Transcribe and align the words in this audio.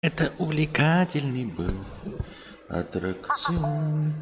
Это 0.00 0.32
увлекательный 0.38 1.44
был 1.44 1.74
аттракцион. 2.68 4.14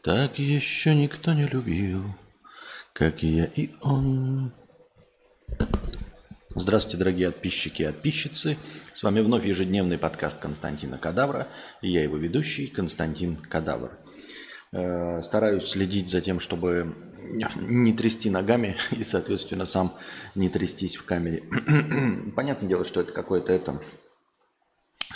Так 0.00 0.38
еще 0.38 0.94
никто 0.94 1.32
не 1.32 1.44
любил, 1.44 2.04
как 2.92 3.24
я 3.24 3.46
и 3.46 3.70
он. 3.80 4.52
Здравствуйте, 6.54 6.98
дорогие 6.98 7.32
подписчики 7.32 7.82
и 7.82 7.86
подписчицы. 7.86 8.58
С 8.94 9.02
вами 9.02 9.22
вновь 9.22 9.44
ежедневный 9.44 9.98
подкаст 9.98 10.38
Константина 10.38 10.98
Кадавра. 10.98 11.48
И 11.82 11.90
я 11.90 12.04
его 12.04 12.16
ведущий 12.16 12.68
Константин 12.68 13.34
Кадавр. 13.38 13.98
Э, 14.70 15.20
стараюсь 15.20 15.66
следить 15.66 16.10
за 16.10 16.20
тем, 16.20 16.38
чтобы 16.38 16.94
не 17.56 17.92
трясти 17.92 18.30
ногами 18.30 18.76
и, 18.92 19.02
соответственно, 19.02 19.66
сам 19.66 19.94
не 20.36 20.48
трястись 20.48 20.94
в 20.94 21.04
камере. 21.04 21.42
Понятное 22.36 22.68
дело, 22.68 22.84
что 22.84 23.00
это 23.00 23.12
какое-то 23.12 23.52
это 23.52 23.80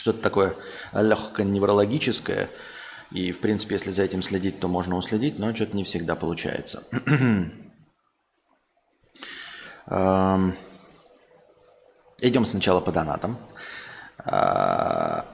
что-то 0.02 0.20
такое 0.20 0.56
легко 0.92 1.42
неврологическое. 1.44 2.50
И, 3.12 3.30
в 3.30 3.38
принципе, 3.40 3.76
если 3.76 3.92
за 3.92 4.02
этим 4.02 4.20
следить, 4.22 4.58
то 4.58 4.66
можно 4.66 4.96
уследить, 4.96 5.38
но 5.38 5.54
что-то 5.54 5.76
не 5.76 5.84
всегда 5.84 6.16
получается. 6.16 6.82
Идем 12.20 12.44
сначала 12.44 12.80
по 12.80 12.90
донатам. 12.90 13.38
А, 14.18 15.24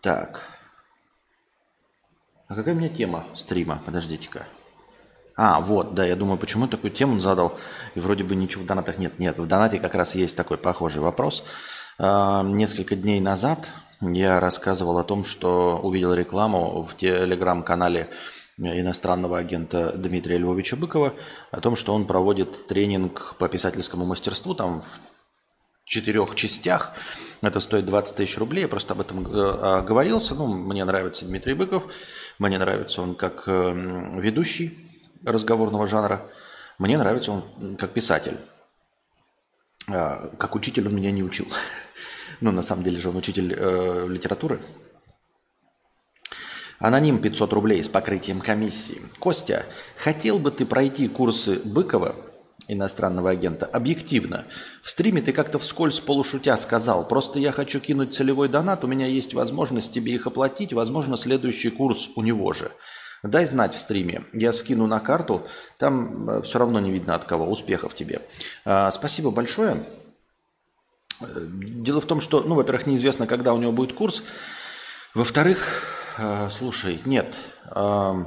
так. 0.00 0.42
А 2.46 2.54
какая 2.54 2.74
у 2.74 2.78
меня 2.78 2.88
тема 2.88 3.24
стрима? 3.34 3.82
Подождите-ка. 3.84 4.46
А, 5.36 5.60
вот, 5.60 5.94
да, 5.94 6.04
я 6.04 6.14
думаю, 6.14 6.38
почему 6.38 6.68
такую 6.68 6.92
тему 6.92 7.18
задал, 7.18 7.58
и 7.94 8.00
вроде 8.00 8.22
бы 8.22 8.36
ничего 8.36 8.62
в 8.62 8.66
донатах 8.66 8.98
нет. 8.98 9.18
Нет, 9.18 9.38
в 9.38 9.46
донате 9.46 9.80
как 9.80 9.94
раз 9.94 10.14
есть 10.14 10.36
такой 10.36 10.58
похожий 10.58 11.02
вопрос. 11.02 11.44
Несколько 11.98 12.96
дней 12.96 13.20
назад 13.20 13.70
я 14.00 14.40
рассказывал 14.40 14.98
о 14.98 15.04
том, 15.04 15.24
что 15.24 15.78
увидел 15.82 16.14
рекламу 16.14 16.82
в 16.82 16.96
телеграм-канале 16.96 18.08
иностранного 18.58 19.38
агента 19.38 19.92
Дмитрия 19.92 20.38
Львовича 20.38 20.76
Быкова 20.76 21.14
о 21.50 21.60
том, 21.60 21.76
что 21.76 21.94
он 21.94 22.06
проводит 22.06 22.66
тренинг 22.66 23.34
по 23.38 23.48
писательскому 23.48 24.06
мастерству 24.06 24.54
там 24.54 24.82
в 24.82 25.00
четырех 25.84 26.34
частях. 26.34 26.92
Это 27.40 27.60
стоит 27.60 27.86
20 27.86 28.16
тысяч 28.16 28.38
рублей. 28.38 28.62
Я 28.62 28.68
просто 28.68 28.94
об 28.94 29.00
этом 29.00 29.26
э, 29.26 29.78
оговорился. 29.78 30.34
Ну, 30.34 30.46
мне 30.46 30.84
нравится 30.84 31.26
Дмитрий 31.26 31.54
Быков. 31.54 31.84
Мне 32.38 32.58
нравится 32.58 33.02
он 33.02 33.14
как 33.14 33.48
эм, 33.48 34.20
ведущий 34.20 34.78
разговорного 35.24 35.86
жанра. 35.86 36.22
Мне 36.78 36.96
нравится 36.98 37.32
он 37.32 37.76
как 37.76 37.90
писатель. 37.90 38.38
А, 39.88 40.30
как 40.38 40.54
учитель 40.54 40.86
он 40.86 40.94
меня 40.94 41.10
не 41.10 41.24
учил. 41.24 41.46
Ну, 42.42 42.50
на 42.50 42.62
самом 42.62 42.82
деле 42.82 42.98
же 42.98 43.08
он 43.08 43.16
учитель 43.16 43.54
э, 43.56 44.06
литературы. 44.08 44.60
Аноним 46.80 47.20
500 47.20 47.52
рублей 47.52 47.80
с 47.84 47.88
покрытием 47.88 48.40
комиссии. 48.40 49.00
Костя, 49.20 49.64
хотел 49.96 50.40
бы 50.40 50.50
ты 50.50 50.66
пройти 50.66 51.06
курсы 51.06 51.60
Быкова, 51.64 52.16
иностранного 52.66 53.30
агента, 53.30 53.64
объективно? 53.66 54.46
В 54.82 54.90
стриме 54.90 55.22
ты 55.22 55.32
как-то 55.32 55.60
вскользь 55.60 56.00
полушутя 56.00 56.56
сказал, 56.56 57.06
просто 57.06 57.38
я 57.38 57.52
хочу 57.52 57.78
кинуть 57.78 58.12
целевой 58.12 58.48
донат, 58.48 58.82
у 58.82 58.88
меня 58.88 59.06
есть 59.06 59.34
возможность 59.34 59.92
тебе 59.92 60.12
их 60.12 60.26
оплатить, 60.26 60.72
возможно, 60.72 61.16
следующий 61.16 61.70
курс 61.70 62.10
у 62.16 62.22
него 62.22 62.52
же. 62.52 62.72
Дай 63.22 63.46
знать 63.46 63.72
в 63.72 63.78
стриме, 63.78 64.24
я 64.32 64.52
скину 64.52 64.88
на 64.88 64.98
карту, 64.98 65.46
там 65.78 66.28
э, 66.28 66.42
все 66.42 66.58
равно 66.58 66.80
не 66.80 66.90
видно 66.90 67.14
от 67.14 67.24
кого. 67.24 67.46
Успехов 67.48 67.94
тебе. 67.94 68.22
А, 68.64 68.90
спасибо 68.90 69.30
большое. 69.30 69.84
Дело 71.26 72.00
в 72.00 72.06
том, 72.06 72.20
что, 72.20 72.42
ну, 72.42 72.54
во-первых, 72.54 72.86
неизвестно, 72.86 73.26
когда 73.26 73.54
у 73.54 73.58
него 73.58 73.72
будет 73.72 73.92
курс. 73.92 74.22
Во-вторых, 75.14 75.82
э, 76.18 76.48
слушай, 76.50 77.00
нет, 77.04 77.36
э, 77.74 78.24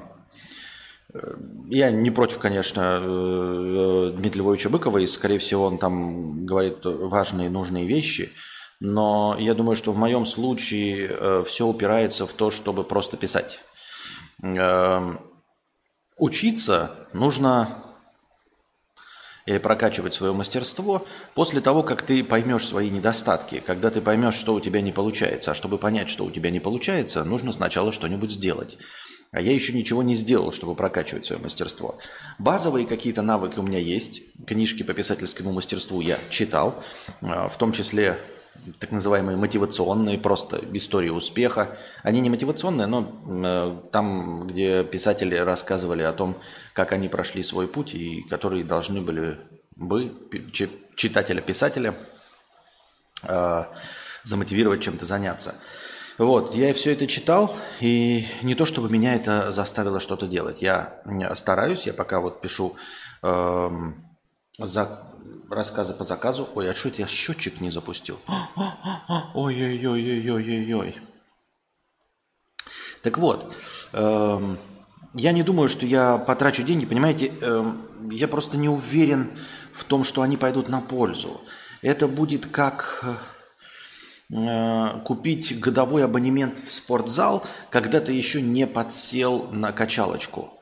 я 1.70 1.92
не 1.92 2.12
против, 2.12 2.40
конечно, 2.40 3.00
Дмитрия 3.00 4.42
Львовича 4.42 4.70
Быкова, 4.70 4.98
и, 4.98 5.08
скорее 5.08 5.40
всего, 5.40 5.66
он 5.66 5.78
там 5.78 6.46
говорит 6.46 6.80
важные, 6.84 7.50
нужные 7.50 7.86
вещи, 7.88 8.34
но 8.82 9.38
я 9.40 9.54
думаю, 9.54 9.78
что 9.78 9.94
в 9.94 9.98
моем 9.98 10.26
случае 10.26 11.44
все 11.46 11.66
упирается 11.66 12.28
в 12.28 12.34
то, 12.34 12.52
чтобы 12.52 12.84
просто 12.84 13.16
писать. 13.16 13.62
Эм, 14.44 15.20
учиться 16.18 17.08
нужно 17.14 17.85
или 19.46 19.60
прокачивать 19.60 20.14
свое 20.14 20.34
мастерство 20.34 21.06
после 21.36 21.62
того, 21.62 21.84
как 21.84 22.02
ты 22.02 22.24
поймешь 22.24 22.68
свои 22.68 22.90
недостатки, 22.90 23.64
когда 23.66 23.92
ты 23.92 24.02
поймешь, 24.02 24.36
что 24.36 24.56
у 24.56 24.60
тебя 24.60 24.82
не 24.82 24.92
получается. 24.92 25.52
А 25.52 25.56
чтобы 25.56 25.78
понять, 25.78 26.10
что 26.10 26.26
у 26.26 26.32
тебя 26.32 26.50
не 26.50 26.60
получается, 26.60 27.24
нужно 27.24 27.52
сначала 27.52 27.92
что-нибудь 27.92 28.32
сделать. 28.32 28.78
А 29.32 29.42
я 29.42 29.54
еще 29.54 29.74
ничего 29.74 30.02
не 30.02 30.16
сделал, 30.16 30.52
чтобы 30.52 30.76
прокачивать 30.76 31.26
свое 31.26 31.42
мастерство. 31.42 31.98
Базовые 32.40 32.88
какие-то 32.88 33.22
навыки 33.22 33.60
у 33.60 33.64
меня 33.64 33.80
есть. 33.80 34.22
Книжки 34.46 34.82
по 34.84 34.94
писательскому 34.94 35.52
мастерству 35.52 36.00
я 36.02 36.18
читал, 36.30 36.84
э, 37.22 37.50
в 37.50 37.58
том 37.58 37.74
числе 37.74 38.18
так 38.80 38.92
называемые 38.92 39.38
мотивационные, 39.38 40.18
просто 40.18 40.64
истории 40.74 41.10
успеха. 41.10 41.78
Они 42.04 42.22
не 42.22 42.30
мотивационные, 42.30 42.88
но 42.88 43.12
э, 43.28 43.78
там, 43.92 44.48
где 44.48 44.84
писатели 44.84 45.36
рассказывали 45.36 46.04
о 46.04 46.14
том, 46.14 46.36
как 46.74 46.92
они 46.92 47.10
прошли 47.10 47.44
свой 47.44 47.68
путь 47.68 47.94
и 47.94 48.22
которые 48.24 48.64
должны 48.64 49.02
были 49.02 49.38
бы 49.76 50.14
читателя-писателя 50.96 51.96
э, 53.24 53.64
замотивировать 54.24 54.82
чем-то 54.82 55.06
заняться. 55.06 55.56
Вот, 56.18 56.56
я 56.56 56.74
все 56.74 56.94
это 56.94 57.08
читал, 57.08 57.56
и 57.82 58.26
не 58.42 58.56
то 58.56 58.66
чтобы 58.66 58.90
меня 58.90 59.16
это 59.16 59.52
заставило 59.52 60.00
что-то 60.00 60.28
делать. 60.28 60.62
Я 60.62 61.02
стараюсь, 61.34 61.86
я 61.86 61.94
пока 61.94 62.22
вот 62.22 62.40
пишу 62.40 62.78
э, 63.22 63.70
за 64.58 65.15
рассказы 65.50 65.94
по 65.94 66.04
заказу. 66.04 66.50
Ой, 66.56 66.70
а 66.70 66.76
что 66.76 66.90
это 66.90 67.02
я 67.02 67.08
счетчик 67.08 67.62
не 67.62 67.72
запустил? 67.72 68.20
Ой-ой-ой-ой-ой-ой-ой. 69.34 70.98
Так 73.02 73.18
вот, 73.18 73.54
эм, 73.94 74.58
я 75.14 75.32
не 75.32 75.44
думаю, 75.44 75.70
что 75.70 75.86
я 75.86 76.18
потрачу 76.18 76.64
деньги, 76.64 76.86
понимаете, 76.86 77.28
эм, 77.42 78.10
я 78.10 78.28
просто 78.28 78.58
не 78.58 78.70
уверен 78.70 79.38
в 79.72 79.84
том, 79.84 80.04
что 80.04 80.22
они 80.22 80.38
пойдут 80.38 80.70
на 80.70 80.82
пользу. 80.82 81.42
Это 81.82 82.08
будет 82.08 82.48
как 82.48 83.20
э, 84.34 84.90
купить 85.06 85.60
годовой 85.60 86.04
абонемент 86.04 86.58
в 86.68 86.72
спортзал, 86.72 87.46
когда 87.70 88.00
ты 88.00 88.12
еще 88.12 88.42
не 88.42 88.66
подсел 88.66 89.50
на 89.52 89.72
качалочку 89.72 90.55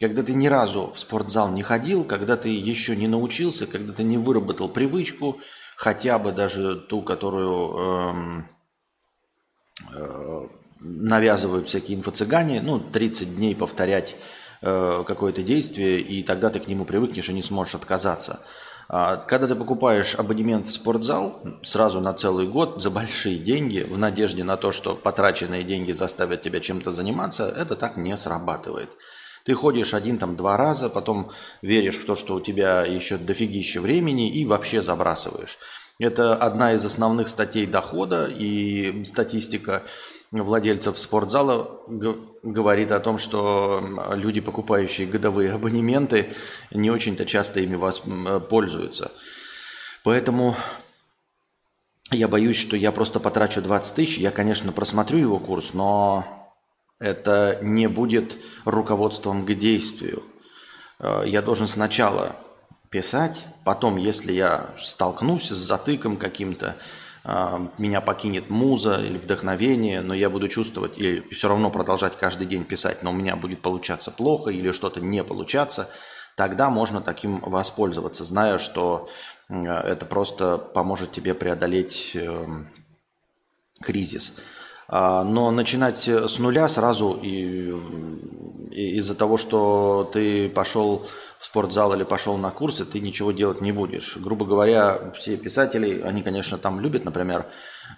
когда 0.00 0.22
ты 0.22 0.32
ни 0.32 0.48
разу 0.48 0.92
в 0.92 0.98
спортзал 0.98 1.50
не 1.50 1.62
ходил, 1.62 2.04
когда 2.04 2.36
ты 2.36 2.48
еще 2.48 2.96
не 2.96 3.06
научился, 3.06 3.66
когда 3.66 3.92
ты 3.92 4.02
не 4.02 4.16
выработал 4.16 4.68
привычку, 4.70 5.40
хотя 5.76 6.18
бы 6.18 6.32
даже 6.32 6.76
ту, 6.76 7.02
которую 7.02 7.76
эм, 7.78 8.48
э, 9.94 10.48
навязывают 10.80 11.68
всякие 11.68 11.98
инфо-цыгане, 11.98 12.62
ну, 12.62 12.80
30 12.80 13.36
дней 13.36 13.54
повторять 13.54 14.16
э, 14.62 15.04
какое-то 15.06 15.42
действие, 15.42 16.00
и 16.00 16.22
тогда 16.22 16.48
ты 16.48 16.60
к 16.60 16.66
нему 16.66 16.86
привыкнешь 16.86 17.28
и 17.28 17.34
не 17.34 17.42
сможешь 17.42 17.74
отказаться. 17.74 18.40
А 18.88 19.16
когда 19.16 19.46
ты 19.46 19.54
покупаешь 19.54 20.14
абонемент 20.14 20.66
в 20.66 20.72
спортзал 20.72 21.42
сразу 21.62 22.00
на 22.00 22.14
целый 22.14 22.48
год 22.48 22.82
за 22.82 22.90
большие 22.90 23.38
деньги, 23.38 23.86
в 23.88 23.98
надежде 23.98 24.44
на 24.44 24.56
то, 24.56 24.72
что 24.72 24.96
потраченные 24.96 25.62
деньги 25.62 25.92
заставят 25.92 26.40
тебя 26.40 26.60
чем-то 26.60 26.90
заниматься, 26.90 27.46
это 27.46 27.76
так 27.76 27.98
не 27.98 28.16
срабатывает. 28.16 28.90
Ты 29.44 29.54
ходишь 29.54 29.94
один 29.94 30.18
там 30.18 30.36
два 30.36 30.56
раза, 30.56 30.88
потом 30.88 31.30
веришь 31.62 31.98
в 31.98 32.06
то, 32.06 32.16
что 32.16 32.34
у 32.34 32.40
тебя 32.40 32.84
еще 32.84 33.16
дофигища 33.16 33.80
времени 33.80 34.30
и 34.30 34.44
вообще 34.44 34.82
забрасываешь. 34.82 35.58
Это 35.98 36.34
одна 36.34 36.72
из 36.74 36.84
основных 36.84 37.28
статей 37.28 37.66
дохода 37.66 38.26
и 38.26 39.04
статистика 39.04 39.84
владельцев 40.30 40.98
спортзала 40.98 41.82
говорит 42.42 42.92
о 42.92 43.00
том, 43.00 43.18
что 43.18 43.82
люди, 44.14 44.40
покупающие 44.40 45.06
годовые 45.06 45.52
абонементы, 45.52 46.32
не 46.70 46.90
очень-то 46.90 47.26
часто 47.26 47.60
ими 47.60 47.74
вас 47.74 48.02
пользуются. 48.48 49.12
Поэтому 50.04 50.56
я 52.12 52.28
боюсь, 52.28 52.56
что 52.56 52.76
я 52.76 52.92
просто 52.92 53.20
потрачу 53.20 53.60
20 53.60 53.94
тысяч. 53.94 54.18
Я, 54.18 54.30
конечно, 54.30 54.72
просмотрю 54.72 55.18
его 55.18 55.38
курс, 55.38 55.74
но 55.74 56.39
это 57.00 57.58
не 57.62 57.88
будет 57.88 58.38
руководством 58.64 59.44
к 59.44 59.54
действию. 59.54 60.22
Э, 61.00 61.22
я 61.26 61.42
должен 61.42 61.66
сначала 61.66 62.36
писать, 62.90 63.46
потом, 63.64 63.96
если 63.96 64.32
я 64.32 64.70
столкнусь 64.78 65.48
с 65.48 65.56
затыком 65.56 66.16
каким-то, 66.16 66.76
э, 67.24 67.58
меня 67.78 68.00
покинет 68.02 68.50
муза 68.50 68.96
или 68.96 69.18
вдохновение, 69.18 70.02
но 70.02 70.14
я 70.14 70.30
буду 70.30 70.46
чувствовать 70.48 70.98
и 70.98 71.22
все 71.32 71.48
равно 71.48 71.70
продолжать 71.70 72.16
каждый 72.16 72.46
день 72.46 72.64
писать, 72.64 73.02
но 73.02 73.10
у 73.10 73.14
меня 73.14 73.34
будет 73.34 73.62
получаться 73.62 74.10
плохо 74.10 74.50
или 74.50 74.70
что-то 74.70 75.00
не 75.00 75.24
получаться, 75.24 75.88
тогда 76.36 76.68
можно 76.68 77.00
таким 77.00 77.40
воспользоваться, 77.40 78.24
зная, 78.24 78.58
что 78.58 79.08
э, 79.48 79.64
это 79.64 80.04
просто 80.04 80.58
поможет 80.58 81.12
тебе 81.12 81.32
преодолеть 81.32 82.14
кризис. 83.80 84.34
А, 84.92 85.22
но 85.22 85.52
начинать 85.52 86.08
с 86.08 86.38
нуля 86.40 86.66
сразу 86.66 87.12
и, 87.22 87.72
и 88.72 88.96
из-за 88.96 89.14
того, 89.14 89.36
что 89.36 90.10
ты 90.12 90.48
пошел 90.48 91.06
в 91.38 91.44
спортзал 91.44 91.94
или 91.94 92.02
пошел 92.02 92.36
на 92.36 92.50
курсы, 92.50 92.84
ты 92.84 92.98
ничего 92.98 93.30
делать 93.30 93.60
не 93.60 93.70
будешь. 93.70 94.16
Грубо 94.16 94.44
говоря, 94.44 95.12
все 95.14 95.36
писатели, 95.36 96.00
они, 96.00 96.22
конечно, 96.22 96.58
там 96.58 96.80
любят, 96.80 97.04
например, 97.04 97.46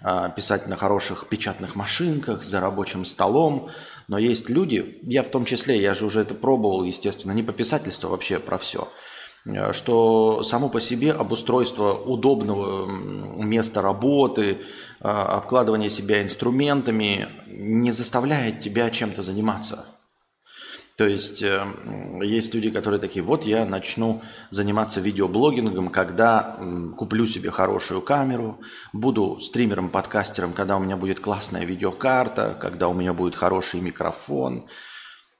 а, 0.03 0.29
писать 0.29 0.67
на 0.67 0.77
хороших 0.77 1.27
печатных 1.29 1.75
машинках, 1.75 2.43
за 2.43 2.59
рабочим 2.59 3.05
столом, 3.05 3.71
но 4.07 4.19
есть 4.19 4.47
люди, 4.47 4.99
я 5.01 5.23
в 5.23 5.29
том 5.29 5.45
числе, 5.45 5.81
я 5.81 5.95
же 5.95 6.05
уже 6.05 6.21
это 6.21 6.35
пробовал, 6.35 6.83
естественно, 6.83 7.31
не 7.31 7.41
по 7.41 7.53
писательству, 7.53 8.07
а 8.07 8.11
вообще 8.11 8.37
про 8.37 8.59
все– 8.59 8.87
что 9.71 10.41
само 10.43 10.69
по 10.69 10.79
себе 10.79 11.11
обустройство 11.11 11.93
удобного 11.93 12.87
места 13.43 13.81
работы, 13.81 14.51
э, 14.51 15.07
обкладывание 15.07 15.89
себя 15.89 16.23
инструментами 16.23 17.27
не 17.47 17.91
заставляет 17.91 18.61
тебя 18.61 18.89
чем-то 18.89 19.21
заниматься. 19.21 19.85
То 20.95 21.05
есть 21.05 21.41
э, 21.41 21.65
есть 22.21 22.53
люди, 22.53 22.69
которые 22.69 23.01
такие, 23.01 23.21
вот 23.21 23.45
я 23.45 23.65
начну 23.65 24.21
заниматься 24.49 25.01
видеоблогингом, 25.01 25.89
когда 25.89 26.57
куплю 26.97 27.25
себе 27.25 27.51
хорошую 27.51 28.01
камеру, 28.01 28.61
буду 28.93 29.41
стримером, 29.41 29.89
подкастером, 29.89 30.53
когда 30.53 30.77
у 30.77 30.79
меня 30.79 30.95
будет 30.95 31.19
классная 31.19 31.65
видеокарта, 31.65 32.57
когда 32.61 32.87
у 32.87 32.93
меня 32.93 33.13
будет 33.13 33.35
хороший 33.35 33.81
микрофон. 33.81 34.67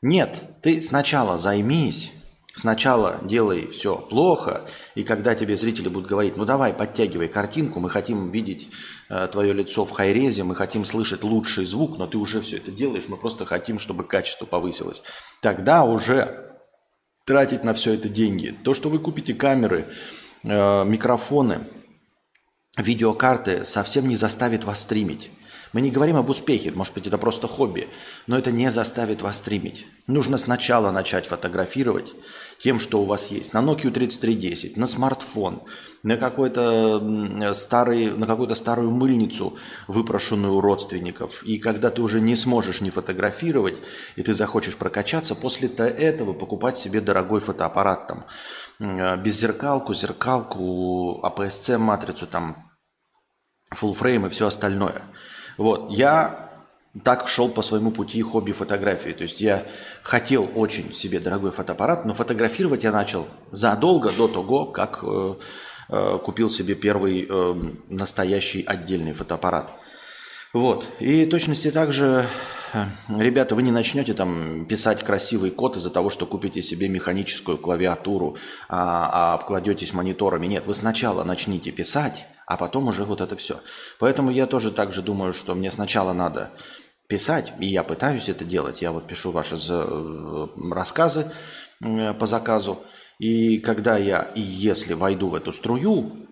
Нет, 0.01 0.43
ты 0.61 0.81
сначала 0.81 1.37
займись 1.37 2.11
Сначала 2.55 3.19
делай 3.23 3.65
все 3.65 3.97
плохо, 3.97 4.61
и 4.93 5.03
когда 5.03 5.33
тебе 5.33 5.55
зрители 5.55 5.87
будут 5.87 6.07
говорить, 6.07 6.37
ну 6.37 6.45
давай, 6.45 6.71
подтягивай 6.71 7.27
картинку, 7.27 7.79
мы 7.79 7.89
хотим 7.89 8.29
видеть 8.29 8.69
э, 9.09 9.27
твое 9.31 9.53
лицо 9.53 9.85
в 9.85 9.91
хайрезе, 9.91 10.43
мы 10.43 10.55
хотим 10.55 10.85
слышать 10.85 11.23
лучший 11.23 11.65
звук, 11.65 11.97
но 11.97 12.05
ты 12.05 12.19
уже 12.19 12.41
все 12.41 12.57
это 12.57 12.69
делаешь, 12.69 13.05
мы 13.07 13.17
просто 13.17 13.47
хотим, 13.47 13.79
чтобы 13.79 14.03
качество 14.03 14.45
повысилось. 14.45 15.01
Тогда 15.41 15.83
уже 15.83 16.53
тратить 17.25 17.63
на 17.63 17.73
все 17.73 17.93
это 17.93 18.07
деньги. 18.07 18.55
То, 18.63 18.75
что 18.75 18.89
вы 18.89 18.99
купите 18.99 19.33
камеры, 19.33 19.91
э, 20.43 20.83
микрофоны, 20.85 21.67
видеокарты, 22.77 23.65
совсем 23.65 24.07
не 24.07 24.15
заставит 24.15 24.63
вас 24.63 24.81
стримить. 24.81 25.31
Мы 25.73 25.81
не 25.81 25.89
говорим 25.89 26.17
об 26.17 26.29
успехе, 26.29 26.71
может 26.71 26.93
быть, 26.93 27.07
это 27.07 27.17
просто 27.17 27.47
хобби, 27.47 27.89
но 28.27 28.37
это 28.37 28.51
не 28.51 28.69
заставит 28.69 29.23
вас 29.23 29.37
стримить. 29.37 29.87
Нужно 30.05 30.37
сначала 30.37 30.91
начать 30.91 31.25
фотографировать 31.25 32.13
тем, 32.59 32.79
что 32.79 33.01
у 33.01 33.05
вас 33.05 33.31
есть. 33.31 33.53
На 33.53 33.57
Nokia 33.57 33.89
3310, 33.89 34.77
на 34.77 34.85
смартфон, 34.85 35.63
на, 36.03 36.17
какой-то 36.17 37.53
старый, 37.55 38.11
на 38.11 38.27
какую-то 38.27 38.53
старую 38.53 38.91
мыльницу, 38.91 39.57
выпрошенную 39.87 40.53
у 40.53 40.61
родственников. 40.61 41.41
И 41.43 41.57
когда 41.57 41.89
ты 41.89 42.03
уже 42.03 42.21
не 42.21 42.35
сможешь 42.35 42.81
не 42.81 42.91
фотографировать, 42.91 43.81
и 44.15 44.21
ты 44.21 44.35
захочешь 44.35 44.77
прокачаться, 44.77 45.33
после 45.33 45.69
этого 45.69 46.33
покупать 46.33 46.77
себе 46.77 47.01
дорогой 47.01 47.41
фотоаппарат 47.41 48.07
там, 48.07 48.25
беззеркалку, 49.23 49.95
зеркалку, 49.95 51.19
APS-C-матрицу, 51.23 52.27
там, 52.27 52.69
full 53.73 53.99
frame 53.99 54.27
и 54.27 54.29
все 54.29 54.45
остальное– 54.45 55.01
вот, 55.57 55.91
я 55.91 56.43
так 57.03 57.27
шел 57.27 57.49
по 57.49 57.61
своему 57.63 57.91
пути 57.91 58.21
хобби 58.21 58.51
фотографии. 58.51 59.11
То 59.11 59.23
есть 59.23 59.41
я 59.41 59.65
хотел 60.03 60.49
очень 60.53 60.93
себе 60.93 61.19
дорогой 61.19 61.51
фотоаппарат, 61.51 62.05
но 62.05 62.13
фотографировать 62.13 62.83
я 62.83 62.91
начал 62.91 63.25
задолго 63.51 64.11
до 64.11 64.27
того, 64.27 64.65
как 64.65 64.99
э, 65.01 65.35
э, 65.89 66.19
купил 66.23 66.51
себе 66.51 66.75
первый 66.75 67.25
э, 67.27 67.55
настоящий 67.89 68.63
отдельный 68.63 69.13
фотоаппарат. 69.13 69.71
Вот. 70.53 70.87
И 70.99 71.25
точности 71.25 71.71
также, 71.71 72.27
э, 72.73 72.85
ребята, 73.09 73.55
вы 73.55 73.63
не 73.63 73.71
начнете 73.71 74.13
там 74.13 74.65
писать 74.65 75.03
красивый 75.03 75.49
код 75.49 75.77
из-за 75.77 75.89
того, 75.89 76.11
что 76.11 76.27
купите 76.27 76.61
себе 76.61 76.89
механическую 76.89 77.57
клавиатуру, 77.57 78.37
а, 78.69 79.09
а 79.11 79.33
обкладетесь 79.33 79.93
мониторами. 79.93 80.45
Нет, 80.45 80.67
вы 80.67 80.75
сначала 80.75 81.23
начните 81.23 81.71
писать, 81.71 82.27
а 82.45 82.57
потом 82.57 82.87
уже 82.87 83.05
вот 83.05 83.21
это 83.21 83.35
все. 83.35 83.61
Поэтому 83.99 84.31
я 84.31 84.47
тоже 84.47 84.71
также 84.71 85.01
думаю, 85.01 85.33
что 85.33 85.55
мне 85.55 85.71
сначала 85.71 86.13
надо 86.13 86.51
писать, 87.07 87.53
и 87.59 87.67
я 87.67 87.83
пытаюсь 87.83 88.29
это 88.29 88.45
делать. 88.45 88.81
Я 88.81 88.91
вот 88.91 89.07
пишу 89.07 89.31
ваши 89.31 89.55
э, 89.69 90.47
рассказы 90.71 91.31
по 91.79 92.25
заказу, 92.25 92.83
и 93.19 93.59
когда 93.59 93.97
я 93.97 94.21
и 94.35 94.41
если 94.41 94.93
войду 94.93 95.29
в 95.29 95.35
эту 95.35 95.51
струю, 95.51 96.27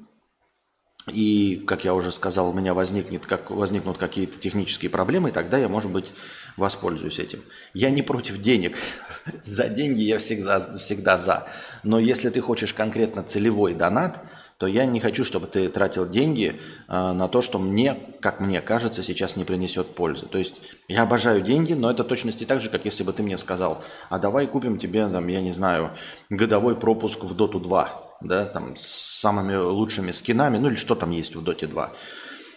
и, 1.11 1.63
как 1.67 1.83
я 1.83 1.95
уже 1.95 2.11
сказал, 2.11 2.49
у 2.49 2.53
меня 2.53 2.75
возникнет, 2.75 3.25
как, 3.25 3.49
возникнут 3.49 3.97
какие-то 3.97 4.37
технические 4.39 4.91
проблемы, 4.91 5.31
тогда 5.31 5.57
я, 5.57 5.67
может 5.67 5.91
быть, 5.91 6.13
воспользуюсь 6.57 7.17
этим. 7.17 7.43
Я 7.73 7.89
не 7.89 8.03
против 8.03 8.39
денег. 8.39 8.77
за 9.43 9.67
деньги 9.67 10.01
я 10.01 10.19
всегда, 10.19 10.59
всегда 10.77 11.17
за. 11.17 11.47
Но 11.83 11.97
если 11.97 12.29
ты 12.29 12.39
хочешь 12.39 12.73
конкретно 12.73 13.23
целевой 13.23 13.73
донат– 13.73 14.23
то 14.61 14.67
я 14.67 14.85
не 14.85 14.99
хочу, 14.99 15.25
чтобы 15.25 15.47
ты 15.47 15.69
тратил 15.69 16.07
деньги 16.07 16.55
э, 16.87 16.93
на 16.93 17.27
то, 17.27 17.41
что 17.41 17.57
мне, 17.57 17.97
как 18.19 18.39
мне 18.39 18.61
кажется, 18.61 19.01
сейчас 19.01 19.35
не 19.35 19.43
принесет 19.43 19.95
пользы. 19.95 20.27
То 20.27 20.37
есть 20.37 20.61
я 20.87 21.01
обожаю 21.01 21.41
деньги, 21.41 21.73
но 21.73 21.89
это 21.89 22.03
точности 22.03 22.45
так 22.45 22.59
же, 22.59 22.69
как 22.69 22.85
если 22.85 23.01
бы 23.03 23.11
ты 23.11 23.23
мне 23.23 23.37
сказал, 23.37 23.83
а 24.09 24.19
давай 24.19 24.45
купим 24.45 24.77
тебе, 24.77 25.07
там, 25.07 25.27
я 25.29 25.41
не 25.41 25.51
знаю, 25.51 25.89
годовой 26.29 26.75
пропуск 26.75 27.23
в 27.23 27.35
Доту 27.35 27.59
2, 27.59 28.17
да, 28.21 28.45
там, 28.45 28.75
с 28.75 28.83
самыми 29.21 29.55
лучшими 29.55 30.11
скинами, 30.11 30.59
ну 30.59 30.67
или 30.67 30.75
что 30.75 30.93
там 30.93 31.09
есть 31.09 31.35
в 31.35 31.43
Доте 31.43 31.65
2. 31.65 31.91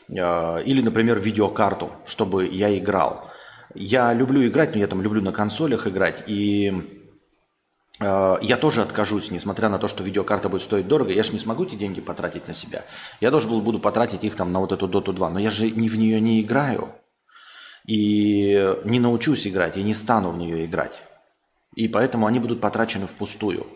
Э, 0.09 0.63
или, 0.63 0.83
например, 0.83 1.19
видеокарту, 1.19 1.91
чтобы 2.05 2.47
я 2.47 2.77
играл. 2.77 3.31
Я 3.75 4.13
люблю 4.13 4.47
играть, 4.47 4.75
но 4.75 4.81
я 4.81 4.89
там 4.89 5.01
люблю 5.01 5.23
на 5.23 5.33
консолях 5.33 5.87
играть, 5.87 6.23
и 6.27 7.01
я 8.01 8.57
тоже 8.57 8.83
откажусь, 8.83 9.31
несмотря 9.31 9.69
на 9.69 9.79
то, 9.79 9.87
что 9.87 10.03
видеокарта 10.03 10.49
будет 10.49 10.63
стоить 10.63 10.89
дорого, 10.89 11.13
я 11.13 11.23
же 11.23 11.33
не 11.33 11.39
смогу 11.39 11.65
эти 11.65 11.77
деньги 11.77 12.01
потратить 12.01 12.49
на 12.49 12.55
себя. 12.55 12.85
Я 13.21 13.31
тоже 13.31 13.49
буду 13.49 13.79
потратить 13.79 14.25
их 14.25 14.35
там 14.35 14.53
на 14.53 14.61
вот 14.61 14.73
эту 14.73 14.89
Dota 14.89 15.13
2, 15.13 15.31
но 15.31 15.39
я 15.39 15.51
же 15.51 15.71
не 15.71 15.89
в 15.89 15.97
нее 15.97 16.21
не 16.21 16.41
играю. 16.41 16.89
И 17.87 18.77
не 18.85 18.99
научусь 18.99 19.47
играть, 19.47 19.77
я 19.77 19.83
не 19.83 19.95
стану 19.95 20.31
в 20.31 20.39
нее 20.39 20.65
играть. 20.65 21.03
И 21.75 21.87
поэтому 21.89 22.27
они 22.27 22.41
будут 22.41 22.61
потрачены 22.61 23.07
впустую. 23.07 23.67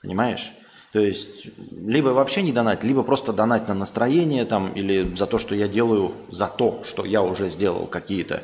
Понимаешь? 0.00 0.52
То 0.92 0.98
есть, 0.98 1.46
либо 1.70 2.08
вообще 2.08 2.42
не 2.42 2.52
донать, 2.52 2.84
либо 2.84 3.02
просто 3.02 3.32
донать 3.32 3.68
на 3.68 3.74
настроение 3.74 4.44
там, 4.44 4.72
или 4.72 5.14
за 5.14 5.26
то, 5.26 5.38
что 5.38 5.54
я 5.54 5.68
делаю, 5.68 6.14
за 6.28 6.46
то, 6.46 6.82
что 6.84 7.04
я 7.04 7.22
уже 7.22 7.48
сделал 7.48 7.86
какие-то 7.86 8.42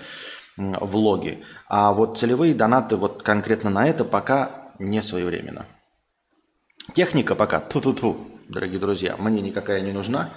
влоги. 0.56 1.44
А 1.68 1.92
вот 1.92 2.18
целевые 2.18 2.54
донаты 2.54 2.96
вот 2.96 3.22
конкретно 3.22 3.70
на 3.70 3.86
это 3.86 4.04
пока 4.04 4.67
не 4.78 5.02
своевременно. 5.02 5.66
Техника 6.94 7.34
пока, 7.34 7.60
ту 7.60 7.80
-ту 7.80 7.94
-ту, 7.94 8.16
дорогие 8.48 8.80
друзья, 8.80 9.16
мне 9.18 9.40
никакая 9.42 9.80
не 9.80 9.92
нужна. 9.92 10.30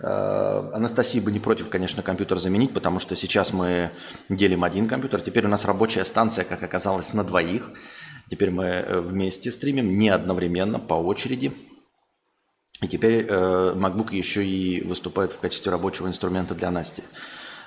Э, 0.00 0.70
Анастасия 0.72 1.22
бы 1.22 1.30
не 1.30 1.38
против, 1.38 1.68
конечно, 1.68 2.02
компьютер 2.02 2.38
заменить, 2.38 2.74
потому 2.74 2.98
что 2.98 3.14
сейчас 3.14 3.52
мы 3.52 3.90
делим 4.28 4.64
один 4.64 4.88
компьютер. 4.88 5.20
Теперь 5.20 5.46
у 5.46 5.48
нас 5.48 5.64
рабочая 5.64 6.04
станция, 6.04 6.44
как 6.44 6.62
оказалось, 6.62 7.14
на 7.14 7.24
двоих. 7.24 7.70
Теперь 8.28 8.50
мы 8.50 8.64
э, 8.64 9.00
вместе 9.00 9.52
стримим, 9.52 9.98
не 9.98 10.08
одновременно, 10.08 10.78
по 10.78 10.94
очереди. 10.94 11.52
И 12.80 12.88
теперь 12.88 13.26
э, 13.28 13.74
MacBook 13.76 14.12
еще 14.12 14.44
и 14.44 14.82
выступает 14.82 15.32
в 15.32 15.38
качестве 15.38 15.70
рабочего 15.70 16.08
инструмента 16.08 16.54
для 16.54 16.70
Насти. 16.70 17.04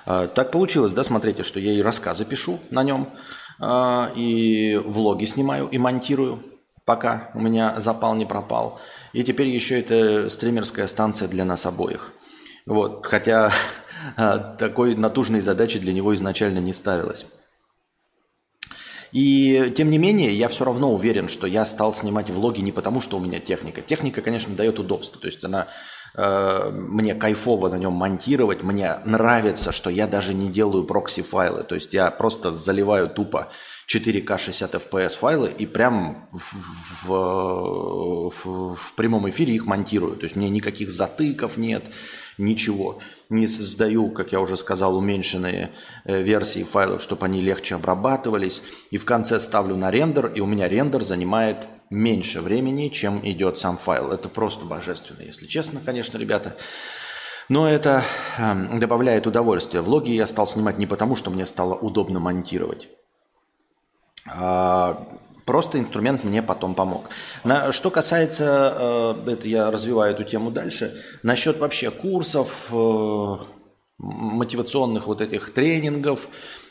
Так 0.06 0.52
получилось, 0.52 0.92
да, 0.92 1.02
смотрите, 1.04 1.42
что 1.42 1.60
я 1.60 1.72
и 1.72 1.82
рассказы 1.82 2.24
пишу 2.24 2.60
на 2.70 2.84
нем. 2.84 3.10
А, 3.58 4.12
и 4.14 4.76
влоги 4.76 5.24
снимаю, 5.24 5.68
и 5.68 5.78
монтирую, 5.78 6.42
пока 6.84 7.30
у 7.34 7.40
меня 7.40 7.80
запал 7.80 8.14
не 8.14 8.26
пропал. 8.26 8.80
И 9.12 9.24
теперь 9.24 9.48
еще 9.48 9.80
это 9.80 10.28
стримерская 10.28 10.86
станция 10.86 11.28
для 11.28 11.44
нас 11.44 11.66
обоих. 11.66 12.12
Вот, 12.66 13.06
хотя 13.06 13.50
а, 14.16 14.38
такой 14.38 14.94
натужной 14.94 15.40
задачи 15.40 15.78
для 15.78 15.92
него 15.92 16.14
изначально 16.14 16.58
не 16.58 16.72
ставилось. 16.72 17.26
И 19.12 19.72
тем 19.74 19.88
не 19.88 19.98
менее, 19.98 20.34
я 20.34 20.48
все 20.48 20.64
равно 20.64 20.92
уверен, 20.92 21.28
что 21.28 21.46
я 21.46 21.64
стал 21.64 21.94
снимать 21.94 22.28
влоги 22.28 22.60
не 22.60 22.72
потому, 22.72 23.00
что 23.00 23.16
у 23.16 23.20
меня 23.20 23.38
техника. 23.38 23.80
Техника, 23.80 24.20
конечно, 24.20 24.54
дает 24.54 24.78
удобство. 24.78 25.18
То 25.18 25.26
есть 25.26 25.42
она 25.44 25.68
мне 26.16 27.14
кайфово 27.14 27.68
на 27.68 27.76
нем 27.76 27.92
монтировать. 27.92 28.62
Мне 28.62 29.00
нравится, 29.04 29.70
что 29.70 29.90
я 29.90 30.06
даже 30.06 30.32
не 30.32 30.48
делаю 30.48 30.84
прокси-файлы. 30.84 31.62
То 31.62 31.74
есть 31.74 31.92
я 31.92 32.10
просто 32.10 32.52
заливаю 32.52 33.10
тупо 33.10 33.48
4К 33.88 34.38
60 34.38 34.74
FPS 34.74 35.16
файлы 35.16 35.52
и 35.56 35.66
прям 35.66 36.28
в, 36.32 37.06
в, 37.06 38.32
в, 38.44 38.74
в 38.74 38.92
прямом 38.94 39.28
эфире 39.30 39.54
их 39.54 39.66
монтирую. 39.66 40.16
То 40.16 40.24
есть 40.24 40.36
мне 40.36 40.48
никаких 40.48 40.90
затыков 40.90 41.56
нет, 41.56 41.84
ничего. 42.38 42.98
Не 43.28 43.46
создаю, 43.46 44.10
как 44.10 44.32
я 44.32 44.40
уже 44.40 44.56
сказал, 44.56 44.96
уменьшенные 44.96 45.70
э, 46.04 46.22
версии 46.22 46.64
файлов, 46.64 47.02
чтобы 47.02 47.26
они 47.26 47.40
легче 47.40 47.76
обрабатывались. 47.76 48.62
И 48.90 48.98
в 48.98 49.04
конце 49.04 49.38
ставлю 49.38 49.76
на 49.76 49.90
рендер, 49.90 50.26
и 50.26 50.40
у 50.40 50.46
меня 50.46 50.68
рендер 50.68 51.04
занимает 51.04 51.66
меньше 51.90 52.40
времени, 52.40 52.88
чем 52.88 53.20
идет 53.22 53.58
сам 53.58 53.76
файл. 53.78 54.12
Это 54.12 54.28
просто 54.28 54.64
божественно, 54.64 55.22
если 55.22 55.46
честно, 55.46 55.80
конечно, 55.84 56.18
ребята. 56.18 56.56
Но 57.48 57.68
это 57.68 58.02
э, 58.38 58.78
добавляет 58.78 59.26
удовольствие. 59.26 59.82
Влоги 59.82 60.10
я 60.10 60.26
стал 60.26 60.46
снимать 60.46 60.78
не 60.78 60.86
потому, 60.86 61.14
что 61.14 61.30
мне 61.30 61.46
стало 61.46 61.74
удобно 61.74 62.18
монтировать. 62.18 62.88
А 64.26 65.06
просто 65.44 65.78
инструмент 65.78 66.24
мне 66.24 66.42
потом 66.42 66.74
помог. 66.74 67.08
На, 67.44 67.70
что 67.70 67.90
касается, 67.90 68.74
э, 69.26 69.30
это 69.30 69.46
я 69.46 69.70
развиваю 69.70 70.12
эту 70.12 70.24
тему 70.24 70.50
дальше, 70.50 71.00
насчет 71.22 71.58
вообще 71.58 71.92
курсов, 71.92 72.66
э, 72.72 73.36
мотивационных 73.98 75.06
вот 75.06 75.20
этих 75.20 75.54
тренингов, 75.54 76.28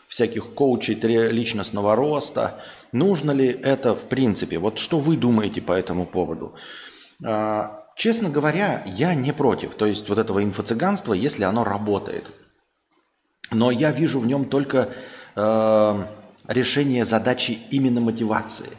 всяких 0.07 0.53
коучей 0.53 0.95
личностного 0.95 1.95
роста. 1.95 2.59
Нужно 2.95 3.31
ли 3.31 3.47
это 3.47 3.93
в 3.93 4.05
принципе? 4.05 4.57
Вот 4.57 4.79
что 4.79 4.99
вы 4.99 5.17
думаете 5.17 5.61
по 5.61 5.73
этому 5.73 6.05
поводу? 6.05 6.55
А, 7.21 7.83
честно 7.97 8.29
говоря, 8.29 8.83
я 8.85 9.13
не 9.15 9.33
против. 9.33 9.75
То 9.75 9.85
есть 9.85 10.07
вот 10.07 10.17
этого 10.17 10.41
инфо-цыганства, 10.41 11.11
если 11.11 11.43
оно 11.43 11.65
работает. 11.65 12.31
Но 13.51 13.69
я 13.69 13.91
вижу 13.91 14.21
в 14.21 14.25
нем 14.25 14.45
только 14.45 14.93
э, 15.35 16.05
решение 16.47 17.03
задачи 17.03 17.59
именно 17.69 17.99
мотивации. 17.99 18.69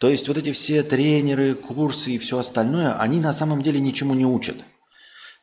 То 0.00 0.08
есть 0.08 0.26
вот 0.26 0.36
эти 0.36 0.50
все 0.50 0.82
тренеры, 0.82 1.54
курсы 1.54 2.10
и 2.10 2.18
все 2.18 2.38
остальное, 2.38 2.98
они 2.98 3.20
на 3.20 3.32
самом 3.32 3.62
деле 3.62 3.78
ничему 3.78 4.14
не 4.14 4.26
учат. 4.26 4.56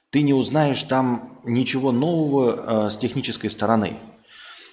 Ты 0.09 0.21
не 0.21 0.33
узнаешь 0.33 0.83
там 0.83 1.39
ничего 1.45 1.93
нового 1.93 2.87
э, 2.87 2.89
с 2.89 2.97
технической 2.97 3.49
стороны. 3.49 3.97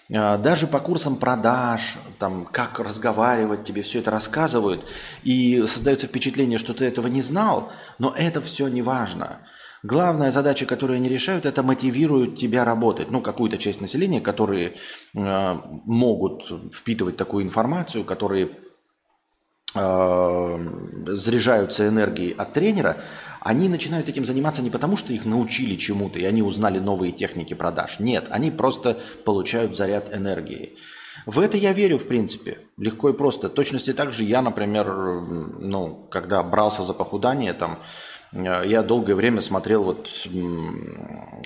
Э, 0.09 0.39
даже 0.39 0.67
по 0.67 0.81
курсам 0.81 1.17
продаж, 1.17 1.97
там, 2.19 2.47
как 2.51 2.79
разговаривать, 2.79 3.65
тебе 3.65 3.83
все 3.83 4.01
это 4.01 4.11
рассказывают, 4.11 4.85
и 5.23 5.65
создается 5.67 6.07
впечатление, 6.07 6.59
что 6.59 6.75
ты 6.75 6.85
этого 6.85 7.07
не 7.07 7.23
знал, 7.23 7.73
но 7.99 8.15
это 8.17 8.41
все 8.41 8.69
не 8.69 8.83
важно. 8.83 9.39
Главная 9.83 10.31
задача, 10.31 10.65
которую 10.65 10.97
они 10.97 11.11
решают, 11.11 11.45
это 11.45 11.63
мотивируют 11.63 12.39
тебя 12.39 12.65
работать. 12.65 13.11
Ну, 13.11 13.21
какую-то 13.21 13.59
часть 13.59 13.83
населения, 13.83 14.21
которые 14.21 14.77
э, 15.15 15.57
могут 15.85 16.73
впитывать 16.73 17.19
такую 17.19 17.45
информацию, 17.45 18.03
которые 18.05 18.49
э, 19.75 20.59
заряжаются 21.07 21.87
энергией 21.87 22.33
от 22.33 22.55
тренера, 22.55 22.97
они 23.45 23.69
начинают 23.69 24.09
этим 24.09 24.25
заниматься 24.25 24.63
не 24.63 24.71
потому, 24.71 24.97
что 24.97 25.13
их 25.13 25.25
научили 25.25 25.77
чему-то, 25.77 26.19
и 26.19 26.25
они 26.25 26.43
узнали 26.43 26.81
новые 26.81 27.13
техники 27.13 27.55
продаж. 27.55 28.01
Нет, 28.01 28.27
они 28.31 28.51
просто 28.51 28.99
получают 29.25 29.77
заряд 29.77 30.13
энергии. 30.13 30.77
В 31.27 31.39
это 31.39 31.57
я 31.57 31.73
верю, 31.73 31.99
в 31.99 32.09
принципе, 32.09 32.59
легко 32.77 33.11
и 33.11 33.13
просто. 33.13 33.49
Точности 33.49 33.93
так 33.93 34.13
же 34.13 34.25
я, 34.25 34.43
например, 34.43 34.87
ну, 34.87 36.07
когда 36.11 36.43
брался 36.43 36.83
за 36.83 36.93
похудание, 36.93 37.53
там, 37.53 37.79
Э, 38.35 38.63
я 38.67 38.83
долгое 38.83 39.15
время 39.15 39.41
смотрел 39.41 39.85
вот 39.85 40.11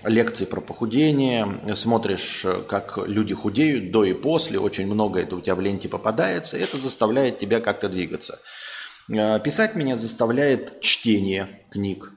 лекции 0.04 0.44
про 0.44 0.60
похудение, 0.60 1.74
смотришь, 1.74 2.46
как 2.68 2.98
люди 3.06 3.34
худеют 3.34 3.90
до 3.90 4.04
и 4.04 4.14
после, 4.14 4.58
очень 4.58 4.86
много 4.86 5.20
это 5.20 5.36
у 5.36 5.40
тебя 5.40 5.54
в 5.54 5.60
ленте 5.60 5.88
попадается, 5.88 6.56
и 6.56 6.60
это 6.60 6.78
заставляет 6.78 7.38
тебя 7.38 7.60
как-то 7.60 7.88
двигаться. 7.88 8.40
Э, 9.10 9.40
писать 9.40 9.74
меня 9.74 9.96
заставляет 9.96 10.80
чтение 10.80 11.62
книг. 11.70 12.12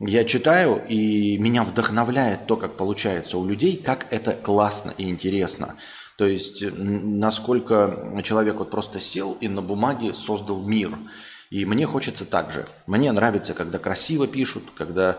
Я 0.00 0.24
читаю, 0.24 0.82
и 0.88 1.38
меня 1.38 1.62
вдохновляет 1.64 2.46
то, 2.46 2.56
как 2.56 2.76
получается 2.76 3.38
у 3.38 3.46
людей, 3.46 3.76
как 3.76 4.12
это 4.12 4.32
классно 4.32 4.92
и 4.98 5.08
интересно. 5.08 5.76
То 6.18 6.26
есть, 6.26 6.62
насколько 6.62 8.20
человек 8.24 8.56
вот 8.56 8.70
просто 8.70 9.00
сел 9.00 9.36
и 9.40 9.48
на 9.48 9.62
бумаге 9.62 10.14
создал 10.14 10.62
мир– 10.62 10.98
и 11.52 11.66
мне 11.66 11.86
хочется 11.86 12.24
так 12.24 12.50
же. 12.50 12.64
Мне 12.86 13.12
нравится, 13.12 13.52
когда 13.52 13.78
красиво 13.78 14.26
пишут, 14.26 14.70
когда 14.74 15.18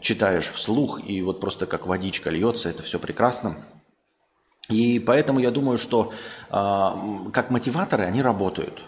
читаешь 0.00 0.50
вслух, 0.50 1.06
и 1.06 1.20
вот 1.20 1.40
просто 1.40 1.66
как 1.66 1.86
водичка 1.86 2.30
льется, 2.30 2.70
это 2.70 2.82
все 2.82 2.98
прекрасно. 2.98 3.56
И 4.70 4.98
поэтому 4.98 5.40
я 5.40 5.50
думаю, 5.50 5.76
что 5.76 6.10
э, 6.48 7.30
как 7.34 7.50
мотиваторы 7.50 8.04
они 8.04 8.22
работают. 8.22 8.82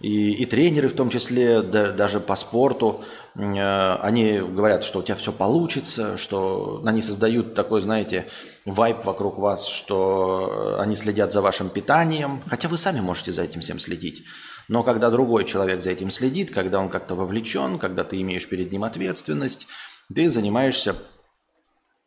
И, 0.00 0.32
и 0.32 0.44
тренеры 0.44 0.88
в 0.88 0.94
том 0.94 1.08
числе, 1.08 1.62
да, 1.62 1.90
даже 1.90 2.20
по 2.20 2.36
спорту, 2.36 3.04
э, 3.34 3.94
они 4.02 4.38
говорят, 4.38 4.84
что 4.84 4.98
у 4.98 5.02
тебя 5.02 5.14
все 5.14 5.32
получится, 5.32 6.16
что 6.16 6.82
они 6.84 7.00
создают 7.00 7.54
такой, 7.54 7.80
знаете, 7.80 8.26
вайп 8.66 9.04
вокруг 9.04 9.38
вас, 9.38 9.66
что 9.66 10.76
они 10.78 10.96
следят 10.96 11.32
за 11.32 11.40
вашим 11.40 11.70
питанием, 11.70 12.42
хотя 12.46 12.68
вы 12.68 12.76
сами 12.76 13.00
можете 13.00 13.32
за 13.32 13.42
этим 13.42 13.62
всем 13.62 13.78
следить. 13.78 14.24
Но 14.68 14.82
когда 14.82 15.10
другой 15.10 15.44
человек 15.44 15.82
за 15.82 15.90
этим 15.90 16.10
следит, 16.10 16.50
когда 16.52 16.80
он 16.80 16.88
как-то 16.88 17.14
вовлечен, 17.14 17.78
когда 17.78 18.04
ты 18.04 18.20
имеешь 18.20 18.48
перед 18.48 18.72
ним 18.72 18.84
ответственность, 18.84 19.66
ты 20.14 20.28
занимаешься 20.28 20.96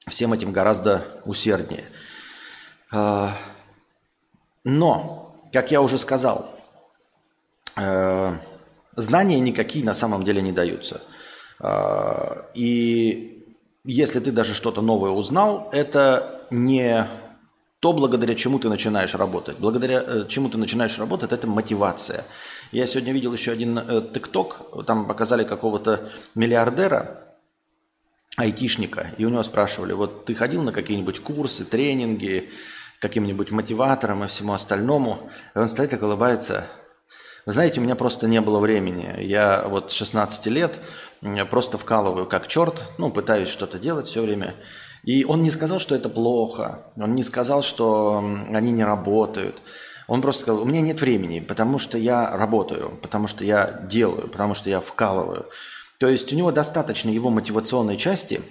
всем 0.08 0.34
этим 0.34 0.52
гораздо 0.52 1.06
усерднее. 1.26 1.86
А, 2.92 3.36
но, 4.64 5.36
как 5.54 5.72
я 5.72 5.82
уже 5.82 5.98
сказал, 5.98 6.54
э, 6.56 6.59
знания 7.76 9.40
никакие 9.40 9.86
на 9.86 9.94
самом 9.94 10.24
деле 10.24 10.42
не 10.42 10.52
даются. 10.52 11.02
А, 11.60 12.50
и 12.54 13.40
если 13.84 14.20
ты 14.20 14.32
даже 14.32 14.54
что-то 14.54 14.82
новое 14.82 15.12
узнал, 15.12 15.70
это 15.72 16.46
не 16.52 17.08
то, 17.80 17.94
благодаря 17.94 18.36
чему 18.36 18.60
ты 18.60 18.70
начинаешь 18.70 19.16
работать. 19.16 19.58
Благодаря 19.58 20.04
э, 20.06 20.26
чему 20.28 20.50
ты 20.50 20.58
начинаешь 20.58 21.00
работать, 21.00 21.32
это 21.32 21.48
мотивация. 21.48 22.26
Я 22.72 22.88
сегодня 22.88 23.14
видел 23.14 23.32
еще 23.32 23.52
один 23.52 23.78
э, 23.78 24.02
тикток, 24.14 24.86
там 24.86 25.08
показали 25.08 25.46
какого-то 25.46 26.12
миллиардера, 26.36 27.24
айтишника, 28.36 29.12
и 29.18 29.26
у 29.26 29.30
него 29.30 29.44
спрашивали, 29.44 29.94
вот 29.94 30.26
ты 30.26 30.36
ходил 30.36 30.62
на 30.64 30.72
какие-нибудь 30.72 31.22
курсы, 31.22 31.66
тренинги, 31.66 32.50
каким-нибудь 33.00 33.52
мотиватором 33.52 34.24
и 34.24 34.28
всему 34.28 34.54
остальному, 34.54 35.30
и 35.56 35.60
он 35.60 35.70
стоит 35.70 35.94
и 35.94 35.98
улыбается. 35.98 36.68
Вы 37.46 37.54
знаете, 37.54 37.80
у 37.80 37.84
меня 37.84 37.96
просто 37.96 38.28
не 38.28 38.42
было 38.42 38.60
времени. 38.60 39.22
Я 39.22 39.66
вот 39.68 39.92
16 39.92 40.46
лет 40.48 40.80
просто 41.50 41.78
вкалываю 41.78 42.26
как 42.26 42.48
черт, 42.48 42.84
ну, 42.98 43.12
пытаюсь 43.12 43.50
что-то 43.50 43.80
делать 43.80 44.08
все 44.08 44.22
время. 44.22 44.56
И 45.04 45.24
он 45.24 45.42
не 45.42 45.52
сказал, 45.52 45.80
что 45.80 45.96
это 45.96 46.10
плохо, 46.10 46.92
он 46.98 47.16
не 47.16 47.24
сказал, 47.24 47.62
что 47.62 48.18
они 48.18 48.72
не 48.72 48.84
работают. 48.84 49.62
Он 50.08 50.22
просто 50.22 50.42
сказал, 50.42 50.64
у 50.64 50.66
меня 50.66 50.82
нет 50.82 51.02
времени, 51.02 51.40
потому 51.40 51.80
что 51.80 51.98
я 51.98 52.36
работаю, 52.36 52.98
потому 53.02 53.28
что 53.28 53.46
я 53.46 53.80
делаю, 53.90 54.28
потому 54.28 54.56
что 54.56 54.70
я 54.70 54.80
вкалываю. 54.80 55.46
То 56.00 56.08
есть 56.08 56.34
у 56.34 56.36
него 56.36 56.52
достаточно 56.52 57.10
его 57.10 57.30
мотивационной 57.30 57.96
части, 57.96 58.42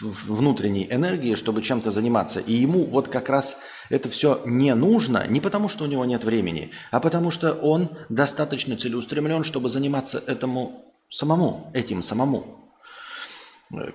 внутренней 0.00 0.86
энергии, 0.90 1.34
чтобы 1.34 1.62
чем-то 1.62 1.90
заниматься. 1.90 2.40
И 2.40 2.52
ему 2.52 2.84
вот 2.84 3.08
как 3.08 3.28
раз 3.28 3.58
это 3.90 4.08
все 4.08 4.40
не 4.44 4.74
нужно, 4.74 5.26
не 5.26 5.40
потому 5.40 5.68
что 5.68 5.84
у 5.84 5.86
него 5.86 6.04
нет 6.04 6.24
времени, 6.24 6.70
а 6.90 7.00
потому 7.00 7.30
что 7.30 7.52
он 7.52 7.90
достаточно 8.08 8.76
целеустремлен, 8.76 9.44
чтобы 9.44 9.70
заниматься 9.70 10.22
этому 10.26 10.92
самому, 11.08 11.70
этим 11.74 12.02
самому. 12.02 12.72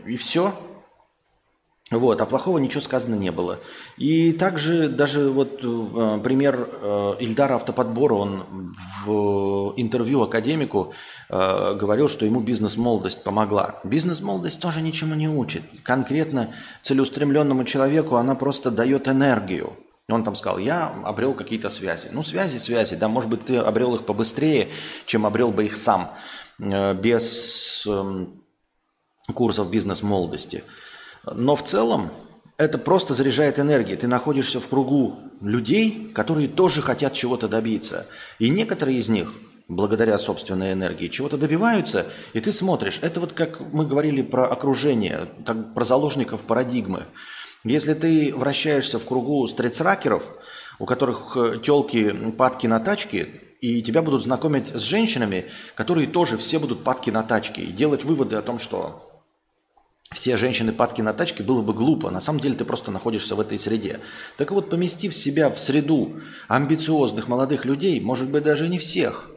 И 0.05 0.15
все. 0.17 0.53
Вот, 1.89 2.19
а 2.19 2.25
плохого 2.25 2.57
ничего 2.57 2.81
сказано 2.81 3.15
не 3.15 3.31
было. 3.31 3.61
И 3.95 4.33
также 4.33 4.89
даже 4.89 5.29
вот 5.29 5.61
э, 5.63 6.19
пример 6.21 6.69
э, 6.69 7.13
Ильдара 7.21 7.55
Автоподбора, 7.55 8.13
он 8.13 8.75
в 9.05 9.73
интервью 9.77 10.21
академику 10.21 10.93
э, 11.29 11.75
говорил, 11.75 12.07
что 12.07 12.25
ему 12.25 12.41
бизнес-молодость 12.41 13.23
помогла. 13.23 13.79
Бизнес-молодость 13.83 14.61
тоже 14.61 14.81
ничему 14.81 15.15
не 15.15 15.29
учит. 15.29 15.63
Конкретно 15.83 16.53
целеустремленному 16.83 17.63
человеку 17.63 18.15
она 18.15 18.35
просто 18.35 18.71
дает 18.71 19.07
энергию. 19.07 19.73
Он 20.09 20.23
там 20.23 20.35
сказал, 20.35 20.57
я 20.57 20.87
обрел 21.03 21.33
какие-то 21.33 21.69
связи. 21.69 22.09
Ну, 22.11 22.23
связи, 22.23 22.57
связи, 22.57 22.95
да, 22.95 23.09
может 23.09 23.29
быть, 23.29 23.45
ты 23.45 23.57
обрел 23.57 23.95
их 23.95 24.05
побыстрее, 24.05 24.69
чем 25.05 25.25
обрел 25.25 25.51
бы 25.51 25.65
их 25.65 25.77
сам, 25.77 26.11
э, 26.59 26.93
без 26.93 27.85
э, 27.85 28.25
курсов 29.33 29.69
бизнес-молодости. 29.69 30.63
Но 31.25 31.57
в 31.57 31.63
целом 31.63 32.09
это 32.57 32.77
просто 32.77 33.13
заряжает 33.13 33.59
энергией. 33.59 33.97
Ты 33.97 34.07
находишься 34.07 34.59
в 34.59 34.67
кругу 34.67 35.19
людей, 35.41 36.11
которые 36.13 36.47
тоже 36.47 36.81
хотят 36.81 37.13
чего-то 37.13 37.47
добиться. 37.47 38.07
И 38.39 38.49
некоторые 38.49 38.97
из 38.97 39.09
них, 39.09 39.33
благодаря 39.67 40.17
собственной 40.17 40.73
энергии, 40.73 41.07
чего-то 41.07 41.37
добиваются, 41.37 42.07
и 42.33 42.39
ты 42.39 42.51
смотришь. 42.51 42.99
Это 43.01 43.19
вот 43.19 43.33
как 43.33 43.59
мы 43.59 43.85
говорили 43.85 44.21
про 44.21 44.47
окружение, 44.47 45.29
как 45.45 45.73
про 45.73 45.83
заложников 45.83 46.43
парадигмы. 46.43 47.03
Если 47.63 47.93
ты 47.93 48.33
вращаешься 48.33 48.99
в 48.99 49.05
кругу 49.05 49.45
стритсракеров, 49.47 50.29
у 50.79 50.85
которых 50.85 51.35
э, 51.35 51.59
телки 51.59 52.11
падки 52.37 52.67
на 52.67 52.79
тачки, 52.79 53.41
и 53.59 53.81
тебя 53.81 54.01
будут 54.03 54.23
знакомить 54.23 54.67
с 54.67 54.81
женщинами, 54.83 55.45
которые 55.75 56.07
тоже 56.07 56.37
все 56.37 56.59
будут 56.59 56.83
падки 56.83 57.09
на 57.09 57.23
тачки, 57.23 57.59
и 57.59 57.73
делать 57.73 58.03
выводы 58.03 58.35
о 58.35 58.41
том, 58.41 58.59
что 58.59 59.03
все 60.11 60.37
женщины 60.37 60.71
падки 60.71 61.01
на 61.01 61.13
тачки, 61.13 61.41
было 61.41 61.61
бы 61.61 61.73
глупо. 61.73 62.09
На 62.09 62.21
самом 62.21 62.39
деле 62.39 62.55
ты 62.55 62.63
просто 62.63 62.91
находишься 62.91 63.35
в 63.35 63.41
этой 63.41 63.59
среде. 63.59 63.99
Так 64.37 64.51
вот, 64.51 64.69
поместив 64.69 65.13
себя 65.13 65.49
в 65.49 65.59
среду 65.59 66.21
амбициозных 66.47 67.27
молодых 67.27 67.65
людей, 67.65 67.99
может 67.99 68.29
быть, 68.29 68.43
даже 68.43 68.69
не 68.69 68.77
всех, 68.77 69.29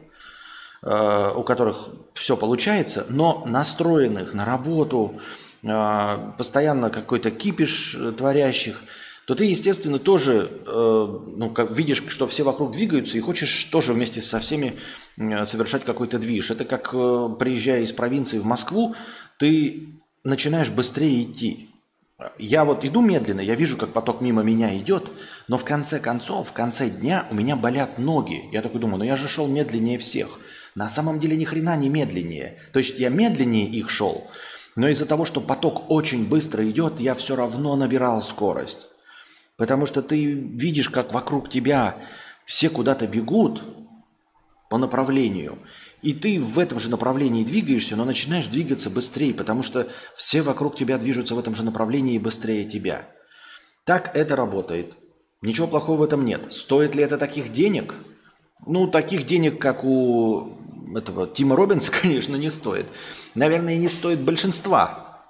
у 0.83 1.43
которых 1.43 1.89
все 2.13 2.35
получается, 2.35 3.05
но 3.09 3.43
настроенных 3.45 4.33
на 4.33 4.45
работу, 4.45 5.19
э, 5.63 6.17
постоянно 6.37 6.89
какой-то 6.89 7.31
кипиш 7.31 7.95
э, 7.95 8.11
творящих, 8.11 8.81
то 9.27 9.35
ты, 9.35 9.45
естественно, 9.45 9.99
тоже 9.99 10.49
э, 10.65 11.19
ну, 11.37 11.49
как 11.51 11.71
видишь, 11.71 12.03
что 12.07 12.27
все 12.27 12.43
вокруг 12.43 12.71
двигаются, 12.71 13.17
и 13.17 13.21
хочешь 13.21 13.65
тоже 13.65 13.93
вместе 13.93 14.21
со 14.21 14.39
всеми 14.39 14.77
э, 15.17 15.45
совершать 15.45 15.85
какой-то 15.85 16.19
движ. 16.19 16.51
Это 16.51 16.65
как 16.65 16.89
э, 16.93 17.29
приезжая 17.39 17.81
из 17.81 17.91
провинции 17.91 18.39
в 18.39 18.45
Москву, 18.45 18.95
ты 19.37 20.01
начинаешь 20.23 20.69
быстрее 20.69 21.23
идти. 21.23 21.69
Я 22.37 22.65
вот 22.65 22.85
иду 22.85 23.01
медленно, 23.01 23.41
я 23.41 23.55
вижу, 23.55 23.77
как 23.77 23.93
поток 23.93 24.21
мимо 24.21 24.43
меня 24.43 24.75
идет, 24.77 25.11
но 25.47 25.57
в 25.57 25.65
конце 25.65 25.99
концов, 25.99 26.49
в 26.49 26.53
конце 26.53 26.89
дня 26.89 27.25
у 27.31 27.35
меня 27.35 27.55
болят 27.55 27.97
ноги. 27.97 28.49
Я 28.51 28.61
такой 28.61 28.79
думаю, 28.79 28.99
ну 28.99 29.05
я 29.05 29.15
же 29.15 29.27
шел 29.27 29.47
медленнее 29.47 29.97
всех. 29.97 30.39
На 30.75 30.89
самом 30.89 31.19
деле 31.19 31.35
ни 31.35 31.43
хрена 31.43 31.75
не 31.75 31.89
медленнее. 31.89 32.59
То 32.71 32.79
есть 32.79 32.99
я 32.99 33.09
медленнее 33.09 33.67
их 33.67 33.89
шел, 33.89 34.29
но 34.75 34.87
из-за 34.89 35.05
того, 35.05 35.25
что 35.25 35.41
поток 35.41 35.89
очень 35.89 36.27
быстро 36.27 36.69
идет, 36.69 36.99
я 36.99 37.13
все 37.13 37.35
равно 37.35 37.75
набирал 37.75 38.21
скорость. 38.21 38.87
Потому 39.57 39.85
что 39.85 40.01
ты 40.01 40.33
видишь, 40.33 40.89
как 40.89 41.13
вокруг 41.13 41.49
тебя 41.49 41.97
все 42.45 42.69
куда-то 42.69 43.05
бегут 43.05 43.63
по 44.69 44.77
направлению. 44.77 45.59
И 46.01 46.13
ты 46.13 46.39
в 46.39 46.57
этом 46.57 46.79
же 46.79 46.89
направлении 46.89 47.43
двигаешься, 47.43 47.95
но 47.95 48.05
начинаешь 48.05 48.47
двигаться 48.47 48.89
быстрее, 48.89 49.33
потому 49.33 49.61
что 49.61 49.87
все 50.15 50.41
вокруг 50.41 50.77
тебя 50.77 50.97
движутся 50.97 51.35
в 51.35 51.39
этом 51.39 51.53
же 51.53 51.63
направлении 51.63 52.17
быстрее 52.17 52.63
тебя. 52.67 53.07
Так 53.83 54.15
это 54.15 54.35
работает. 54.35 54.95
Ничего 55.41 55.67
плохого 55.67 55.97
в 55.97 56.03
этом 56.03 56.23
нет. 56.23 56.53
Стоит 56.53 56.95
ли 56.95 57.03
это 57.03 57.17
таких 57.17 57.51
денег? 57.51 57.95
Ну, 58.65 58.87
таких 58.87 59.25
денег, 59.25 59.59
как 59.59 59.83
у 59.83 60.57
этого 60.97 61.27
Тима 61.27 61.55
Робинса, 61.55 61.91
конечно, 62.01 62.35
не 62.35 62.49
стоит. 62.49 62.85
Наверное, 63.35 63.77
не 63.77 63.89
стоит 63.89 64.21
большинства 64.21 65.23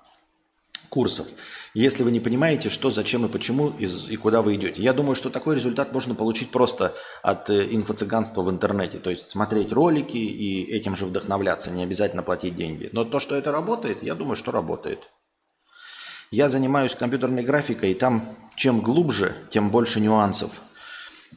курсов 0.89 1.27
если 1.73 2.03
вы 2.03 2.11
не 2.11 2.19
понимаете, 2.19 2.69
что, 2.69 2.91
зачем 2.91 3.25
и 3.25 3.29
почему 3.29 3.69
и 3.69 4.15
куда 4.17 4.41
вы 4.41 4.55
идете. 4.55 4.81
Я 4.81 4.93
думаю, 4.93 5.15
что 5.15 5.29
такой 5.29 5.55
результат 5.55 5.93
можно 5.93 6.15
получить 6.15 6.51
просто 6.51 6.95
от 7.21 7.49
э, 7.49 7.67
инфо-цыганства 7.73 8.41
в 8.41 8.49
интернете. 8.49 8.99
То 8.99 9.09
есть 9.09 9.29
смотреть 9.29 9.71
ролики 9.71 10.17
и 10.17 10.69
этим 10.69 10.97
же 10.97 11.05
вдохновляться, 11.05 11.71
не 11.71 11.83
обязательно 11.83 12.23
платить 12.23 12.55
деньги. 12.55 12.89
Но 12.91 13.05
то, 13.05 13.19
что 13.19 13.35
это 13.35 13.51
работает, 13.51 14.03
я 14.03 14.15
думаю, 14.15 14.35
что 14.35 14.51
работает. 14.51 15.09
Я 16.29 16.49
занимаюсь 16.49 16.95
компьютерной 16.95 17.43
графикой, 17.43 17.91
и 17.91 17.95
там 17.95 18.35
чем 18.55 18.81
глубже, 18.81 19.35
тем 19.49 19.69
больше 19.69 20.01
нюансов. 20.01 20.61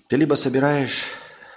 Ты 0.09 0.17
либо 0.17 0.35
собираешь 0.35 1.05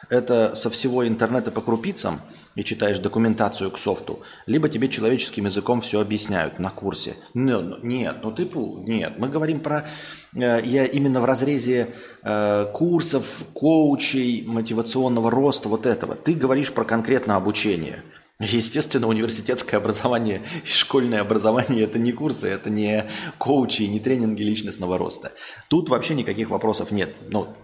это 0.09 0.55
со 0.55 0.69
всего 0.69 1.07
интернета 1.07 1.51
по 1.51 1.61
крупицам– 1.61 2.21
и 2.57 2.63
читаешь 2.63 2.97
документацию 2.97 3.69
к 3.69 3.77
софту, 3.77 4.19
либо 4.47 4.67
тебе 4.67 4.89
человеческим 4.89 5.45
языком 5.45 5.79
все 5.79 6.01
объясняют 6.01 6.57
на 6.57 6.71
курсе. 6.71 7.15
Ну, 7.35 7.77
нет, 7.83 8.17
ну 8.23 8.31
ты 8.31 8.49
нет, 8.53 9.13
мы 9.19 9.29
говорим 9.29 9.59
про 9.59 9.87
э, 10.33 10.61
я 10.63 10.85
именно 10.85 11.21
в 11.21 11.25
разрезе 11.25 11.89
э, 12.23 12.65
курсов, 12.73 13.43
коучей, 13.53 14.43
мотивационного 14.47 15.29
роста, 15.29 15.69
вот 15.69 15.85
этого. 15.85 16.15
Ты 16.15 16.33
говоришь 16.33 16.73
про 16.73 16.83
конкретно 16.83 17.35
обучение. 17.35 18.01
Естественно, 18.39 19.07
университетское 19.07 19.79
образование 19.79 20.41
и 20.63 20.67
школьное 20.67 21.21
образование– 21.21 21.83
это 21.85 21.99
не 21.99 22.11
курсы, 22.11 22.47
это 22.47 22.71
не 22.71 23.05
коучи, 23.37 23.83
не 23.83 23.99
тренинги 23.99 24.41
личностного 24.41 24.97
роста. 24.97 25.31
Тут 25.69 25.89
вообще 25.89 26.15
никаких 26.15 26.49
вопросов 26.49 26.89
нет. 26.91 27.15
Ну, 27.29 27.55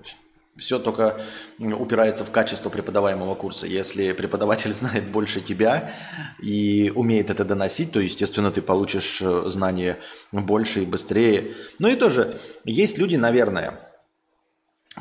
все 0.58 0.78
только 0.78 1.20
упирается 1.60 2.24
в 2.24 2.32
качество 2.32 2.70
преподаваемого 2.70 3.36
курса. 3.36 3.66
Если 3.66 4.14
преподаватель 4.14 4.72
знает 4.74 5.10
больше 5.10 5.42
тебя 5.42 5.92
и 6.42 6.92
умеет 6.96 7.30
это 7.30 7.44
доносить, 7.44 7.92
то, 7.92 8.00
естественно, 8.00 8.52
ты 8.52 8.62
получишь 8.62 9.20
э, 9.22 9.44
знания 9.48 10.00
больше 10.32 10.84
и 10.84 10.86
быстрее. 10.86 11.56
Ну 11.80 11.88
и 11.88 11.96
тоже, 11.96 12.40
есть 12.66 12.98
люди, 12.98 13.16
наверное, 13.16 13.80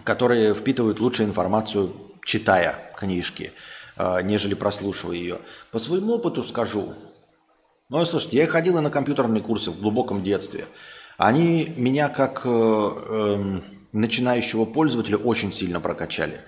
которые 0.05 0.55
впитывают 0.55 1.01
лучшую 1.01 1.29
информацию, 1.29 1.95
читая 2.25 2.95
книжки, 2.97 3.53
э, 3.97 4.23
нежели 4.23 4.55
прослушивая 4.55 5.17
ее. 5.17 5.41
По 5.71 5.79
своему 5.79 6.15
опыту 6.15 6.43
скажу. 6.43 6.95
Ну, 7.91 8.03
слушайте, 8.07 8.39
я 8.39 8.47
ходил 8.47 8.79
и 8.79 8.81
на 8.81 8.89
компьютерные 8.89 9.43
курсы 9.43 9.71
в 9.71 9.79
глубоком 9.79 10.23
детстве. 10.23 10.65
Они 11.19 11.75
меня 11.77 12.09
как... 12.09 12.47
Э, 12.47 12.49
э, 12.49 13.61
начинающего 13.93 14.65
пользователя 14.65 15.19
очень 15.19 15.53
сильно 15.53 15.81
прокачали. 15.81 16.41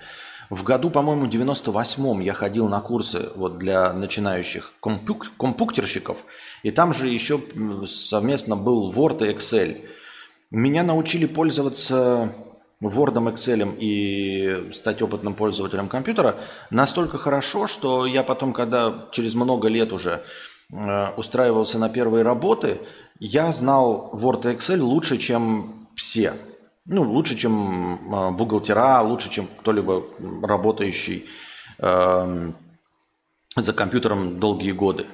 В 0.51 0.63
году, 0.63 0.91
по-моему, 0.91 1.27
98-м 1.27 2.21
я 2.21 2.35
ходил 2.35 2.69
на 2.69 2.81
курсы 2.81 3.31
вот 3.35 3.59
для 3.59 3.93
начинающих 3.93 4.73
компук- 4.81 5.31
компуктерщиков, 5.39 6.19
и 6.63 6.71
там 6.71 6.93
же 6.93 7.09
еще 7.09 7.41
совместно 7.87 8.57
был 8.57 8.93
Word 8.93 9.27
и 9.27 9.33
Excel. 9.33 9.87
Меня 10.51 10.83
научили 10.83 11.27
пользоваться 11.27 12.35
Word, 12.83 13.15
Excel 13.35 13.77
и 13.79 14.71
стать 14.73 15.01
опытным 15.01 15.35
пользователем 15.35 15.89
компьютера 15.89 16.37
настолько 16.71 17.17
хорошо, 17.17 17.67
что 17.67 18.05
я 18.05 18.23
потом, 18.23 18.53
когда 18.53 19.09
через 19.13 19.35
много 19.35 19.69
лет 19.69 19.93
уже 19.93 20.23
э, 20.71 21.09
устраивался 21.17 21.79
на 21.79 21.89
первые 21.89 22.23
работы, 22.23 22.81
я 23.19 23.51
знал 23.51 24.11
Word 24.13 24.53
и 24.53 24.57
Excel 24.57 24.81
лучше, 24.81 25.17
чем 25.17 25.89
все 25.97 26.35
ну, 26.87 27.03
лучше, 27.11 27.37
чем 27.37 28.15
а, 28.15 28.31
бухгалтера, 28.31 29.01
лучше, 29.03 29.31
чем 29.31 29.47
кто-либо 29.47 30.05
работающий 30.43 31.27
э, 31.79 32.53
за 33.57 33.73
компьютером 33.73 34.39
долгие 34.39 34.73
годы. 34.73 35.07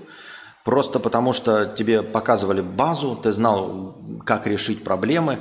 Просто 0.64 0.98
потому, 0.98 1.33
что 1.33 1.66
тебе 1.66 2.02
показывали 2.02 2.61
базу, 2.61 3.16
ты 3.16 3.33
знал, 3.33 3.96
как 4.26 4.46
решить 4.46 4.83
проблемы. 4.83 5.38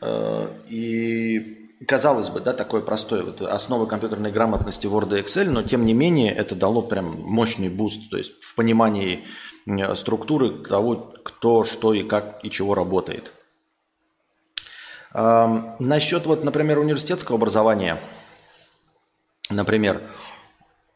Э, 0.00 0.46
и 0.68 1.68
казалось 1.88 2.30
бы, 2.30 2.40
да, 2.40 2.52
такое 2.52 2.82
простое, 2.82 3.24
вот 3.24 3.42
основы 3.42 3.88
компьютерной 3.88 4.30
грамотности 4.30 4.86
Word 4.86 5.18
и 5.18 5.22
Excel, 5.22 5.50
но 5.50 5.62
тем 5.62 5.84
не 5.84 5.94
менее 5.94 6.32
это 6.32 6.54
дало 6.54 6.82
прям 6.82 7.16
мощный 7.22 7.68
буст, 7.68 8.08
то 8.08 8.16
есть 8.16 8.40
в 8.40 8.54
понимании 8.54 9.24
структуры 9.94 10.62
того, 10.62 11.12
кто, 11.24 11.64
что 11.64 11.92
и 11.92 12.02
как 12.02 12.44
и 12.44 12.50
чего 12.50 12.74
работает. 12.74 13.32
Насчет, 15.14 16.26
вот, 16.26 16.44
например, 16.44 16.78
университетского 16.78 17.36
образования, 17.36 18.00
например, 19.50 20.02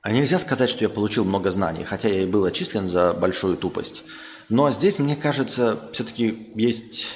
нельзя 0.05 0.39
сказать, 0.39 0.71
что 0.71 0.85
я 0.85 0.89
получил 0.89 1.25
много 1.25 1.51
знаний, 1.51 1.85
хотя 1.85 2.09
я 2.09 2.23
и 2.23 2.27
был 2.27 2.45
отчислен 2.45 2.87
за 2.87 3.13
большую 3.13 3.57
тупость. 3.57 4.05
Но 4.49 4.71
здесь, 4.71 4.99
мне 4.99 5.17
кажется, 5.17 5.91
все-таки 5.93 6.53
есть 6.55 7.09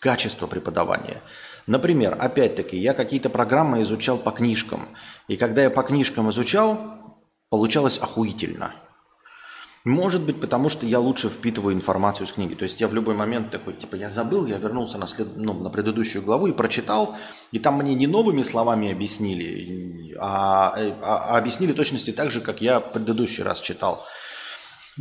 качество 0.00 0.46
преподавания. 0.46 1.22
Например, 1.66 2.16
опять-таки, 2.18 2.76
я 2.76 2.94
какие-то 2.94 3.30
программы 3.30 3.82
изучал 3.82 4.18
по 4.18 4.30
книжкам. 4.30 4.88
И 5.28 5.36
когда 5.36 5.62
я 5.62 5.70
по 5.70 5.82
книжкам 5.82 6.30
изучал, 6.30 6.78
получалось 7.48 7.98
охуительно– 7.98 8.74
может 9.84 10.22
быть, 10.22 10.40
потому 10.40 10.68
что 10.68 10.86
я 10.86 10.98
лучше 10.98 11.28
впитываю 11.28 11.74
информацию 11.74 12.26
из 12.26 12.32
книги. 12.32 12.54
То 12.54 12.64
есть 12.64 12.80
я 12.80 12.88
в 12.88 12.94
любой 12.94 13.14
момент 13.14 13.50
такой, 13.50 13.74
типа, 13.74 13.96
я 13.96 14.10
забыл, 14.10 14.46
я 14.46 14.58
вернулся 14.58 14.98
на, 14.98 15.06
след... 15.06 15.36
ну, 15.36 15.52
на 15.54 15.70
предыдущую 15.70 16.24
главу 16.24 16.46
и 16.48 16.52
прочитал, 16.52 17.16
и 17.52 17.58
там 17.58 17.78
мне 17.78 17.94
не 17.94 18.06
новыми 18.06 18.42
словами 18.42 18.92
объяснили, 18.92 20.16
а, 20.18 20.74
а, 20.76 21.34
а 21.34 21.38
объяснили 21.38 21.72
точности 21.72 22.10
так 22.10 22.30
же, 22.30 22.40
как 22.40 22.60
я 22.60 22.80
предыдущий 22.80 23.42
раз 23.42 23.60
читал. 23.60 24.04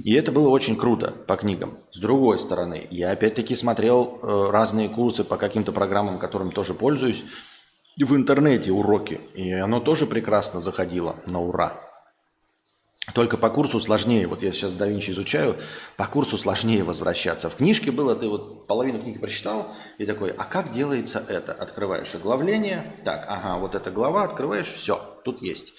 И 0.03 0.13
это 0.13 0.31
было 0.31 0.49
очень 0.49 0.75
круто 0.75 1.11
по 1.25 1.35
книгам. 1.37 1.79
С 1.91 1.99
другой 1.99 2.37
стороны, 2.37 2.87
я 2.91 3.11
опять-таки 3.11 3.55
смотрел 3.55 4.19
э, 4.21 4.49
разные 4.51 4.89
курсы 4.89 5.23
по 5.23 5.37
каким-то 5.37 5.71
программам, 5.71 6.19
которым 6.19 6.51
тоже 6.51 6.75
пользуюсь, 6.75 7.25
в 7.97 8.15
интернете 8.15 8.71
уроки. 8.71 9.19
И 9.33 9.51
оно 9.53 9.79
тоже 9.79 10.05
прекрасно 10.05 10.59
заходило 10.59 11.15
на 11.25 11.41
ура. 11.41 11.86
Только 13.13 13.37
по 13.37 13.49
курсу 13.49 13.79
сложнее. 13.79 14.27
Вот 14.27 14.43
я 14.43 14.51
сейчас 14.51 14.73
да 14.73 14.91
изучаю, 14.91 15.55
по 15.95 16.05
курсу 16.05 16.37
сложнее 16.37 16.83
возвращаться. 16.83 17.49
В 17.49 17.55
книжке 17.55 17.91
было, 17.91 18.15
ты 18.15 18.27
вот 18.27 18.67
половину 18.67 18.99
книги 18.99 19.17
прочитал 19.17 19.73
и 19.97 20.05
такой, 20.05 20.31
а 20.31 20.43
как 20.43 20.71
делается 20.71 21.23
это? 21.27 21.53
Открываешь 21.53 22.13
оглавление, 22.15 22.83
так, 23.05 23.25
ага, 23.29 23.59
вот 23.59 23.75
эта 23.75 23.91
глава, 23.91 24.23
открываешь, 24.23 24.67
все, 24.67 24.99
тут 25.23 25.41
есть. 25.41 25.73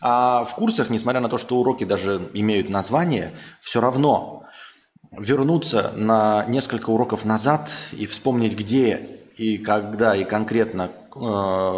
А 0.00 0.44
в 0.44 0.54
курсах, 0.56 0.90
несмотря 0.90 1.20
на 1.20 1.28
то, 1.28 1.38
что 1.38 1.56
уроки 1.56 1.84
даже 1.84 2.28
имеют 2.34 2.68
название, 2.68 3.36
все 3.60 3.80
равно 3.80 4.44
вернуться 5.16 5.92
на 5.94 6.44
несколько 6.48 6.90
уроков 6.90 7.24
назад 7.24 7.70
и 7.92 8.04
вспомнить, 8.06 8.58
где 8.58 9.20
и 9.36 9.58
когда 9.58 10.16
и 10.16 10.24
конкретно 10.24 10.90
э, 11.14 11.18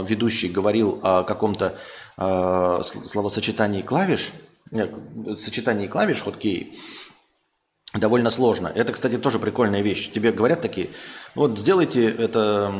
ведущий 0.08 0.48
говорил 0.48 1.00
о 1.02 1.22
каком-то 1.22 1.76
э, 2.16 2.80
словосочетании 2.82 3.82
клавиш– 3.82 4.32
сочетании 5.36 5.86
клавиш 5.86 6.22
хоткей, 6.22 6.78
довольно 7.94 8.30
сложно. 8.30 8.68
Это, 8.68 8.92
кстати, 8.92 9.16
тоже 9.16 9.38
прикольная 9.38 9.80
вещь. 9.80 10.10
Тебе 10.10 10.32
говорят 10.32 10.60
такие, 10.60 10.90
вот 11.34 11.58
сделайте 11.58 12.08
это 12.08 12.72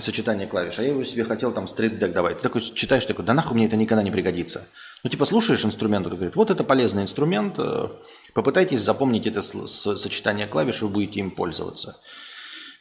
сочетание 0.00 0.46
клавиш, 0.46 0.78
а 0.78 0.82
я 0.82 0.90
его 0.90 1.04
себе 1.04 1.24
хотел 1.24 1.52
там 1.52 1.68
стрит 1.68 1.98
дек 1.98 2.12
давать. 2.12 2.38
Ты 2.38 2.42
такой 2.42 2.62
читаешь, 2.62 3.04
такой, 3.04 3.24
да 3.24 3.34
нахуй 3.34 3.56
мне 3.56 3.66
это 3.66 3.76
никогда 3.76 4.02
не 4.02 4.10
пригодится. 4.10 4.68
Ну, 5.04 5.10
типа, 5.10 5.24
слушаешь 5.24 5.64
инструмент, 5.64 6.06
он 6.06 6.14
говорит, 6.14 6.36
вот 6.36 6.50
это 6.50 6.64
полезный 6.64 7.02
инструмент, 7.02 7.54
э, 7.58 7.88
попытайтесь 8.34 8.80
запомнить 8.80 9.26
это 9.26 9.42
сочетание 9.42 10.46
клавиш, 10.46 10.82
вы 10.82 10.88
будете 10.88 11.20
им 11.20 11.30
пользоваться. 11.30 12.00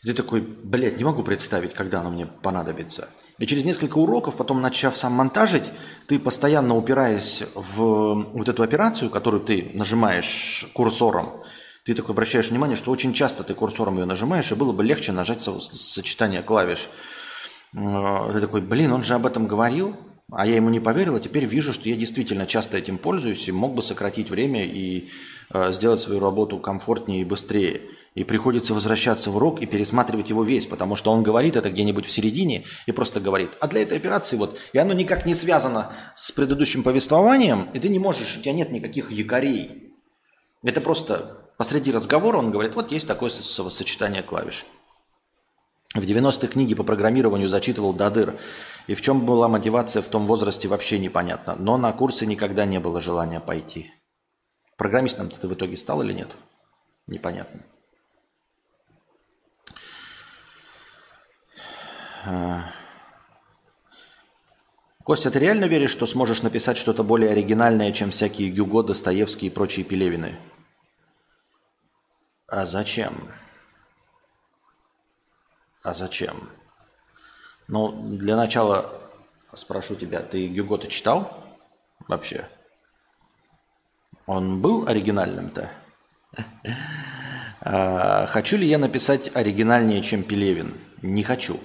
Ты 0.04 0.14
такой, 0.14 0.42
блядь, 0.42 0.98
не 0.98 1.04
могу 1.04 1.24
представить, 1.24 1.74
когда 1.74 2.00
оно 2.00 2.10
мне 2.10 2.26
понадобится. 2.26 3.10
И 3.40 3.46
через 3.46 3.66
несколько 3.66 3.98
уроков, 4.00 4.36
потом 4.36 4.62
начав 4.62 4.98
сам 4.98 5.14
монтажить, 5.14 5.66
ты 6.08 6.18
постоянно 6.18 6.76
упираясь 6.76 7.44
в 7.54 8.24
вот 8.34 8.50
эту 8.50 8.64
операцию, 8.64 9.12
которую 9.12 9.44
ты 9.44 9.70
нажимаешь 9.74 10.68
курсором, 10.74 11.44
ты 11.84 11.94
такой 11.94 12.14
обращаешь 12.14 12.50
внимание, 12.50 12.76
что 12.76 12.92
очень 12.92 13.14
часто 13.14 13.44
ты 13.44 13.54
курсором 13.54 13.98
ее 13.98 14.06
нажимаешь, 14.06 14.52
и 14.52 14.56
было 14.56 14.74
бы 14.74 14.84
легче 14.84 15.12
нажать 15.12 15.42
сочетание 15.42 16.42
клавиш. 16.42 16.90
Э, 17.74 18.32
ты 18.34 18.42
такой, 18.42 18.62
блин, 18.62 18.92
он 18.92 19.04
же 19.04 19.14
об 19.14 19.26
этом 19.26 19.48
говорил, 19.48 19.96
а 20.32 20.46
я 20.46 20.56
ему 20.56 20.70
не 20.70 20.80
поверил, 20.80 21.16
а 21.16 21.20
теперь 21.20 21.46
вижу, 21.46 21.72
что 21.72 21.88
я 21.88 21.96
действительно 21.96 22.48
часто 22.48 22.78
этим 22.78 22.98
пользуюсь 22.98 23.48
и 23.48 23.52
мог 23.52 23.76
бы 23.76 23.82
сократить 23.82 24.30
время 24.30 24.66
и 24.66 25.10
сделать 25.54 26.02
свою 26.02 26.20
работу 26.20 26.58
комфортнее 26.60 27.22
и 27.22 27.26
быстрее. 27.26 27.82
И 28.16 28.24
приходится 28.24 28.74
возвращаться 28.74 29.30
в 29.30 29.36
урок 29.36 29.62
и 29.62 29.68
пересматривать 29.68 30.30
его 30.30 30.44
весь, 30.44 30.66
потому 30.66 30.96
что 30.96 31.12
он 31.12 31.22
говорит 31.22 31.56
это 31.56 31.70
где-нибудь 31.70 32.08
в 32.08 32.12
середине 32.12 32.66
и 32.88 32.92
просто 32.92 33.20
говорит. 33.20 33.52
А 33.60 33.68
для 33.68 33.84
этой 33.84 33.98
операции 33.98 34.38
вот, 34.38 34.58
и 34.74 34.78
оно 34.80 34.94
никак 34.94 35.26
не 35.26 35.36
связано 35.36 35.94
с 36.16 36.32
предыдущим 36.32 36.82
повествованием, 36.82 37.68
и 37.74 37.80
ты 37.80 37.90
не 37.90 38.00
можешь, 38.00 38.38
у 38.38 38.42
тебя 38.42 38.54
нет 38.54 38.72
никаких 38.72 39.12
якорей. 39.12 39.94
Это 40.64 40.82
просто 40.82 41.48
посреди 41.58 41.92
разговора 41.92 42.40
он 42.40 42.52
говорит, 42.52 42.74
вот 42.74 42.92
есть 42.92 43.08
такое 43.08 43.30
сочетание 43.30 44.24
клавиш. 44.24 44.66
В 45.94 46.02
90-х 46.02 46.48
книги 46.48 46.76
по 46.76 46.84
программированию 46.84 47.50
зачитывал 47.50 47.94
до 47.94 48.10
дыр. 48.10 48.40
И 48.88 48.96
в 48.96 49.02
чем 49.02 49.26
была 49.26 49.48
мотивация 49.48 50.02
в 50.02 50.08
том 50.08 50.26
возрасте, 50.26 50.68
вообще 50.68 51.00
непонятно. 51.00 51.56
Но 51.58 51.78
на 51.78 51.92
курсы 51.94 52.26
никогда 52.26 52.66
не 52.66 52.80
было 52.80 53.00
желания 53.00 53.40
пойти. 53.40 53.92
Программистом 54.78 55.30
ты 55.30 55.48
в 55.48 55.54
итоге 55.54 55.76
стал 55.76 56.04
или 56.04 56.14
нет? 56.14 56.36
Непонятно. 57.08 57.62
А. 62.26 62.72
Костя, 65.04 65.32
ты 65.32 65.40
реально 65.40 65.66
веришь, 65.66 65.92
что 65.92 66.06
сможешь 66.06 66.44
написать 66.44 66.78
что-то 66.78 67.04
более 67.04 67.32
оригинальное, 67.32 67.92
чем 67.92 68.12
всякие 68.12 68.52
Гюго, 68.52 68.84
Достоевские 68.84 69.50
и 69.50 69.54
прочие 69.54 69.84
Пелевины? 69.84 70.38
А 72.48 72.66
зачем? 72.66 73.14
А 75.82 75.94
зачем? 75.94 76.50
Ну, 77.68 78.18
для 78.18 78.36
начала 78.36 79.02
спрошу 79.54 79.96
тебя, 79.96 80.22
ты 80.22 80.48
Гюгота 80.48 80.88
читал 80.88 81.44
вообще? 82.08 82.48
Он 84.28 84.62
был 84.62 84.88
оригинальным-то? 84.88 85.72
А, 87.70 88.28
хочу 88.28 88.56
ли 88.56 88.66
я 88.66 88.78
написать 88.78 89.32
оригинальнее, 89.34 90.02
чем 90.02 90.24
Пелевин? 90.24 90.76
Не 91.02 91.24
хочу. 91.24 91.60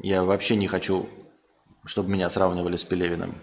Я 0.00 0.24
вообще 0.24 0.56
не 0.56 0.66
хочу, 0.66 1.08
чтобы 1.84 2.10
меня 2.10 2.28
сравнивали 2.28 2.74
с 2.74 2.82
Пелевиным. 2.82 3.36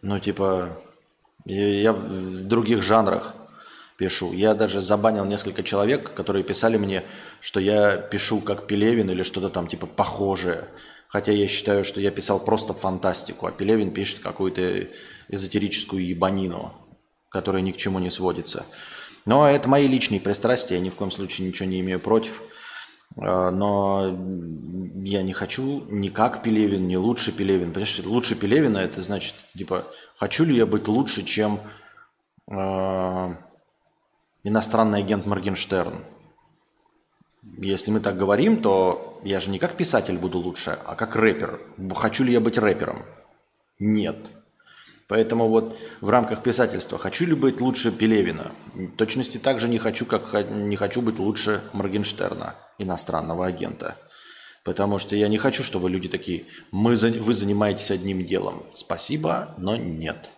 Ну, 0.00 0.20
типа, 0.20 0.78
я 1.44 1.92
в 1.92 2.44
других 2.46 2.82
жанрах 2.82 3.34
пишу. 3.96 4.32
Я 4.32 4.54
даже 4.54 4.80
забанил 4.80 5.24
несколько 5.24 5.62
человек, 5.62 6.12
которые 6.14 6.44
писали 6.44 6.76
мне, 6.76 7.02
что 7.40 7.58
я 7.58 7.96
пишу 7.96 8.40
как 8.40 8.66
Пелевин 8.66 9.10
или 9.10 9.22
что-то 9.22 9.48
там 9.48 9.66
типа 9.66 9.86
похожее. 9.86 10.68
Хотя 11.08 11.32
я 11.32 11.48
считаю, 11.48 11.84
что 11.84 12.00
я 12.00 12.10
писал 12.10 12.38
просто 12.38 12.74
фантастику, 12.74 13.46
а 13.46 13.52
Пелевин 13.52 13.92
пишет 13.92 14.20
какую-то 14.20 14.86
эзотерическую 15.28 16.06
ебанину, 16.06 16.74
которая 17.32 17.62
ни 17.62 17.72
к 17.72 17.76
чему 17.76 17.98
не 17.98 18.10
сводится. 18.10 18.64
Но 19.24 19.48
это 19.48 19.68
мои 19.68 19.86
личные 19.86 20.20
пристрастия, 20.20 20.76
я 20.76 20.80
ни 20.80 20.90
в 20.90 20.96
коем 20.96 21.10
случае 21.10 21.48
ничего 21.48 21.68
не 21.68 21.80
имею 21.80 22.00
против. 22.00 22.42
А, 23.16 23.50
но 23.50 24.06
я 25.04 25.22
не 25.22 25.32
хочу 25.32 25.84
ни 25.88 26.08
как 26.08 26.42
Пелевин, 26.42 26.88
ни 26.88 26.96
лучше 26.96 27.32
Пелевин. 27.32 27.72
Понимаешь, 27.72 28.00
лучше 28.04 28.34
Пелевина 28.34 28.78
это 28.78 29.00
значит, 29.00 29.34
типа, 29.56 29.86
хочу 30.16 30.44
ли 30.44 30.56
я 30.56 30.66
быть 30.66 30.88
лучше, 30.88 31.22
чем 31.22 31.60
а, 32.50 33.36
иностранный 34.42 35.00
агент 35.00 35.26
Моргенштерн. 35.26 36.04
Если 37.58 37.90
мы 37.90 38.00
так 38.00 38.16
говорим, 38.16 38.62
то 38.62 39.20
я 39.24 39.40
же 39.40 39.50
не 39.50 39.58
как 39.58 39.76
писатель 39.76 40.16
буду 40.16 40.38
лучше, 40.38 40.78
а 40.84 40.94
как 40.94 41.16
рэпер. 41.16 41.60
Хочу 41.94 42.24
ли 42.24 42.32
я 42.32 42.40
быть 42.40 42.58
рэпером? 42.58 43.02
Нет. 43.78 44.30
Поэтому 45.12 45.48
вот 45.48 45.78
в 46.00 46.08
рамках 46.08 46.42
писательства 46.42 46.96
хочу 46.96 47.26
ли 47.26 47.34
быть 47.34 47.60
лучше 47.60 47.92
Пелевина? 47.92 48.52
В 48.72 48.96
точности 48.96 49.36
так 49.36 49.60
же 49.60 49.68
не 49.68 49.76
хочу, 49.76 50.06
как 50.06 50.32
не 50.50 50.74
хочу 50.74 51.02
быть 51.02 51.18
лучше 51.18 51.62
Моргенштерна, 51.74 52.54
иностранного 52.78 53.44
агента. 53.44 53.98
Потому 54.64 54.98
что 54.98 55.14
я 55.14 55.28
не 55.28 55.36
хочу, 55.36 55.64
чтобы 55.64 55.90
люди 55.90 56.08
такие, 56.08 56.46
мы, 56.70 56.96
вы 56.96 57.34
занимаетесь 57.34 57.90
одним 57.90 58.24
делом. 58.24 58.62
Спасибо, 58.72 59.54
но 59.58 59.76
нет. 59.76 60.30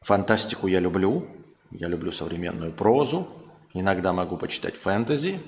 Фантастику 0.00 0.66
я 0.66 0.80
люблю, 0.80 1.28
я 1.70 1.86
люблю 1.86 2.10
современную 2.10 2.72
прозу, 2.72 3.28
иногда 3.72 4.12
могу 4.12 4.36
почитать 4.36 4.74
фэнтези, 4.74 5.38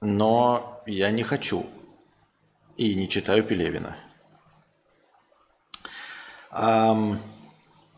но 0.00 0.82
я 0.84 1.12
не 1.12 1.22
хочу 1.22 1.64
и 2.76 2.96
не 2.96 3.08
читаю 3.08 3.44
Пелевина. 3.44 3.94
Um, 6.58 7.18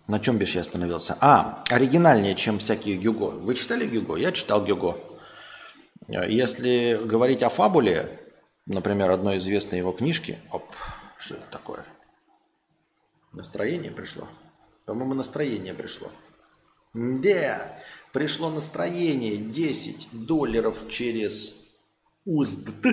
на 0.07 0.19
чем 0.19 0.39
бишь 0.39 0.57
я 0.57 0.63
остановился? 0.63 1.17
А, 1.21 1.65
оригинальнее, 1.71 2.35
чем 2.35 2.59
всякие 2.59 2.97
Гюго. 2.97 3.31
Вы 3.31 3.55
читали 3.55 3.87
Гюго? 3.87 4.17
Я 4.17 4.33
читал 4.33 4.65
Гюго. 4.65 4.99
Если 6.09 7.01
говорить 7.05 7.45
о 7.45 7.49
фабуле, 7.49 8.21
например, 8.67 9.11
одной 9.11 9.39
известной 9.39 9.79
его 9.79 9.93
книжки, 9.93 10.39
оп, 10.51 10.65
что 11.17 11.37
это 11.37 11.45
такое? 11.53 11.87
Настроение 13.33 13.93
пришло? 13.93 14.27
По-моему, 14.85 15.15
настроение 15.15 15.73
пришло. 15.73 16.09
Да, 16.93 17.79
пришло 18.13 18.51
настроение 18.51 19.37
10 19.37 20.09
долларов 20.11 20.83
через 20.89 21.71
УЗДТ. 22.25 22.87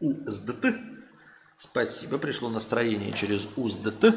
УЗДТ. 0.00 0.66
Спасибо, 1.56 2.18
пришло 2.18 2.48
настроение 2.48 3.12
через 3.12 3.46
УЗДТ. 3.54 4.16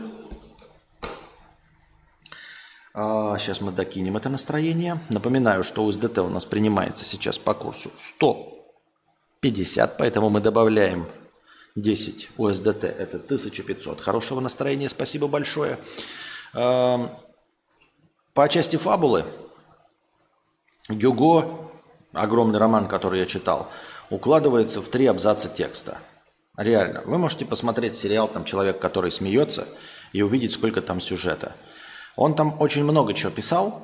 А, 2.96 3.40
сейчас 3.40 3.60
мы 3.60 3.72
докинем 3.72 4.18
это 4.18 4.30
настроение. 4.30 5.00
Напоминаю, 5.10 5.64
что 5.64 5.84
УСДТ 5.84 6.20
у 6.20 6.30
нас 6.30 6.46
принимается 6.46 7.06
сейчас 7.06 7.40
по 7.40 7.56
курсу 7.56 7.92
150, 7.96 9.98
поэтому 9.98 10.30
мы 10.30 10.42
добавляем 10.42 11.08
10 11.76 12.30
УСДТ, 12.38 12.84
это 12.84 13.18
1500. 13.18 14.00
Хорошего 14.00 14.42
настроения, 14.42 14.90
спасибо 14.90 15.28
большое. 15.28 15.80
А, 16.54 17.20
по 18.36 18.48
части 18.48 18.76
фабулы, 18.76 19.26
Гюго, 20.88 21.72
огромный 22.12 22.60
роман, 22.60 22.88
который 22.88 23.22
я 23.22 23.26
читал, 23.26 23.72
укладывается 24.12 24.82
в 24.82 24.88
три 24.88 25.08
абзаца 25.08 25.50
текста. 25.50 25.98
Реально. 26.56 27.02
Вы 27.06 27.18
можете 27.18 27.46
посмотреть 27.46 27.98
сериал 27.98 28.28
там 28.28 28.46
«Человек, 28.46 28.78
который 28.78 29.12
смеется» 29.12 29.68
и 30.12 30.22
увидеть, 30.22 30.52
сколько 30.52 30.84
там 30.84 31.02
сюжета. 31.02 31.56
Он 32.16 32.36
там 32.36 32.56
очень 32.60 32.84
много 32.84 33.14
чего 33.14 33.32
писал, 33.32 33.82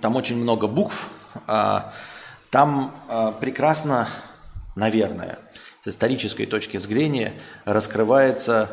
там 0.00 0.16
очень 0.16 0.36
много 0.36 0.66
букв, 0.66 1.08
а, 1.46 1.92
там 2.50 2.94
а, 3.08 3.32
прекрасно, 3.32 4.08
наверное, 4.76 5.38
с 5.82 5.88
исторической 5.88 6.46
точки 6.46 6.76
зрения 6.78 7.34
раскрывается 7.64 8.68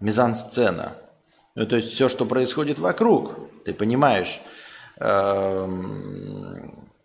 мизансцена– 0.00 0.94
ну, 1.54 1.66
то 1.66 1.76
есть 1.76 1.92
все, 1.92 2.08
что 2.08 2.26
происходит 2.26 2.78
вокруг, 2.78 3.34
ты 3.64 3.74
понимаешь 3.74 4.40
э, 4.98 5.68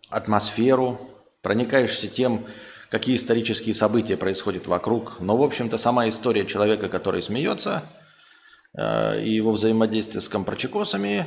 атмосферу, 0.08 1.00
проникаешься 1.42 2.08
тем, 2.08 2.46
какие 2.88 3.16
исторические 3.16 3.74
события 3.74 4.16
происходят 4.16 4.68
вокруг. 4.68 5.20
Но, 5.20 5.36
в 5.36 5.42
общем-то, 5.42 5.78
сама 5.78 6.08
история 6.08 6.46
человека, 6.46 6.88
который 6.88 7.22
смеется, 7.22 7.82
и 8.76 9.30
его 9.30 9.52
взаимодействие 9.52 10.20
с 10.20 10.28
компрочекосами 10.28 11.26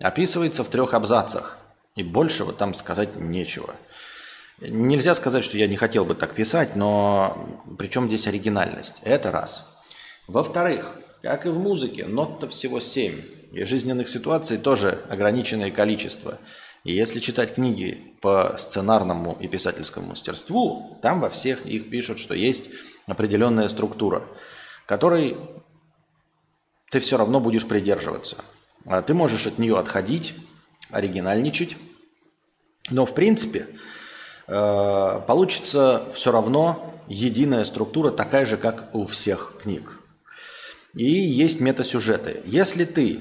описывается 0.00 0.62
в 0.64 0.68
трех 0.68 0.94
абзацах. 0.94 1.58
И 1.94 2.02
большего 2.02 2.52
там 2.52 2.74
сказать 2.74 3.16
нечего. 3.16 3.74
Нельзя 4.60 5.14
сказать, 5.14 5.44
что 5.44 5.58
я 5.58 5.66
не 5.66 5.76
хотел 5.76 6.04
бы 6.04 6.14
так 6.14 6.34
писать, 6.34 6.76
но 6.76 7.62
причем 7.78 8.08
здесь 8.08 8.26
оригинальность? 8.26 8.96
Это 9.02 9.30
раз. 9.30 9.66
Во-вторых, 10.28 10.96
как 11.22 11.46
и 11.46 11.48
в 11.48 11.58
музыке, 11.58 12.06
нот-то 12.06 12.48
всего 12.48 12.80
7. 12.80 13.22
и 13.52 13.64
жизненных 13.64 14.08
ситуаций 14.08 14.58
тоже 14.58 14.98
ограниченное 15.08 15.70
количество. 15.70 16.38
И 16.84 16.92
если 16.92 17.20
читать 17.20 17.54
книги 17.54 18.14
по 18.20 18.54
сценарному 18.58 19.36
и 19.40 19.48
писательскому 19.48 20.08
мастерству, 20.08 20.98
там 21.02 21.20
во 21.20 21.30
всех 21.30 21.66
их 21.66 21.90
пишут, 21.90 22.18
что 22.18 22.34
есть 22.34 22.70
определенная 23.06 23.68
структура, 23.68 24.22
которой 24.86 25.36
ты 26.90 27.00
все 27.00 27.16
равно 27.16 27.40
будешь 27.40 27.66
придерживаться. 27.66 28.36
А 28.84 29.02
ты 29.02 29.14
можешь 29.14 29.46
от 29.46 29.58
нее 29.58 29.78
отходить, 29.78 30.34
оригинальничать, 30.90 31.76
но 32.90 33.04
в 33.04 33.14
принципе 33.14 33.66
э, 34.46 35.20
получится 35.26 36.06
все 36.14 36.30
равно 36.30 36.94
единая 37.08 37.64
структура, 37.64 38.10
такая 38.10 38.46
же, 38.46 38.56
как 38.56 38.94
у 38.94 39.06
всех 39.06 39.58
книг. 39.62 40.00
И 40.94 41.04
есть 41.04 41.60
метасюжеты. 41.60 42.42
Если 42.44 42.84
ты 42.84 43.20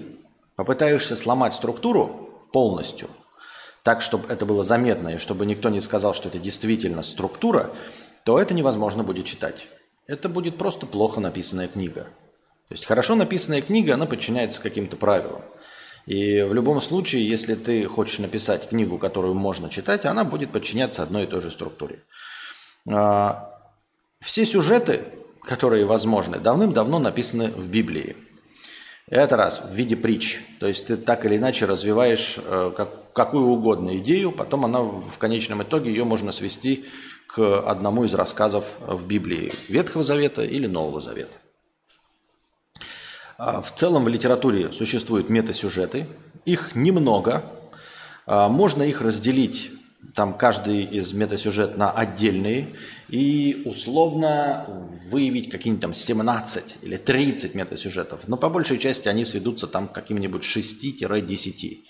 попытаешься 0.56 1.15
сломать 1.15 1.54
структуру 1.54 2.47
полностью, 2.54 3.10
так, 3.84 4.01
чтобы 4.01 4.28
это 4.32 4.45
было 4.45 4.63
заметно, 4.63 5.10
и 5.10 5.17
чтобы 5.17 5.45
никто 5.45 5.69
не 5.69 5.82
сказал, 5.82 6.13
что 6.13 6.30
это 6.30 6.39
действительно 6.39 7.04
структура, 7.04 7.71
то 8.23 8.39
это 8.39 8.54
невозможно 8.54 9.04
будет 9.04 9.25
читать. 9.25 9.67
Это 10.08 10.30
будет 10.30 10.58
просто 10.58 10.86
плохо 10.86 11.19
написанная 11.19 11.67
книга. 11.67 12.08
То 12.67 12.73
есть 12.73 12.86
хорошо 12.86 13.15
написанная 13.15 13.62
книга, 13.62 13.93
она 13.93 14.06
подчиняется 14.06 14.62
каким-то 14.62 14.97
правилам. 14.97 15.43
И 16.06 16.41
в 16.41 16.54
любом 16.54 16.82
случае, 16.82 17.28
если 17.28 17.56
ты 17.56 17.86
хочешь 17.86 18.19
написать 18.19 18.69
книгу, 18.69 18.97
которую 18.97 19.34
можно 19.34 19.69
читать, 19.69 20.06
она 20.06 20.23
будет 20.23 20.51
подчиняться 20.51 21.04
одной 21.04 21.23
и 21.23 21.28
той 21.28 21.41
же 21.41 21.51
структуре. 21.51 22.04
А, 22.91 23.51
все 24.19 24.45
сюжеты, 24.45 25.01
которые 25.43 25.86
возможны, 25.86 26.39
давным-давно 26.39 26.99
написаны 26.99 27.51
в 27.51 27.67
Библии. 27.67 28.15
Это 29.08 29.38
раз, 29.38 29.62
в 29.63 29.71
виде 29.71 29.95
притч. 29.95 30.41
То 30.60 30.67
есть 30.67 30.88
ты 30.88 30.97
так 30.97 31.25
или 31.25 31.38
иначе 31.38 31.65
развиваешь 31.65 32.39
э, 32.43 32.71
как, 32.75 33.13
какую 33.13 33.45
угодно 33.47 33.97
идею, 33.99 34.32
потом 34.32 34.65
она 34.65 34.82
в 34.82 35.17
конечном 35.19 35.62
итоге 35.62 35.91
ее 35.91 36.04
можно 36.04 36.32
свести 36.32 36.86
к 37.28 37.60
одному 37.69 38.06
из 38.06 38.15
рассказов 38.15 38.65
в 38.80 39.06
Библии 39.06 39.51
Ветхого 39.69 40.04
Завета 40.04 40.43
или 40.43 40.65
Нового 40.65 41.01
Завета. 41.01 41.36
А, 43.38 43.62
в 43.62 43.74
целом 43.76 44.06
в 44.06 44.08
литературе 44.08 44.71
существуют 44.71 45.30
метасюжеты, 45.30 46.08
их 46.45 46.76
немного, 46.76 47.43
а, 48.26 48.48
можно 48.48 48.84
их 48.84 49.02
разделить, 49.02 49.71
там 50.13 50.38
каждый 50.38 50.84
из 50.84 51.12
метасюжет 51.13 51.78
на 51.78 51.91
отдельные, 51.91 52.76
и 53.10 53.63
условно 53.65 54.65
выявить 55.10 55.50
какие-нибудь 55.50 55.82
там 55.82 55.93
17 55.93 56.78
или 56.82 56.95
30 56.95 57.56
метасюжетов, 57.56 58.21
но 58.28 58.38
по 58.38 58.50
большей 58.50 58.78
части 58.78 59.10
они 59.10 59.26
сведутся 59.26 59.67
там 59.67 59.88
к 59.89 59.93
каким-нибудь 59.93 60.43
6-10. 60.43 61.84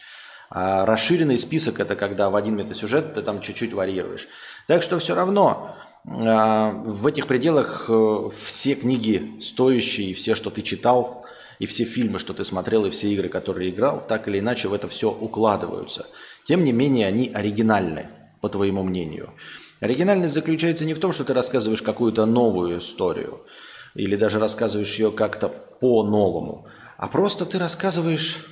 А 0.50 0.86
расширенный 0.86 1.38
список– 1.38 1.80
это 1.82 1.96
когда 1.96 2.30
в 2.30 2.36
один 2.36 2.56
метасюжет 2.56 3.14
ты 3.16 3.22
там 3.22 3.42
чуть-чуть 3.42 3.74
варьируешь. 3.74 4.28
Так 4.68 4.84
что 4.84 5.00
все 5.00 5.14
равно 5.14 5.76
а, 6.08 6.72
в 6.72 7.08
этих 7.08 7.26
пределах 7.26 7.86
э, 7.90 8.30
все 8.44 8.76
книги 8.76 9.40
стоящие, 9.42 10.14
все, 10.14 10.36
что 10.36 10.52
ты 10.52 10.62
читал, 10.62 11.25
и 11.60 11.66
все 11.66 11.84
фильмы, 11.84 12.20
что 12.20 12.34
ты 12.34 12.44
смотрел, 12.44 12.86
и 12.86 12.90
все 12.90 13.10
игры, 13.10 13.30
которые 13.30 13.70
играл, 13.70 14.06
так 14.06 14.28
или 14.28 14.40
иначе 14.40 14.68
в 14.68 14.74
это 14.74 14.88
все 14.88 15.12
укладываются. 15.12 16.08
Тем 16.46 16.64
не 16.64 16.72
менее, 16.72 17.08
они 17.08 17.32
оригинальны, 17.34 18.08
по 18.42 18.50
твоему 18.50 18.84
мнению. 18.84 19.34
Оригинальность 19.80 20.34
заключается 20.34 20.86
не 20.86 20.94
в 20.94 21.00
том, 21.00 21.14
что 21.14 21.24
ты 21.24 21.34
рассказываешь 21.34 21.82
какую-то 21.82 22.26
новую 22.26 22.80
историю, 22.80 23.46
или 23.94 24.16
даже 24.16 24.40
рассказываешь 24.40 24.98
ее 24.98 25.12
как-то 25.12 25.50
по-новому, 25.50 26.68
а 26.98 27.08
просто 27.08 27.46
ты 27.46 27.60
рассказываешь 27.60 28.46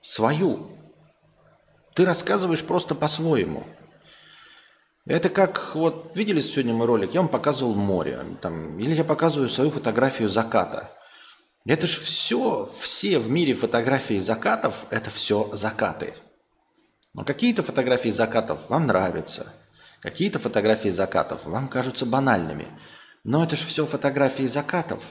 свою. 0.00 0.68
Ты 1.94 2.04
рассказываешь 2.04 2.62
просто 2.62 2.94
по-своему– 2.94 3.64
это 5.06 5.28
как, 5.28 5.74
вот 5.74 6.12
видели 6.14 6.40
сегодня 6.40 6.74
мой 6.74 6.86
ролик, 6.86 7.14
я 7.14 7.20
вам 7.20 7.28
показывал 7.28 7.74
море, 7.74 8.20
там, 8.40 8.78
или 8.78 8.94
я 8.94 9.04
показываю 9.04 9.48
свою 9.48 9.70
фотографию 9.70 10.28
заката. 10.28 10.90
Это 11.66 11.86
же 11.86 12.00
все, 12.00 12.70
все 12.80 13.18
в 13.18 13.30
мире 13.30 13.54
фотографии 13.54 14.18
закатов, 14.18 14.86
это 14.90 15.10
все 15.10 15.50
закаты. 15.52 16.14
Но 17.14 17.24
какие-то 17.24 17.62
фотографии 17.62 18.10
закатов 18.10 18.68
вам 18.68 18.86
нравятся, 18.86 19.52
какие-то 20.00 20.38
фотографии 20.38 20.90
закатов 20.90 21.44
вам 21.44 21.68
кажутся 21.68 22.06
банальными. 22.06 22.66
Но 23.24 23.44
это 23.44 23.56
же 23.56 23.66
все 23.66 23.84
фотографии 23.84 24.46
закатов. 24.46 25.02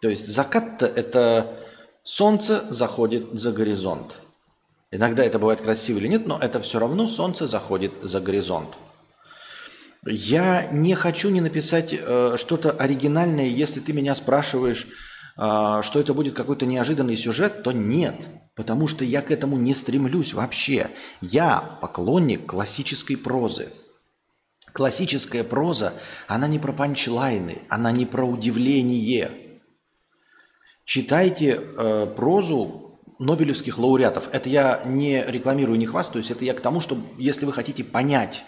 То 0.00 0.08
есть 0.08 0.26
закат-то 0.26 0.86
это 0.86 1.58
солнце 2.04 2.64
заходит 2.72 3.32
за 3.32 3.52
горизонт. 3.52 4.16
Иногда 4.90 5.24
это 5.24 5.38
бывает 5.38 5.60
красиво 5.60 5.98
или 5.98 6.08
нет, 6.08 6.26
но 6.26 6.38
это 6.38 6.60
все 6.60 6.78
равно 6.78 7.06
солнце 7.06 7.46
заходит 7.46 7.92
за 8.02 8.20
горизонт. 8.20 8.76
Я 10.06 10.68
не 10.70 10.94
хочу 10.94 11.30
не 11.30 11.40
написать 11.40 11.92
э, 11.92 12.36
что-то 12.36 12.70
оригинальное, 12.70 13.46
если 13.46 13.80
ты 13.80 13.92
меня 13.92 14.14
спрашиваешь, 14.14 14.86
э, 15.36 15.80
что 15.82 16.00
это 16.00 16.14
будет 16.14 16.34
какой-то 16.34 16.66
неожиданный 16.66 17.16
сюжет, 17.16 17.62
то 17.62 17.72
нет, 17.72 18.26
потому 18.54 18.86
что 18.86 19.04
я 19.04 19.22
к 19.22 19.30
этому 19.30 19.56
не 19.56 19.74
стремлюсь 19.74 20.34
вообще. 20.34 20.90
Я 21.20 21.78
поклонник 21.80 22.46
классической 22.46 23.16
прозы. 23.16 23.70
Классическая 24.72 25.42
проза, 25.42 25.94
она 26.28 26.46
не 26.46 26.58
про 26.60 26.72
панчлайны, 26.72 27.62
она 27.68 27.90
не 27.90 28.06
про 28.06 28.24
удивление. 28.24 29.30
Читайте 30.84 31.60
э, 31.60 32.06
прозу 32.14 33.00
Нобелевских 33.18 33.78
лауреатов. 33.78 34.28
Это 34.32 34.48
я 34.48 34.82
не 34.86 35.24
рекламирую, 35.24 35.76
не 35.76 35.86
хвастаюсь, 35.86 36.30
это 36.30 36.44
я 36.44 36.54
к 36.54 36.60
тому, 36.60 36.80
что 36.80 36.96
если 37.18 37.46
вы 37.46 37.52
хотите 37.52 37.82
понять 37.82 38.44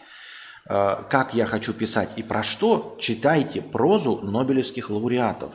как 0.66 1.34
я 1.34 1.46
хочу 1.46 1.72
писать 1.72 2.10
и 2.16 2.22
про 2.22 2.42
что, 2.42 2.96
читайте 3.00 3.60
прозу 3.60 4.20
нобелевских 4.22 4.90
лауреатов. 4.90 5.54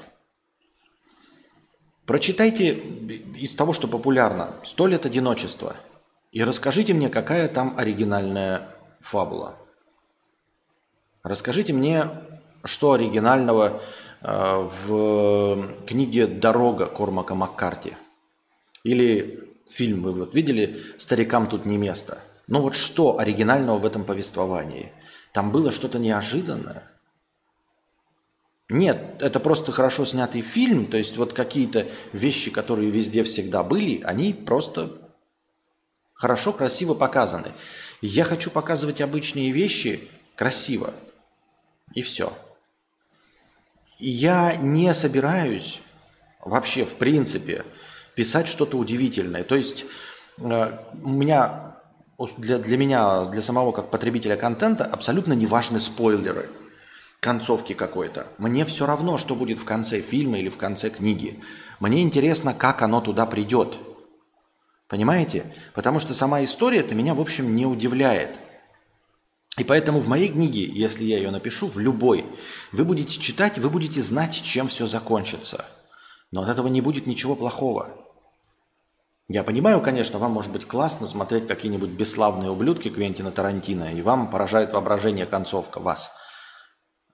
Прочитайте 2.05 2.73
из 2.73 3.55
того, 3.55 3.73
что 3.73 3.87
популярно, 3.87 4.55
«Сто 4.63 4.87
лет 4.87 5.05
одиночества» 5.05 5.75
и 6.31 6.43
расскажите 6.43 6.93
мне, 6.93 7.09
какая 7.09 7.47
там 7.47 7.75
оригинальная 7.77 8.67
фабула. 8.99 9.55
Расскажите 11.23 11.73
мне, 11.73 12.07
что 12.63 12.91
оригинального 12.91 13.81
э, 14.21 14.69
в 14.85 15.85
книге 15.87 16.27
«Дорога» 16.27 16.85
Кормака 16.85 17.33
Маккарти. 17.33 17.95
Или 18.83 19.49
фильм, 19.67 20.03
вы 20.03 20.11
вот 20.11 20.35
видели 20.35 20.83
«Старикам 20.97 21.47
тут 21.47 21.65
не 21.65 21.77
место». 21.77 22.19
Но 22.47 22.61
вот 22.61 22.75
что 22.75 23.19
оригинального 23.19 23.79
в 23.79 23.85
этом 23.85 24.03
повествовании? 24.03 24.91
Там 25.33 25.51
было 25.51 25.71
что-то 25.71 25.99
неожиданное. 25.99 26.83
Нет, 28.69 29.21
это 29.21 29.39
просто 29.39 29.71
хорошо 29.71 30.05
снятый 30.05 30.41
фильм, 30.41 30.87
то 30.87 30.97
есть 30.97 31.17
вот 31.17 31.33
какие-то 31.33 31.87
вещи, 32.13 32.49
которые 32.49 32.89
везде 32.89 33.23
всегда 33.23 33.61
были, 33.63 34.01
они 34.01 34.33
просто 34.33 34.91
хорошо, 36.13 36.51
красиво 36.51 36.95
показаны. 36.95 37.53
Я 38.01 38.23
хочу 38.23 38.49
показывать 38.49 39.01
обычные 39.01 39.51
вещи 39.51 40.09
красиво. 40.35 40.93
И 41.93 42.01
все. 42.01 42.33
Я 43.99 44.55
не 44.55 44.93
собираюсь 44.93 45.81
вообще, 46.39 46.85
в 46.85 46.95
принципе, 46.95 47.65
писать 48.15 48.47
что-то 48.47 48.77
удивительное. 48.77 49.43
То 49.43 49.55
есть 49.55 49.85
э, 50.37 50.77
у 51.03 51.09
меня 51.09 51.74
для, 52.37 52.57
для 52.57 52.77
меня, 52.77 53.25
для 53.25 53.41
самого 53.41 53.71
как 53.71 53.91
потребителя 53.91 54.35
контента, 54.35 54.85
абсолютно 54.85 55.33
не 55.33 55.45
важны 55.45 55.79
спойлеры 55.79 56.49
концовки 57.19 57.73
какой-то. 57.73 58.27
Мне 58.37 58.65
все 58.65 58.85
равно, 58.85 59.17
что 59.17 59.35
будет 59.35 59.57
в 59.57 59.65
конце 59.65 59.99
фильма 59.99 60.37
или 60.37 60.49
в 60.49 60.57
конце 60.57 60.89
книги. 60.89 61.39
Мне 61.79 62.03
интересно, 62.03 62.53
как 62.53 62.83
оно 62.83 63.01
туда 63.01 63.25
придет. 63.25 63.75
Понимаете? 64.87 65.51
Потому 65.73 65.99
что 65.99 66.13
сама 66.13 66.43
история-то 66.43 66.93
меня, 66.93 67.15
в 67.15 67.21
общем, 67.21 67.55
не 67.55 67.65
удивляет. 67.65 68.37
И 69.57 69.63
поэтому 69.63 69.99
в 69.99 70.07
моей 70.07 70.29
книге, 70.29 70.65
если 70.65 71.03
я 71.05 71.17
ее 71.17 71.31
напишу, 71.31 71.67
в 71.67 71.79
любой, 71.79 72.25
вы 72.71 72.85
будете 72.85 73.19
читать, 73.19 73.57
вы 73.57 73.69
будете 73.69 74.01
знать, 74.01 74.39
чем 74.43 74.67
все 74.67 74.85
закончится. 74.85 75.65
Но 76.31 76.41
от 76.41 76.49
этого 76.49 76.67
не 76.67 76.81
будет 76.81 77.07
ничего 77.07 77.35
плохого. 77.35 78.04
Я 79.27 79.43
понимаю, 79.43 79.81
конечно, 79.81 80.19
вам 80.19 80.33
может 80.33 80.51
быть 80.51 80.67
классно 80.67 81.07
смотреть 81.07 81.47
какие-нибудь 81.47 81.89
бесславные 81.89 82.51
ублюдки 82.51 82.89
Квентина 82.89 83.31
Тарантино, 83.31 83.93
и 83.93 84.01
вам 84.01 84.29
поражает 84.29 84.73
воображение 84.73 85.25
концовка, 85.25 85.79
вас 85.79 86.11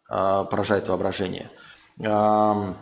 э, 0.10 0.46
поражает 0.50 0.90
воображение. 0.90 1.50
Э, 2.04 2.74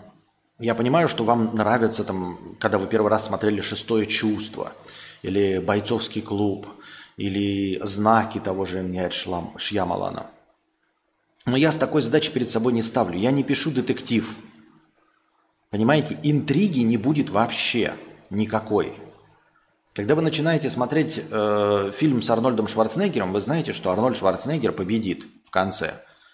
я 0.58 0.76
понимаю, 0.76 1.08
что 1.08 1.24
вам 1.24 1.56
нравится, 1.56 2.04
там, 2.04 2.58
когда 2.60 2.80
вы 2.80 2.88
первый 2.88 3.10
раз 3.10 3.28
смотрели 3.28 3.62
«Шестое 3.62 4.08
чувство», 4.08 4.74
или 5.22 5.60
«Бойцовский 5.60 6.24
клуб», 6.24 6.68
или 7.16 7.80
«Знаки» 7.86 8.40
того 8.40 8.66
же 8.66 8.80
М. 8.80 9.58
Шьямалана. 9.58 10.26
Но 11.46 11.56
я 11.56 11.72
с 11.72 11.76
такой 11.76 12.02
задачей 12.02 12.32
перед 12.32 12.50
собой 12.50 12.74
не 12.74 12.82
ставлю. 12.82 13.18
Я 13.18 13.32
не 13.32 13.44
пишу 13.44 13.72
детектив– 13.72 14.36
Понимаете, 15.70 16.18
интриги 16.24 16.80
не 16.80 16.98
будет 16.98 17.30
вообще 17.30 17.94
никакой. 18.30 18.94
Когда 19.94 20.16
вы 20.16 20.22
начинаете 20.22 20.70
смотреть 20.70 21.20
э, 21.20 21.92
фильм 21.96 22.22
с 22.22 22.30
Арнольдом 22.30 22.68
Шварценеггером, 22.68 23.34
вы 23.34 23.42
знаете, 23.42 23.74
что 23.74 23.92
Арнольд 23.92 24.18
Шварценеггер 24.18 24.72
победит 24.72 25.26
в 25.46 25.52
конце. 25.52 25.94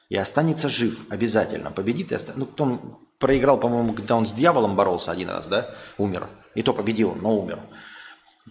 И 0.10 0.18
останется 0.18 0.70
жив 0.70 1.06
обязательно. 1.10 1.72
Победит 1.72 2.12
и 2.12 2.16
останется. 2.16 2.40
Ну, 2.40 2.46
кто 2.46 3.00
проиграл, 3.18 3.58
по-моему, 3.60 3.94
когда 3.94 4.16
он 4.18 4.26
с 4.26 4.34
дьяволом 4.34 4.76
боролся 4.76 5.12
один 5.12 5.30
раз, 5.30 5.48
да? 5.48 5.74
Умер. 5.98 6.28
И 6.54 6.62
то 6.64 6.74
победил, 6.74 7.16
но 7.20 7.40
умер. 7.40 7.60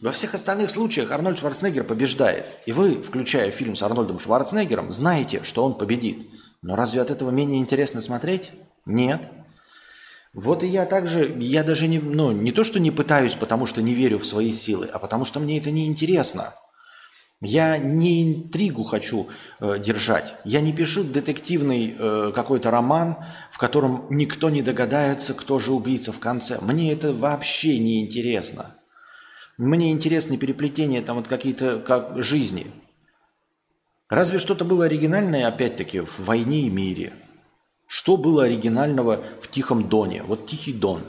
Во 0.00 0.10
всех 0.10 0.34
остальных 0.34 0.70
случаях 0.70 1.12
Арнольд 1.12 1.38
Шварценеггер 1.38 1.84
побеждает. 1.84 2.46
И 2.66 2.72
вы, 2.72 3.00
включая 3.00 3.50
фильм 3.50 3.76
с 3.76 3.82
Арнольдом 3.82 4.18
Шварценеггером, 4.18 4.90
знаете, 4.90 5.42
что 5.44 5.64
он 5.64 5.74
победит. 5.74 6.26
Но 6.62 6.74
разве 6.76 7.00
от 7.00 7.10
этого 7.10 7.30
менее 7.30 7.60
интересно 7.60 8.00
смотреть? 8.00 8.50
Нет. 8.86 9.28
Вот 10.34 10.64
и 10.64 10.66
я 10.66 10.84
также, 10.84 11.32
я 11.38 11.62
даже 11.62 11.86
не, 11.86 12.00
ну, 12.00 12.32
не 12.32 12.50
то, 12.50 12.64
что 12.64 12.80
не 12.80 12.90
пытаюсь, 12.90 13.34
потому 13.34 13.66
что 13.66 13.80
не 13.80 13.94
верю 13.94 14.18
в 14.18 14.26
свои 14.26 14.50
силы, 14.50 14.88
а 14.92 14.98
потому 14.98 15.24
что 15.24 15.38
мне 15.38 15.58
это 15.58 15.70
не 15.70 15.86
интересно. 15.86 16.54
Я 17.40 17.78
не 17.78 18.22
интригу 18.22 18.82
хочу 18.82 19.28
э, 19.60 19.78
держать. 19.78 20.34
Я 20.44 20.60
не 20.60 20.72
пишу 20.72 21.04
детективный 21.04 21.94
э, 21.96 22.32
какой-то 22.34 22.72
роман, 22.72 23.18
в 23.52 23.58
котором 23.58 24.06
никто 24.10 24.50
не 24.50 24.62
догадается, 24.62 25.34
кто 25.34 25.60
же 25.60 25.72
убийца 25.72 26.10
в 26.10 26.18
конце. 26.18 26.58
Мне 26.60 26.92
это 26.92 27.12
вообще 27.12 27.78
не 27.78 28.02
интересно. 28.02 28.74
Мне 29.56 29.92
интересны 29.92 30.36
переплетения 30.36 31.02
там 31.02 31.16
вот 31.16 31.28
какие-то 31.28 31.78
как 31.78 32.20
жизни. 32.22 32.72
Разве 34.08 34.38
что-то 34.38 34.64
было 34.64 34.86
оригинальное, 34.86 35.46
опять-таки, 35.46 36.00
в 36.00 36.20
«Войне 36.20 36.62
и 36.62 36.70
мире»? 36.70 37.12
Что 37.86 38.16
было 38.16 38.44
оригинального 38.44 39.22
в 39.40 39.48
«Тихом 39.50 39.88
доне»? 39.88 40.22
Вот 40.22 40.46
«Тихий 40.46 40.72
дон». 40.72 41.02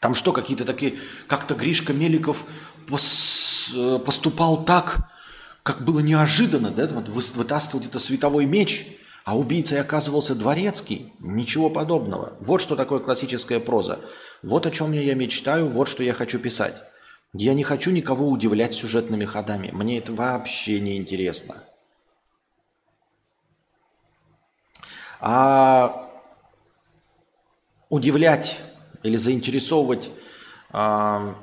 Там 0.00 0.14
что, 0.14 0.32
какие-то 0.32 0.64
такие... 0.64 0.98
Как-то 1.26 1.54
Гришка 1.54 1.92
Меликов 1.92 2.44
пос, 2.88 3.72
поступал 4.04 4.64
так, 4.64 5.10
как 5.62 5.84
было 5.84 6.00
неожиданно, 6.00 6.70
да? 6.70 6.86
Вот 6.88 7.08
вытаскивал 7.08 7.80
где-то 7.80 7.98
световой 7.98 8.46
меч, 8.46 8.86
а 9.24 9.36
убийцей 9.36 9.78
оказывался 9.78 10.34
дворецкий. 10.34 11.12
Ничего 11.20 11.68
подобного. 11.68 12.32
Вот 12.40 12.62
что 12.62 12.76
такое 12.76 13.00
классическая 13.00 13.60
проза. 13.60 14.00
Вот 14.42 14.64
о 14.64 14.70
чем 14.70 14.92
я 14.92 15.14
мечтаю, 15.14 15.68
вот 15.68 15.88
что 15.88 16.02
я 16.02 16.14
хочу 16.14 16.38
писать. 16.38 16.80
Я 17.34 17.52
не 17.52 17.62
хочу 17.62 17.90
никого 17.90 18.28
удивлять 18.28 18.74
сюжетными 18.74 19.26
ходами. 19.26 19.68
Мне 19.72 19.98
это 19.98 20.12
вообще 20.12 20.80
не 20.80 20.96
интересно. 20.96 21.62
А 25.20 26.08
удивлять 27.88 28.58
или 29.02 29.16
заинтересовывать 29.16 30.10
а, 30.70 31.36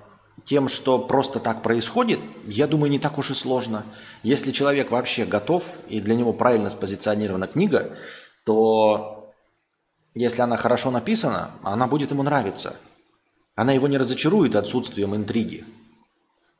тем, 0.45 0.69
что 0.69 0.97
просто 0.97 1.39
так 1.39 1.61
происходит, 1.61 2.19
я 2.45 2.67
думаю, 2.67 2.89
не 2.89 2.99
так 2.99 3.17
уж 3.17 3.31
и 3.31 3.33
сложно. 3.33 3.85
Если 4.23 4.51
человек 4.51 4.91
вообще 4.91 5.25
готов 5.25 5.65
и 5.89 5.99
для 5.99 6.15
него 6.15 6.33
правильно 6.33 6.69
спозиционирована 6.69 7.47
книга, 7.47 7.97
то 8.45 9.33
если 10.13 10.41
она 10.41 10.57
хорошо 10.57 10.89
написана, 10.89 11.51
она 11.63 11.87
будет 11.87 12.11
ему 12.11 12.23
нравиться. 12.23 12.77
Она 13.55 13.73
его 13.73 13.87
не 13.87 13.97
разочарует 13.97 14.55
отсутствием 14.55 15.15
интриги. 15.15 15.65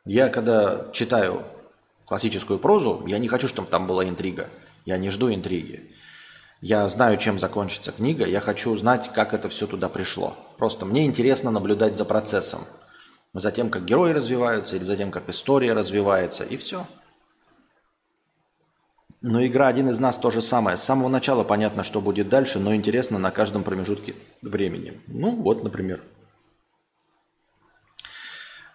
Я 0.06 0.30
когда 0.30 0.88
читаю 0.91 1.43
классическую 2.06 2.60
прозу, 2.60 3.03
я 3.08 3.19
не 3.19 3.27
хочу, 3.27 3.47
чтобы 3.47 3.69
там 3.69 3.88
была 3.88 4.08
интрига. 4.08 4.49
Я 4.86 4.97
не 4.97 5.10
жду 5.10 5.34
интриги. 5.34 5.91
Я 6.62 6.88
знаю, 6.89 7.17
чем 7.17 7.38
закончится 7.39 7.91
книга, 7.91 8.26
я 8.26 8.41
хочу 8.41 8.72
узнать, 8.72 9.12
как 9.13 9.34
это 9.34 9.48
все 9.50 9.67
туда 9.67 9.89
пришло. 9.89 10.36
Просто 10.58 10.86
мне 10.86 11.06
интересно 11.06 11.52
наблюдать 11.52 11.96
за 11.96 12.04
процессом. 12.04 12.62
За 13.34 13.52
тем, 13.52 13.70
как 13.70 13.86
герои 13.86 14.12
развиваются, 14.12 14.76
или 14.76 14.84
за 14.84 14.98
тем, 14.98 15.12
как 15.12 15.30
история 15.30 15.74
развивается, 15.74 16.43
и 16.43 16.58
все. 16.58 16.88
Но 19.22 19.46
игра 19.46 19.67
«Один 19.67 19.89
из 19.89 20.00
нас» 20.00 20.17
то 20.17 20.32
же 20.32 20.41
самое. 20.41 20.78
С 20.78 20.84
самого 20.84 21.10
начала 21.10 21.43
понятно, 21.43 21.84
что 21.84 22.02
будет 22.02 22.30
дальше, 22.30 22.60
но 22.60 22.74
интересно 22.74 23.20
на 23.20 23.30
каждом 23.30 23.63
промежутке 23.63 24.15
времени. 24.41 25.02
Ну, 25.08 25.36
вот, 25.36 25.63
например. 25.63 26.04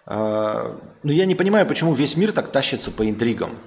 А, 0.04 0.80
но 1.02 1.12
я 1.12 1.26
не 1.26 1.34
понимаю, 1.34 1.66
почему 1.66 1.94
весь 1.94 2.16
мир 2.16 2.32
так 2.32 2.52
тащится 2.52 2.90
по 2.90 3.08
интригам. 3.08 3.58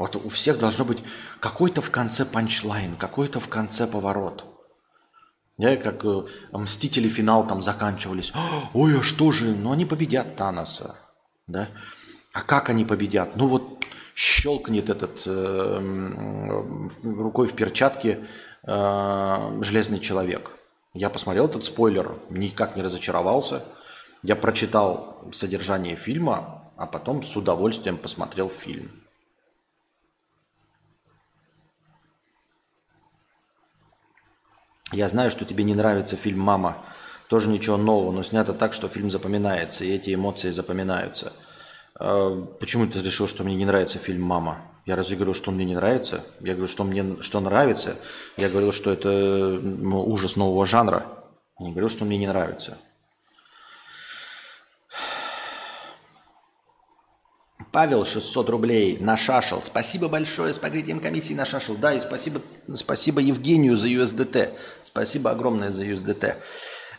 Вот 0.00 0.16
у 0.16 0.30
всех 0.30 0.58
должно 0.58 0.86
быть 0.86 1.04
какой-то 1.40 1.82
в 1.82 1.90
конце 1.90 2.24
панчлайн, 2.24 2.96
какой-то 2.96 3.38
в 3.38 3.48
конце 3.48 3.86
поворот. 3.86 4.46
Я 5.58 5.76
как 5.76 6.06
э, 6.06 6.22
Мстители 6.52 7.06
финал 7.06 7.46
там 7.46 7.60
заканчивались. 7.60 8.32
Ой, 8.72 8.98
а 8.98 9.02
что 9.02 9.30
же? 9.30 9.54
Ну 9.54 9.72
они 9.72 9.84
победят 9.84 10.36
Таноса. 10.36 10.96
Да? 11.46 11.68
А 12.32 12.40
как 12.40 12.70
они 12.70 12.86
победят? 12.86 13.36
Ну 13.36 13.46
вот 13.46 13.84
щелкнет 14.14 14.88
этот 14.88 15.22
э, 15.26 15.78
рукой 17.02 17.46
в 17.46 17.52
перчатке 17.52 18.26
э, 18.66 19.58
железный 19.60 20.00
человек. 20.00 20.52
Я 20.94 21.10
посмотрел 21.10 21.44
этот 21.44 21.66
спойлер, 21.66 22.16
никак 22.30 22.74
не 22.74 22.80
разочаровался. 22.80 23.66
Я 24.22 24.34
прочитал 24.34 25.28
содержание 25.32 25.94
фильма, 25.94 26.72
а 26.78 26.86
потом 26.86 27.22
с 27.22 27.36
удовольствием 27.36 27.98
посмотрел 27.98 28.48
фильм. 28.48 28.92
Я 34.92 35.08
знаю, 35.08 35.30
что 35.30 35.44
тебе 35.44 35.64
не 35.64 35.74
нравится 35.74 36.16
фильм 36.16 36.40
«Мама». 36.40 36.78
Тоже 37.28 37.48
ничего 37.48 37.76
нового, 37.76 38.10
но 38.10 38.24
снято 38.24 38.52
так, 38.52 38.72
что 38.72 38.88
фильм 38.88 39.08
запоминается, 39.08 39.84
и 39.84 39.92
эти 39.92 40.12
эмоции 40.12 40.50
запоминаются. 40.50 41.32
А, 41.94 42.44
почему 42.58 42.86
ты 42.88 43.00
решил, 43.00 43.28
что 43.28 43.44
мне 43.44 43.54
не 43.54 43.64
нравится 43.64 43.98
фильм 43.98 44.22
«Мама»? 44.22 44.62
Я 44.86 44.96
разве 44.96 45.16
говорю, 45.16 45.34
что 45.34 45.50
он 45.50 45.56
мне 45.56 45.64
не 45.64 45.76
нравится? 45.76 46.24
Я 46.40 46.54
говорю, 46.54 46.66
что 46.66 46.82
мне 46.82 47.22
что 47.22 47.38
нравится. 47.38 47.96
Я 48.36 48.48
говорил, 48.48 48.72
что 48.72 48.90
это 48.90 49.08
ну, 49.62 50.04
ужас 50.04 50.34
нового 50.34 50.66
жанра. 50.66 51.06
Я 51.60 51.66
не 51.66 51.72
говорю, 51.72 51.88
что 51.88 52.04
мне 52.04 52.18
не 52.18 52.26
нравится. 52.26 52.78
Павел, 57.72 58.04
600 58.04 58.50
рублей 58.50 58.98
на 59.00 59.16
шашел. 59.16 59.62
Спасибо 59.62 60.08
большое 60.08 60.52
с 60.52 60.58
покрытием 60.58 60.98
комиссии 60.98 61.34
на 61.34 61.44
шашел. 61.44 61.76
Да, 61.76 61.94
и 61.94 62.00
спасибо, 62.00 62.40
спасибо 62.74 63.20
Евгению 63.20 63.76
за 63.76 63.86
USDT. 63.88 64.54
Спасибо 64.82 65.30
огромное 65.30 65.70
за 65.70 65.84
USDT. 65.84 66.36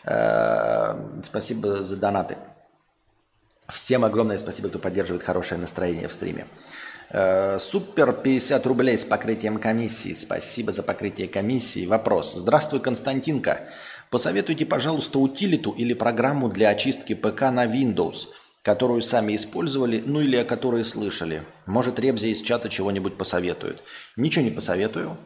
Э, 0.04 1.22
спасибо 1.22 1.82
за 1.82 1.96
донаты. 1.96 2.38
Всем 3.68 4.04
огромное 4.04 4.38
спасибо, 4.38 4.70
кто 4.70 4.78
поддерживает 4.78 5.22
хорошее 5.22 5.60
настроение 5.60 6.08
в 6.08 6.12
стриме. 6.12 6.46
Э, 7.10 7.58
супер 7.58 8.14
50 8.14 8.66
рублей 8.66 8.96
с 8.96 9.04
покрытием 9.04 9.58
комиссии. 9.58 10.14
Спасибо 10.14 10.72
за 10.72 10.82
покрытие 10.82 11.28
комиссии. 11.28 11.84
Вопрос. 11.84 12.34
Здравствуй, 12.34 12.80
Константинка. 12.80 13.68
Посоветуйте, 14.08 14.64
пожалуйста, 14.64 15.18
утилиту 15.18 15.72
или 15.72 15.92
программу 15.92 16.48
для 16.48 16.70
очистки 16.70 17.14
ПК 17.14 17.42
на 17.50 17.66
Windows– 17.66 18.28
которую 18.62 19.02
сами 19.02 19.34
использовали, 19.34 20.02
ну 20.04 20.20
или 20.20 20.36
о 20.36 20.44
которой 20.44 20.84
слышали. 20.84 21.42
Может, 21.66 21.98
Ребзи 21.98 22.28
из 22.28 22.42
чата 22.42 22.68
чего-нибудь 22.68 23.18
посоветует. 23.18 23.82
Ничего 24.16 24.44
не 24.44 24.50
посоветую, 24.50 25.18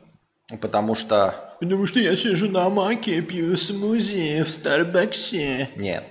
потому 0.61 0.94
что... 0.94 1.57
Потому 1.61 1.87
что 1.87 2.01
я 2.01 2.16
сижу 2.16 2.49
на 2.49 2.68
маке, 2.70 3.20
пью 3.20 3.57
смузи 3.57 4.42
в 4.42 4.49
Старбаксе. 4.49 5.68
Нет, 5.77 6.05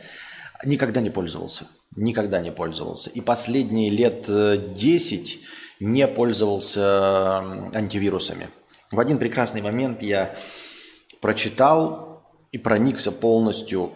никогда 0.64 1.02
не 1.02 1.10
пользовался. 1.10 1.68
Никогда 1.96 2.42
не 2.42 2.52
пользовался. 2.52 3.10
И 3.10 3.22
последние 3.22 3.90
лет 3.90 4.26
10 4.28 5.34
э, 5.34 5.38
не 5.80 6.08
пользовался 6.08 7.40
антивирусами. 7.74 8.50
В 8.92 9.00
один 9.00 9.18
прекрасный 9.18 9.62
момент 9.62 10.02
я 10.04 10.36
прочитал 11.22 12.24
и 12.52 12.58
проникся 12.58 13.12
полностью 13.12 13.92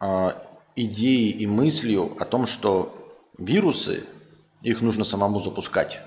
а, 0.00 0.51
идеей 0.76 1.30
и 1.30 1.46
мыслью 1.46 2.16
о 2.18 2.24
том, 2.24 2.46
что 2.46 2.94
вирусы, 3.38 4.04
их 4.62 4.80
нужно 4.80 5.04
самому 5.04 5.40
запускать. 5.40 6.00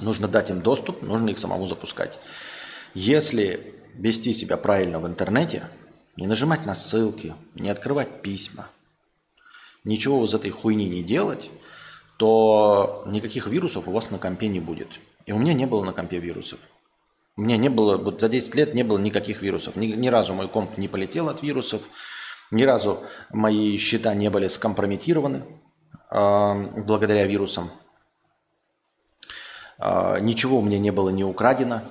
Нужно 0.00 0.28
дать 0.28 0.50
им 0.50 0.60
доступ, 0.60 1.02
нужно 1.02 1.30
их 1.30 1.38
самому 1.38 1.66
запускать. 1.66 2.18
Если 2.94 3.74
вести 3.94 4.32
себя 4.32 4.56
правильно 4.56 5.00
в 5.00 5.06
интернете, 5.06 5.68
не 6.16 6.26
нажимать 6.26 6.66
на 6.66 6.74
ссылки, 6.74 7.34
не 7.54 7.70
открывать 7.70 8.22
письма, 8.22 8.68
ничего 9.84 10.24
из 10.24 10.34
этой 10.34 10.50
хуйни 10.50 10.88
не 10.88 11.02
делать, 11.02 11.50
то 12.16 13.04
никаких 13.06 13.46
вирусов 13.46 13.88
у 13.88 13.92
вас 13.92 14.10
на 14.10 14.18
компе 14.18 14.48
не 14.48 14.60
будет. 14.60 14.88
И 15.26 15.32
у 15.32 15.38
меня 15.38 15.54
не 15.54 15.66
было 15.66 15.84
на 15.84 15.92
компе 15.92 16.18
вирусов. 16.18 16.58
У 17.36 17.42
меня 17.42 17.58
не 17.58 17.68
было, 17.68 17.98
вот 17.98 18.20
за 18.20 18.28
10 18.28 18.54
лет 18.54 18.74
не 18.74 18.82
было 18.82 18.98
никаких 18.98 19.42
вирусов. 19.42 19.76
Ни, 19.76 19.86
ни 19.88 20.08
разу 20.08 20.32
мой 20.32 20.48
комп 20.48 20.78
не 20.78 20.88
полетел 20.88 21.28
от 21.28 21.42
вирусов. 21.42 21.82
Ни 22.50 22.62
разу 22.62 23.02
мои 23.30 23.76
счета 23.76 24.14
не 24.14 24.30
были 24.30 24.48
скомпрометированы 24.48 25.44
э, 26.10 26.82
благодаря 26.84 27.26
вирусам. 27.26 27.70
Э, 29.78 30.18
ничего 30.20 30.58
у 30.58 30.62
меня 30.62 30.78
не 30.78 30.90
было 30.90 31.10
не 31.10 31.24
украдено 31.24 31.82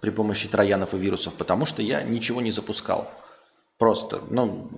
при 0.00 0.10
помощи 0.10 0.48
троянов 0.48 0.94
и 0.94 0.98
вирусов, 0.98 1.34
потому 1.34 1.66
что 1.66 1.82
я 1.82 2.02
ничего 2.02 2.40
не 2.40 2.50
запускал. 2.52 3.10
Просто, 3.78 4.22
ну, 4.30 4.70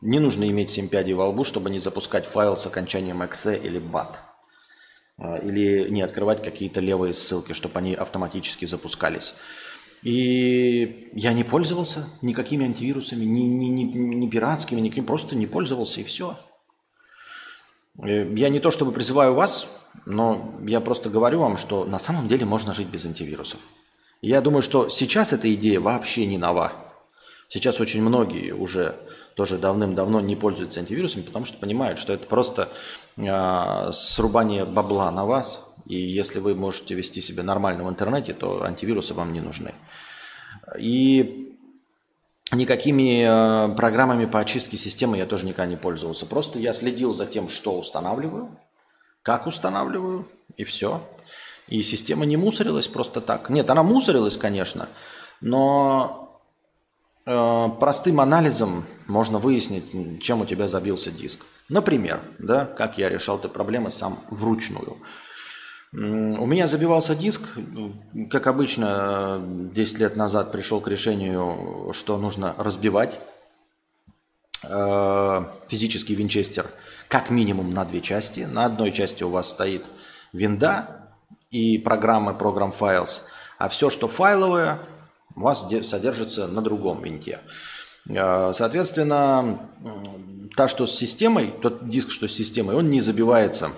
не 0.00 0.18
нужно 0.18 0.48
иметь 0.48 0.70
7 0.70 0.88
пядей 0.88 1.14
во 1.14 1.28
лбу, 1.28 1.44
чтобы 1.44 1.70
не 1.70 1.78
запускать 1.78 2.26
файл 2.26 2.56
с 2.56 2.66
окончанием 2.66 3.22
exe 3.22 3.58
или 3.58 3.80
bat. 3.80 4.16
А, 5.18 5.36
или 5.36 5.88
не 5.88 6.02
открывать 6.02 6.42
какие-то 6.42 6.80
левые 6.80 7.14
ссылки, 7.14 7.52
чтобы 7.52 7.78
они 7.78 7.94
автоматически 7.94 8.66
запускались. 8.66 9.34
И 10.02 11.10
я 11.14 11.32
не 11.32 11.44
пользовался 11.44 12.08
никакими 12.22 12.64
антивирусами, 12.64 13.24
ни, 13.24 13.40
ни, 13.40 13.66
ни, 13.66 13.82
ни 13.84 14.30
пиратскими, 14.30 14.80
никаким, 14.80 15.04
просто 15.04 15.34
не 15.34 15.46
пользовался 15.46 16.00
и 16.00 16.04
все. 16.04 16.38
Э, 18.02 18.32
я 18.34 18.48
не 18.48 18.60
то 18.60 18.70
чтобы 18.70 18.92
призываю 18.92 19.34
вас, 19.34 19.66
но 20.04 20.54
я 20.66 20.80
просто 20.80 21.10
говорю 21.10 21.40
вам, 21.40 21.56
что 21.56 21.84
на 21.84 21.98
самом 21.98 22.28
деле 22.28 22.44
можно 22.44 22.74
жить 22.74 22.88
без 22.88 23.04
антивирусов. 23.04 23.60
Я 24.22 24.40
думаю, 24.40 24.62
что 24.62 24.88
сейчас 24.88 25.32
эта 25.32 25.52
идея 25.54 25.80
вообще 25.80 26.26
не 26.26 26.38
нова. 26.38 26.72
Сейчас 27.48 27.80
очень 27.80 28.02
многие 28.02 28.52
уже 28.52 28.96
тоже 29.34 29.58
давным-давно 29.58 30.20
не 30.20 30.34
пользуются 30.34 30.80
антивирусами, 30.80 31.22
потому 31.22 31.44
что 31.44 31.58
понимают, 31.58 31.98
что 31.98 32.12
это 32.12 32.26
просто 32.26 32.70
э, 33.16 33.90
срубание 33.92 34.64
бабла 34.64 35.10
на 35.10 35.26
вас. 35.26 35.65
И 35.86 35.96
если 35.96 36.38
вы 36.38 36.54
можете 36.54 36.94
вести 36.94 37.20
себя 37.20 37.42
нормально 37.42 37.84
в 37.84 37.88
интернете, 37.88 38.34
то 38.34 38.64
антивирусы 38.64 39.14
вам 39.14 39.32
не 39.32 39.40
нужны. 39.40 39.74
И 40.78 41.56
никакими 42.52 43.24
э, 43.24 43.74
программами 43.76 44.26
по 44.26 44.40
очистке 44.40 44.76
системы 44.76 45.16
я 45.16 45.26
тоже 45.26 45.46
никогда 45.46 45.66
не 45.66 45.76
пользовался. 45.76 46.26
Просто 46.26 46.58
я 46.58 46.72
следил 46.72 47.14
за 47.14 47.26
тем, 47.26 47.48
что 47.48 47.78
устанавливаю, 47.78 48.58
как 49.22 49.46
устанавливаю, 49.46 50.28
и 50.56 50.64
все. 50.64 51.08
И 51.68 51.82
система 51.82 52.26
не 52.26 52.36
мусорилась 52.36 52.88
просто 52.88 53.20
так. 53.20 53.50
Нет, 53.50 53.70
она 53.70 53.82
мусорилась, 53.82 54.36
конечно, 54.36 54.88
но 55.40 56.26
Э, 57.26 57.68
простым 57.80 58.20
анализом 58.20 58.84
можно 59.08 59.38
выяснить, 59.38 60.22
чем 60.22 60.42
у 60.42 60.46
тебя 60.46 60.68
забился 60.68 61.10
диск. 61.10 61.40
Например, 61.68 62.20
да, 62.38 62.64
как 62.64 62.98
я 62.98 63.08
решал 63.08 63.38
эту 63.38 63.48
проблему 63.48 63.90
сам 63.90 64.20
вручную. 64.30 64.98
У 65.92 66.46
меня 66.46 66.66
забивался 66.66 67.14
диск, 67.14 67.42
как 68.30 68.48
обычно, 68.48 69.40
10 69.72 69.98
лет 69.98 70.16
назад 70.16 70.52
пришел 70.52 70.80
к 70.80 70.88
решению, 70.88 71.92
что 71.92 72.18
нужно 72.18 72.54
разбивать 72.58 73.20
э, 74.64 75.44
физический 75.68 76.14
винчестер 76.14 76.66
как 77.08 77.30
минимум 77.30 77.72
на 77.72 77.84
две 77.84 78.00
части. 78.00 78.40
На 78.40 78.64
одной 78.64 78.90
части 78.90 79.22
у 79.22 79.30
вас 79.30 79.48
стоит 79.48 79.88
винда 80.32 81.12
и 81.50 81.78
программы 81.78 82.32
Program 82.32 82.74
Files, 82.76 83.22
а 83.58 83.68
все, 83.68 83.88
что 83.88 84.08
файловое, 84.08 84.80
у 85.36 85.40
вас 85.42 85.66
содержится 85.84 86.48
на 86.48 86.62
другом 86.62 87.00
винте. 87.00 87.38
Э, 88.08 88.50
соответственно, 88.52 89.70
та, 90.56 90.66
что 90.66 90.86
с 90.86 90.96
системой, 90.96 91.54
тот 91.62 91.88
диск, 91.88 92.10
что 92.10 92.26
с 92.26 92.32
системой, 92.32 92.74
он 92.74 92.90
не 92.90 93.00
забивается 93.00 93.70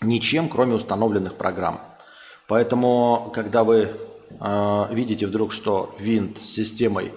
ничем, 0.00 0.48
кроме 0.48 0.74
установленных 0.74 1.36
программ. 1.36 1.80
Поэтому, 2.46 3.30
когда 3.34 3.64
вы 3.64 3.92
э, 4.30 4.86
видите 4.90 5.26
вдруг, 5.26 5.52
что 5.52 5.94
винт 5.98 6.38
с 6.38 6.44
системой 6.44 7.12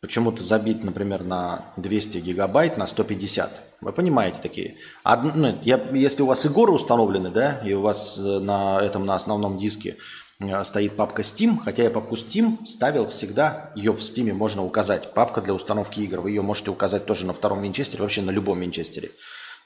почему-то 0.00 0.42
забит, 0.42 0.84
например, 0.84 1.24
на 1.24 1.72
200 1.76 2.18
гигабайт, 2.18 2.76
на 2.76 2.86
150, 2.86 3.60
вы 3.80 3.92
понимаете 3.92 4.38
такие. 4.40 4.76
Од, 5.04 5.34
ну, 5.34 5.58
я, 5.62 5.76
если 5.92 6.22
у 6.22 6.26
вас 6.26 6.44
и 6.44 6.48
горы 6.48 6.72
установлены, 6.72 7.30
да, 7.30 7.60
и 7.64 7.72
у 7.72 7.80
вас 7.80 8.16
э, 8.18 8.38
на 8.38 8.80
этом, 8.80 9.04
на 9.04 9.14
основном 9.14 9.58
диске 9.58 9.96
Э, 10.38 10.64
стоит 10.64 10.96
папка 10.96 11.22
Steam, 11.22 11.58
хотя 11.62 11.84
я 11.84 11.90
папку 11.90 12.14
Steam 12.14 12.66
ставил 12.66 13.08
всегда, 13.08 13.72
ее 13.74 13.92
в 13.92 14.00
Steam 14.00 14.32
можно 14.32 14.64
указать, 14.64 15.14
папка 15.14 15.40
для 15.40 15.54
установки 15.54 16.00
игр, 16.00 16.20
вы 16.20 16.30
ее 16.30 16.42
можете 16.42 16.70
указать 16.70 17.06
тоже 17.06 17.26
на 17.26 17.32
втором 17.32 17.62
винчестере, 17.62 18.02
вообще 18.02 18.22
на 18.22 18.30
любом 18.30 18.60
винчестере. 18.60 19.12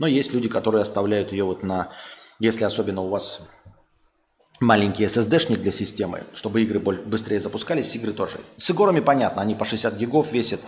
Но 0.01 0.07
есть 0.07 0.33
люди, 0.33 0.49
которые 0.49 0.81
оставляют 0.81 1.31
ее 1.31 1.45
вот 1.45 1.63
на, 1.63 1.91
если 2.39 2.65
особенно 2.65 3.03
у 3.03 3.11
вас 3.11 3.47
маленький 4.59 5.05
SSD-шник 5.05 5.59
для 5.59 5.73
системы, 5.73 6.23
чтобы 6.33 6.63
игры 6.63 6.81
быстрее 6.81 7.39
запускались, 7.39 7.95
игры 7.95 8.15
тоже. 8.15 8.39
С 8.57 8.71
играми 8.71 9.01
понятно, 9.01 9.43
они 9.43 9.55
по 9.55 9.67
60 9.67 9.99
гигов 9.99 10.33
весят, 10.33 10.61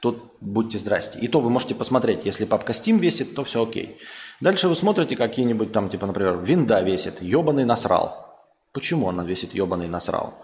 тут 0.00 0.32
будьте 0.40 0.76
здрасте. 0.76 1.20
И 1.20 1.28
то 1.28 1.40
вы 1.40 1.50
можете 1.50 1.76
посмотреть, 1.76 2.26
если 2.26 2.44
папка 2.44 2.72
Steam 2.72 2.98
весит, 2.98 3.36
то 3.36 3.44
все 3.44 3.62
окей. 3.62 3.96
Дальше 4.40 4.68
вы 4.68 4.74
смотрите 4.74 5.14
какие-нибудь 5.14 5.70
там, 5.70 5.88
типа, 5.88 6.06
например, 6.06 6.38
винда 6.38 6.80
весит, 6.82 7.22
ебаный 7.22 7.64
насрал. 7.64 8.26
Почему 8.72 9.08
она 9.08 9.22
весит 9.22 9.54
ебаный 9.54 9.86
насрал? 9.86 10.34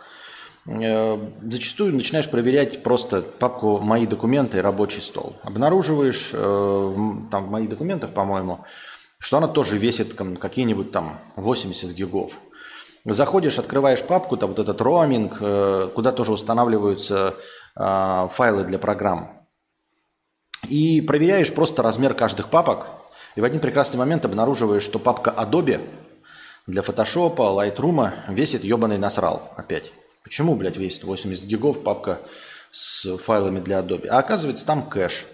Э, 0.66 1.18
зачастую 1.42 1.94
начинаешь 1.94 2.28
проверять 2.28 2.82
просто 2.82 3.22
папку 3.22 3.78
«Мои 3.78 4.06
документы» 4.06 4.58
и 4.58 4.60
«Рабочий 4.60 5.00
стол». 5.00 5.36
Обнаруживаешь 5.42 6.30
э, 6.32 6.94
там 7.30 7.46
в 7.46 7.50
«Моих 7.50 7.68
документах», 7.68 8.12
по-моему, 8.12 8.64
что 9.18 9.38
она 9.38 9.48
тоже 9.48 9.78
весит 9.78 10.14
какие-нибудь 10.14 10.90
там 10.90 11.18
80 11.36 11.90
гигов. 11.92 12.32
Заходишь, 13.04 13.58
открываешь 13.58 14.02
папку, 14.02 14.36
там 14.36 14.50
вот 14.50 14.58
этот 14.58 14.80
роаминг, 14.80 15.38
э, 15.40 15.90
куда 15.94 16.12
тоже 16.12 16.32
устанавливаются 16.32 17.36
файлы 17.78 18.64
для 18.64 18.78
программ. 18.78 19.46
И 20.66 21.02
проверяешь 21.02 21.52
просто 21.52 21.82
размер 21.82 22.14
каждых 22.14 22.48
папок. 22.48 22.86
И 23.34 23.42
в 23.42 23.44
один 23.44 23.60
прекрасный 23.60 23.98
момент 23.98 24.24
обнаруживаешь, 24.24 24.82
что 24.82 24.98
папка 24.98 25.34
Adobe– 25.36 25.86
для 26.66 26.82
фотошопа, 26.82 27.42
лайтрума 27.42 28.14
весит 28.28 28.64
ебаный 28.64 28.98
насрал 28.98 29.52
опять. 29.56 29.92
Почему, 30.26 30.56
блядь, 30.56 30.76
весит 30.76 31.04
80 31.04 31.44
гигов 31.44 31.84
папка 31.84 32.20
с 32.72 33.16
файлами 33.18 33.60
для 33.60 33.78
Adobe? 33.78 34.08
А 34.08 34.18
оказывается, 34.18 34.66
там 34.66 34.90
кэш. 34.90 35.24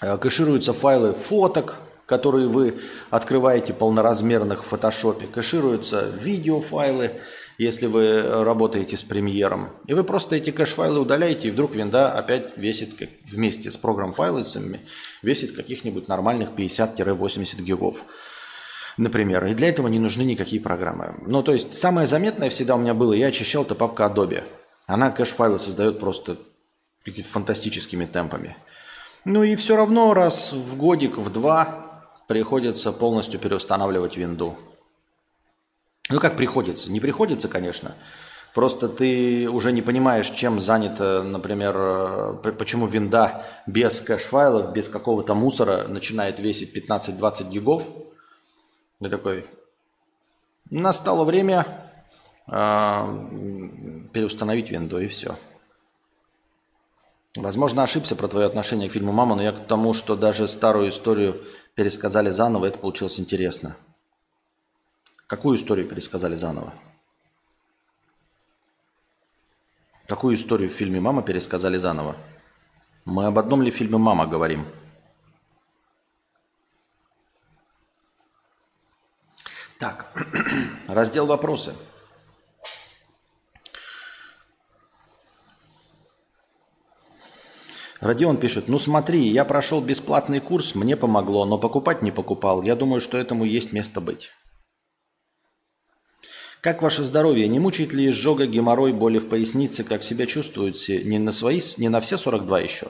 Э, 0.00 0.18
кэшируются 0.18 0.72
файлы 0.72 1.14
фоток, 1.14 1.76
которые 2.06 2.48
вы 2.48 2.80
открываете 3.10 3.72
полноразмерных 3.72 4.64
в 4.64 4.66
фотошопе. 4.66 5.28
Кэшируются 5.28 6.08
видеофайлы, 6.20 7.12
если 7.58 7.86
вы 7.86 8.22
работаете 8.42 8.96
с 8.96 9.04
премьером. 9.04 9.68
И 9.86 9.94
вы 9.94 10.02
просто 10.02 10.34
эти 10.34 10.50
кэш-файлы 10.50 10.98
удаляете, 10.98 11.46
и 11.46 11.50
вдруг 11.52 11.76
винда 11.76 12.10
опять 12.10 12.56
весит 12.56 12.94
вместе 13.30 13.70
с 13.70 13.76
программ-файлами, 13.76 14.80
весит 15.22 15.54
каких-нибудь 15.54 16.08
нормальных 16.08 16.48
50-80 16.56 17.62
гигов 17.62 18.02
например. 18.96 19.44
И 19.46 19.54
для 19.54 19.68
этого 19.68 19.88
не 19.88 19.98
нужны 19.98 20.22
никакие 20.22 20.60
программы. 20.60 21.14
Ну, 21.26 21.42
то 21.42 21.52
есть, 21.52 21.72
самое 21.72 22.06
заметное 22.06 22.50
всегда 22.50 22.76
у 22.76 22.78
меня 22.78 22.94
было, 22.94 23.12
я 23.12 23.28
очищал 23.28 23.62
это 23.62 23.74
папка 23.74 24.04
Adobe. 24.04 24.44
Она 24.86 25.10
кэш-файлы 25.10 25.58
создает 25.58 25.98
просто 25.98 26.38
фантастическими 27.04 28.04
темпами. 28.04 28.56
Ну 29.24 29.42
и 29.42 29.56
все 29.56 29.76
равно 29.76 30.14
раз 30.14 30.52
в 30.52 30.76
годик, 30.76 31.16
в 31.16 31.30
два 31.30 32.04
приходится 32.28 32.92
полностью 32.92 33.40
переустанавливать 33.40 34.16
винду. 34.16 34.56
Ну 36.10 36.20
как 36.20 36.36
приходится? 36.36 36.90
Не 36.90 37.00
приходится, 37.00 37.48
конечно. 37.48 37.94
Просто 38.54 38.88
ты 38.88 39.48
уже 39.48 39.72
не 39.72 39.80
понимаешь, 39.80 40.28
чем 40.28 40.60
занята, 40.60 41.22
например, 41.22 41.74
э, 41.76 42.52
почему 42.58 42.86
винда 42.86 43.46
без 43.66 44.02
кэш-файлов, 44.02 44.72
без 44.72 44.88
какого-то 44.88 45.34
мусора 45.34 45.88
начинает 45.88 46.38
весить 46.38 46.76
15-20 46.76 47.48
гигов– 47.48 47.84
я 49.02 49.10
такой, 49.10 49.46
настало 50.70 51.24
время 51.24 51.90
э, 52.46 52.52
переустановить 54.12 54.70
винду 54.70 54.98
и 54.98 55.08
все. 55.08 55.36
Возможно, 57.36 57.82
ошибся 57.82 58.14
про 58.14 58.28
твое 58.28 58.46
отношение 58.46 58.88
к 58.88 58.92
фильму 58.92 59.12
«Мама», 59.12 59.34
но 59.34 59.42
я 59.42 59.52
к 59.52 59.66
тому, 59.66 59.94
что 59.94 60.16
даже 60.16 60.46
старую 60.46 60.90
историю 60.90 61.42
пересказали 61.74 62.30
заново, 62.30 62.66
это 62.66 62.78
получилось 62.78 63.18
интересно. 63.18 63.74
Какую 65.26 65.56
историю 65.56 65.88
пересказали 65.88 66.36
заново? 66.36 66.74
Какую 70.06 70.36
историю 70.36 70.68
в 70.68 70.74
фильме 70.74 71.00
«Мама» 71.00 71.22
пересказали 71.22 71.78
заново? 71.78 72.16
Мы 73.04 73.26
об 73.26 73.38
одном 73.38 73.62
ли 73.62 73.70
фильме 73.70 73.96
«Мама» 73.96 74.26
говорим? 74.26 74.66
Так, 79.82 80.06
раздел 80.86 81.26
«Вопросы». 81.26 81.74
Родион 88.00 88.36
пишет, 88.36 88.68
ну 88.68 88.78
смотри, 88.78 89.26
я 89.26 89.44
прошел 89.44 89.80
бесплатный 89.80 90.38
курс, 90.38 90.76
мне 90.76 90.96
помогло, 90.96 91.44
но 91.46 91.58
покупать 91.58 92.00
не 92.00 92.12
покупал. 92.12 92.62
Я 92.62 92.76
думаю, 92.76 93.00
что 93.00 93.18
этому 93.18 93.44
есть 93.44 93.72
место 93.72 94.00
быть. 94.00 94.30
Как 96.60 96.80
ваше 96.80 97.02
здоровье? 97.02 97.48
Не 97.48 97.58
мучает 97.58 97.92
ли 97.92 98.08
изжога, 98.08 98.46
геморрой, 98.46 98.92
боли 98.92 99.18
в 99.18 99.28
пояснице? 99.28 99.82
Как 99.82 100.04
себя 100.04 100.26
чувствуете? 100.26 101.02
Не 101.02 101.18
на, 101.18 101.32
свои, 101.32 101.60
не 101.78 101.88
на 101.88 102.00
все 102.00 102.18
42 102.18 102.60
еще? 102.60 102.86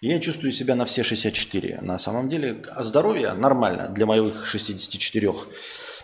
Я 0.00 0.18
чувствую 0.18 0.50
себя 0.50 0.74
на 0.74 0.86
все 0.86 1.04
64. 1.04 1.82
На 1.82 1.98
самом 1.98 2.28
деле 2.28 2.64
здоровье 2.80 3.32
нормально 3.34 3.86
для 3.90 4.06
моих 4.06 4.44
64 4.44 5.32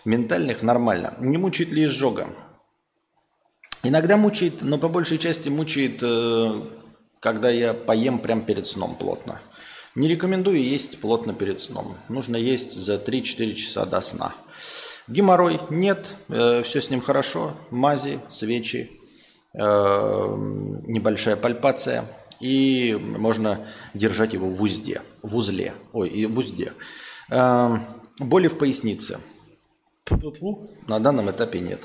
ментальных 0.05 0.62
нормально. 0.62 1.14
Не 1.18 1.38
мучает 1.38 1.70
ли 1.72 1.84
изжога? 1.84 2.28
Иногда 3.82 4.16
мучает, 4.16 4.62
но 4.62 4.78
по 4.78 4.88
большей 4.88 5.18
части 5.18 5.49
мучает 5.49 6.03
э, 6.03 6.62
когда 7.20 7.51
я 7.51 7.74
поем 7.74 8.18
прямо 8.18 8.42
перед 8.42 8.66
сном 8.66 8.96
плотно. 8.96 9.40
Не 9.94 10.09
рекомендую 10.09 10.62
есть 10.62 11.01
плотно 11.01 11.34
перед 11.34 11.61
сном. 11.61 11.96
Нужно 12.09 12.36
есть 12.36 12.72
за 12.72 12.96
3-4 12.96 13.55
часа 13.55 13.84
до 13.84 14.01
сна. 14.01 14.34
Геморрой 15.09 15.61
нет, 15.70 16.14
э, 16.28 16.62
все 16.62 16.80
с 16.80 16.90
ним 16.90 17.01
хорошо. 17.01 17.55
Мази, 17.70 18.20
свечи, 18.28 19.01
э, 19.55 19.59
небольшая 19.59 21.36
пальпация. 21.36 22.05
И 22.38 22.94
можно 22.94 23.66
держать 23.94 24.34
его 24.34 24.49
в 24.49 24.62
узде. 24.62 25.03
В 25.22 25.36
узле. 25.36 25.74
Ой, 25.92 26.26
в 26.26 26.38
узде. 26.38 26.74
Э, 27.30 27.78
боли 28.20 28.46
в 28.46 28.59
пояснице. 28.59 29.18
На 30.87 31.01
данном 31.01 31.31
этапе 31.31 31.61
нет. 31.61 31.81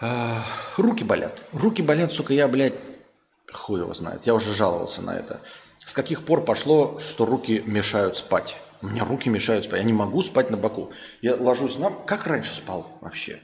Э, 0.00 0.40
руки 0.76 1.04
болят. 1.04 1.42
Руки 1.52 1.82
болят, 1.82 2.12
сука, 2.12 2.32
я, 2.32 2.48
блядь, 2.48 2.74
хуй 3.52 3.80
его 3.80 3.94
знает. 3.94 4.26
Я 4.26 4.34
уже 4.34 4.54
жаловался 4.54 5.02
на 5.02 5.16
это. 5.16 5.40
С 5.84 5.92
каких 5.92 6.24
пор 6.24 6.44
пошло, 6.44 6.98
что 7.00 7.24
руки 7.24 7.62
мешают 7.66 8.16
спать? 8.16 8.56
У 8.80 8.86
меня 8.86 9.04
руки 9.04 9.28
мешают 9.28 9.64
спать. 9.64 9.80
Я 9.80 9.86
не 9.86 9.92
могу 9.92 10.22
спать 10.22 10.50
на 10.50 10.56
боку. 10.56 10.92
Я 11.20 11.34
ложусь 11.34 11.78
на... 11.78 11.90
Как 11.90 12.26
раньше 12.26 12.54
спал 12.54 12.98
вообще? 13.00 13.40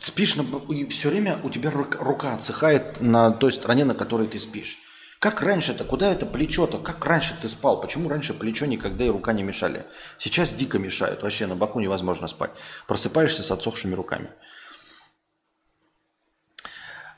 Спишь 0.00 0.36
на 0.36 0.44
и 0.72 0.86
все 0.86 1.08
время 1.10 1.40
у 1.42 1.50
тебя 1.50 1.70
рука 1.72 2.34
отсыхает 2.34 3.00
на 3.00 3.32
той 3.32 3.52
стороне, 3.52 3.84
на 3.84 3.94
которой 3.94 4.28
ты 4.28 4.38
спишь. 4.38 4.78
Как 5.18 5.42
раньше-то? 5.42 5.82
Куда 5.82 6.12
это 6.12 6.26
плечо-то? 6.26 6.78
Как 6.78 7.04
раньше 7.04 7.34
ты 7.40 7.48
спал? 7.48 7.80
Почему 7.80 8.08
раньше 8.08 8.34
плечо 8.34 8.66
никогда 8.66 9.04
и 9.04 9.10
рука 9.10 9.32
не 9.32 9.42
мешали? 9.42 9.84
Сейчас 10.16 10.50
дико 10.50 10.78
мешают. 10.78 11.22
Вообще 11.22 11.46
на 11.46 11.56
боку 11.56 11.80
невозможно 11.80 12.28
спать. 12.28 12.52
Просыпаешься 12.86 13.42
с 13.42 13.50
отсохшими 13.50 13.94
руками. 13.94 14.28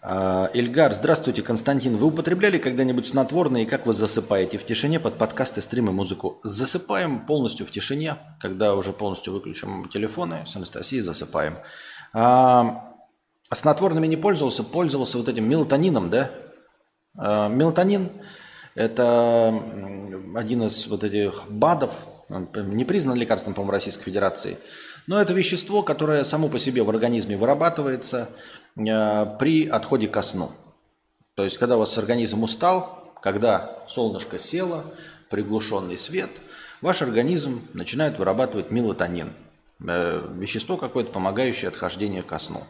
А, 0.03 0.48
Эльгар, 0.55 0.94
здравствуйте, 0.94 1.42
Константин. 1.42 1.98
Вы 1.98 2.07
употребляли 2.07 2.57
когда-нибудь 2.57 3.07
снотворное 3.07 3.64
и 3.64 3.66
как 3.66 3.84
вы 3.84 3.92
засыпаете 3.92 4.57
в 4.57 4.64
тишине 4.64 4.98
под 4.98 5.18
подкасты, 5.18 5.61
стримы, 5.61 5.92
музыку? 5.92 6.40
Засыпаем 6.42 7.26
полностью 7.26 7.66
в 7.66 7.70
тишине, 7.70 8.16
когда 8.40 8.74
уже 8.76 8.94
полностью 8.94 9.34
выключим 9.34 9.90
телефоны, 9.90 10.46
с 10.46 10.57
Анастасией 10.57 11.03
засыпаем. 11.03 11.59
А, 12.14 12.94
снотворными 13.53 14.07
не 14.07 14.16
пользовался, 14.16 14.64
пользовался 14.64 15.18
вот 15.18 15.28
этим 15.28 15.46
мелатонином, 15.46 16.09
да? 16.09 16.30
А, 17.16 17.48
мелатонин– 17.48 18.11
это 18.74 19.48
один 20.34 20.62
из 20.64 20.86
вот 20.86 21.04
этих 21.04 21.42
БАДов, 21.48 21.92
не 22.28 22.84
признан 22.84 23.16
лекарством, 23.16 23.54
по-моему, 23.54 23.72
Российской 23.72 24.04
Федерации, 24.04 24.58
но 25.06 25.20
это 25.20 25.32
вещество, 25.32 25.82
которое 25.82 26.22
само 26.24 26.48
по 26.48 26.58
себе 26.58 26.82
в 26.82 26.90
организме 26.90 27.36
вырабатывается– 27.36 28.28
Э, 28.76 29.26
при 29.38 29.68
отходе 29.68 30.08
ко 30.08 30.22
сну. 30.22 30.52
То 31.34 31.44
есть, 31.44 31.58
когда 31.58 31.76
у 31.76 31.80
вас 31.80 31.96
организм 31.98 32.42
устал, 32.42 33.12
когда 33.22 33.84
солнышко 33.88 34.38
село, 34.38 34.84
приглушенный 35.28 35.98
свет, 35.98 36.30
ваш 36.80 37.02
организм 37.02 37.66
начинает 37.72 38.18
вырабатывать 38.18 38.70
мелатонин, 38.70 39.32
э, 39.86 40.28
вещество 40.36 40.76
какое-то, 40.76 41.12
помогающее 41.12 41.68
отхождению 41.68 42.24
ко 42.24 42.38
сну. 42.38 42.64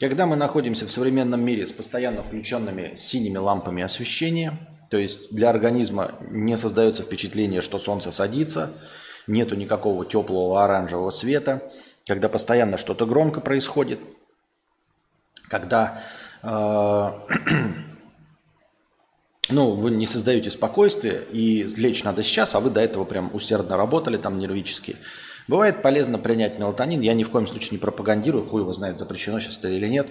Когда 0.00 0.26
мы 0.26 0.36
находимся 0.36 0.86
в 0.86 0.92
современном 0.92 1.44
мире 1.44 1.66
с 1.66 1.72
постоянно 1.72 2.22
включенными 2.22 2.94
синими 2.96 3.38
лампами 3.38 3.82
освещения, 3.82 4.58
то 4.90 4.96
есть 4.96 5.30
для 5.32 5.50
организма 5.50 6.12
не 6.30 6.56
создается 6.56 7.02
впечатление, 7.02 7.60
что 7.60 7.78
солнце 7.78 8.12
садится, 8.12 8.72
нету 9.26 9.56
никакого 9.56 10.06
теплого 10.06 10.64
оранжевого 10.64 11.10
света, 11.10 11.70
когда 12.06 12.28
постоянно 12.28 12.76
что-то 12.76 13.06
громко 13.06 13.40
происходит– 13.40 14.00
когда 15.48 16.04
э, 16.42 16.46
ну, 19.48 19.70
вы 19.72 19.90
не 19.90 20.06
создаете 20.06 20.50
спокойствие, 20.50 21.24
и 21.32 21.64
лечь 21.64 22.04
надо 22.04 22.22
сейчас, 22.22 22.54
а 22.54 22.60
вы 22.60 22.70
до 22.70 22.80
этого 22.80 23.04
прям 23.04 23.30
усердно 23.32 23.76
работали 23.76 24.16
там 24.16 24.38
нервически. 24.38 24.96
Бывает 25.48 25.80
полезно 25.80 26.18
принять 26.18 26.58
мелатонин. 26.58 27.00
Я 27.00 27.14
ни 27.14 27.24
в 27.24 27.30
коем 27.30 27.46
случае 27.46 27.70
не 27.72 27.78
пропагандирую, 27.78 28.44
хуй 28.44 28.60
его 28.60 28.72
знает, 28.74 28.98
запрещено 28.98 29.40
сейчас 29.40 29.58
это 29.58 29.68
или 29.68 29.88
нет. 29.88 30.10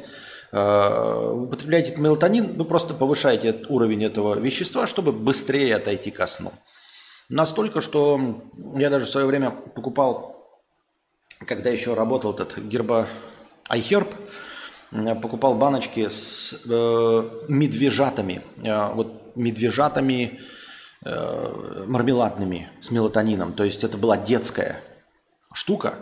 Э, 0.51 1.31
употребляете 1.31 1.91
этот 1.91 2.01
мелатонин, 2.01 2.55
вы 2.57 2.65
просто 2.65 2.95
повышаете 2.95 3.55
уровень 3.69 4.03
этого 4.03 4.39
вещества, 4.39 4.87
чтобы 4.87 5.11
быстрее 5.11 5.75
отойти 5.75 6.09
ко 6.09 6.25
сну. 6.25 6.51
Настолько, 7.29 7.81
что 7.81 8.41
я 8.77 8.89
даже 8.89 9.05
в 9.05 9.09
свое 9.09 9.27
время 9.27 9.51
покупал, 9.51 10.59
когда 11.45 11.69
еще 11.69 11.93
работал 11.93 12.33
этот 12.33 12.57
герба 12.57 13.07
iHerb, 13.69 14.15
покупал 15.21 15.55
баночки 15.55 16.07
с 16.07 16.63
э, 16.67 17.29
медвежатами, 17.49 18.41
э, 18.63 18.93
вот 18.93 19.35
медвежатами 19.35 20.39
э, 21.05 21.85
мармеладными 21.87 22.69
с 22.79 22.89
мелатонином. 22.89 23.53
То 23.53 23.65
есть 23.65 23.83
это 23.83 23.97
была 23.97 24.17
детская 24.17 24.81
штука, 25.57 25.97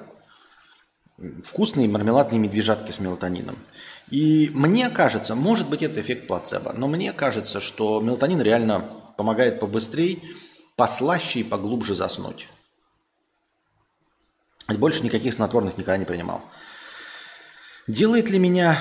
вкусные 1.45 1.88
мармеладные 1.88 2.39
медвежатки 2.39 2.91
с 2.91 2.99
мелатонином. 2.99 3.58
И 4.12 4.51
мне 4.53 4.89
кажется, 4.89 5.34
может 5.34 5.70
быть 5.70 5.82
это 5.82 6.01
эффект 6.01 6.28
плацебо, 6.28 6.74
но 6.74 6.89
мне 6.89 7.14
кажется, 7.14 7.62
что 7.62 8.01
мелатонин 8.01 8.41
реально 8.41 8.82
помогает 9.18 9.62
побыстрее, 9.62 10.20
послаще 10.76 11.39
и 11.39 11.43
поглубже 11.43 11.95
заснуть. 11.95 12.49
Больше 14.68 15.03
никаких 15.03 15.34
снотворных 15.34 15.78
никогда 15.78 15.97
не 15.97 16.06
принимал. 16.06 16.41
Делает 17.88 18.30
ли 18.30 18.38
меня 18.38 18.78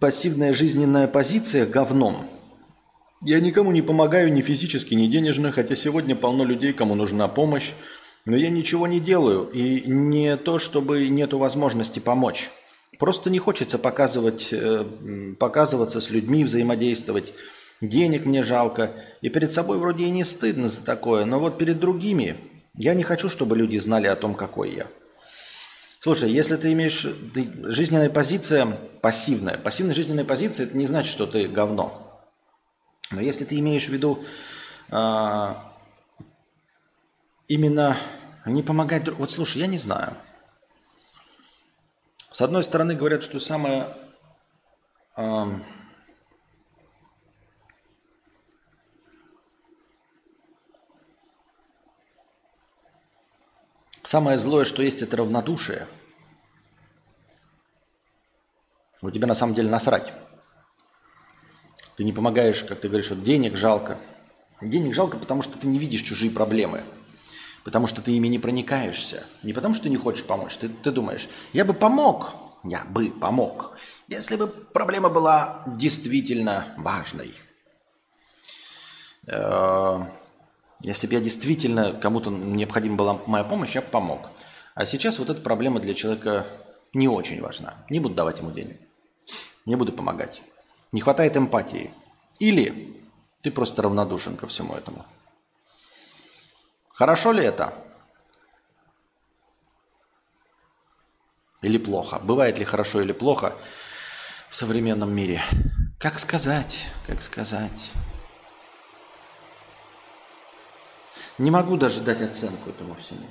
пассивная 0.00 0.52
жизненная 0.52 1.06
позиция 1.06 1.64
говном? 1.64 2.28
Я 3.22 3.38
никому 3.38 3.70
не 3.70 3.82
помогаю 3.82 4.32
ни 4.32 4.42
физически, 4.42 4.94
ни 4.94 5.06
денежно, 5.06 5.52
хотя 5.52 5.76
сегодня 5.76 6.16
полно 6.16 6.44
людей, 6.44 6.72
кому 6.72 6.96
нужна 6.96 7.28
помощь. 7.28 7.72
Но 8.24 8.36
я 8.36 8.50
ничего 8.50 8.86
не 8.86 9.00
делаю. 9.00 9.48
И 9.50 9.82
не 9.86 10.36
то, 10.36 10.58
чтобы 10.58 11.08
нету 11.08 11.38
возможности 11.38 11.98
помочь. 11.98 12.50
Просто 12.98 13.30
не 13.30 13.38
хочется 13.38 13.78
показывать, 13.78 14.48
э, 14.52 14.84
показываться 15.38 16.00
с 16.00 16.10
людьми, 16.10 16.44
взаимодействовать. 16.44 17.34
Денег 17.80 18.24
мне 18.24 18.42
жалко. 18.42 18.92
И 19.20 19.28
перед 19.28 19.52
собой 19.52 19.78
вроде 19.78 20.04
и 20.04 20.10
не 20.10 20.24
стыдно 20.24 20.68
за 20.68 20.82
такое. 20.82 21.24
Но 21.24 21.38
вот 21.38 21.58
перед 21.58 21.80
другими 21.80 22.36
я 22.74 22.94
не 22.94 23.02
хочу, 23.02 23.28
чтобы 23.28 23.56
люди 23.56 23.78
знали 23.78 24.06
о 24.06 24.16
том, 24.16 24.34
какой 24.34 24.70
я. 24.70 24.86
Слушай, 26.00 26.30
если 26.30 26.56
ты 26.56 26.72
имеешь 26.72 27.06
ты, 27.32 27.48
жизненная 27.62 28.10
позиция 28.10 28.66
пассивная, 29.00 29.56
пассивная 29.56 29.94
жизненная 29.94 30.24
позиция, 30.24 30.66
это 30.66 30.76
не 30.76 30.86
значит, 30.86 31.10
что 31.10 31.26
ты 31.26 31.48
говно. 31.48 32.28
Но 33.10 33.20
если 33.20 33.44
ты 33.44 33.58
имеешь 33.58 33.86
в 33.86 33.88
виду 33.88 34.24
а, 34.90 35.73
именно 37.48 37.96
не 38.46 38.62
помогать... 38.62 39.08
Вот 39.08 39.30
слушай, 39.30 39.58
я 39.58 39.66
не 39.66 39.78
знаю. 39.78 40.16
С 42.30 42.40
одной 42.40 42.64
стороны 42.64 42.94
говорят, 42.94 43.22
что 43.22 43.40
самое... 43.40 43.96
А, 45.16 45.60
Самое 54.04 54.38
злое, 54.38 54.66
что 54.66 54.82
есть, 54.82 55.00
это 55.00 55.16
равнодушие. 55.16 55.88
У 59.00 59.10
тебя 59.10 59.26
на 59.26 59.34
самом 59.34 59.54
деле 59.54 59.70
насрать. 59.70 60.12
Ты 61.96 62.04
не 62.04 62.12
помогаешь, 62.12 62.62
как 62.64 62.80
ты 62.80 62.88
говоришь, 62.88 63.10
вот 63.10 63.22
денег 63.22 63.56
жалко. 63.56 63.98
Денег 64.60 64.94
жалко, 64.94 65.16
потому 65.16 65.42
что 65.42 65.58
ты 65.58 65.66
не 65.66 65.78
видишь 65.78 66.02
чужие 66.02 66.30
проблемы. 66.30 66.84
Потому 67.64 67.86
что 67.86 68.02
ты 68.02 68.12
ими 68.12 68.28
не 68.28 68.38
проникаешься. 68.38 69.24
Не 69.42 69.52
потому 69.52 69.74
что 69.74 69.88
не 69.88 69.96
хочешь 69.96 70.24
помочь. 70.24 70.56
Ты, 70.56 70.68
ты 70.68 70.90
думаешь, 70.90 71.28
я 71.52 71.64
бы 71.64 71.72
помог, 71.72 72.34
я 72.62 72.84
бы 72.84 73.10
помог, 73.10 73.76
если 74.06 74.36
бы 74.36 74.46
проблема 74.46 75.08
была 75.08 75.64
действительно 75.66 76.74
важной. 76.76 77.34
Э, 79.26 80.00
если 80.82 81.06
бы 81.06 81.14
я 81.14 81.20
действительно 81.20 81.92
кому-то 81.94 82.30
необходима 82.30 82.96
была 82.96 83.20
моя 83.26 83.44
помощь, 83.44 83.74
я 83.74 83.80
бы 83.80 83.88
помог. 83.88 84.28
А 84.74 84.84
сейчас 84.86 85.18
вот 85.18 85.30
эта 85.30 85.40
проблема 85.40 85.80
для 85.80 85.94
человека 85.94 86.46
не 86.92 87.08
очень 87.08 87.40
важна. 87.40 87.74
Не 87.88 88.00
буду 88.00 88.14
давать 88.14 88.38
ему 88.38 88.50
денег. 88.50 88.78
Не 89.64 89.76
буду 89.76 89.92
помогать. 89.92 90.42
Не 90.92 91.00
хватает 91.00 91.36
эмпатии. 91.36 91.90
Или 92.38 93.00
ты 93.40 93.50
просто 93.50 93.82
равнодушен 93.82 94.36
ко 94.36 94.46
всему 94.46 94.74
этому. 94.74 95.06
Хорошо 96.94 97.32
ли 97.32 97.42
это? 97.42 97.74
Или 101.60 101.76
плохо? 101.76 102.20
Бывает 102.20 102.58
ли 102.58 102.64
хорошо 102.64 103.00
или 103.00 103.12
плохо 103.12 103.56
в 104.48 104.54
современном 104.54 105.12
мире? 105.12 105.42
Как 105.98 106.20
сказать? 106.20 106.86
Как 107.06 107.20
сказать? 107.20 107.90
Не 111.36 111.50
могу 111.50 111.76
даже 111.76 112.00
дать 112.00 112.22
оценку 112.22 112.70
этому 112.70 112.94
всему. 112.94 113.26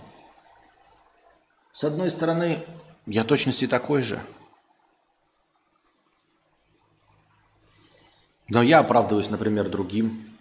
С 1.72 1.86
одной 1.86 2.12
стороны, 2.12 2.66
я 3.06 3.24
точности 3.24 3.66
такой 3.66 4.02
же. 4.02 4.22
Но 8.50 8.62
я 8.62 8.80
оправдываюсь, 8.80 9.30
например, 9.30 9.70
другим. 9.70 10.38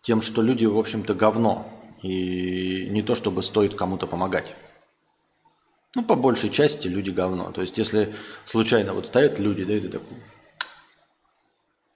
Тем, 0.00 0.22
что 0.22 0.40
люди, 0.40 0.64
в 0.64 0.78
общем-то, 0.78 1.14
говно. 1.14 1.71
И 2.02 2.88
не 2.90 3.02
то, 3.02 3.14
чтобы 3.14 3.42
стоит 3.42 3.74
кому-то 3.74 4.06
помогать. 4.06 4.54
Ну, 5.94 6.04
по 6.04 6.16
большей 6.16 6.50
части 6.50 6.88
люди 6.88 7.10
говно. 7.10 7.52
То 7.52 7.60
есть, 7.60 7.78
если 7.78 8.14
случайно 8.44 8.94
вот 8.94 9.06
стоят 9.06 9.38
люди, 9.38 9.64
да, 9.64 9.74
и 9.74 9.80
ты 9.80 9.88
такой, 9.88 10.16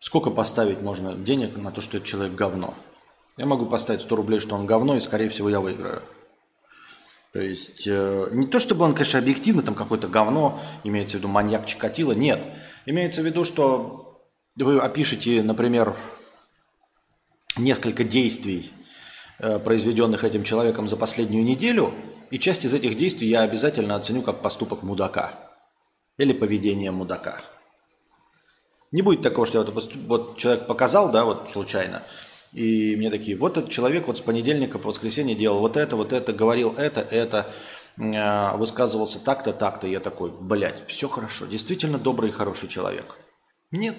сколько 0.00 0.30
поставить 0.30 0.82
можно 0.82 1.14
денег 1.14 1.56
на 1.56 1.72
то, 1.72 1.80
что 1.80 1.96
этот 1.96 2.08
человек 2.08 2.34
говно? 2.34 2.74
Я 3.36 3.46
могу 3.46 3.66
поставить 3.66 4.02
100 4.02 4.16
рублей, 4.16 4.40
что 4.40 4.54
он 4.54 4.66
говно, 4.66 4.96
и, 4.96 5.00
скорее 5.00 5.28
всего, 5.28 5.50
я 5.50 5.60
выиграю. 5.60 6.02
То 7.32 7.40
есть, 7.40 7.86
э, 7.86 8.28
не 8.32 8.46
то, 8.46 8.60
чтобы 8.60 8.84
он, 8.84 8.94
конечно, 8.94 9.18
объективно 9.18 9.62
там 9.62 9.74
какое-то 9.74 10.08
говно, 10.08 10.62
имеется 10.84 11.16
в 11.16 11.20
виду 11.20 11.28
маньяк 11.28 11.66
Чикатило, 11.66 12.12
нет. 12.12 12.42
Имеется 12.86 13.20
в 13.20 13.26
виду, 13.26 13.44
что 13.44 14.22
вы 14.56 14.78
опишете, 14.78 15.42
например, 15.42 15.96
несколько 17.58 18.04
действий, 18.04 18.70
произведенных 19.38 20.24
этим 20.24 20.44
человеком 20.44 20.88
за 20.88 20.96
последнюю 20.96 21.44
неделю– 21.44 21.92
и 22.30 22.38
часть 22.38 22.64
из 22.64 22.74
этих 22.74 22.96
действий 22.96 23.28
я 23.28 23.42
обязательно 23.42 23.94
оценю 23.94 24.22
как 24.22 24.42
поступок 24.42 24.82
мудака. 24.82 25.38
Или 26.18 26.32
поведение 26.32 26.90
мудака. 26.90 27.40
Не 28.90 29.02
будет 29.02 29.22
такого, 29.22 29.46
что 29.46 29.58
я 29.58 29.64
вот, 29.64 29.94
вот 30.06 30.36
человек 30.38 30.66
показал, 30.66 31.10
да, 31.10 31.24
вот 31.24 31.50
случайно, 31.52 32.02
и 32.52 32.96
мне 32.96 33.10
такие, 33.10 33.36
вот 33.36 33.58
этот 33.58 33.70
человек 33.70 34.06
вот 34.06 34.18
с 34.18 34.20
понедельника 34.20 34.78
по 34.78 34.88
воскресенье 34.88 35.34
делал 35.34 35.58
вот 35.60 35.76
это, 35.76 35.96
вот 35.96 36.12
это, 36.12 36.32
говорил 36.32 36.74
это, 36.78 37.00
это, 37.00 37.52
э, 37.98 38.56
высказывался 38.56 39.22
так-то, 39.22 39.52
так-то. 39.52 39.86
Я 39.86 40.00
такой, 40.00 40.30
блядь, 40.30 40.86
все 40.86 41.08
хорошо, 41.08 41.46
действительно 41.46 41.98
добрый 41.98 42.30
и 42.30 42.32
хороший 42.32 42.68
человек. 42.68 43.16
Нет, 43.70 43.96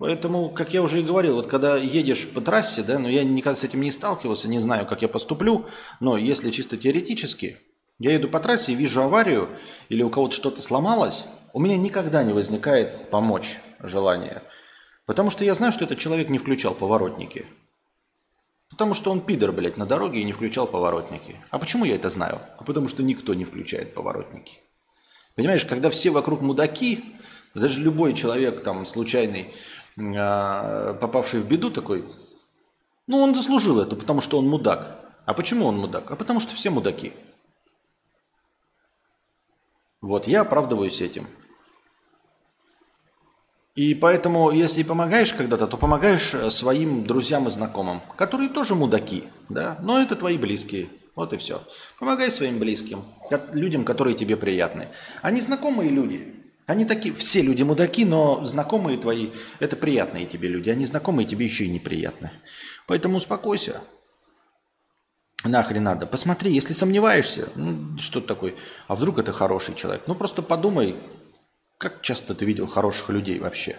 Поэтому, 0.00 0.48
как 0.48 0.72
я 0.72 0.80
уже 0.80 1.00
и 1.00 1.04
говорил, 1.04 1.34
вот 1.34 1.46
когда 1.46 1.76
едешь 1.76 2.26
по 2.30 2.40
трассе, 2.40 2.82
да, 2.82 2.98
но 2.98 3.06
я 3.06 3.22
никогда 3.22 3.54
с 3.54 3.64
этим 3.64 3.82
не 3.82 3.90
сталкивался, 3.90 4.48
не 4.48 4.58
знаю, 4.58 4.86
как 4.86 5.02
я 5.02 5.08
поступлю, 5.08 5.66
но 6.00 6.16
если 6.16 6.50
чисто 6.50 6.78
теоретически, 6.78 7.58
я 7.98 8.12
еду 8.12 8.26
по 8.30 8.40
трассе 8.40 8.72
вижу 8.72 9.02
аварию 9.02 9.50
или 9.90 10.02
у 10.02 10.08
кого-то 10.08 10.34
что-то 10.34 10.62
сломалось, 10.62 11.26
у 11.52 11.60
меня 11.60 11.76
никогда 11.76 12.22
не 12.22 12.32
возникает 12.32 13.10
помочь 13.10 13.60
желание. 13.78 14.42
Потому 15.04 15.28
что 15.28 15.44
я 15.44 15.54
знаю, 15.54 15.70
что 15.70 15.84
этот 15.84 15.98
человек 15.98 16.30
не 16.30 16.38
включал 16.38 16.72
поворотники. 16.72 17.44
Потому 18.70 18.94
что 18.94 19.10
он 19.10 19.20
пидор, 19.20 19.52
блядь, 19.52 19.76
на 19.76 19.84
дороге 19.84 20.22
и 20.22 20.24
не 20.24 20.32
включал 20.32 20.66
поворотники. 20.66 21.36
А 21.50 21.58
почему 21.58 21.84
я 21.84 21.96
это 21.96 22.08
знаю? 22.08 22.40
А 22.56 22.64
потому 22.64 22.88
что 22.88 23.02
никто 23.02 23.34
не 23.34 23.44
включает 23.44 23.92
поворотники. 23.92 24.60
Понимаешь, 25.34 25.66
когда 25.66 25.90
все 25.90 26.08
вокруг 26.08 26.40
мудаки, 26.40 27.04
даже 27.54 27.80
любой 27.80 28.14
человек 28.14 28.62
там 28.62 28.86
случайный 28.86 29.52
попавший 29.96 31.40
в 31.40 31.48
беду 31.48 31.70
такой, 31.70 32.04
ну 33.06 33.18
он 33.18 33.34
заслужил 33.34 33.80
это, 33.80 33.96
потому 33.96 34.20
что 34.20 34.38
он 34.38 34.48
мудак. 34.48 34.96
А 35.26 35.34
почему 35.34 35.66
он 35.66 35.76
мудак? 35.78 36.10
А 36.10 36.16
потому 36.16 36.40
что 36.40 36.54
все 36.54 36.70
мудаки. 36.70 37.12
Вот, 40.00 40.26
я 40.26 40.40
оправдываюсь 40.40 41.00
этим. 41.00 41.26
И 43.74 43.94
поэтому, 43.94 44.50
если 44.50 44.82
помогаешь 44.82 45.32
когда-то, 45.32 45.66
то 45.66 45.76
помогаешь 45.76 46.34
э, 46.34 46.50
своим 46.50 47.04
друзьям 47.04 47.46
и 47.46 47.50
знакомым, 47.50 48.00
которые 48.16 48.48
тоже 48.48 48.74
мудаки, 48.74 49.24
да, 49.48 49.78
но 49.82 50.00
это 50.00 50.16
твои 50.16 50.36
близкие. 50.36 50.88
Вот 51.14 51.32
и 51.32 51.36
все. 51.36 51.62
Помогай 51.98 52.30
своим 52.30 52.58
близким, 52.58 53.04
людям, 53.52 53.84
которые 53.84 54.16
тебе 54.16 54.36
приятны. 54.36 54.88
Они 55.22 55.40
знакомые 55.40 55.90
люди, 55.90 56.39
они 56.70 56.84
такие, 56.84 57.12
все 57.12 57.42
люди 57.42 57.64
мудаки, 57.64 58.04
но 58.04 58.44
знакомые 58.46 58.96
твои, 58.96 59.30
это 59.58 59.74
приятные 59.74 60.24
тебе 60.24 60.48
люди, 60.48 60.70
а 60.70 60.76
незнакомые 60.76 61.26
тебе 61.26 61.44
еще 61.44 61.64
и 61.64 61.68
неприятны. 61.68 62.30
Поэтому 62.86 63.16
успокойся. 63.16 63.80
Нахрен 65.42 65.82
надо. 65.82 66.06
Посмотри, 66.06 66.52
если 66.52 66.72
сомневаешься, 66.72 67.48
ну, 67.56 67.98
что 67.98 68.20
такое, 68.20 68.54
а 68.86 68.94
вдруг 68.94 69.18
это 69.18 69.32
хороший 69.32 69.74
человек, 69.74 70.02
ну 70.06 70.14
просто 70.14 70.42
подумай, 70.42 70.94
как 71.76 72.02
часто 72.02 72.36
ты 72.36 72.44
видел 72.44 72.68
хороших 72.68 73.08
людей 73.08 73.40
вообще, 73.40 73.76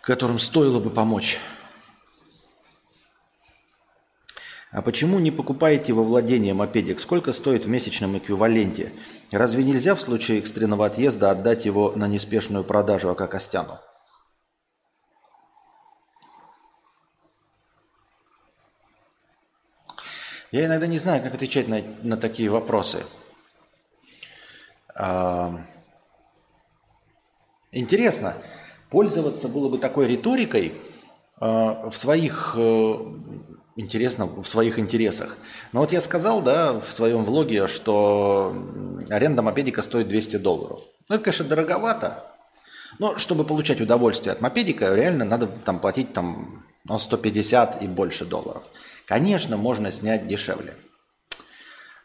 которым 0.00 0.38
стоило 0.38 0.80
бы 0.80 0.88
помочь. 0.88 1.38
А 4.70 4.82
почему 4.82 5.18
не 5.18 5.30
покупаете 5.30 5.94
во 5.94 6.02
владение 6.02 6.52
мопедик? 6.52 7.00
Сколько 7.00 7.32
стоит 7.32 7.64
в 7.64 7.68
месячном 7.68 8.18
эквиваленте? 8.18 8.92
Разве 9.30 9.64
нельзя 9.64 9.94
в 9.94 10.00
случае 10.00 10.40
экстренного 10.40 10.84
отъезда 10.84 11.30
отдать 11.30 11.64
его 11.64 11.92
на 11.92 12.06
неспешную 12.06 12.64
продажу 12.64 13.08
АК 13.08 13.30
Костяну? 13.30 13.78
Я 20.50 20.66
иногда 20.66 20.86
не 20.86 20.98
знаю, 20.98 21.22
как 21.22 21.34
отвечать 21.34 21.68
на, 21.68 21.82
на 22.02 22.16
такие 22.18 22.50
вопросы. 22.50 23.04
А, 24.94 25.64
интересно, 27.70 28.34
пользоваться 28.90 29.48
было 29.48 29.68
бы 29.68 29.78
такой 29.78 30.08
риторикой 30.08 30.74
а, 31.36 31.88
в 31.90 31.96
своих 31.96 32.54
э, 32.56 32.96
интересно 33.78 34.26
в 34.26 34.44
своих 34.44 34.78
интересах. 34.78 35.36
Но 35.72 35.80
вот 35.80 35.92
я 35.92 36.00
сказал, 36.00 36.42
да, 36.42 36.72
в 36.72 36.92
своем 36.92 37.24
влоге, 37.24 37.68
что 37.68 38.54
аренда 39.08 39.40
мопедика 39.40 39.82
стоит 39.82 40.08
200 40.08 40.38
долларов. 40.38 40.80
Ну, 41.08 41.14
это, 41.14 41.24
конечно, 41.24 41.46
дороговато. 41.46 42.24
Но 42.98 43.16
чтобы 43.18 43.44
получать 43.44 43.80
удовольствие 43.80 44.32
от 44.32 44.40
мопедика, 44.40 44.94
реально 44.94 45.24
надо 45.24 45.46
там 45.46 45.78
платить 45.78 46.12
там 46.12 46.64
150 46.88 47.82
и 47.82 47.86
больше 47.86 48.24
долларов. 48.24 48.64
Конечно, 49.06 49.56
можно 49.56 49.92
снять 49.92 50.26
дешевле. 50.26 50.74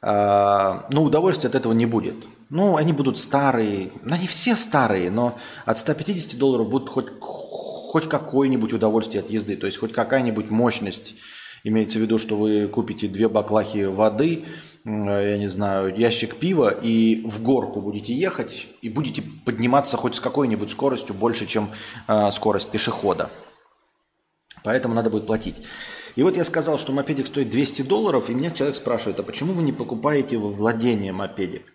А, 0.02 0.86
но 0.92 1.04
удовольствия 1.04 1.50
от 1.50 1.56
этого 1.56 1.74
не 1.74 1.88
будет. 1.88 2.16
Ну, 2.50 2.76
они 2.76 2.94
будут 2.94 3.18
старые. 3.18 3.92
Ну, 4.04 4.14
они 4.14 4.28
все 4.28 4.56
старые, 4.56 5.10
но 5.10 5.40
от 5.66 5.80
150 5.80 6.38
долларов 6.38 6.70
будет 6.70 6.88
хоть, 6.90 7.08
хоть 7.20 8.08
какое-нибудь 8.08 8.74
удовольствие 8.74 9.24
от 9.24 9.32
езды. 9.32 9.58
То 9.58 9.66
есть 9.66 9.80
хоть 9.80 9.92
какая-нибудь 9.92 10.52
мощность 10.52 11.16
Имеется 11.64 11.97
в 11.97 12.01
виду, 12.01 12.18
что 12.18 12.36
вы 12.36 12.68
купите 12.68 13.07
две 13.07 13.30
баклахи 13.30 13.86
воды, 13.86 14.45
я 14.86 15.38
не 15.38 15.47
знаю, 15.47 15.95
ящик 15.97 16.36
пива 16.36 16.70
и 16.70 17.26
в 17.26 17.41
горку 17.41 17.80
будете 17.80 18.14
ехать 18.14 18.68
и 18.82 18.89
будете 18.89 19.24
подниматься 19.45 19.95
хоть 19.95 20.16
с 20.16 20.20
какой-нибудь 20.20 20.70
скоростью 20.70 21.16
больше, 21.16 21.45
чем 21.45 21.72
э, 22.09 22.32
скорость 22.32 22.70
пешехода. 22.70 23.30
Поэтому 24.66 24.93
надо 24.93 25.09
будет 25.09 25.26
платить. 25.26 25.55
И 26.18 26.24
вот 26.24 26.36
я 26.36 26.43
сказал, 26.43 26.78
что 26.78 26.91
мопедик 26.91 27.28
стоит 27.28 27.49
200 27.49 27.84
долларов, 27.84 28.30
и 28.30 28.34
меня 28.34 28.51
человек 28.51 28.76
спрашивает, 28.76 29.20
а 29.20 29.24
почему 29.24 29.53
вы 29.53 29.64
не 29.64 29.72
покупаете 29.72 30.38
во 30.38 30.49
владение 30.49 31.14
мопедик? 31.14 31.74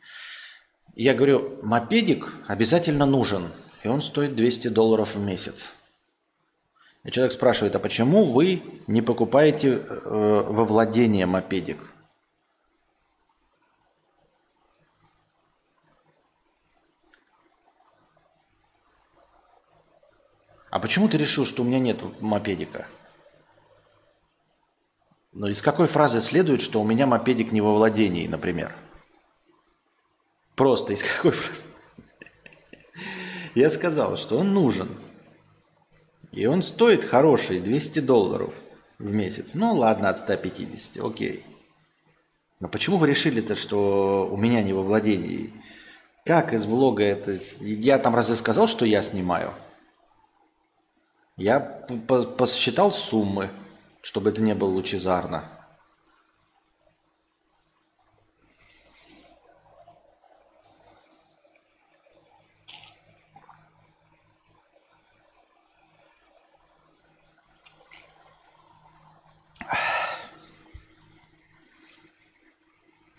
Я 0.95 1.14
говорю, 1.14 1.59
мопедик 1.62 2.34
обязательно 2.47 3.07
нужен, 3.07 3.49
и 3.82 3.89
он 3.89 4.03
стоит 4.03 4.36
200 4.36 4.68
долларов 4.68 5.14
в 5.14 5.20
месяц. 5.20 5.72
И 7.05 7.11
человек 7.11 7.33
спрашивает, 7.33 7.75
а 7.77 7.79
почему 7.79 8.33
вы 8.33 8.63
не 8.87 9.03
покупаете 9.03 9.77
э, 9.77 9.83
во 10.05 10.65
владение 10.65 11.27
мопедик? 11.27 11.79
А 20.71 20.81
почему 20.81 21.09
ты 21.09 21.17
решил, 21.17 21.47
что 21.47 21.63
у 21.63 21.65
меня 21.65 21.79
нет 21.79 22.03
мопедика? 22.21 22.87
Ну, 25.33 25.47
из 25.47 25.63
какой 25.63 25.87
фразы 25.87 26.21
следует, 26.21 26.61
что 26.61 26.81
у 26.81 26.85
меня 26.85 27.07
мопедик 27.07 27.53
не 27.53 27.61
во 27.61 27.75
владении, 27.75 28.27
например? 28.27 28.75
Просто 30.57 30.93
из 30.93 31.03
какой 31.03 31.31
фразы? 31.31 31.69
Я 33.55 33.71
сказал, 33.71 34.17
что 34.17 34.37
он 34.37 34.53
нужен– 34.53 34.89
и 36.33 36.47
он 36.47 36.62
стоит 36.62 37.05
хороший, 37.05 37.61
200 37.61 38.01
долларов 38.01 38.55
в 38.99 39.12
месяц. 39.12 39.55
Ну 39.55 39.74
ладно, 39.74 40.09
от 40.09 40.18
150, 40.18 41.05
окей. 41.05 41.45
Но 42.61 42.68
почему 42.68 42.97
вы 42.97 43.07
решили-то, 43.09 43.55
что 43.55 44.29
у 44.31 44.37
меня 44.37 44.62
не 44.62 44.72
во 44.72 44.83
владении? 44.83 45.53
Как 46.24 46.53
из 46.53 46.66
влога 46.66 47.03
это... 47.05 47.39
Я 47.61 47.99
там 47.99 48.14
разве 48.14 48.35
сказал, 48.35 48.66
что 48.66 48.85
я 48.85 49.03
снимаю? 49.03 49.55
Я 51.37 51.61
посчитал 51.61 52.91
суммы, 52.91 53.51
чтобы 54.03 54.31
это 54.31 54.43
не 54.43 54.55
было 54.55 54.70
лучезарно. 54.70 55.58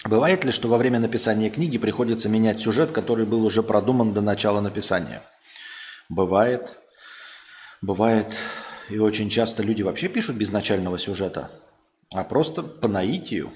Бывает 0.10 0.44
ли, 0.44 0.50
что 0.52 0.68
во 0.68 0.80
время 0.80 1.00
написания 1.00 1.52
книги 1.52 1.78
приходится 1.78 2.30
менять 2.30 2.60
сюжет, 2.60 2.92
который 2.92 3.28
был 3.28 3.46
уже 3.46 3.62
продуман 3.62 4.12
до 4.12 4.22
начала 4.22 4.60
написания? 4.60 5.22
Бывает. 6.10 6.80
Бывает. 7.84 8.36
И 8.90 8.98
очень 8.98 9.30
часто 9.30 9.62
люди 9.62 9.84
вообще 9.84 10.08
пишут 10.08 10.36
без 10.36 10.52
начального 10.52 10.98
сюжета, 10.98 11.52
а 12.12 12.24
просто 12.24 12.64
по 12.64 12.88
наитию. 12.88 13.52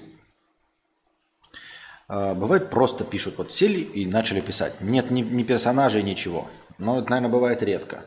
А, 2.06 2.36
бывает 2.36 2.70
просто 2.70 3.02
пишут, 3.02 3.36
вот 3.36 3.50
сели 3.50 3.80
и 3.80 4.06
начали 4.06 4.40
писать. 4.40 4.80
Нет 4.80 5.10
ни, 5.10 5.22
ни 5.22 5.42
персонажей, 5.42 6.04
ничего. 6.04 6.48
Но 6.78 7.00
это, 7.00 7.10
наверное, 7.10 7.32
бывает 7.32 7.64
редко. 7.64 8.04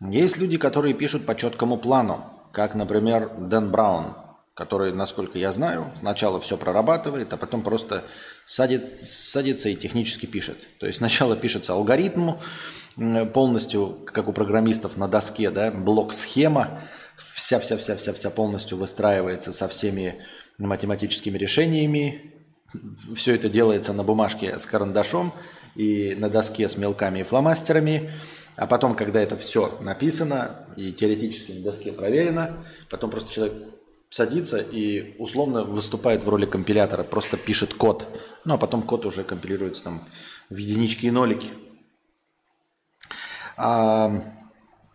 Есть 0.00 0.36
люди, 0.36 0.58
которые 0.58 0.94
пишут 0.94 1.26
по 1.26 1.36
четкому 1.36 1.76
плану, 1.76 2.24
как, 2.50 2.74
например, 2.74 3.30
Дэн 3.38 3.70
Браун, 3.70 4.16
который, 4.58 4.92
насколько 4.92 5.38
я 5.38 5.52
знаю, 5.52 5.92
сначала 6.00 6.40
все 6.40 6.56
прорабатывает, 6.56 7.32
а 7.32 7.36
потом 7.36 7.62
просто 7.62 8.02
садит, 8.44 9.00
садится 9.02 9.68
и 9.68 9.76
технически 9.76 10.26
пишет. 10.26 10.58
То 10.80 10.86
есть 10.88 10.98
сначала 10.98 11.36
пишется 11.36 11.74
алгоритм, 11.74 12.32
полностью, 13.32 14.04
как 14.04 14.26
у 14.26 14.32
программистов 14.32 14.96
на 14.96 15.06
доске, 15.06 15.50
да, 15.50 15.70
блок-схема, 15.70 16.82
вся-вся-вся-вся-вся 17.16 18.30
полностью 18.30 18.78
выстраивается 18.78 19.52
со 19.52 19.68
всеми 19.68 20.24
математическими 20.58 21.38
решениями. 21.38 22.34
Все 23.14 23.36
это 23.36 23.48
делается 23.48 23.92
на 23.92 24.02
бумажке 24.02 24.58
с 24.58 24.66
карандашом 24.66 25.32
и 25.76 26.16
на 26.16 26.28
доске 26.28 26.68
с 26.68 26.76
мелками 26.76 27.20
и 27.20 27.22
фломастерами. 27.22 28.10
А 28.56 28.66
потом, 28.66 28.96
когда 28.96 29.20
это 29.20 29.36
все 29.36 29.78
написано 29.80 30.66
и 30.76 30.92
теоретически 30.92 31.52
на 31.52 31.62
доске 31.62 31.92
проверено, 31.92 32.64
потом 32.90 33.10
просто 33.10 33.32
человек 33.32 33.54
садится 34.10 34.58
и 34.58 35.16
условно 35.18 35.64
выступает 35.64 36.24
в 36.24 36.28
роли 36.28 36.46
компилятора, 36.46 37.02
просто 37.02 37.36
пишет 37.36 37.74
код. 37.74 38.06
Ну, 38.44 38.54
а 38.54 38.58
потом 38.58 38.82
код 38.82 39.06
уже 39.06 39.24
компилируется 39.24 39.84
там 39.84 40.08
в 40.50 40.56
единички 40.56 41.06
и 41.06 41.10
нолики. 41.10 41.48
А, 43.56 44.22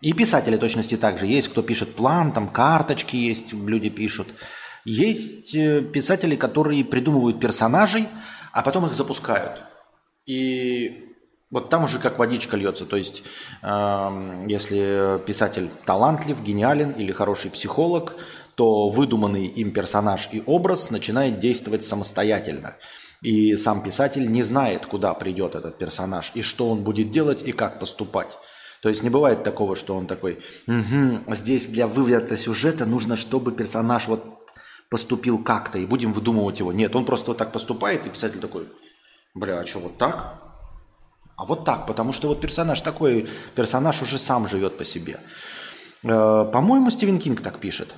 и 0.02 0.14
писатели 0.14 0.58
точности 0.58 0.98
также. 0.98 1.28
Есть, 1.28 1.50
кто 1.50 1.62
пишет 1.62 1.96
план, 1.96 2.32
там 2.32 2.50
карточки 2.50 3.16
есть, 3.16 3.54
люди 3.54 3.90
пишут. 3.90 4.28
Есть 4.86 5.56
э, 5.56 5.82
писатели, 5.82 6.36
которые 6.36 6.84
придумывают 6.84 7.40
персонажей, 7.40 8.10
а 8.52 8.64
потом 8.64 8.86
их 8.86 8.96
запускают. 8.96 9.64
И 10.26 11.16
вот 11.52 11.70
там 11.70 11.86
уже 11.86 12.00
как 12.00 12.20
водичка 12.20 12.58
льется. 12.58 12.86
То 12.86 12.98
есть, 12.98 13.24
э, 13.62 14.46
если 14.50 15.22
писатель 15.26 15.70
талантлив, 15.86 16.42
гениален 16.42 16.92
или 16.92 17.12
хороший 17.12 17.52
психолог, 17.52 18.16
то 18.56 18.90
выдуманный 18.90 19.46
им 19.46 19.72
персонаж 19.72 20.30
и 20.32 20.44
образ 20.46 20.90
начинает 20.90 21.40
действовать 21.40 21.84
самостоятельно. 21.84 22.76
И 23.22 23.56
сам 23.56 23.82
писатель 23.82 24.30
не 24.30 24.44
знает, 24.44 24.86
куда 24.86 25.14
придет 25.14 25.56
этот 25.56 25.78
персонаж, 25.78 26.32
и 26.36 26.42
что 26.42 26.70
он 26.70 26.84
будет 26.84 27.12
делать, 27.12 27.42
и 27.42 27.52
как 27.54 27.80
поступать. 27.80 28.38
То 28.82 28.90
есть 28.90 29.02
не 29.02 29.10
бывает 29.10 29.44
такого, 29.44 29.78
что 29.78 29.96
он 29.96 30.08
такой, 30.08 30.40
угу, 30.68 31.34
здесь 31.34 31.68
для 31.68 31.88
вывода 31.88 32.36
сюжета 32.36 32.86
нужно, 32.86 33.16
чтобы 33.16 33.54
персонаж 33.54 34.08
вот 34.10 34.26
поступил 34.90 35.42
как-то, 35.42 35.80
и 35.80 35.86
будем 35.86 36.12
выдумывать 36.12 36.60
его. 36.60 36.74
Нет, 36.74 36.96
он 36.96 37.06
просто 37.06 37.32
вот 37.32 37.38
так 37.38 37.54
поступает, 37.54 38.06
и 38.06 38.10
писатель 38.10 38.42
такой, 38.42 38.68
бля, 39.34 39.60
а 39.60 39.66
что, 39.66 39.80
вот 39.80 39.98
так? 39.98 40.42
А 41.38 41.46
вот 41.46 41.64
так, 41.64 41.88
потому 41.88 42.12
что 42.12 42.28
вот 42.28 42.42
персонаж 42.42 42.82
такой, 42.82 43.30
персонаж 43.56 44.02
уже 44.02 44.18
сам 44.18 44.48
живет 44.50 44.78
по 44.78 44.86
себе. 44.86 45.20
Э, 46.04 46.46
по-моему, 46.52 46.92
Стивен 46.92 47.20
Кинг 47.20 47.42
так 47.42 47.60
пишет. 47.60 47.96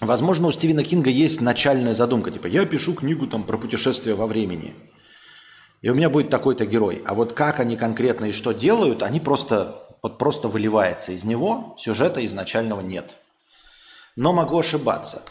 Возможно, 0.00 0.48
у 0.48 0.52
Стивена 0.52 0.82
Кинга 0.82 1.10
есть 1.10 1.40
начальная 1.40 1.94
задумка, 1.94 2.30
типа 2.30 2.48
я 2.48 2.66
пишу 2.66 2.94
книгу 2.94 3.26
там 3.26 3.44
про 3.44 3.56
путешествие 3.56 4.16
во 4.16 4.26
времени, 4.26 4.74
и 5.82 5.90
у 5.90 5.94
меня 5.94 6.10
будет 6.10 6.30
такой-то 6.30 6.66
герой. 6.66 7.02
А 7.06 7.14
вот 7.14 7.32
как 7.32 7.60
они 7.60 7.76
конкретно 7.76 8.26
и 8.26 8.32
что 8.32 8.52
делают, 8.52 9.02
они 9.02 9.20
просто, 9.20 9.76
вот 10.02 10.18
просто 10.18 10.48
выливается 10.48 11.12
из 11.12 11.24
него, 11.24 11.76
сюжета 11.78 12.24
изначального 12.26 12.80
нет. 12.80 13.14
Но 14.16 14.32
могу 14.32 14.58
ошибаться. 14.58 15.22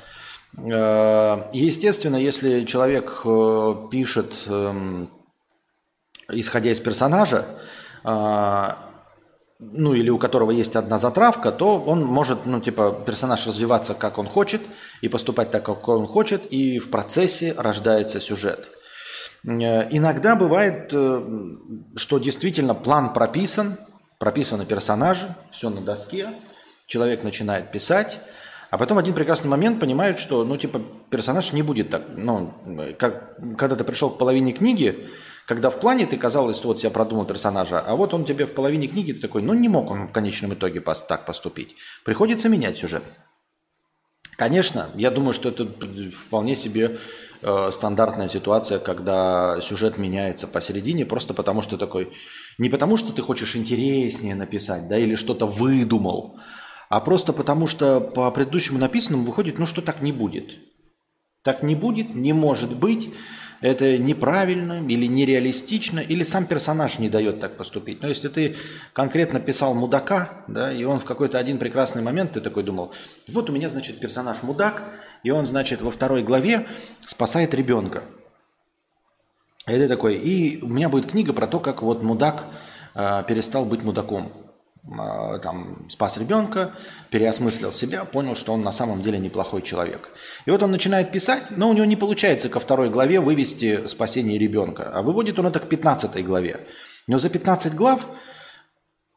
Э, 0.57 1.49
естественно, 1.51 2.15
если 2.15 2.65
человек 2.65 3.21
э, 3.25 3.75
пишет, 3.91 4.33
эм, 4.47 5.09
исходя 6.29 6.71
из 6.71 6.79
персонажа, 6.79 7.45
э, 8.03 8.69
ну 9.71 9.93
или 9.93 10.09
у 10.09 10.17
которого 10.17 10.51
есть 10.51 10.75
одна 10.75 10.97
затравка, 10.97 11.51
то 11.51 11.79
он 11.79 12.03
может, 12.03 12.45
ну 12.45 12.59
типа, 12.59 13.03
персонаж 13.05 13.47
развиваться 13.47 13.93
как 13.93 14.17
он 14.17 14.27
хочет 14.27 14.61
и 15.01 15.07
поступать 15.07 15.51
так, 15.51 15.63
как 15.63 15.87
он 15.87 16.07
хочет, 16.07 16.45
и 16.47 16.79
в 16.79 16.89
процессе 16.89 17.53
рождается 17.57 18.19
сюжет. 18.19 18.67
Э, 19.45 19.87
иногда 19.89 20.35
бывает, 20.35 20.89
э, 20.91 21.21
что 21.95 22.19
действительно 22.19 22.75
план 22.75 23.13
прописан, 23.13 23.77
прописаны 24.19 24.65
персонажи, 24.65 25.35
все 25.51 25.69
на 25.69 25.81
доске, 25.81 26.29
человек 26.87 27.23
начинает 27.23 27.71
писать, 27.71 28.19
а 28.69 28.77
потом 28.77 28.97
один 28.97 29.13
прекрасный 29.13 29.49
момент 29.49 29.79
понимает, 29.79 30.19
что, 30.19 30.43
ну, 30.43 30.57
типа, 30.57 30.81
персонаж 31.09 31.53
не 31.53 31.61
будет 31.61 31.91
так, 31.91 32.03
ну, 32.15 32.53
как, 32.97 33.37
когда 33.57 33.75
ты 33.75 33.83
пришел 33.83 34.09
к 34.09 34.17
половине 34.17 34.51
книги, 34.51 35.07
когда 35.45 35.69
в 35.69 35.79
плане 35.79 36.05
ты 36.05 36.17
казалось, 36.17 36.57
что 36.57 36.69
вот 36.69 36.79
я 36.83 36.89
продумал 36.89 37.25
персонажа, 37.25 37.79
а 37.79 37.95
вот 37.95 38.13
он 38.13 38.25
тебе 38.25 38.45
в 38.45 38.53
половине 38.53 38.87
книги, 38.87 39.11
ты 39.11 39.19
такой, 39.19 39.41
ну 39.41 39.53
не 39.53 39.67
мог 39.67 39.91
он 39.91 40.07
в 40.07 40.11
конечном 40.11 40.53
итоге 40.53 40.79
так 40.81 41.25
поступить. 41.25 41.75
Приходится 42.05 42.49
менять 42.49 42.77
сюжет. 42.77 43.03
Конечно, 44.35 44.89
я 44.95 45.11
думаю, 45.11 45.33
что 45.33 45.49
это 45.49 45.67
вполне 46.11 46.55
себе 46.55 46.97
э, 47.41 47.69
стандартная 47.71 48.29
ситуация, 48.29 48.79
когда 48.79 49.59
сюжет 49.61 49.97
меняется 49.97 50.47
посередине, 50.47 51.05
просто 51.05 51.33
потому 51.33 51.61
что 51.61 51.77
такой, 51.77 52.13
не 52.57 52.69
потому 52.69 52.97
что 52.97 53.13
ты 53.13 53.21
хочешь 53.21 53.55
интереснее 53.55 54.33
написать, 54.33 54.87
да, 54.87 54.97
или 54.97 55.15
что-то 55.15 55.45
выдумал, 55.45 56.39
а 56.89 56.99
просто 56.99 57.31
потому 57.31 57.67
что 57.67 57.99
по 57.99 58.31
предыдущему 58.31 58.79
написанному 58.79 59.23
выходит, 59.23 59.59
ну 59.59 59.67
что 59.67 59.81
так 59.81 60.01
не 60.01 60.11
будет. 60.11 60.59
Так 61.43 61.61
не 61.61 61.75
будет, 61.75 62.15
не 62.15 62.33
может 62.33 62.75
быть 62.75 63.13
это 63.63 63.97
неправильно 63.97 64.85
или 64.85 65.05
нереалистично, 65.05 66.01
или 66.01 66.23
сам 66.23 66.45
персонаж 66.45 66.99
не 66.99 67.07
дает 67.07 67.39
так 67.39 67.55
поступить. 67.55 68.01
Но 68.01 68.09
если 68.09 68.27
ты 68.27 68.57
конкретно 68.91 69.39
писал 69.39 69.73
мудака, 69.73 70.43
да, 70.49 70.73
и 70.73 70.83
он 70.83 70.99
в 70.99 71.05
какой-то 71.05 71.39
один 71.39 71.57
прекрасный 71.57 72.01
момент, 72.01 72.33
ты 72.33 72.41
такой 72.41 72.63
думал, 72.63 72.91
вот 73.25 73.49
у 73.49 73.53
меня, 73.53 73.69
значит, 73.69 74.01
персонаж 74.01 74.43
мудак, 74.43 74.83
и 75.23 75.31
он, 75.31 75.45
значит, 75.45 75.81
во 75.81 75.91
второй 75.91 76.23
главе 76.23 76.67
спасает 77.05 77.53
ребенка. 77.53 78.03
И 79.65 79.71
ты 79.71 79.87
такой, 79.87 80.15
и 80.15 80.61
у 80.61 80.67
меня 80.67 80.89
будет 80.89 81.09
книга 81.09 81.31
про 81.31 81.47
то, 81.47 81.61
как 81.61 81.83
вот 81.83 82.03
мудак 82.03 82.43
э, 82.95 83.23
перестал 83.29 83.63
быть 83.63 83.81
мудаком. 83.81 84.42
А, 84.91 85.39
там, 85.39 85.85
спас 85.89 86.17
ребенка, 86.17 86.73
переосмыслил 87.09 87.71
себя, 87.71 88.03
понял, 88.03 88.35
что 88.35 88.51
он 88.53 88.63
на 88.63 88.71
самом 88.71 89.01
деле 89.01 89.17
неплохой 89.17 89.61
человек. 89.61 90.09
И 90.45 90.51
вот 90.51 90.61
он 90.61 90.71
начинает 90.71 91.11
писать, 91.11 91.43
но 91.51 91.69
у 91.69 91.73
него 91.73 91.85
не 91.85 91.95
получается 91.95 92.49
ко 92.49 92.59
второй 92.59 92.89
главе 92.89 93.21
вывести 93.21 93.87
спасение 93.87 94.37
ребенка, 94.37 94.91
а 94.93 95.01
выводит 95.01 95.39
он 95.39 95.47
это 95.47 95.61
к 95.61 95.69
15 95.69 96.25
главе. 96.25 96.67
Но 97.07 97.17
за 97.17 97.29
15 97.29 97.73
глав 97.75 98.07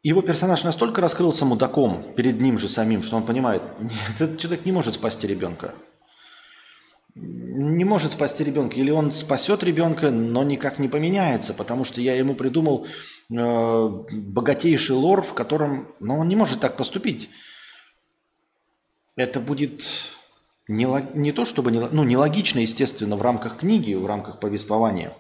его 0.05 0.23
персонаж 0.23 0.63
настолько 0.63 1.01
раскрылся 1.01 1.45
мудаком 1.45 2.15
перед 2.15 2.41
ним 2.41 2.59
же 2.59 2.69
самим, 2.69 3.03
что 3.03 3.17
он 3.17 3.25
понимает, 3.25 3.63
этот 4.21 4.39
человек 4.39 4.65
не 4.67 4.73
может 4.73 4.95
спасти 4.95 5.27
ребенка 5.27 5.75
не 7.17 7.85
может 7.85 8.13
спасти 8.13 8.45
ребенка. 8.45 8.77
Или 8.77 8.91
он 8.91 9.11
спасет 9.11 9.65
ребенка, 9.65 10.11
но 10.11 10.43
никак 10.43 10.79
не 10.79 10.89
поменяется, 10.89 11.55
потому 11.55 11.85
что 11.85 12.01
я 12.01 12.15
ему 12.15 12.35
придумал 12.35 12.87
богатейший 13.29 14.97
лор, 14.97 15.23
в 15.23 15.35
котором... 15.35 15.89
Но 16.01 16.19
он 16.19 16.29
не 16.29 16.37
может 16.37 16.61
так 16.61 16.77
поступить. 16.77 17.29
Это 19.17 19.41
будет 19.41 19.85
не, 20.69 20.87
не 21.15 21.33
то, 21.33 21.45
чтобы... 21.45 21.71
Не, 21.73 21.81
ну, 21.81 22.05
нелогично, 22.05 22.61
естественно, 22.61 23.17
в 23.17 23.23
рамках 23.23 23.59
книги, 23.59 23.95
в 23.95 24.07
рамках 24.07 24.41
повествования. 24.41 25.13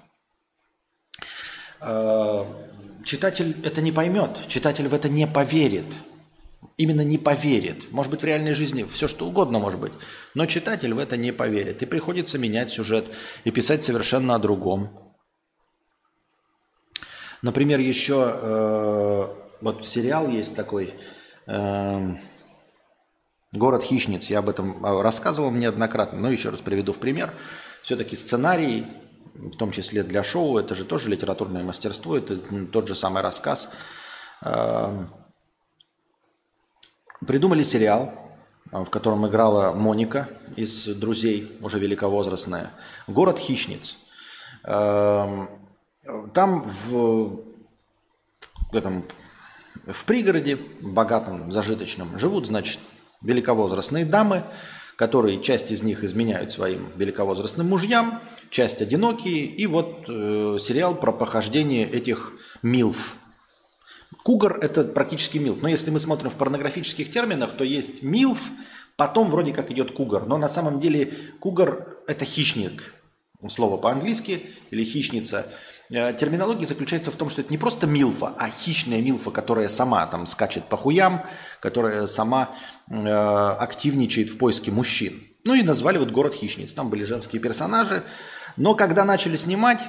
Э, 1.80 2.44
читатель 3.04 3.56
это 3.64 3.80
не 3.80 3.92
поймет, 3.92 4.46
читатель 4.48 4.88
в 4.88 4.94
это 4.94 5.08
не 5.08 5.26
поверит 5.26 5.86
именно 6.76 7.02
не 7.02 7.18
поверит. 7.18 7.90
Может 7.92 8.10
быть, 8.10 8.22
в 8.22 8.24
реальной 8.24 8.54
жизни 8.54 8.86
все 8.92 9.08
что 9.08 9.26
угодно 9.26 9.58
может 9.58 9.80
быть. 9.80 9.92
Но 10.34 10.46
читатель 10.46 10.92
в 10.92 10.98
это 10.98 11.16
не 11.16 11.32
поверит. 11.32 11.82
И 11.82 11.86
приходится 11.86 12.38
менять 12.38 12.70
сюжет 12.70 13.06
и 13.44 13.50
писать 13.50 13.84
совершенно 13.84 14.34
о 14.34 14.38
другом. 14.38 14.90
Например, 17.46 17.78
еще 17.78 18.32
э, 18.34 19.28
вот 19.60 19.86
сериал 19.86 20.28
есть 20.28 20.56
такой 20.56 20.94
э, 21.46 22.14
«Город 23.52 23.84
хищниц». 23.84 24.30
Я 24.30 24.40
об 24.40 24.48
этом 24.48 24.84
э, 24.84 25.00
рассказывал 25.00 25.52
неоднократно, 25.52 26.18
но 26.18 26.28
еще 26.28 26.48
раз 26.48 26.60
приведу 26.60 26.92
в 26.92 26.98
пример. 26.98 27.32
Все-таки 27.84 28.16
сценарий, 28.16 28.88
в 29.34 29.56
том 29.56 29.70
числе 29.70 30.02
для 30.02 30.24
шоу, 30.24 30.58
это 30.58 30.74
же 30.74 30.84
тоже 30.84 31.08
литературное 31.08 31.62
мастерство, 31.62 32.18
это 32.18 32.38
тот 32.72 32.88
же 32.88 32.96
самый 32.96 33.22
рассказ 33.22 33.68
э,– 34.42 35.04
Придумали 37.24 37.62
сериал, 37.62 38.12
а, 38.72 38.84
в 38.84 38.90
котором 38.90 39.26
играла 39.26 39.72
Моника 39.72 40.28
из 40.54 40.86
«Друзей», 40.86 41.56
уже 41.62 41.78
великовозрастная. 41.78 42.72
«Город 43.06 43.38
хищниц». 43.38 43.96
Эм, 44.64 45.65
там 46.32 46.62
в 46.88 47.42
этом 48.72 49.04
в 49.86 50.04
пригороде, 50.04 50.58
богатом, 50.80 51.52
зажиточном, 51.52 52.18
живут, 52.18 52.46
значит, 52.46 52.80
великовозрастные 53.22 54.04
дамы, 54.04 54.44
которые 54.96 55.42
часть 55.42 55.70
из 55.70 55.82
них 55.82 56.02
изменяют 56.02 56.52
своим 56.52 56.88
великовозрастным 56.96 57.68
мужьям, 57.68 58.20
часть 58.50 58.80
одинокие, 58.80 59.44
и 59.44 59.66
вот 59.66 60.06
э, 60.08 60.56
сериал 60.58 60.94
про 60.94 61.12
похождение 61.12 61.88
этих 61.88 62.32
милф. 62.62 63.16
Кугар– 64.22 64.58
это 64.62 64.84
практически 64.84 65.38
милф. 65.38 65.62
Но 65.62 65.68
если 65.68 65.90
мы 65.90 65.98
смотрим 65.98 66.30
в 66.30 66.34
порнографических 66.34 67.10
терминах, 67.10 67.52
то 67.52 67.64
есть 67.64 68.02
милф, 68.02 68.40
потом 68.96 69.30
вроде 69.30 69.52
как 69.52 69.70
идет 69.70 69.92
кугар. 69.92 70.26
Но 70.26 70.38
на 70.38 70.48
самом 70.48 70.80
деле 70.80 71.12
кугар– 71.38 71.88
это 72.06 72.24
хищник. 72.24 72.94
Слово 73.48 73.76
по-английски 73.76 74.46
или 74.70 74.82
хищница– 74.82 75.46
терминология 75.88 76.66
заключается 76.66 77.10
в 77.10 77.16
том, 77.16 77.30
что 77.30 77.40
это 77.40 77.50
не 77.50 77.58
просто 77.58 77.86
милфа, 77.86 78.34
а 78.38 78.50
хищная 78.50 79.00
милфа, 79.00 79.30
которая 79.30 79.68
сама 79.68 80.06
там 80.06 80.26
скачет 80.26 80.64
по 80.64 80.76
хуям, 80.76 81.22
которая 81.60 82.06
сама 82.06 82.54
э, 82.90 82.94
активничает 82.94 84.30
в 84.30 84.38
поиске 84.38 84.70
мужчин. 84.70 85.22
Ну 85.44 85.54
и 85.54 85.62
назвали 85.62 85.98
вот 85.98 86.10
город 86.10 86.34
хищниц. 86.34 86.72
Там 86.72 86.90
были 86.90 87.04
женские 87.04 87.40
персонажи. 87.40 88.02
Но 88.56 88.74
когда 88.74 89.04
начали 89.04 89.36
снимать 89.36 89.80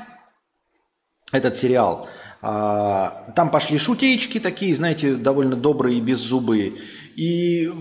этот 1.32 1.56
сериал, 1.56 2.08
э, 2.42 3.10
там 3.36 3.50
пошли 3.52 3.80
шутеечки 3.80 4.40
такие, 4.40 4.76
знаете, 4.76 5.16
довольно 5.16 5.56
добрые 5.56 6.00
беззубые. 6.00 6.76
И 7.16 7.72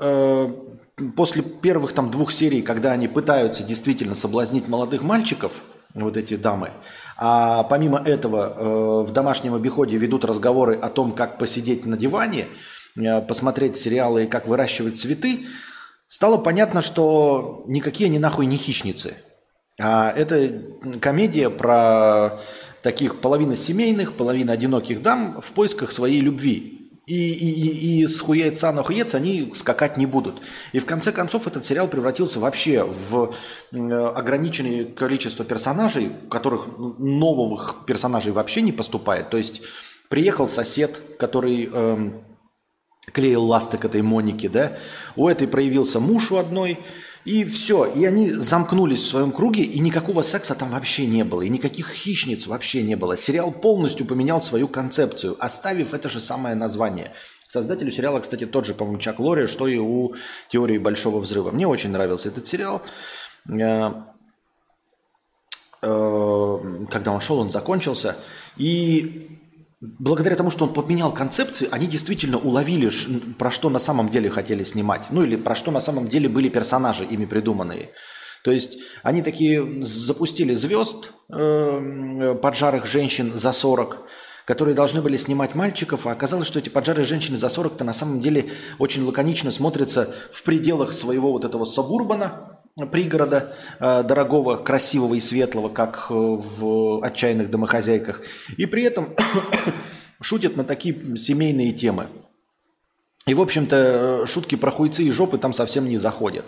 э, 0.00 0.52
после 1.16 1.42
первых 1.42 1.92
там 1.92 2.10
двух 2.10 2.32
серий, 2.32 2.62
когда 2.62 2.92
они 2.92 3.08
пытаются 3.08 3.62
действительно 3.62 4.14
соблазнить 4.14 4.68
молодых 4.68 5.02
мальчиков, 5.02 5.52
вот 5.94 6.16
эти 6.16 6.36
дамы, 6.36 6.70
а 7.16 7.64
помимо 7.64 7.98
этого 7.98 8.54
э, 9.04 9.08
в 9.08 9.12
домашнем 9.12 9.54
обиходе 9.54 9.96
ведут 9.96 10.24
разговоры 10.24 10.76
о 10.76 10.88
том, 10.88 11.12
как 11.12 11.38
посидеть 11.38 11.86
на 11.86 11.96
диване, 11.96 12.48
э, 12.96 13.20
посмотреть 13.22 13.76
сериалы 13.76 14.24
и 14.24 14.26
как 14.26 14.46
выращивать 14.46 15.00
цветы, 15.00 15.46
стало 16.06 16.38
понятно, 16.38 16.82
что 16.82 17.64
никакие 17.66 18.08
они 18.08 18.18
нахуй 18.18 18.46
не 18.46 18.56
хищницы. 18.56 19.14
А 19.80 20.10
это 20.10 20.62
комедия 21.00 21.50
про 21.50 22.40
таких 22.82 23.20
половина 23.20 23.56
семейных, 23.56 24.14
половина 24.14 24.52
одиноких 24.52 25.02
дам 25.02 25.40
в 25.40 25.52
поисках 25.52 25.92
своей 25.92 26.20
любви. 26.20 26.77
И, 27.08 27.32
и, 27.32 27.48
и, 27.48 28.02
и 28.02 28.06
с 28.06 28.20
хуяйца 28.20 28.70
на 28.70 28.82
хуец 28.82 29.14
они 29.14 29.50
скакать 29.54 29.96
не 29.96 30.04
будут. 30.04 30.42
И 30.72 30.78
в 30.78 30.84
конце 30.84 31.10
концов 31.10 31.46
этот 31.46 31.64
сериал 31.64 31.88
превратился 31.88 32.38
вообще 32.38 32.84
в 32.84 33.32
ограниченное 33.72 34.84
количество 34.84 35.42
персонажей, 35.42 36.10
которых 36.30 36.66
новых 36.76 37.86
персонажей 37.86 38.32
вообще 38.32 38.60
не 38.60 38.72
поступает. 38.72 39.30
То 39.30 39.38
есть 39.38 39.62
приехал 40.10 40.50
сосед, 40.50 41.00
который 41.18 41.70
эм, 41.72 42.20
клеил 43.10 43.42
ласты 43.44 43.78
к 43.78 43.86
этой 43.86 44.02
Монике, 44.02 44.50
да, 44.50 44.76
у 45.16 45.28
этой 45.28 45.48
проявился 45.48 46.00
муж 46.00 46.30
у 46.30 46.36
одной, 46.36 46.78
и 47.28 47.44
все. 47.44 47.84
И 47.84 48.06
они 48.06 48.30
замкнулись 48.30 49.02
в 49.02 49.08
своем 49.08 49.32
круге, 49.32 49.62
и 49.62 49.80
никакого 49.80 50.22
секса 50.22 50.54
там 50.54 50.70
вообще 50.70 51.06
не 51.06 51.24
было, 51.24 51.42
и 51.42 51.50
никаких 51.50 51.90
хищниц 51.90 52.46
вообще 52.46 52.82
не 52.82 52.96
было. 52.96 53.18
Сериал 53.18 53.52
полностью 53.52 54.06
поменял 54.06 54.40
свою 54.40 54.66
концепцию, 54.66 55.36
оставив 55.38 55.92
это 55.92 56.08
же 56.08 56.20
самое 56.20 56.54
название. 56.54 57.12
Создателю 57.46 57.90
сериала, 57.90 58.20
кстати, 58.20 58.46
тот 58.46 58.64
же, 58.64 58.72
по-моему, 58.72 58.98
Чак 58.98 59.18
Лори, 59.18 59.46
что 59.46 59.68
и 59.68 59.76
у 59.76 60.14
«Теории 60.48 60.78
большого 60.78 61.20
взрыва». 61.20 61.50
Мне 61.50 61.66
очень 61.66 61.90
нравился 61.90 62.30
этот 62.30 62.46
сериал. 62.46 62.80
Э, 63.46 63.90
э, 65.82 66.58
когда 66.90 67.12
он 67.12 67.20
шел, 67.20 67.40
он 67.40 67.50
закончился. 67.50 68.16
И 68.56 69.27
благодаря 69.80 70.36
тому, 70.36 70.50
что 70.50 70.64
он 70.64 70.72
подменял 70.72 71.12
концепции, 71.12 71.68
они 71.70 71.86
действительно 71.86 72.38
уловили, 72.38 72.90
про 73.38 73.50
что 73.50 73.70
на 73.70 73.78
самом 73.78 74.08
деле 74.08 74.30
хотели 74.30 74.64
снимать. 74.64 75.06
Ну 75.10 75.22
или 75.22 75.36
про 75.36 75.54
что 75.54 75.70
на 75.70 75.80
самом 75.80 76.08
деле 76.08 76.28
были 76.28 76.48
персонажи, 76.48 77.04
ими 77.04 77.26
придуманные. 77.26 77.90
То 78.44 78.52
есть 78.52 78.78
они 79.02 79.22
такие 79.22 79.84
запустили 79.84 80.54
звезд, 80.54 81.12
э, 81.32 82.34
поджарых 82.40 82.86
женщин 82.86 83.32
за 83.36 83.52
40, 83.52 84.06
которые 84.44 84.74
должны 84.74 85.02
были 85.02 85.16
снимать 85.16 85.54
мальчиков, 85.54 86.06
а 86.06 86.12
оказалось, 86.12 86.46
что 86.46 86.58
эти 86.58 86.68
поджарые 86.68 87.04
женщины 87.04 87.36
за 87.36 87.48
40-то 87.48 87.84
на 87.84 87.92
самом 87.92 88.20
деле 88.20 88.50
очень 88.78 89.04
лаконично 89.04 89.50
смотрятся 89.50 90.14
в 90.32 90.42
пределах 90.42 90.92
своего 90.92 91.32
вот 91.32 91.44
этого 91.44 91.64
сабурбана, 91.64 92.60
пригорода 92.86 93.54
э, 93.80 94.02
дорогого, 94.02 94.56
красивого 94.56 95.14
и 95.14 95.20
светлого, 95.20 95.68
как 95.68 96.06
э, 96.10 96.14
в 96.14 97.04
«Отчаянных 97.04 97.50
домохозяйках», 97.50 98.22
и 98.56 98.66
при 98.66 98.84
этом 98.84 99.14
шутят 100.20 100.56
на 100.56 100.64
такие 100.64 101.16
семейные 101.16 101.72
темы. 101.72 102.08
И, 103.26 103.34
в 103.34 103.40
общем-то, 103.40 103.76
э, 104.22 104.26
шутки 104.26 104.54
про 104.54 104.70
хуйцы 104.70 105.02
и 105.02 105.10
жопы 105.10 105.38
там 105.38 105.52
совсем 105.52 105.88
не 105.88 105.96
заходят. 105.96 106.46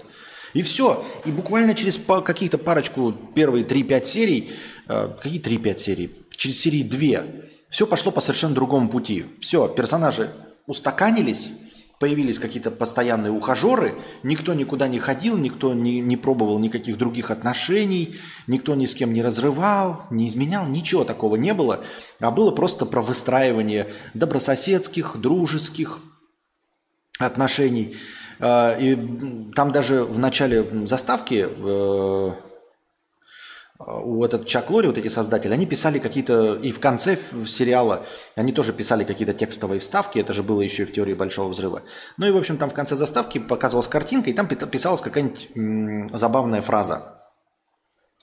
И 0.55 0.63
все. 0.63 1.05
И 1.25 1.31
буквально 1.31 1.75
через 1.75 1.99
какие-то 2.25 2.59
парочку, 2.59 3.13
первые 3.35 3.65
3-5 3.65 4.05
серий, 4.05 4.51
какие 4.89 5.41
3-5 5.41 5.79
серий? 5.79 6.11
Через 6.37 6.61
серии 6.61 6.83
2, 6.83 7.23
все 7.69 7.87
пошло 7.87 8.11
по 8.11 8.21
совершенно 8.21 8.55
другому 8.55 8.89
пути. 8.89 9.27
Все, 9.41 9.69
персонажи 9.69 10.29
устаканились, 10.67 11.51
появились 12.01 12.39
какие-то 12.39 12.71
постоянные 12.71 13.31
ухажеры, 13.31 13.95
никто 14.23 14.55
никуда 14.55 14.89
не 14.89 14.99
ходил, 14.99 15.37
никто 15.37 15.75
не, 15.75 16.01
не 16.01 16.17
пробовал 16.17 16.59
никаких 16.59 16.97
других 16.97 17.31
отношений, 17.31 18.17
никто 18.47 18.75
ни 18.75 18.87
с 18.87 18.95
кем 18.95 19.13
не 19.13 19.23
разрывал, 19.23 20.07
не 20.11 20.27
изменял, 20.27 20.67
ничего 20.67 21.05
такого 21.05 21.37
не 21.37 21.53
было, 21.53 21.85
а 22.19 22.31
было 22.31 22.53
просто 22.53 22.87
про 22.87 23.03
выстраивание 23.03 23.93
добрососедских, 24.15 25.19
дружеских 25.19 26.01
отношений. 27.19 27.95
А, 28.39 28.79
и 28.79 28.97
там 29.55 29.71
даже 29.71 30.03
в 30.03 30.19
начале 30.19 30.67
заставки 30.87 31.47
э, 31.51 32.33
у 33.87 34.23
этот 34.25 34.47
Чак 34.47 34.71
Лори, 34.71 34.89
вот 34.89 34.99
эти 34.99 35.09
создатели, 35.09 35.55
они 35.55 35.65
писали 35.65 35.99
какие-то, 35.99 36.57
и 36.57 36.71
в 36.71 36.81
конце 36.81 37.17
сериала 37.47 38.05
они 38.35 38.53
тоже 38.53 38.75
писали 38.75 39.05
какие-то 39.05 39.33
текстовые 39.33 39.81
вставки, 39.81 40.19
это 40.19 40.35
же 40.35 40.43
было 40.43 40.61
еще 40.61 40.83
и 40.83 40.87
в 40.87 40.93
теории 40.93 41.15
Большого 41.15 41.49
Взрыва. 41.49 41.83
Ну 42.19 42.27
и, 42.27 42.31
в 42.31 42.37
общем, 42.37 42.59
там 42.59 42.69
в 42.69 42.75
конце 42.75 42.95
заставки 42.95 43.39
показывалась 43.39 43.89
картинка, 43.89 44.29
и 44.29 44.35
там 44.35 44.47
писалась 44.47 45.01
какая-нибудь 45.01 46.19
забавная 46.19 46.61
фраза. 46.61 47.17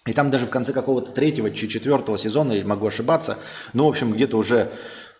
И 0.05 0.13
там 0.13 0.29
даже 0.29 0.45
в 0.45 0.51
конце 0.51 0.73
какого-то 0.73 1.11
третьего, 1.11 1.51
четвертого 1.51 2.17
сезона, 2.17 2.53
я 2.53 2.63
могу 2.63 2.85
ошибаться, 2.85 3.37
ну, 3.73 3.85
в 3.85 3.89
общем, 3.89 4.13
где-то 4.13 4.37
уже 4.37 4.69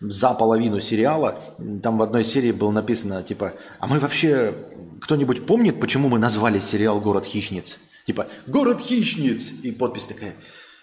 за 0.00 0.34
половину 0.34 0.80
сериала, 0.80 1.42
там 1.82 1.98
в 1.98 2.02
одной 2.02 2.22
серии 2.22 2.52
было 2.52 2.70
написано, 2.70 3.24
типа, 3.24 3.54
а 3.80 3.88
мы 3.88 3.98
вообще, 3.98 4.54
кто-нибудь 5.00 5.46
помнит, 5.46 5.80
почему 5.80 6.08
мы 6.08 6.20
назвали 6.20 6.60
сериал 6.60 7.00
«Город 7.00 7.26
хищниц»? 7.26 7.76
Типа 8.08 8.26
«Город 8.46 8.80
хищниц» 8.80 9.50
и 9.62 9.70
подпись 9.70 10.06
такая. 10.06 10.34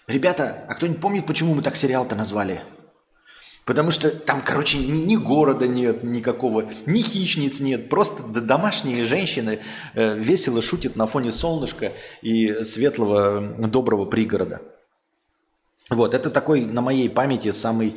Ребята, 0.06 0.64
а 0.68 0.76
кто-нибудь 0.76 1.00
помнит, 1.00 1.26
почему 1.26 1.54
мы 1.54 1.62
так 1.62 1.74
сериал-то 1.74 2.14
назвали? 2.14 2.60
Потому 3.64 3.90
что 3.90 4.10
там, 4.10 4.40
короче, 4.42 4.78
ни, 4.78 5.00
ни 5.00 5.16
города 5.16 5.66
нет 5.66 6.04
никакого, 6.04 6.70
ни 6.86 7.00
хищниц 7.00 7.58
нет, 7.58 7.88
просто 7.88 8.22
домашние 8.22 9.04
женщины 9.04 9.58
э, 9.94 10.16
весело 10.16 10.62
шутят 10.62 10.94
на 10.94 11.08
фоне 11.08 11.32
солнышка 11.32 11.94
и 12.22 12.62
светлого 12.62 13.40
доброго 13.66 14.04
пригорода. 14.04 14.62
Вот, 15.90 16.14
это 16.14 16.30
такой 16.30 16.60
на 16.60 16.80
моей 16.80 17.10
памяти 17.10 17.50
самый 17.50 17.96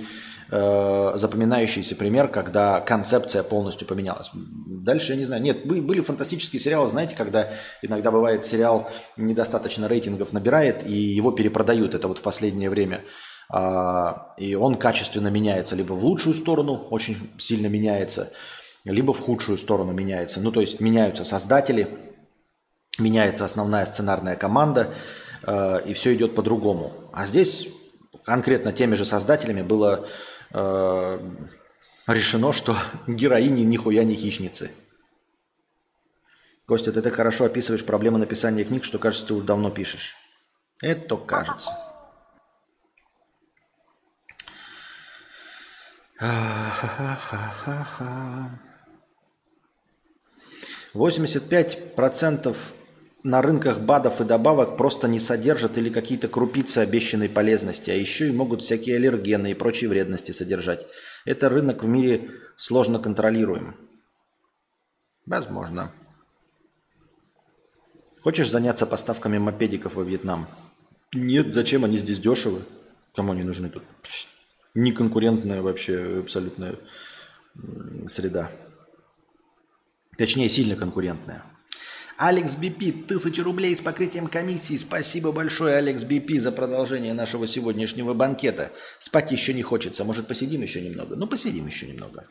э, 0.52 1.12
запоминающийся 1.16 1.96
пример, 1.96 2.28
когда 2.28 2.82
концепция 2.82 3.44
полностью 3.44 3.88
поменялась. 3.88 4.30
Дальше 4.34 5.14
я 5.14 5.18
не 5.18 5.26
знаю. 5.26 5.42
Нет, 5.42 5.66
были 5.66 6.02
фантастические 6.02 6.60
сериалы, 6.60 6.90
знаете, 6.90 7.16
когда 7.16 7.50
иногда 7.82 8.12
бывает 8.12 8.46
сериал 8.46 8.90
недостаточно 9.18 9.88
рейтингов 9.88 10.34
набирает, 10.34 10.86
и 10.86 10.94
его 10.94 11.32
перепродают. 11.32 11.96
Это 11.96 12.08
вот 12.08 12.20
в 12.20 12.22
последнее 12.22 12.70
время. 12.70 13.02
А, 13.52 14.34
и 14.38 14.54
он 14.56 14.76
качественно 14.76 15.30
меняется 15.30 15.76
либо 15.76 15.94
в 15.94 16.04
лучшую 16.04 16.36
сторону, 16.36 16.88
очень 16.92 17.18
сильно 17.40 17.68
меняется, 17.68 18.32
либо 18.84 19.12
в 19.12 19.20
худшую 19.20 19.58
сторону 19.58 19.92
меняется. 19.92 20.40
Ну, 20.40 20.52
то 20.52 20.62
есть 20.62 20.80
меняются 20.80 21.24
создатели, 21.24 21.88
меняется 23.00 23.46
основная 23.46 23.86
сценарная 23.86 24.36
команда, 24.36 24.94
э, 25.48 25.82
и 25.88 25.94
все 25.94 26.14
идет 26.14 26.36
по-другому. 26.36 26.94
А 27.12 27.26
здесь 27.26 27.70
конкретно 28.24 28.72
теми 28.72 28.96
же 28.96 29.06
создателями 29.06 29.64
было 29.64 30.08
Э, 30.52 31.20
решено, 32.08 32.54
что 32.54 32.76
героини 33.08 33.62
нихуя 33.62 34.04
не 34.04 34.16
хищницы. 34.16 34.72
Костя, 36.66 36.92
ты 36.92 37.02
так 37.02 37.16
хорошо 37.16 37.46
описываешь 37.46 37.86
проблемы 37.86 38.20
написания 38.20 38.64
книг, 38.64 38.84
что 38.84 39.00
кажется, 39.00 39.26
ты 39.26 39.34
уже 39.34 39.46
давно 39.46 39.72
пишешь. 39.72 40.16
Это 40.82 41.08
только 41.08 41.26
кажется. 41.26 41.72
Пять 51.50 51.96
процентов 51.96 52.74
на 53.24 53.42
рынках 53.42 53.82
БАДов 53.82 54.22
и 54.22 54.24
добавок 54.24 54.78
просто 54.78 55.08
не 55.08 55.20
содержат 55.20 55.78
или 55.78 55.90
какие-то 55.90 56.28
крупицы 56.28 56.80
обещанной 56.80 57.30
полезности, 57.30 57.90
а 57.92 57.96
еще 57.96 58.30
и 58.30 58.32
могут 58.32 58.62
всякие 58.62 58.96
аллергены 58.96 59.52
и 59.52 59.56
прочие 59.56 59.90
вредности 59.90 60.32
содержать. 60.32 60.86
Это 61.26 61.50
рынок 61.50 61.84
в 61.84 61.88
мире 61.88 62.32
сложно 62.56 63.00
контролируем. 63.00 63.76
Возможно. 65.26 65.92
Хочешь 68.22 68.50
заняться 68.50 68.86
поставками 68.86 69.38
мопедиков 69.38 69.96
во 69.96 70.04
Вьетнам? 70.04 70.48
Нет, 71.14 71.54
зачем 71.54 71.86
они 71.86 71.98
здесь 71.98 72.20
дешевы? 72.20 72.64
Кому 73.16 73.34
они 73.34 73.44
нужны 73.44 73.70
тут? 73.70 73.84
Неконкурентная 74.76 75.62
вообще 75.62 76.20
абсолютная 76.20 76.76
среда. 78.08 78.52
Точнее, 80.18 80.50
сильно 80.50 80.76
конкурентная. 80.76 81.44
Алекс 82.20 82.58
Бипи, 82.58 82.92
тысяча 82.92 83.42
рублей 83.44 83.74
с 83.74 83.80
покрытием 83.80 84.28
комиссии. 84.28 84.76
Спасибо 84.76 85.32
большое, 85.32 85.78
Алекс 85.78 86.04
Бипи, 86.04 86.38
за 86.38 86.52
продолжение 86.52 87.14
нашего 87.14 87.48
сегодняшнего 87.48 88.14
банкета. 88.14 88.74
Спать 89.00 89.32
еще 89.32 89.54
не 89.54 89.64
хочется. 89.64 90.04
Может, 90.04 90.28
посидим 90.28 90.62
еще 90.62 90.82
немного? 90.82 91.16
Ну, 91.16 91.28
посидим 91.28 91.66
еще 91.66 91.88
немного. 91.88 92.28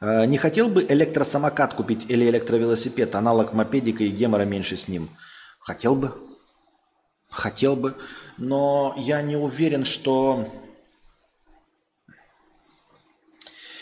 А, 0.00 0.24
не 0.24 0.38
хотел 0.38 0.70
бы 0.70 0.82
электросамокат 0.88 1.74
купить 1.74 2.06
или 2.08 2.24
электровелосипед, 2.30 3.14
аналог 3.14 3.52
мопедика 3.52 4.02
и 4.02 4.08
гемора 4.08 4.46
меньше 4.46 4.78
с 4.78 4.88
ним? 4.88 5.10
Хотел 5.58 5.94
бы. 5.94 6.14
Хотел 7.28 7.76
бы. 7.76 7.94
Но 8.38 8.94
я 8.96 9.20
не 9.20 9.36
уверен, 9.36 9.84
что... 9.84 10.50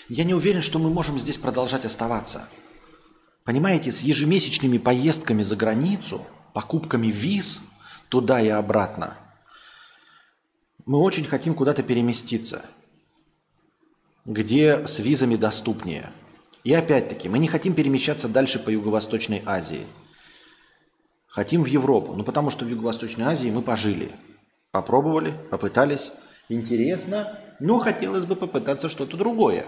Я 0.09 0.25
не 0.25 0.35
уверен, 0.35 0.63
что 0.63 0.81
мы 0.81 0.91
можем 0.91 1.17
здесь 1.21 1.39
продолжать 1.39 1.85
оставаться. 1.85 2.49
Понимаете, 3.49 3.91
с 3.91 4.03
ежемесячными 4.03 4.77
поездками 4.77 5.43
за 5.43 5.57
границу, 5.57 6.27
покупками 6.53 7.07
виз 7.07 7.63
туда 8.11 8.43
и 8.43 8.49
обратно, 8.49 9.17
мы 10.85 10.99
очень 10.99 11.25
хотим 11.25 11.55
куда-то 11.55 11.83
переместиться, 11.83 12.67
где 14.27 14.87
с 14.87 14.99
визами 14.99 15.37
доступнее. 15.37 16.13
И 16.63 16.75
опять-таки, 16.75 17.31
мы 17.31 17.39
не 17.39 17.49
хотим 17.49 17.73
перемещаться 17.73 18.29
дальше 18.29 18.59
по 18.59 18.69
Юго-Восточной 18.69 19.43
Азии. 19.47 19.87
Хотим 21.27 21.63
в 21.63 21.69
Европу, 21.69 22.13
ну 22.13 22.25
потому 22.25 22.51
что 22.51 22.67
в 22.67 22.69
Юго-Восточной 22.69 23.25
Азии 23.25 23.49
мы 23.49 23.63
пожили. 23.63 24.13
Попробовали, 24.73 25.33
попытались. 25.51 26.13
Интересно, 26.51 27.41
но 27.61 27.79
хотелось 27.79 28.27
бы 28.27 28.37
попытаться 28.37 28.91
что-то 28.91 29.17
другое. 29.17 29.65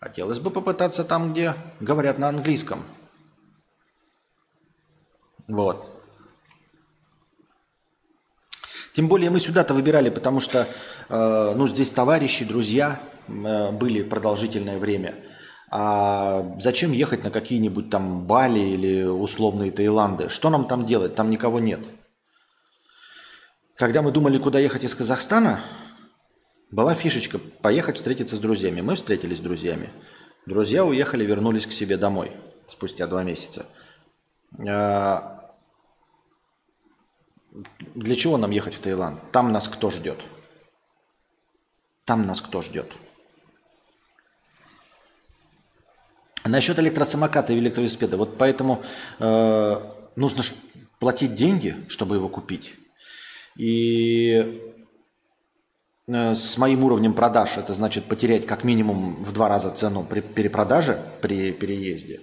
Хотелось 0.00 0.38
бы 0.38 0.50
попытаться 0.50 1.04
там, 1.04 1.32
где 1.32 1.54
говорят 1.80 2.18
на 2.18 2.28
английском. 2.28 2.84
Вот. 5.48 5.90
Тем 8.94 9.08
более 9.08 9.30
мы 9.30 9.40
сюда-то 9.40 9.74
выбирали, 9.74 10.10
потому 10.10 10.40
что 10.40 10.66
э, 11.08 11.54
ну, 11.56 11.68
здесь 11.68 11.90
товарищи, 11.90 12.44
друзья 12.44 13.00
э, 13.28 13.70
были 13.72 14.02
продолжительное 14.02 14.78
время. 14.78 15.14
А 15.70 16.56
зачем 16.60 16.92
ехать 16.92 17.24
на 17.24 17.30
какие-нибудь 17.30 17.90
там 17.90 18.26
Бали 18.26 18.60
или 18.60 19.02
условные 19.04 19.70
Таиланды? 19.70 20.28
Что 20.28 20.48
нам 20.50 20.66
там 20.66 20.86
делать? 20.86 21.14
Там 21.14 21.30
никого 21.30 21.58
нет. 21.60 21.80
Когда 23.76 24.00
мы 24.00 24.12
думали, 24.12 24.38
куда 24.38 24.58
ехать 24.58 24.84
из 24.84 24.94
Казахстана, 24.94 25.60
была 26.76 26.94
фишечка 26.94 27.38
поехать 27.38 27.96
встретиться 27.96 28.36
с 28.36 28.38
друзьями. 28.38 28.82
Мы 28.82 28.96
встретились 28.96 29.38
с 29.38 29.40
друзьями. 29.40 29.88
Друзья 30.44 30.84
уехали, 30.84 31.24
вернулись 31.24 31.66
к 31.66 31.72
себе 31.72 31.96
домой 31.96 32.32
спустя 32.68 33.06
два 33.06 33.22
месяца. 33.22 33.64
А, 34.68 35.54
для 37.94 38.14
чего 38.14 38.36
нам 38.36 38.50
ехать 38.50 38.74
в 38.74 38.80
Таиланд? 38.80 39.18
Там 39.32 39.52
нас 39.52 39.68
кто 39.68 39.90
ждет? 39.90 40.18
Там 42.04 42.26
нас 42.26 42.42
кто 42.42 42.60
ждет? 42.60 42.92
Насчет 46.44 46.78
электросамоката 46.78 47.54
и 47.54 47.58
электровелосипеда. 47.58 48.18
Вот 48.18 48.36
поэтому 48.36 48.84
э, 49.18 49.80
нужно 50.14 50.42
платить 50.98 51.34
деньги, 51.34 51.74
чтобы 51.88 52.16
его 52.16 52.28
купить. 52.28 52.74
И 53.56 54.65
Э, 54.65 54.65
с 56.08 56.56
моим 56.56 56.84
уровнем 56.84 57.14
продаж, 57.14 57.56
это 57.56 57.72
значит 57.72 58.04
потерять 58.04 58.46
как 58.46 58.62
минимум 58.62 59.22
в 59.24 59.32
два 59.32 59.48
раза 59.48 59.70
цену 59.70 60.04
при 60.04 60.20
перепродаже, 60.20 61.00
при 61.20 61.50
переезде. 61.50 62.20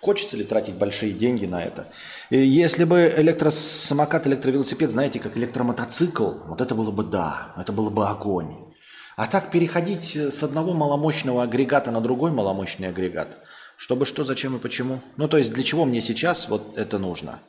Хочется 0.00 0.36
ли 0.36 0.44
тратить 0.44 0.74
большие 0.74 1.12
деньги 1.12 1.46
на 1.46 1.62
это? 1.62 1.88
Если 2.30 2.84
бы 2.84 3.12
электросамокат, 3.16 4.26
электровелосипед, 4.26 4.90
знаете, 4.90 5.18
как 5.18 5.36
электромотоцикл, 5.36 6.30
вот 6.46 6.60
это 6.60 6.74
было 6.74 6.90
бы 6.90 7.02
да, 7.02 7.54
это 7.56 7.72
было 7.72 7.90
бы 7.90 8.06
огонь. 8.06 8.72
А 9.16 9.26
так 9.26 9.50
переходить 9.50 10.14
с 10.14 10.42
одного 10.42 10.72
маломощного 10.72 11.42
агрегата 11.42 11.90
на 11.90 12.00
другой 12.00 12.30
маломощный 12.30 12.88
агрегат, 12.88 13.38
чтобы 13.76 14.04
что, 14.04 14.24
зачем 14.24 14.56
и 14.56 14.60
почему? 14.60 15.00
Ну, 15.16 15.26
то 15.26 15.38
есть 15.38 15.52
для 15.52 15.62
чего 15.62 15.84
мне 15.84 16.00
сейчас 16.00 16.48
вот 16.48 16.76
это 16.76 16.98
нужно? 16.98 17.40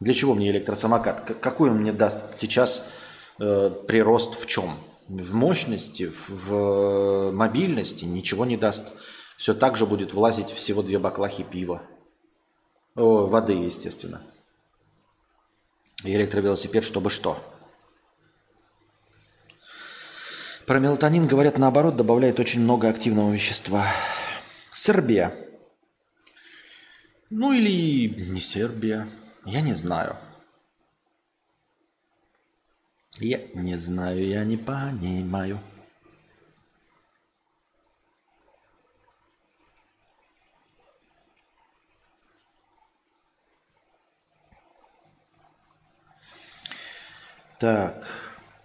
Для 0.00 0.12
чего 0.12 0.34
мне 0.34 0.50
электросамокат? 0.50 1.38
Какой 1.40 1.70
он 1.70 1.78
мне 1.78 1.92
даст 1.92 2.36
сейчас 2.36 2.84
Э, 2.84 3.00
прирост 3.42 4.40
в 4.40 4.46
чем? 4.46 4.76
В 5.08 5.34
мощности, 5.34 6.12
в 6.28 7.32
мобильности 7.32 8.04
ничего 8.04 8.44
не 8.44 8.56
даст. 8.56 8.92
Все 9.36 9.54
так 9.54 9.76
же 9.76 9.86
будет 9.86 10.14
влазить 10.14 10.50
всего 10.50 10.82
две 10.82 10.98
баклахи 10.98 11.42
пива. 11.42 11.82
О, 12.94 13.26
воды, 13.26 13.54
естественно. 13.54 14.22
И 16.04 16.14
электровелосипед, 16.14 16.84
чтобы 16.84 17.10
что? 17.10 17.38
Про 20.66 20.78
мелатонин 20.78 21.26
говорят 21.26 21.58
наоборот, 21.58 21.96
добавляет 21.96 22.38
очень 22.38 22.60
много 22.60 22.88
активного 22.88 23.32
вещества. 23.32 23.86
Сербия. 24.72 25.34
Ну 27.30 27.52
или 27.52 28.08
не 28.08 28.40
Сербия. 28.40 29.08
Я 29.44 29.60
не 29.60 29.74
знаю. 29.74 30.16
Я 33.20 33.40
не 33.54 33.78
знаю, 33.78 34.26
я 34.26 34.44
не 34.44 34.56
понимаю. 34.56 35.60
Так. 47.60 48.04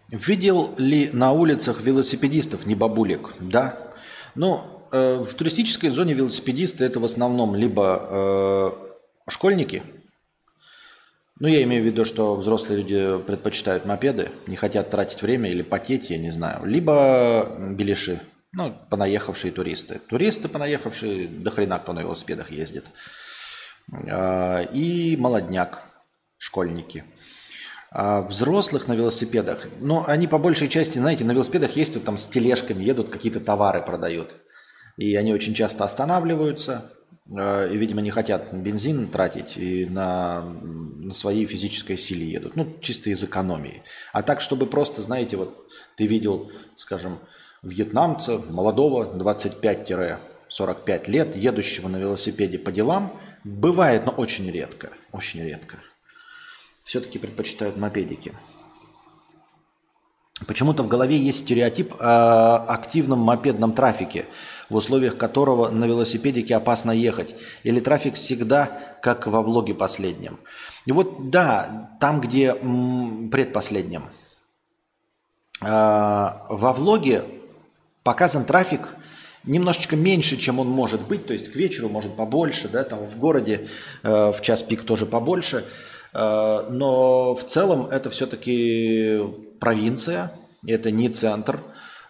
Видел 0.09 0.73
ли 0.77 1.09
на 1.11 1.33
улицах 1.33 1.81
велосипедистов, 1.81 2.65
не 2.65 2.73
бабулек? 2.73 3.35
Да. 3.39 3.93
Ну, 4.33 4.87
э, 4.91 5.17
в 5.17 5.33
туристической 5.33 5.89
зоне 5.89 6.13
велосипедисты 6.13 6.85
это 6.85 6.99
в 6.99 7.03
основном 7.03 7.53
либо 7.53 8.73
э, 9.27 9.29
школьники– 9.29 9.83
ну, 11.39 11.47
я 11.47 11.61
имею 11.63 11.83
в 11.83 11.85
виду, 11.85 12.03
что 12.03 12.35
взрослые 12.35 12.77
люди 12.79 13.23
предпочитают 13.25 13.85
мопеды, 13.85 14.29
не 14.47 14.55
хотят 14.55 14.89
тратить 14.89 15.21
время 15.21 15.49
или 15.51 15.61
потеть, 15.61 16.09
я 16.09 16.17
не 16.17 16.31
знаю. 16.31 16.65
Либо 16.65 17.47
беляши, 17.59 18.21
ну, 18.53 18.75
понаехавшие 18.89 19.51
туристы. 19.51 20.01
Туристы 20.09 20.49
понаехавшие, 20.49 21.27
до 21.27 21.51
хрена 21.51 21.77
кто 21.79 21.93
на 21.93 21.99
велосипедах 21.99 22.51
ездит. 22.51 22.85
А, 24.09 24.61
и 24.61 25.15
молодняк, 25.17 25.83
школьники. 26.37 27.03
А 27.91 28.21
взрослых 28.23 28.87
на 28.87 28.93
велосипедах, 28.93 29.67
ну, 29.79 30.03
они 30.07 30.27
по 30.27 30.39
большей 30.39 30.67
части, 30.69 30.97
знаете, 30.97 31.23
на 31.23 31.33
велосипедах 31.33 31.75
ездят 31.75 32.03
там 32.03 32.17
с 32.17 32.25
тележками, 32.25 32.83
едут, 32.83 33.09
какие-то 33.09 33.39
товары 33.39 33.81
продают. 33.81 34.35
И 34.97 35.15
они 35.15 35.33
очень 35.33 35.53
часто 35.53 35.85
останавливаются, 35.85 36.91
и, 37.29 37.77
видимо, 37.77 38.01
не 38.01 38.09
хотят 38.09 38.53
бензин 38.53 39.09
тратить 39.09 39.57
и 39.57 39.85
на, 39.85 40.41
на 40.41 41.13
своей 41.13 41.45
физической 41.45 41.97
силе 41.97 42.25
едут. 42.25 42.55
Ну, 42.55 42.77
чисто 42.79 43.09
из 43.09 43.21
экономии. 43.23 43.83
А 44.13 44.23
так, 44.23 44.39
чтобы 44.39 44.65
просто, 44.65 45.01
знаете, 45.01 45.35
вот 45.35 45.69
ты 45.97 46.05
видел, 46.05 46.51
скажем, 46.75 47.19
вьетнамца, 47.63 48.37
молодого, 48.37 49.17
25-45 49.17 51.09
лет, 51.09 51.35
едущего 51.35 51.89
на 51.89 51.97
велосипеде 51.97 52.59
по 52.59 52.71
делам, 52.71 53.19
бывает, 53.43 54.05
но 54.05 54.13
очень 54.13 54.49
редко. 54.49 54.91
Очень 55.11 55.43
редко. 55.43 55.79
Все-таки 56.83 57.19
предпочитают 57.19 57.75
мопедики. 57.75 58.31
Почему-то 60.45 60.83
в 60.83 60.87
голове 60.87 61.17
есть 61.17 61.39
стереотип 61.39 61.95
о 61.99 62.57
активном 62.67 63.19
мопедном 63.19 63.73
трафике, 63.73 64.25
в 64.69 64.75
условиях 64.75 65.17
которого 65.17 65.69
на 65.69 65.85
велосипедике 65.85 66.55
опасно 66.55 66.91
ехать. 66.91 67.33
Или 67.63 67.79
трафик 67.79 68.13
всегда 68.13 68.97
как 69.01 69.25
во 69.25 69.41
влоге 69.41 69.73
последнем. 69.73 70.39
И 70.85 70.91
вот 70.91 71.31
да, 71.31 71.89
там, 71.99 72.21
где 72.21 72.53
предпоследнем. 72.53 74.03
А, 75.61 76.45
во 76.49 76.71
влоге 76.71 77.23
показан 78.03 78.45
трафик 78.45 78.95
немножечко 79.43 79.95
меньше, 79.95 80.37
чем 80.37 80.59
он 80.59 80.69
может 80.69 81.07
быть, 81.07 81.25
то 81.25 81.33
есть 81.33 81.51
к 81.51 81.55
вечеру 81.55 81.89
может 81.89 82.15
побольше, 82.15 82.67
да, 82.67 82.83
там 82.83 83.07
в 83.07 83.17
городе 83.17 83.69
э, 84.03 84.31
в 84.31 84.41
час 84.41 84.61
пик 84.61 84.83
тоже 84.83 85.05
побольше, 85.05 85.65
но 86.17 87.35
в 87.35 87.43
целом 87.43 87.87
это 87.87 88.09
все-таки 88.09 89.21
провинция, 89.59 90.31
это 90.65 90.91
не 90.91 91.09
центр. 91.09 91.59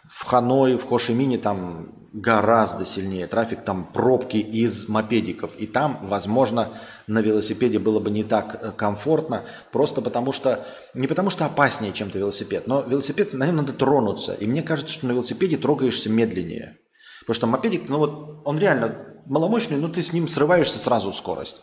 В 0.09 0.23
Ханой, 0.23 0.77
в 0.77 0.87
Хошимине 0.87 1.37
там 1.37 1.93
гораздо 2.13 2.85
сильнее 2.85 3.27
трафик, 3.27 3.63
там 3.63 3.85
пробки 3.85 4.37
из 4.37 4.87
мопедиков. 4.87 5.51
И 5.57 5.67
там, 5.67 5.99
возможно, 6.03 6.69
на 7.05 7.19
велосипеде 7.19 7.79
было 7.79 7.99
бы 7.99 8.09
не 8.09 8.23
так 8.23 8.57
э, 8.59 8.71
комфортно, 8.71 9.43
просто 9.71 10.01
потому 10.01 10.31
что, 10.31 10.65
не 10.93 11.07
потому 11.07 11.29
что 11.29 11.45
опаснее 11.45 11.93
чем-то 11.93 12.17
велосипед, 12.17 12.65
но 12.65 12.81
велосипед, 12.81 13.33
наверное, 13.33 13.61
надо 13.61 13.73
тронуться. 13.73 14.33
И 14.33 14.47
мне 14.47 14.63
кажется, 14.63 14.93
что 14.93 15.07
на 15.07 15.11
велосипеде 15.11 15.57
трогаешься 15.57 16.09
медленнее. 16.09 16.77
Потому 17.21 17.35
что 17.35 17.47
мопедик, 17.47 17.89
ну 17.89 17.97
вот 17.99 18.41
он 18.45 18.57
реально 18.57 18.95
маломощный, 19.25 19.77
но 19.77 19.89
ты 19.89 20.01
с 20.01 20.13
ним 20.13 20.27
срываешься 20.27 20.79
сразу 20.79 21.11
в 21.11 21.15
скорость. 21.15 21.57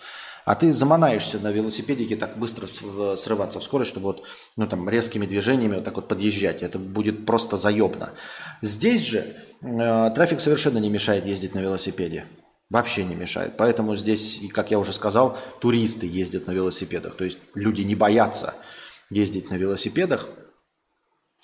А 0.44 0.54
ты 0.54 0.72
заманаешься 0.72 1.38
на 1.38 1.50
велосипедике 1.50 2.16
так 2.16 2.38
быстро 2.38 2.66
срываться 3.16 3.60
в 3.60 3.64
скорость, 3.64 3.90
чтобы 3.90 4.06
вот, 4.06 4.22
ну, 4.56 4.66
там, 4.66 4.88
резкими 4.88 5.24
движениями 5.24 5.76
вот 5.76 5.84
так 5.84 5.96
вот 5.96 6.08
подъезжать. 6.08 6.62
Это 6.62 6.78
будет 6.78 7.24
просто 7.24 7.56
заебно. 7.56 8.10
Здесь 8.60 9.02
же 9.02 9.36
э, 9.62 10.10
трафик 10.14 10.40
совершенно 10.40 10.78
не 10.78 10.90
мешает 10.90 11.24
ездить 11.24 11.54
на 11.54 11.60
велосипеде. 11.60 12.26
Вообще 12.68 13.04
не 13.04 13.14
мешает. 13.14 13.54
Поэтому 13.56 13.96
здесь, 13.96 14.40
как 14.52 14.70
я 14.70 14.78
уже 14.78 14.92
сказал, 14.92 15.38
туристы 15.60 16.06
ездят 16.06 16.46
на 16.46 16.52
велосипедах. 16.52 17.16
То 17.16 17.24
есть 17.24 17.38
люди 17.54 17.82
не 17.82 17.94
боятся 17.94 18.54
ездить 19.10 19.50
на 19.50 19.54
велосипедах. 19.54 20.28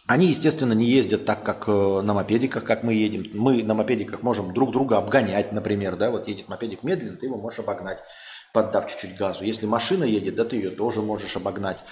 Они, 0.07 0.27
естественно, 0.27 0.73
не 0.73 0.87
ездят 0.87 1.25
так, 1.25 1.45
как 1.45 1.69
э, 1.69 2.01
на 2.03 2.15
мопедиках, 2.15 2.65
как 2.65 2.83
мы 2.83 2.95
едем. 2.95 3.25
Мы 3.33 3.63
на 3.63 3.75
мопедиках 3.75 4.23
можем 4.23 4.53
друг 4.53 4.73
друга 4.73 4.99
обгонять, 4.99 5.53
например, 5.53 5.97
да, 5.97 6.11
вот 6.11 6.27
едет 6.27 6.49
мопедик 6.49 6.83
медленно, 6.83 7.17
ты 7.17 7.27
его 7.27 7.37
можешь 7.37 7.61
обогнать, 7.61 7.99
поддав 8.53 8.91
чуть-чуть 8.91 9.17
газу. 9.17 9.45
Если 9.45 9.67
машина 9.67 10.05
едет, 10.05 10.35
да, 10.35 10.45
ты 10.45 10.57
ее 10.57 10.71
тоже 10.71 11.03
можешь 11.03 11.37
обогнать. 11.37 11.83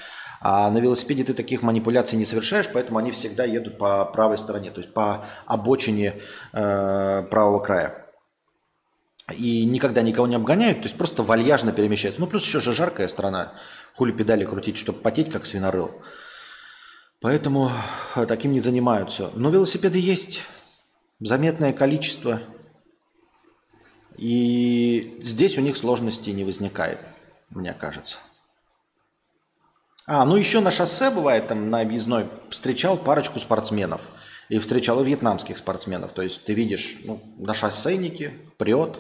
А 0.41 0.71
на 0.71 0.79
велосипеде 0.79 1.25
ты 1.25 1.35
таких 1.35 1.63
манипуляций 1.63 2.17
не 2.17 2.25
совершаешь, 2.25 2.69
поэтому 2.73 2.99
они 2.99 3.11
всегда 3.11 3.45
едут 3.45 3.79
по 3.79 4.05
правой 4.05 4.39
стороне, 4.39 4.71
то 4.71 4.81
есть 4.81 4.95
по 4.95 5.27
обочине 5.47 6.21
э, 6.53 7.23
правого 7.31 7.59
края. 7.59 8.07
И 9.37 9.67
никогда 9.67 10.01
никого 10.03 10.27
не 10.27 10.37
обгоняют, 10.37 10.79
то 10.79 10.85
есть 10.85 10.97
просто 10.97 11.23
вальяжно 11.23 11.73
перемещаются. 11.73 12.21
Ну, 12.21 12.27
плюс 12.27 12.45
еще 12.45 12.61
же 12.61 12.73
жаркая 12.73 13.09
страна. 13.09 13.53
Хули 13.95 14.13
педали 14.13 14.45
крутить, 14.45 14.79
чтобы 14.79 15.01
потеть, 15.01 15.31
как 15.31 15.45
свинорыл. 15.45 15.91
Поэтому 17.21 17.73
э, 18.15 18.27
таким 18.27 18.53
не 18.53 18.61
занимаются. 18.61 19.31
Но 19.35 19.51
велосипеды 19.51 19.99
есть, 19.99 20.43
заметное 21.21 21.73
количество. 21.73 22.41
И 24.19 25.21
здесь 25.23 25.57
у 25.59 25.61
них 25.61 25.77
сложностей 25.77 26.33
не 26.33 26.43
возникает, 26.43 26.99
мне 27.51 27.73
кажется. 27.73 28.19
А, 30.07 30.25
ну 30.25 30.35
еще 30.37 30.61
на 30.61 30.73
шоссе 30.73 31.11
бывает, 31.11 31.47
там 31.47 31.71
на 31.71 31.81
объездной, 31.81 32.27
встречал 32.51 32.97
парочку 32.97 33.39
спортсменов. 33.39 34.03
И 34.49 34.59
встречал 34.59 35.03
и 35.03 35.05
вьетнамских 35.05 35.59
спортсменов. 35.59 36.13
То 36.13 36.23
есть 36.23 36.43
ты 36.45 36.55
видишь 36.55 36.99
ну, 37.05 37.23
на 37.37 37.55
шоссейнике, 37.55 38.33
прет, 38.57 38.99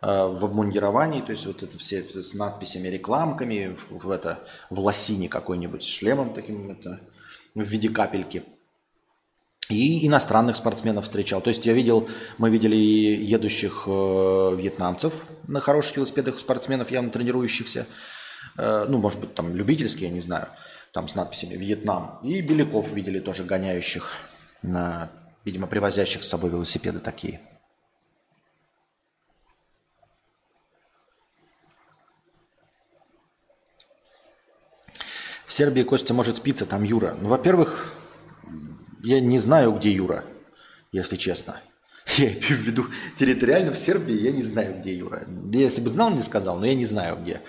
э, 0.00 0.26
в 0.26 0.44
обмундировании, 0.44 1.20
то 1.20 1.32
есть 1.32 1.44
вот 1.46 1.62
это 1.62 1.78
все 1.78 2.02
с 2.02 2.34
надписями, 2.34 2.88
рекламками, 2.88 3.76
в, 3.90 4.06
в 4.06 4.10
это, 4.10 4.42
в 4.70 4.80
лосине 4.80 5.28
какой-нибудь, 5.28 5.84
с 5.84 5.86
шлемом 5.86 6.32
таким, 6.32 6.70
это, 6.70 7.00
в 7.54 7.62
виде 7.62 7.90
капельки. 7.90 8.44
И 9.68 10.06
иностранных 10.06 10.56
спортсменов 10.56 11.04
встречал. 11.04 11.42
То 11.42 11.48
есть 11.48 11.66
я 11.66 11.74
видел, 11.74 12.08
мы 12.38 12.48
видели 12.48 12.74
едущих 12.74 13.84
э, 13.86 14.56
вьетнамцев 14.56 15.12
на 15.46 15.60
хороших 15.60 15.98
велосипедах 15.98 16.38
спортсменов, 16.38 16.90
явно 16.90 17.10
тренирующихся. 17.10 17.86
Э, 18.56 18.86
ну, 18.88 18.96
может 18.96 19.20
быть, 19.20 19.34
там 19.34 19.54
любительские, 19.54 20.08
я 20.08 20.14
не 20.14 20.20
знаю, 20.20 20.48
там 20.92 21.06
с 21.06 21.14
надписями 21.14 21.54
«Вьетнам». 21.54 22.18
И 22.22 22.40
беляков 22.40 22.92
видели 22.92 23.20
тоже 23.20 23.44
гоняющих, 23.44 24.14
на, 24.62 25.10
видимо, 25.44 25.66
привозящих 25.66 26.22
с 26.22 26.28
собой 26.28 26.50
велосипеды 26.50 26.98
такие. 26.98 27.40
В 35.46 35.52
Сербии 35.52 35.82
Костя 35.82 36.14
может 36.14 36.38
спиться, 36.38 36.64
там 36.64 36.84
Юра. 36.84 37.18
Ну, 37.20 37.28
во-первых, 37.28 37.92
я 39.02 39.20
не 39.20 39.38
знаю, 39.38 39.72
где 39.72 39.90
Юра, 39.90 40.24
если 40.92 41.16
честно. 41.16 41.60
Я 42.16 42.32
имею 42.32 42.56
в 42.56 42.62
виду 42.62 42.86
территориально 43.18 43.72
в 43.72 43.78
Сербии, 43.78 44.14
я 44.14 44.32
не 44.32 44.42
знаю, 44.42 44.80
где 44.80 44.94
Юра. 44.94 45.26
Если 45.52 45.80
бы 45.80 45.90
знал, 45.90 46.10
не 46.10 46.22
сказал, 46.22 46.58
но 46.58 46.66
я 46.66 46.74
не 46.74 46.86
знаю, 46.86 47.18
где. 47.20 47.42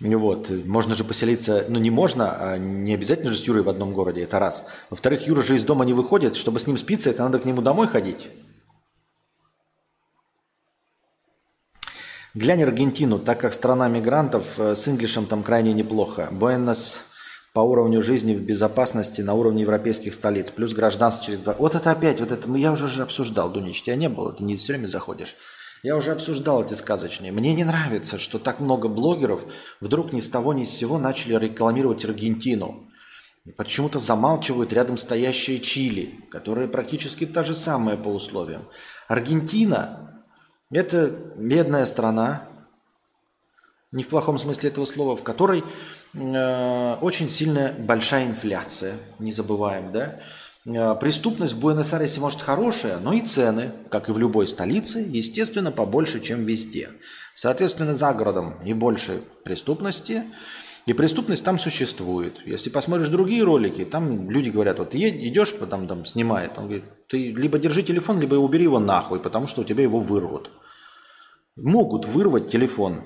Вот. 0.00 0.50
Можно 0.50 0.94
же 0.94 1.04
поселиться, 1.04 1.64
ну 1.68 1.78
не 1.78 1.90
можно, 1.90 2.36
а 2.38 2.58
не 2.58 2.94
обязательно 2.94 3.32
же 3.32 3.38
с 3.38 3.44
Юрой 3.44 3.62
в 3.62 3.68
одном 3.68 3.92
городе, 3.92 4.22
это 4.22 4.38
раз. 4.38 4.64
Во-вторых, 4.90 5.26
Юра 5.26 5.42
же 5.42 5.56
из 5.56 5.64
дома 5.64 5.84
не 5.84 5.94
выходит, 5.94 6.36
чтобы 6.36 6.58
с 6.58 6.66
ним 6.66 6.76
спиться, 6.76 7.10
это 7.10 7.22
надо 7.22 7.38
к 7.38 7.44
нему 7.44 7.62
домой 7.62 7.86
ходить. 7.86 8.28
Глянь 12.34 12.62
Аргентину, 12.62 13.18
так 13.18 13.40
как 13.40 13.54
страна 13.54 13.88
мигрантов, 13.88 14.58
э, 14.60 14.76
с 14.76 14.86
инглишем 14.88 15.24
там 15.24 15.42
крайне 15.42 15.72
неплохо. 15.72 16.28
Буэнос 16.30 17.00
по 17.56 17.60
уровню 17.60 18.02
жизни 18.02 18.34
в 18.34 18.42
безопасности 18.42 19.22
на 19.22 19.32
уровне 19.32 19.62
европейских 19.62 20.12
столиц, 20.12 20.50
плюс 20.50 20.74
гражданство 20.74 21.24
через 21.24 21.40
два. 21.40 21.54
Вот 21.58 21.74
это 21.74 21.90
опять, 21.90 22.20
вот 22.20 22.30
это 22.30 22.54
я 22.54 22.70
уже 22.70 23.00
обсуждал, 23.00 23.48
Дунич, 23.48 23.82
тебя 23.82 23.96
не 23.96 24.10
было, 24.10 24.34
ты 24.34 24.44
не 24.44 24.56
все 24.56 24.74
время 24.74 24.88
заходишь. 24.88 25.36
Я 25.82 25.96
уже 25.96 26.12
обсуждал 26.12 26.62
эти 26.62 26.74
сказочные. 26.74 27.32
Мне 27.32 27.54
не 27.54 27.64
нравится, 27.64 28.18
что 28.18 28.38
так 28.38 28.60
много 28.60 28.88
блогеров 28.88 29.42
вдруг 29.80 30.12
ни 30.12 30.20
с 30.20 30.28
того 30.28 30.52
ни 30.52 30.64
с 30.64 30.70
сего 30.70 30.98
начали 30.98 31.34
рекламировать 31.34 32.04
Аргентину. 32.04 32.90
Почему-то 33.56 33.98
замалчивают 33.98 34.74
рядом 34.74 34.98
стоящие 34.98 35.58
Чили, 35.58 36.26
которые 36.30 36.68
практически 36.68 37.24
та 37.24 37.42
же 37.42 37.54
самая 37.54 37.96
по 37.96 38.08
условиям. 38.08 38.68
Аргентина– 39.08 40.22
это 40.70 41.06
бедная 41.38 41.86
страна, 41.86 42.50
не 43.92 44.02
в 44.02 44.08
плохом 44.08 44.38
смысле 44.38 44.68
этого 44.68 44.84
слова, 44.84 45.16
в 45.16 45.22
которой 45.22 45.64
очень 46.16 47.28
сильная 47.28 47.72
большая 47.72 48.26
инфляция, 48.26 48.94
не 49.18 49.32
забываем, 49.32 49.92
да. 49.92 50.20
Э, 50.66 50.96
преступность 50.98 51.54
в 51.54 51.60
Буэнос-Айресе 51.60 52.20
может 52.20 52.40
хорошая, 52.40 52.98
но 52.98 53.12
и 53.12 53.20
цены, 53.20 53.72
как 53.90 54.08
и 54.08 54.12
в 54.12 54.18
любой 54.18 54.48
столице, 54.48 54.98
естественно, 55.08 55.70
побольше, 55.70 56.20
чем 56.20 56.44
везде. 56.44 56.90
Соответственно, 57.34 57.94
за 57.94 58.12
городом 58.12 58.54
и 58.64 58.72
больше 58.72 59.22
преступности, 59.44 60.24
и 60.86 60.92
преступность 60.92 61.44
там 61.44 61.58
существует. 61.58 62.40
Если 62.46 62.70
посмотришь 62.70 63.08
другие 63.08 63.42
ролики, 63.42 63.84
там 63.84 64.30
люди 64.30 64.50
говорят, 64.50 64.78
вот 64.78 64.94
идешь, 64.94 65.54
там, 65.68 65.86
там 65.86 66.06
снимает, 66.06 66.56
он 66.56 66.64
говорит, 66.64 66.84
ты 67.08 67.32
либо 67.32 67.58
держи 67.58 67.82
телефон, 67.82 68.20
либо 68.20 68.36
убери 68.36 68.64
его 68.64 68.78
нахуй, 68.78 69.20
потому 69.20 69.46
что 69.46 69.62
у 69.62 69.64
тебя 69.64 69.82
его 69.82 70.00
вырвут. 70.00 70.50
Могут 71.56 72.06
вырвать 72.06 72.50
телефон, 72.50 73.02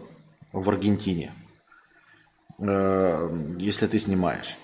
в 0.53 0.69
Аргентине, 0.69 1.33
э, 1.33 1.40
если 2.61 3.87
ты 3.87 3.99
снимаешь. 3.99 4.59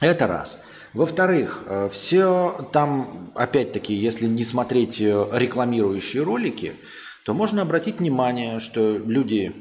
Это 0.00 0.26
раз. 0.26 0.60
Во-вторых, 0.94 1.64
э, 1.66 1.88
все 1.92 2.68
там, 2.72 3.32
опять-таки, 3.34 3.92
если 3.92 4.26
не 4.26 4.44
смотреть 4.44 5.00
э, 5.00 5.28
рекламирующие 5.32 6.22
ролики, 6.22 6.76
то 7.24 7.34
можно 7.34 7.62
обратить 7.62 7.98
внимание, 7.98 8.60
что 8.60 8.96
люди 8.96 9.54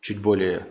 чуть 0.00 0.20
более, 0.20 0.66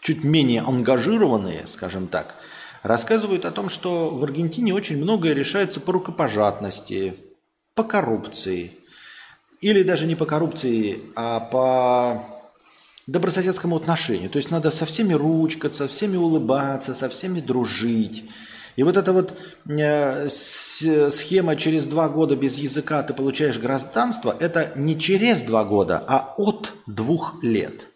чуть 0.00 0.24
менее 0.24 0.62
ангажированные, 0.62 1.66
скажем 1.66 2.08
так, 2.08 2.34
рассказывают 2.82 3.44
о 3.44 3.52
том, 3.52 3.68
что 3.68 4.10
в 4.10 4.24
Аргентине 4.24 4.74
очень 4.74 4.96
многое 4.96 5.34
решается 5.34 5.78
по 5.78 5.92
рукопожатности, 5.92 7.16
по 7.74 7.84
коррупции– 7.84 8.78
или 9.62 9.84
даже 9.84 10.06
не 10.06 10.16
по 10.16 10.26
коррупции, 10.26 11.00
а 11.14 11.40
по 11.40 12.41
добрососедскому 13.06 13.76
отношению. 13.76 14.30
То 14.30 14.38
есть 14.38 14.50
надо 14.50 14.70
со 14.70 14.86
всеми 14.86 15.12
ручкаться, 15.12 15.86
со 15.86 15.92
всеми 15.92 16.16
улыбаться, 16.16 16.94
со 16.94 17.08
всеми 17.08 17.40
дружить. 17.40 18.24
И 18.76 18.82
вот 18.82 18.96
эта 18.96 19.12
вот 19.12 19.38
э, 19.68 20.28
схема 20.28 21.56
через 21.56 21.84
два 21.84 22.08
года 22.08 22.36
без 22.36 22.56
языка 22.56 23.02
ты 23.02 23.12
получаешь 23.12 23.58
гражданство, 23.58 24.34
это 24.38 24.72
не 24.76 24.98
через 24.98 25.42
два 25.42 25.64
года, 25.64 26.02
а 26.06 26.34
от 26.38 26.72
двух 26.86 27.42
лет. 27.42 27.88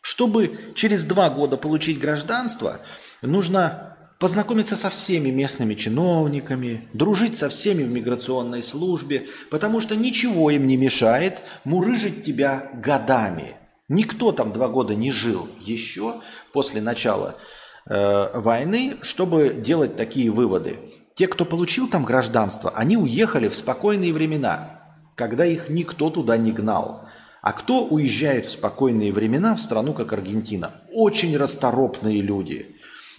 Чтобы 0.00 0.58
через 0.74 1.04
два 1.04 1.30
года 1.30 1.56
получить 1.56 2.00
гражданство, 2.00 2.80
нужно 3.20 3.96
познакомиться 4.18 4.74
со 4.74 4.90
всеми 4.90 5.30
местными 5.30 5.74
чиновниками, 5.74 6.88
дружить 6.92 7.38
со 7.38 7.48
всеми 7.48 7.84
в 7.84 7.90
миграционной 7.90 8.64
службе, 8.64 9.28
потому 9.50 9.80
что 9.80 9.94
ничего 9.94 10.50
им 10.50 10.66
не 10.66 10.76
мешает 10.76 11.38
мурыжить 11.64 12.24
тебя 12.24 12.70
годами. 12.74 13.56
Никто 13.92 14.32
там 14.32 14.54
два 14.54 14.68
года 14.68 14.94
не 14.94 15.12
жил 15.12 15.50
еще 15.60 16.14
после 16.54 16.80
начала 16.80 17.36
э, 17.84 18.40
войны, 18.40 18.96
чтобы 19.02 19.50
делать 19.50 19.96
такие 19.96 20.30
выводы. 20.30 20.78
те, 21.14 21.26
кто 21.26 21.44
получил 21.44 21.90
там 21.90 22.02
гражданство, 22.06 22.70
они 22.70 22.96
уехали 22.96 23.48
в 23.50 23.54
спокойные 23.54 24.14
времена, 24.14 24.80
когда 25.14 25.44
их 25.44 25.68
никто 25.68 26.08
туда 26.08 26.38
не 26.38 26.52
гнал. 26.52 27.06
А 27.42 27.52
кто 27.52 27.84
уезжает 27.84 28.46
в 28.46 28.52
спокойные 28.52 29.12
времена 29.12 29.56
в 29.56 29.60
страну, 29.60 29.92
как 29.92 30.14
Аргентина? 30.14 30.70
Очень 30.90 31.36
расторопные 31.36 32.22
люди, 32.22 32.74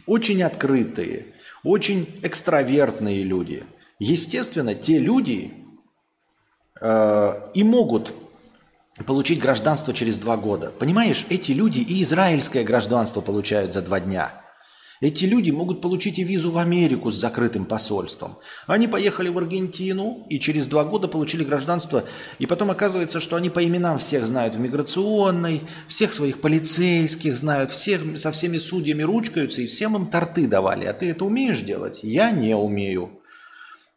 очень 0.08 0.42
открытые, 0.42 1.36
очень 1.64 2.20
экстравертные 2.24 3.22
люди. 3.22 3.64
Естественно, 4.00 4.74
те 4.74 4.98
люди 4.98 5.54
э, 6.82 7.52
и 7.54 7.64
могут 7.64 8.12
получить 9.06 9.40
гражданство 9.40 9.94
через 9.94 10.18
два 10.18 10.38
года. 10.38 10.72
Понимаешь, 10.78 11.26
эти 11.30 11.52
люди 11.52 11.80
и 11.80 12.04
израильское 12.04 12.64
гражданство 12.64 13.22
получают 13.22 13.74
за 13.74 13.82
два 13.82 14.00
дня– 14.00 14.32
эти 15.04 15.26
люди 15.26 15.52
могут 15.52 15.82
получить 15.82 16.18
и 16.18 16.24
визу 16.24 16.50
в 16.50 16.58
Америку 16.58 17.12
с 17.12 17.16
закрытым 17.16 17.66
посольством. 17.66 18.38
Они 18.68 18.88
поехали 18.88 19.28
в 19.28 19.38
Аргентину 19.38 20.26
и 20.30 20.40
через 20.40 20.66
два 20.66 20.86
года 20.86 21.10
получили 21.10 21.44
гражданство. 21.44 22.06
И 22.40 22.46
потом 22.46 22.72
оказывается, 22.72 23.20
что 23.20 23.36
они 23.36 23.50
по 23.50 23.62
именам 23.62 24.00
всех 24.00 24.26
знают 24.26 24.56
в 24.56 24.62
миграционной, 24.62 25.64
всех 25.90 26.14
своих 26.14 26.40
полицейских 26.40 27.36
знают, 27.36 27.72
всех, 27.72 28.18
со 28.18 28.32
всеми 28.32 28.60
судьями 28.60 29.04
ручкаются 29.04 29.62
и 29.62 29.68
всем 29.68 29.98
им 29.98 30.06
торты 30.08 30.48
давали. 30.48 30.86
А 30.86 30.94
ты 30.94 31.10
это 31.10 31.26
умеешь 31.26 31.60
делать? 31.60 32.00
Я 32.02 32.32
не 32.32 32.56
умею. 32.56 33.20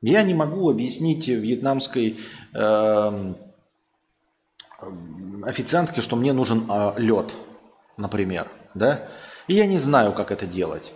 Я 0.02 0.24
не 0.24 0.34
могу 0.34 0.68
объяснить 0.68 1.28
вьетнамской 1.28 2.18
э, 2.52 3.34
официантке, 5.44 6.00
что 6.00 6.16
мне 6.16 6.32
нужен 6.32 6.66
э, 6.68 6.92
лед, 6.96 7.34
например. 7.96 8.48
Да? 8.74 9.08
И 9.48 9.54
я 9.54 9.66
не 9.66 9.78
знаю, 9.78 10.12
как 10.12 10.30
это 10.30 10.46
делать. 10.46 10.92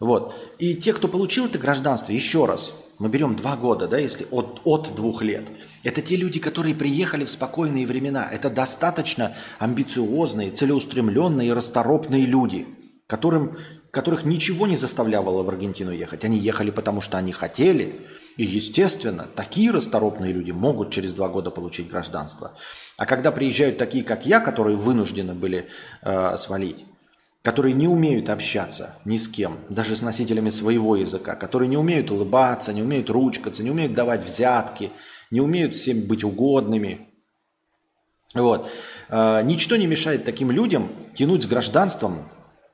Вот. 0.00 0.34
И 0.58 0.74
те, 0.74 0.92
кто 0.92 1.08
получил 1.08 1.46
это 1.46 1.58
гражданство, 1.58 2.12
еще 2.12 2.46
раз, 2.46 2.72
мы 2.98 3.08
берем 3.08 3.36
два 3.36 3.56
года, 3.56 3.88
да, 3.88 3.98
если 3.98 4.26
от, 4.30 4.60
от 4.64 4.94
двух 4.94 5.22
лет, 5.22 5.48
это 5.82 6.02
те 6.02 6.16
люди, 6.16 6.40
которые 6.40 6.74
приехали 6.74 7.24
в 7.24 7.30
спокойные 7.30 7.86
времена. 7.86 8.28
Это 8.30 8.50
достаточно 8.50 9.36
амбициозные, 9.58 10.50
целеустремленные, 10.50 11.52
расторопные 11.52 12.26
люди, 12.26 12.66
которым, 13.06 13.56
которых 13.90 14.24
ничего 14.24 14.66
не 14.66 14.76
заставляло 14.76 15.42
в 15.42 15.48
Аргентину 15.48 15.90
ехать. 15.90 16.24
Они 16.24 16.38
ехали, 16.38 16.70
потому 16.70 17.00
что 17.00 17.18
они 17.18 17.32
хотели. 17.32 18.00
И, 18.36 18.44
естественно, 18.44 19.26
такие 19.34 19.70
расторопные 19.70 20.32
люди 20.32 20.50
могут 20.50 20.92
через 20.92 21.12
два 21.12 21.28
года 21.28 21.50
получить 21.50 21.88
гражданство. 21.88 22.52
А 22.96 23.06
когда 23.06 23.32
приезжают 23.32 23.78
такие, 23.78 24.04
как 24.04 24.26
я, 24.26 24.40
которые 24.40 24.76
вынуждены 24.76 25.34
были 25.34 25.66
э, 26.02 26.36
свалить, 26.36 26.84
которые 27.42 27.72
не 27.72 27.88
умеют 27.88 28.28
общаться 28.28 28.96
ни 29.04 29.16
с 29.16 29.26
кем, 29.26 29.56
даже 29.68 29.96
с 29.96 30.02
носителями 30.02 30.50
своего 30.50 30.96
языка, 30.96 31.34
которые 31.34 31.68
не 31.68 31.76
умеют 31.76 32.10
улыбаться, 32.10 32.72
не 32.72 32.82
умеют 32.82 33.08
ручкаться, 33.10 33.62
не 33.62 33.70
умеют 33.70 33.94
давать 33.94 34.24
взятки, 34.24 34.92
не 35.30 35.40
умеют 35.40 35.74
всем 35.74 36.02
быть 36.02 36.24
угодными. 36.24 37.08
Вот. 38.34 38.70
А, 39.08 39.42
ничто 39.42 39.76
не 39.76 39.86
мешает 39.86 40.24
таким 40.24 40.50
людям 40.50 40.90
тянуть 41.14 41.44
с 41.44 41.46
гражданством 41.46 42.28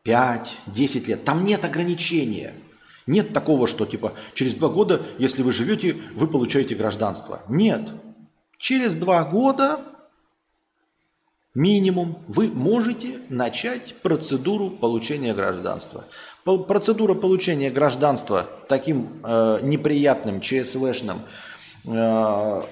5-10 0.04 1.06
лет. 1.06 1.24
Там 1.24 1.44
нет 1.44 1.64
ограничения. 1.64 2.54
Нет 3.06 3.32
такого, 3.32 3.66
что 3.66 3.86
типа 3.86 4.14
через 4.34 4.54
два 4.54 4.68
года, 4.68 5.02
если 5.18 5.42
вы 5.42 5.52
живете, 5.52 5.96
вы 6.14 6.26
получаете 6.26 6.74
гражданство. 6.74 7.42
Нет. 7.48 7.90
Через 8.58 8.94
два 8.94 9.24
года 9.24 9.80
минимум, 11.54 12.18
вы 12.28 12.48
можете 12.48 13.20
начать 13.28 13.94
процедуру 14.02 14.70
получения 14.70 15.34
гражданства. 15.34 16.04
Процедура 16.44 17.14
получения 17.14 17.70
гражданства 17.70 18.48
таким 18.68 19.20
э, 19.22 19.60
неприятным 19.62 20.40
ЧСВшным 20.40 21.20
э, 21.84 22.62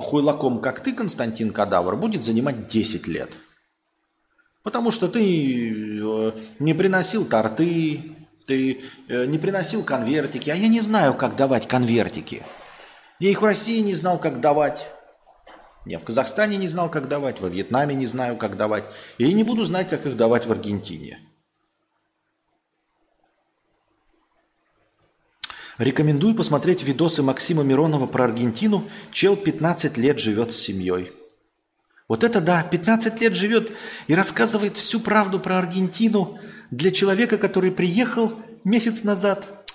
хуйлаком, 0.00 0.60
как 0.60 0.80
ты, 0.80 0.92
Константин 0.92 1.50
Кадавр, 1.50 1.96
будет 1.96 2.24
занимать 2.24 2.68
10 2.68 3.06
лет. 3.06 3.30
Потому 4.62 4.90
что 4.92 5.08
ты 5.08 5.20
э, 5.20 6.32
не 6.60 6.74
приносил 6.74 7.24
торты, 7.24 8.16
ты 8.46 8.80
э, 9.08 9.26
не 9.26 9.38
приносил 9.38 9.82
конвертики, 9.82 10.50
а 10.50 10.54
я 10.54 10.68
не 10.68 10.80
знаю, 10.80 11.14
как 11.14 11.34
давать 11.34 11.66
конвертики. 11.66 12.42
Я 13.18 13.30
их 13.30 13.42
в 13.42 13.44
России 13.44 13.80
не 13.80 13.94
знал, 13.94 14.18
как 14.18 14.40
давать. 14.40 14.86
Я 15.84 15.98
в 15.98 16.04
Казахстане 16.04 16.58
не 16.58 16.68
знал, 16.68 16.90
как 16.90 17.08
давать, 17.08 17.40
во 17.40 17.48
Вьетнаме 17.48 17.94
не 17.94 18.06
знаю, 18.06 18.36
как 18.36 18.56
давать. 18.56 18.84
И 19.18 19.32
не 19.32 19.42
буду 19.42 19.64
знать, 19.64 19.88
как 19.88 20.06
их 20.06 20.16
давать 20.16 20.46
в 20.46 20.52
Аргентине. 20.52 21.18
Рекомендую 25.78 26.36
посмотреть 26.36 26.84
видосы 26.84 27.22
Максима 27.22 27.64
Миронова 27.64 28.06
про 28.06 28.24
Аргентину. 28.24 28.88
Чел 29.10 29.36
15 29.36 29.96
лет 29.96 30.20
живет 30.20 30.52
с 30.52 30.56
семьей. 30.56 31.10
Вот 32.08 32.24
это 32.24 32.40
да, 32.40 32.62
15 32.62 33.20
лет 33.20 33.34
живет 33.34 33.72
и 34.06 34.14
рассказывает 34.14 34.76
всю 34.76 35.00
правду 35.00 35.40
про 35.40 35.58
Аргентину 35.58 36.38
для 36.70 36.90
человека, 36.90 37.38
который 37.38 37.70
приехал 37.70 38.32
месяц 38.64 39.02
назад. 39.02 39.66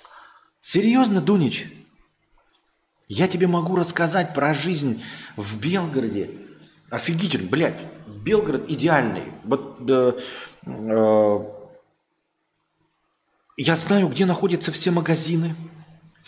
Серьезно, 0.60 1.20
Дунич? 1.20 1.72
Я 3.08 3.26
тебе 3.26 3.46
могу 3.46 3.74
рассказать 3.76 4.34
про 4.34 4.52
жизнь 4.52 5.02
в 5.36 5.58
Белгороде. 5.58 6.30
Офигительно, 6.90 7.48
блядь. 7.48 7.78
Белгород 8.06 8.68
идеальный. 8.68 9.22
Вот, 9.44 9.78
э, 9.88 10.12
э, 10.66 11.38
я 13.56 13.76
знаю, 13.76 14.08
где 14.08 14.26
находятся 14.26 14.72
все 14.72 14.90
магазины, 14.90 15.54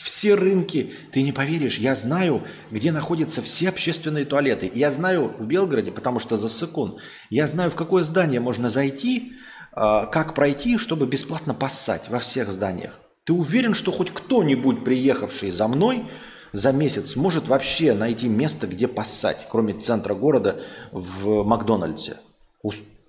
все 0.02 0.34
рынки. 0.34 0.94
Ты 1.12 1.22
не 1.22 1.32
поверишь, 1.32 1.78
я 1.78 1.94
знаю, 1.94 2.42
где 2.70 2.92
находятся 2.92 3.42
все 3.42 3.68
общественные 3.68 4.24
туалеты. 4.24 4.70
Я 4.74 4.90
знаю 4.90 5.34
в 5.38 5.46
Белгороде, 5.46 5.92
потому 5.92 6.20
что 6.20 6.36
за 6.36 6.48
секунд. 6.48 6.96
Я 7.28 7.46
знаю, 7.46 7.70
в 7.70 7.74
какое 7.74 8.02
здание 8.02 8.40
можно 8.40 8.68
зайти, 8.68 9.34
э, 9.72 10.06
как 10.10 10.34
пройти, 10.34 10.78
чтобы 10.78 11.06
бесплатно 11.06 11.54
поссать 11.54 12.08
во 12.08 12.18
всех 12.18 12.50
зданиях. 12.50 12.98
Ты 13.24 13.32
уверен, 13.34 13.74
что 13.74 13.92
хоть 13.92 14.10
кто-нибудь, 14.10 14.84
приехавший 14.84 15.50
за 15.50 15.68
мной, 15.68 16.06
за 16.52 16.72
месяц 16.72 17.14
может 17.14 17.46
вообще 17.46 17.92
найти 17.92 18.28
место, 18.28 18.66
где 18.66 18.88
поссать, 18.88 19.46
кроме 19.50 19.74
центра 19.74 20.14
города 20.14 20.60
в 20.90 21.44
Макдональдсе? 21.44 22.16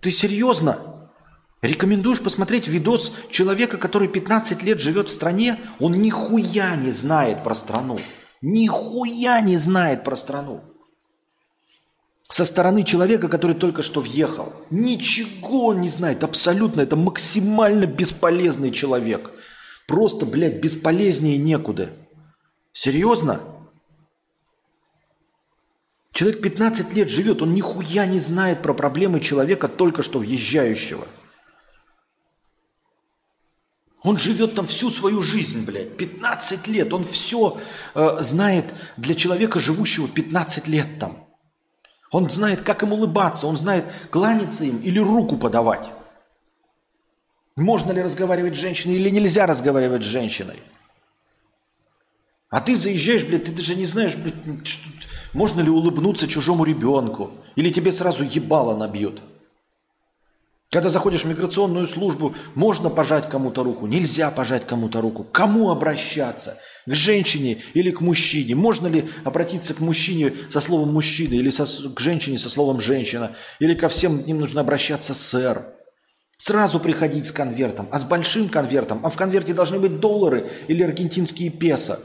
Ты 0.01 0.11
серьезно? 0.11 0.90
Рекомендуешь 1.61 2.21
посмотреть 2.21 2.67
видос 2.67 3.11
человека, 3.29 3.77
который 3.77 4.07
15 4.07 4.63
лет 4.63 4.79
живет 4.79 5.09
в 5.09 5.11
стране? 5.11 5.59
Он 5.79 5.93
нихуя 5.93 6.75
не 6.75 6.89
знает 6.89 7.43
про 7.43 7.53
страну. 7.53 7.99
Нихуя 8.41 9.39
не 9.41 9.57
знает 9.57 10.03
про 10.03 10.15
страну. 10.15 10.63
Со 12.29 12.45
стороны 12.45 12.83
человека, 12.83 13.27
который 13.27 13.55
только 13.55 13.83
что 13.83 14.01
въехал. 14.01 14.53
Ничего 14.71 15.67
он 15.67 15.81
не 15.81 15.87
знает, 15.87 16.23
абсолютно. 16.23 16.81
Это 16.81 16.95
максимально 16.95 17.85
бесполезный 17.85 18.71
человек. 18.71 19.31
Просто, 19.87 20.25
блядь, 20.25 20.61
бесполезнее 20.61 21.37
некуда. 21.37 21.91
Серьезно? 22.71 23.41
Человек 26.11 26.41
15 26.41 26.93
лет 26.93 27.09
живет, 27.09 27.41
он 27.41 27.53
нихуя 27.53 28.05
не 28.05 28.19
знает 28.19 28.61
про 28.61 28.73
проблемы 28.73 29.19
человека, 29.19 29.67
только 29.67 30.01
что 30.01 30.19
въезжающего. 30.19 31.07
Он 34.03 34.17
живет 34.17 34.55
там 34.55 34.65
всю 34.65 34.89
свою 34.89 35.21
жизнь, 35.21 35.63
блядь, 35.63 35.95
15 35.95 36.67
лет. 36.67 36.91
Он 36.91 37.03
все 37.03 37.59
э, 37.93 38.17
знает 38.21 38.73
для 38.97 39.13
человека, 39.13 39.59
живущего 39.59 40.07
15 40.07 40.67
лет 40.67 40.99
там. 40.99 41.27
Он 42.09 42.29
знает, 42.29 42.61
как 42.61 42.83
им 42.83 42.93
улыбаться, 42.93 43.47
он 43.47 43.57
знает, 43.57 43.85
кланяться 44.09 44.65
им 44.65 44.79
или 44.79 44.99
руку 44.99 45.37
подавать. 45.37 45.87
Можно 47.55 47.91
ли 47.91 48.01
разговаривать 48.01 48.55
с 48.55 48.59
женщиной 48.59 48.95
или 48.95 49.09
нельзя 49.09 49.45
разговаривать 49.45 50.03
с 50.03 50.07
женщиной. 50.07 50.59
А 52.49 52.59
ты 52.59 52.75
заезжаешь, 52.75 53.23
блядь, 53.23 53.45
ты 53.45 53.51
даже 53.51 53.75
не 53.75 53.85
знаешь, 53.85 54.15
блядь, 54.15 54.67
что, 54.67 54.89
можно 55.33 55.61
ли 55.61 55.69
улыбнуться 55.69 56.27
чужому 56.27 56.65
ребенку. 56.65 57.31
Или 57.55 57.69
тебе 57.69 57.91
сразу 57.91 58.23
ебало 58.23 58.75
набьют. 58.75 59.21
Когда 60.71 60.87
заходишь 60.87 61.25
в 61.25 61.27
миграционную 61.27 61.85
службу, 61.85 62.33
можно 62.55 62.89
пожать 62.89 63.27
кому-то 63.27 63.61
руку, 63.61 63.87
нельзя 63.87 64.31
пожать 64.31 64.65
кому-то 64.65 65.01
руку. 65.01 65.25
Кому 65.25 65.69
обращаться? 65.69 66.59
К 66.85 66.93
женщине 66.93 67.57
или 67.73 67.91
к 67.91 67.99
мужчине? 67.99 68.55
Можно 68.55 68.87
ли 68.87 69.09
обратиться 69.25 69.73
к 69.73 69.81
мужчине 69.81 70.33
со 70.49 70.61
словом 70.61 70.93
мужчина 70.93 71.33
или 71.33 71.49
со, 71.49 71.65
к 71.65 71.99
женщине 71.99 72.39
со 72.39 72.49
словом 72.49 72.79
женщина? 72.79 73.35
Или 73.59 73.75
ко 73.75 73.89
всем 73.89 74.21
им 74.21 74.39
нужно 74.39 74.61
обращаться 74.61 75.13
сэр? 75.13 75.65
Сразу 76.37 76.79
приходить 76.79 77.27
с 77.27 77.33
конвертом, 77.33 77.89
а 77.91 77.99
с 77.99 78.05
большим 78.05 78.47
конвертом, 78.47 79.01
а 79.03 79.09
в 79.09 79.17
конверте 79.17 79.53
должны 79.53 79.77
быть 79.77 79.99
доллары 79.99 80.49
или 80.69 80.83
аргентинские 80.83 81.49
песо. 81.49 81.99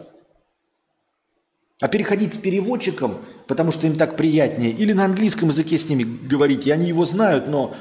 А 1.81 1.87
переходить 1.87 2.35
с 2.35 2.39
переводчиком, 2.39 3.19
потому 3.47 3.71
что 3.71 3.87
им 3.87 3.95
так 3.95 4.17
приятнее, 4.17 4.73
или 4.73 4.93
на 4.93 5.05
английском 5.05 5.51
языке 5.51 5.79
с 5.79 5.89
ними 5.89 6.03
говорить, 6.03 6.67
и 6.67 6.73
они 6.73 6.89
его 6.89 7.05
знают, 7.05 7.47
но 7.47 7.77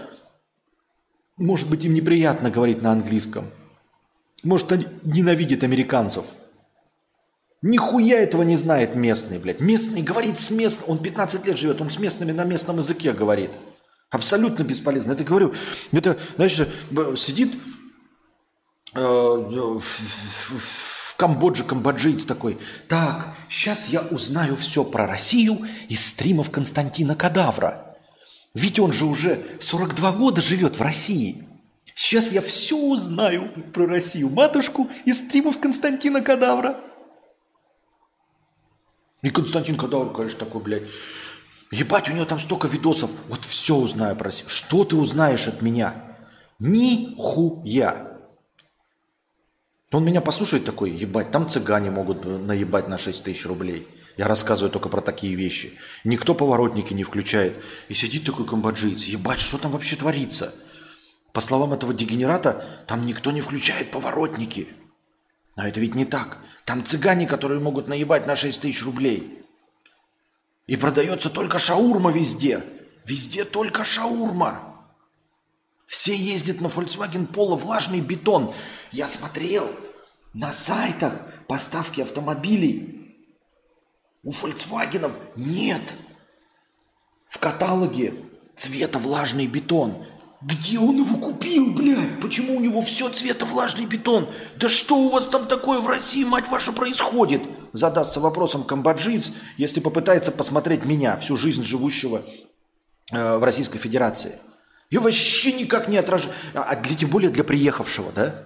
может 1.37 1.69
быть 1.69 1.83
им 1.85 1.93
неприятно 1.93 2.49
говорить 2.49 2.81
на 2.81 2.91
английском. 2.91 3.45
Может 4.43 4.71
они 4.71 4.87
ненавидят 5.03 5.63
американцев. 5.63 6.25
Нихуя 7.61 8.19
этого 8.19 8.43
не 8.43 8.57
знает 8.57 8.95
местный, 8.95 9.39
блядь. 9.39 9.59
Местный 9.59 10.03
говорит 10.03 10.39
с 10.39 10.51
местным. 10.51 10.91
Он 10.91 10.99
15 10.99 11.45
лет 11.45 11.57
живет, 11.57 11.81
он 11.81 11.89
с 11.89 11.97
местными 11.97 12.31
на 12.31 12.43
местном 12.43 12.77
языке 12.77 13.11
говорит. 13.11 13.51
Абсолютно 14.11 14.63
бесполезно. 14.63 15.13
Это 15.13 15.23
говорю, 15.23 15.53
это, 15.91 16.17
знаешь, 16.35 16.55
сидит 17.17 17.53
э, 18.93 18.99
в, 18.99 19.79
в, 19.79 20.59
в 20.59 21.15
Камбодже 21.17 21.63
камбоджиец 21.63 22.25
такой. 22.25 22.59
Так, 22.87 23.35
сейчас 23.49 23.87
я 23.87 24.01
узнаю 24.01 24.55
все 24.57 24.83
про 24.83 25.07
Россию 25.07 25.59
из 25.87 26.05
стримов 26.05 26.51
Константина 26.51 27.15
Кадавра. 27.15 27.84
Ведь 28.55 28.79
он 28.79 28.93
же 28.93 29.05
уже 29.05 29.45
42 29.59 30.13
года 30.13 30.41
живет 30.41 30.77
в 30.77 30.81
России. 30.81 31.43
Сейчас 31.93 32.31
я 32.31 32.41
все 32.41 32.77
узнаю 32.77 33.49
про 33.73 33.85
Россию. 33.85 34.29
Матушку 34.29 34.89
из 35.03 35.19
стримов 35.19 35.59
Константина 35.59 36.21
Кадавра. 36.21 36.79
И 39.21 39.29
Константин 39.29 39.77
Кадавр, 39.77 40.13
конечно, 40.13 40.39
такой, 40.39 40.61
блядь, 40.61 40.83
ебать, 41.69 42.09
у 42.09 42.13
него 42.13 42.25
там 42.25 42.39
столько 42.39 42.67
видосов. 42.67 43.11
Вот 43.27 43.43
все 43.43 43.75
узнаю 43.75 44.15
про 44.15 44.25
Россию. 44.25 44.49
Что 44.49 44.85
ты 44.85 44.95
узнаешь 44.95 45.47
от 45.49 45.61
меня? 45.61 46.17
Нихуя. 46.59 48.19
Он 49.91 50.05
меня 50.05 50.21
послушает 50.21 50.63
такой, 50.65 50.91
ебать, 50.91 51.31
там 51.31 51.49
цыгане 51.49 51.91
могут 51.91 52.23
наебать 52.23 52.87
на 52.87 52.97
6 52.97 53.23
тысяч 53.23 53.45
рублей. 53.45 53.87
Я 54.17 54.27
рассказываю 54.27 54.71
только 54.71 54.89
про 54.89 55.01
такие 55.01 55.35
вещи. 55.35 55.77
Никто 56.03 56.33
поворотники 56.35 56.93
не 56.93 57.03
включает. 57.03 57.61
И 57.89 57.93
сидит 57.93 58.25
такой 58.25 58.47
камбоджиец. 58.47 59.03
Ебать, 59.03 59.41
что 59.41 59.57
там 59.57 59.71
вообще 59.71 59.95
творится? 59.95 60.55
По 61.33 61.41
словам 61.41 61.73
этого 61.73 61.93
дегенерата, 61.93 62.85
там 62.87 63.05
никто 63.05 63.31
не 63.31 63.41
включает 63.41 63.91
поворотники. 63.91 64.69
Но 65.57 65.67
это 65.67 65.81
ведь 65.81 65.95
не 65.95 66.05
так. 66.05 66.39
Там 66.63 66.85
цыгане, 66.85 67.27
которые 67.27 67.59
могут 67.59 67.87
наебать 67.87 68.25
на 68.25 68.35
6 68.35 68.61
тысяч 68.61 68.83
рублей. 68.83 69.43
И 70.65 70.77
продается 70.77 71.29
только 71.29 71.59
шаурма 71.59 72.11
везде. 72.11 72.63
Везде 73.05 73.43
только 73.43 73.83
шаурма. 73.83 74.75
Все 75.85 76.15
ездят 76.15 76.61
на 76.61 76.67
Volkswagen 76.67 77.27
Polo, 77.31 77.57
влажный 77.57 77.99
бетон. 77.99 78.53
Я 78.91 79.07
смотрел 79.07 79.69
на 80.33 80.53
сайтах 80.53 81.19
поставки 81.47 82.01
автомобилей. 82.01 83.04
У 84.25 84.31
Volkswagen 84.31 85.13
нет 85.35 85.93
в 87.29 87.37
каталоге 87.37 88.15
цвета 88.57 88.97
влажный 88.97 89.45
бетон. 89.45 90.03
Где 90.41 90.79
он 90.79 90.97
его 90.97 91.17
купил, 91.17 91.73
блядь? 91.73 92.19
Почему 92.19 92.57
у 92.57 92.59
него 92.59 92.81
все 92.81 93.09
цвета 93.09 93.45
влажный 93.45 93.85
бетон? 93.85 94.27
Да 94.57 94.67
что 94.67 94.97
у 94.97 95.09
вас 95.09 95.27
там 95.27 95.47
такое 95.47 95.79
в 95.79 95.87
России, 95.87 96.23
мать 96.23 96.47
ваша, 96.49 96.73
происходит? 96.73 97.43
Задастся 97.71 98.19
вопросом 98.19 98.63
камбоджиец, 98.63 99.31
если 99.57 99.79
попытается 99.79 100.31
посмотреть 100.31 100.85
меня, 100.85 101.17
всю 101.17 101.37
жизнь 101.37 101.63
живущего 101.63 102.23
э, 103.11 103.37
в 103.37 103.43
Российской 103.43 103.77
Федерации. 103.77 104.39
Я 104.89 105.01
вообще 105.01 105.51
никак 105.51 105.87
не 105.87 105.97
отражаю. 105.97 106.33
А, 106.53 106.75
для, 106.75 106.95
тем 106.95 107.09
более 107.09 107.29
для 107.29 107.43
приехавшего, 107.43 108.11
да? 108.11 108.43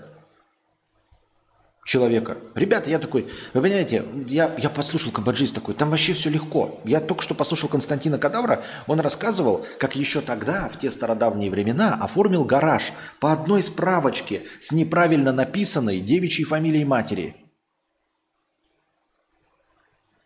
Человека. 1.89 2.37
Ребята, 2.53 2.87
я 2.91 2.99
такой, 2.99 3.27
вы 3.55 3.63
понимаете, 3.63 4.05
я, 4.27 4.55
я 4.59 4.69
послушал 4.69 5.11
Камбоджист 5.11 5.55
такой, 5.55 5.73
там 5.73 5.89
вообще 5.89 6.13
все 6.13 6.29
легко. 6.29 6.79
Я 6.85 7.01
только 7.01 7.23
что 7.23 7.33
послушал 7.33 7.67
Константина 7.67 8.19
Кадавра, 8.19 8.63
он 8.85 8.99
рассказывал, 8.99 9.65
как 9.79 9.95
еще 9.95 10.21
тогда, 10.21 10.69
в 10.69 10.77
те 10.77 10.91
стародавние 10.91 11.49
времена, 11.49 11.95
оформил 11.95 12.45
гараж 12.45 12.93
по 13.19 13.33
одной 13.33 13.63
справочке 13.63 14.43
с 14.59 14.71
неправильно 14.71 15.33
написанной 15.33 15.99
девичьей 15.99 16.45
фамилией 16.45 16.85
матери. 16.85 17.35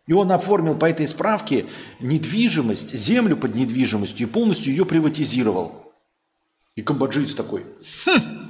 И 0.06 0.12
он 0.12 0.30
оформил 0.32 0.76
по 0.76 0.84
этой 0.84 1.08
справке 1.08 1.64
недвижимость, 1.98 2.94
землю 2.94 3.38
под 3.38 3.54
недвижимостью 3.54 4.26
и 4.26 4.30
полностью 4.30 4.70
ее 4.70 4.84
приватизировал. 4.84 5.94
И 6.76 6.82
камбоджиец 6.82 7.34
такой, 7.34 7.64
хм, 8.04 8.44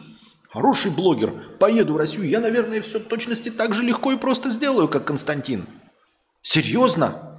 Хороший 0.55 0.93
блогер. 0.93 1.33
Поеду 1.59 1.95
в 1.95 1.97
Россию. 1.97 2.29
Я, 2.29 2.39
наверное, 2.39 2.81
все 2.81 3.01
в 3.01 3.07
точности 3.07 3.51
так 3.51 3.75
же 3.75 3.83
легко 3.83 4.13
и 4.13 4.17
просто 4.17 4.51
сделаю, 4.51 4.87
как 4.87 5.05
Константин. 5.05 5.67
Серьезно? 6.43 7.34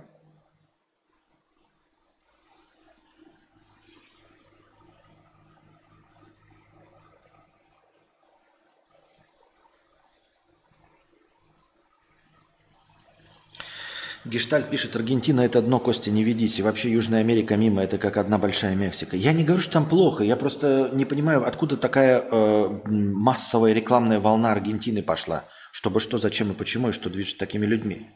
Гештальт 14.36 14.70
пишет, 14.70 14.98
Аргентина 14.98 15.40
это 15.40 15.62
дно, 15.62 15.80
Костя, 15.80 16.12
не 16.12 16.22
ведись. 16.22 16.60
И 16.60 16.62
вообще 16.62 16.92
Южная 16.92 17.22
Америка 17.22 17.56
мимо, 17.56 17.82
это 17.82 17.98
как 17.98 18.18
одна 18.18 18.38
большая 18.38 18.76
Мексика. 18.76 19.16
Я 19.16 19.32
не 19.32 19.46
говорю, 19.46 19.62
что 19.62 19.72
там 19.72 19.86
плохо, 19.86 20.26
я 20.26 20.36
просто 20.36 20.90
не 20.92 21.06
понимаю, 21.06 21.48
откуда 21.48 21.78
такая 21.78 22.20
э, 22.20 22.70
массовая 22.86 23.72
рекламная 23.72 24.20
волна 24.20 24.52
Аргентины 24.52 25.02
пошла. 25.02 25.46
Чтобы 25.72 26.02
что, 26.02 26.18
зачем 26.18 26.52
и 26.52 26.54
почему, 26.54 26.90
и 26.90 26.92
что 26.92 27.10
движет 27.10 27.38
такими 27.38 27.66
людьми. 27.66 28.10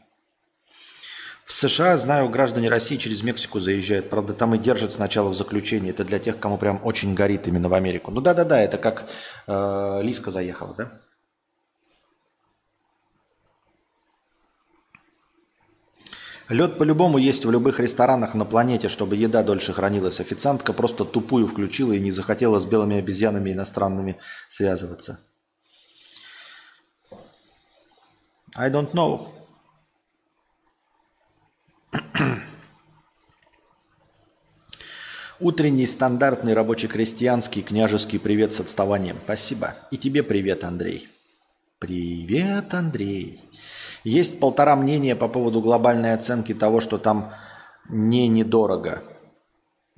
В 1.46 1.54
США, 1.54 1.96
знаю, 1.96 2.28
граждане 2.28 2.68
России 2.68 2.98
через 2.98 3.22
Мексику 3.22 3.58
заезжают. 3.58 4.10
Правда, 4.10 4.34
там 4.34 4.54
и 4.54 4.58
держат 4.58 4.92
сначала 4.92 5.30
в 5.30 5.34
заключении. 5.34 5.88
Это 5.88 6.04
для 6.04 6.18
тех, 6.18 6.38
кому 6.38 6.58
прям 6.58 6.82
очень 6.84 7.14
горит 7.14 7.48
именно 7.48 7.70
в 7.70 7.74
Америку. 7.74 8.10
Ну 8.10 8.20
да-да-да, 8.20 8.60
это 8.60 8.76
как 8.76 9.08
э, 9.46 10.00
Лиска 10.02 10.30
заехала, 10.30 10.74
да? 10.76 11.00
Лед 16.50 16.78
по-любому 16.78 17.16
есть 17.18 17.44
в 17.44 17.50
любых 17.50 17.78
ресторанах 17.78 18.34
на 18.34 18.44
планете, 18.44 18.88
чтобы 18.88 19.14
еда 19.14 19.44
дольше 19.44 19.72
хранилась. 19.72 20.18
Официантка 20.18 20.72
просто 20.72 21.04
тупую 21.04 21.46
включила 21.46 21.92
и 21.92 22.00
не 22.00 22.10
захотела 22.10 22.58
с 22.58 22.66
белыми 22.66 22.96
обезьянами 22.96 23.52
иностранными 23.52 24.18
связываться. 24.48 25.20
I 28.56 28.68
don't 28.68 28.90
know. 28.92 29.28
Утренний 35.38 35.86
стандартный 35.86 36.54
рабочий-крестьянский 36.54 37.62
княжеский 37.62 38.18
привет 38.18 38.52
с 38.52 38.58
отставанием. 38.58 39.20
Спасибо. 39.22 39.76
И 39.92 39.96
тебе 39.96 40.24
привет, 40.24 40.64
Андрей. 40.64 41.08
Привет, 41.78 42.74
Андрей. 42.74 43.40
Есть 44.04 44.40
полтора 44.40 44.76
мнения 44.76 45.14
по 45.14 45.28
поводу 45.28 45.60
глобальной 45.60 46.14
оценки 46.14 46.54
того, 46.54 46.80
что 46.80 46.98
там 46.98 47.32
не 47.88 48.28
недорого. 48.28 49.02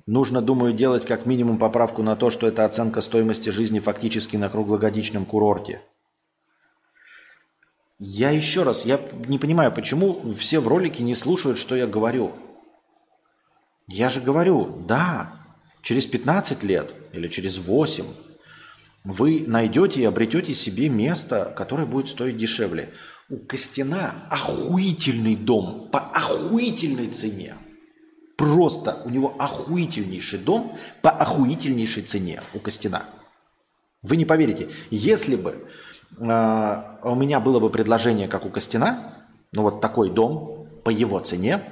Нужно, 0.05 0.41
думаю, 0.41 0.73
делать 0.73 1.05
как 1.05 1.25
минимум 1.25 1.57
поправку 1.57 2.03
на 2.03 2.15
то, 2.15 2.29
что 2.29 2.47
это 2.47 2.65
оценка 2.65 2.99
стоимости 2.99 3.49
жизни 3.49 3.79
фактически 3.79 4.35
на 4.35 4.49
круглогодичном 4.49 5.25
курорте. 5.25 5.81
Я 7.99 8.31
еще 8.31 8.63
раз, 8.63 8.83
я 8.85 8.99
не 9.27 9.39
понимаю, 9.39 9.71
почему 9.71 10.33
все 10.33 10.59
в 10.59 10.67
ролике 10.67 11.03
не 11.03 11.15
слушают, 11.15 11.57
что 11.57 11.75
я 11.75 11.87
говорю. 11.87 12.33
Я 13.87 14.09
же 14.09 14.19
говорю, 14.19 14.83
да, 14.85 15.33
через 15.81 16.05
15 16.05 16.63
лет 16.63 16.93
или 17.13 17.29
через 17.29 17.57
8 17.57 18.05
вы 19.05 19.45
найдете 19.47 20.01
и 20.01 20.05
обретете 20.05 20.53
себе 20.53 20.89
место, 20.89 21.53
которое 21.55 21.85
будет 21.85 22.09
стоить 22.09 22.37
дешевле. 22.37 22.93
У 23.33 23.37
Костяна 23.37 24.27
охуительный 24.29 25.35
дом 25.35 25.89
по 25.91 25.99
охуительной 25.99 27.07
цене. 27.07 27.55
Просто 28.37 29.01
у 29.05 29.09
него 29.09 29.33
охуительнейший 29.39 30.37
дом 30.37 30.77
по 31.01 31.09
охуительнейшей 31.09 32.03
цене 32.03 32.43
у 32.53 32.59
Костяна. 32.59 33.05
Вы 34.03 34.17
не 34.17 34.25
поверите, 34.25 34.69
если 34.91 35.35
бы 35.35 35.67
э, 36.19 36.75
у 37.01 37.15
меня 37.15 37.39
было 37.39 37.59
бы 37.59 37.71
предложение, 37.71 38.27
как 38.27 38.45
у 38.45 38.51
Костяна, 38.51 39.25
ну 39.51 39.63
вот 39.63 39.81
такой 39.81 40.11
дом 40.11 40.67
по 40.83 40.91
его 40.91 41.19
цене, 41.19 41.63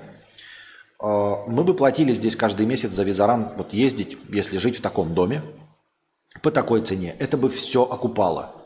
э, 0.99 1.05
мы 1.05 1.63
бы 1.63 1.75
платили 1.75 2.11
здесь 2.11 2.35
каждый 2.35 2.65
месяц 2.65 2.89
за 2.89 3.03
визаран, 3.03 3.51
вот 3.55 3.71
ездить, 3.71 4.17
если 4.29 4.57
жить 4.57 4.77
в 4.77 4.81
таком 4.81 5.13
доме, 5.13 5.43
по 6.41 6.49
такой 6.49 6.81
цене. 6.81 7.15
Это 7.19 7.37
бы 7.37 7.49
все 7.49 7.83
окупало. 7.83 8.60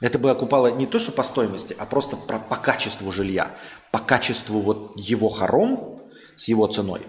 Это 0.00 0.18
бы 0.18 0.30
окупало 0.30 0.68
не 0.68 0.86
то, 0.86 0.98
что 0.98 1.12
по 1.12 1.22
стоимости, 1.22 1.74
а 1.78 1.84
просто 1.84 2.16
про, 2.16 2.38
по 2.38 2.56
качеству 2.56 3.10
жилья, 3.10 3.50
по 3.90 3.98
качеству 3.98 4.60
вот 4.60 4.92
его 4.96 5.28
хором 5.28 6.00
с 6.36 6.46
его 6.46 6.66
ценой. 6.68 7.06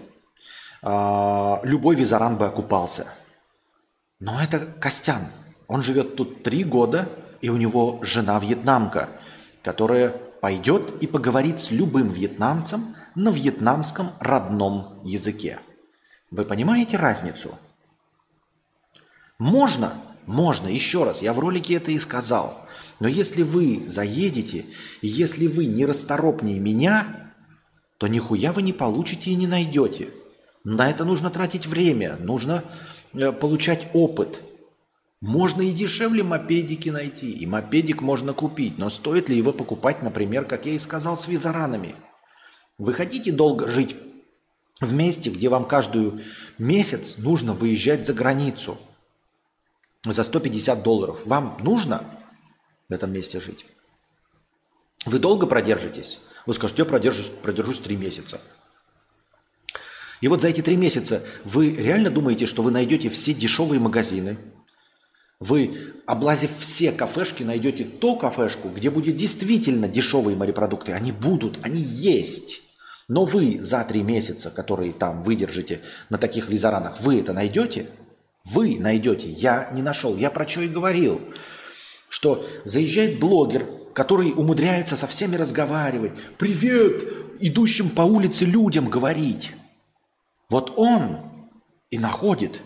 А, 0.82 1.60
любой 1.62 1.94
визаран 1.94 2.36
бы 2.36 2.46
окупался. 2.46 3.06
Но 4.18 4.40
это 4.40 4.60
Костян. 4.60 5.26
Он 5.68 5.82
живет 5.82 6.16
тут 6.16 6.42
три 6.42 6.64
года, 6.64 7.08
и 7.40 7.48
у 7.48 7.56
него 7.56 8.00
жена 8.02 8.38
вьетнамка, 8.40 9.08
которая 9.62 10.10
пойдет 10.10 11.00
и 11.02 11.06
поговорит 11.06 11.60
с 11.60 11.70
любым 11.70 12.08
вьетнамцем 12.08 12.96
на 13.14 13.30
вьетнамском 13.30 14.12
родном 14.18 15.00
языке. 15.04 15.60
Вы 16.30 16.44
понимаете 16.44 16.96
разницу? 16.96 17.56
Можно 19.38 19.92
Можно, 20.26 20.68
еще 20.68 21.04
раз, 21.04 21.22
я 21.22 21.32
в 21.32 21.38
ролике 21.38 21.74
это 21.74 21.90
и 21.90 21.98
сказал. 21.98 22.66
Но 23.00 23.08
если 23.08 23.42
вы 23.42 23.84
заедете, 23.88 24.66
и 25.00 25.08
если 25.08 25.46
вы 25.46 25.64
не 25.64 25.86
расторопнее 25.86 26.60
меня, 26.60 27.32
то 27.96 28.06
нихуя 28.06 28.52
вы 28.52 28.62
не 28.62 28.74
получите 28.74 29.30
и 29.30 29.34
не 29.34 29.46
найдете. 29.46 30.10
На 30.64 30.90
это 30.90 31.04
нужно 31.04 31.30
тратить 31.30 31.66
время, 31.66 32.16
нужно 32.20 32.62
э, 33.14 33.32
получать 33.32 33.88
опыт. 33.94 34.42
Можно 35.22 35.62
и 35.62 35.72
дешевле 35.72 36.22
мопедики 36.22 36.90
найти, 36.90 37.30
и 37.30 37.46
мопедик 37.46 38.02
можно 38.02 38.32
купить, 38.34 38.78
но 38.78 38.88
стоит 38.90 39.28
ли 39.28 39.36
его 39.36 39.52
покупать, 39.52 40.02
например, 40.02 40.44
как 40.44 40.66
я 40.66 40.72
и 40.72 40.78
сказал, 40.78 41.16
с 41.16 41.26
визаранами? 41.26 41.94
Вы 42.78 42.92
хотите 42.94 43.32
долго 43.32 43.68
жить 43.68 43.96
в 44.80 44.92
месте, 44.92 45.28
где 45.30 45.48
вам 45.48 45.66
каждую 45.66 46.22
месяц 46.58 47.16
нужно 47.18 47.52
выезжать 47.52 48.06
за 48.06 48.14
границу 48.14 48.78
за 50.04 50.22
150 50.22 50.82
долларов? 50.82 51.22
Вам 51.26 51.58
нужно 51.62 52.02
в 52.90 52.92
этом 52.92 53.12
месте 53.12 53.40
жить? 53.40 53.64
Вы 55.06 55.18
долго 55.18 55.46
продержитесь? 55.46 56.18
Вы 56.44 56.52
скажете, 56.52 56.82
я 56.82 56.86
продержусь, 56.86 57.30
продержусь 57.42 57.78
3 57.78 57.96
месяца. 57.96 58.40
И 60.20 60.28
вот 60.28 60.42
за 60.42 60.48
эти 60.48 60.60
три 60.60 60.76
месяца 60.76 61.22
вы 61.44 61.70
реально 61.70 62.10
думаете, 62.10 62.44
что 62.44 62.62
вы 62.62 62.70
найдете 62.70 63.08
все 63.08 63.32
дешевые 63.32 63.80
магазины, 63.80 64.36
вы, 65.38 65.94
облазив 66.04 66.50
все 66.58 66.92
кафешки, 66.92 67.42
найдете 67.42 67.84
ту 67.84 68.16
кафешку, 68.16 68.68
где 68.68 68.90
будет 68.90 69.16
действительно 69.16 69.88
дешевые 69.88 70.36
морепродукты. 70.36 70.92
Они 70.92 71.12
будут, 71.12 71.58
они 71.62 71.80
есть. 71.80 72.60
Но 73.08 73.24
вы 73.24 73.58
за 73.62 73.82
три 73.84 74.02
месяца, 74.02 74.50
которые 74.50 74.92
там 74.92 75.22
выдержите 75.22 75.80
на 76.10 76.18
таких 76.18 76.50
визаранах, 76.50 77.00
вы 77.00 77.20
это 77.20 77.32
найдете? 77.32 77.86
Вы 78.44 78.78
найдете. 78.78 79.30
Я 79.30 79.70
не 79.72 79.80
нашел. 79.80 80.14
Я 80.16 80.30
про 80.30 80.46
что 80.46 80.60
и 80.60 80.68
говорил. 80.68 81.20
Что 82.10 82.44
заезжает 82.64 83.20
блогер, 83.20 83.66
который 83.94 84.32
умудряется 84.32 84.96
со 84.96 85.06
всеми 85.06 85.36
разговаривать. 85.36 86.12
Привет! 86.38 87.04
Идущим 87.38 87.88
по 87.88 88.02
улице 88.02 88.44
людям 88.44 88.90
говорить. 88.90 89.52
Вот 90.50 90.74
он 90.76 91.20
и 91.88 91.98
находит. 91.98 92.62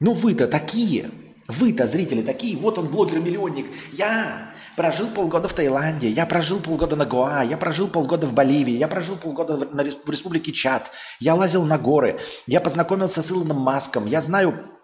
Ну 0.00 0.12
вы-то 0.12 0.48
такие, 0.48 1.08
вы-то 1.46 1.86
зрители 1.86 2.20
такие, 2.20 2.56
вот 2.56 2.78
он 2.78 2.88
блогер-миллионник. 2.88 3.66
Я 3.92 4.52
прожил 4.76 5.06
полгода 5.06 5.48
в 5.48 5.54
Таиланде, 5.54 6.10
я 6.10 6.26
прожил 6.26 6.58
полгода 6.58 6.96
на 6.96 7.06
Гоа, 7.06 7.44
я 7.44 7.56
прожил 7.56 7.86
полгода 7.88 8.26
в 8.26 8.34
Боливии, 8.34 8.74
я 8.74 8.88
прожил 8.88 9.16
полгода 9.16 9.56
в, 9.56 9.74
на, 9.74 9.84
в 9.84 10.10
республике 10.10 10.52
Чад, 10.52 10.90
я 11.20 11.36
лазил 11.36 11.64
на 11.64 11.78
горы, 11.78 12.18
я 12.46 12.60
познакомился 12.60 13.22
с 13.22 13.30
Илоном 13.30 13.58
Маском, 13.58 14.06
я 14.06 14.20
знаю 14.20 14.75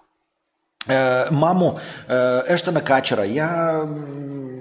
маму 0.86 1.80
э, 2.08 2.42
Эштона 2.48 2.80
Качера, 2.80 3.24
я 3.24 3.88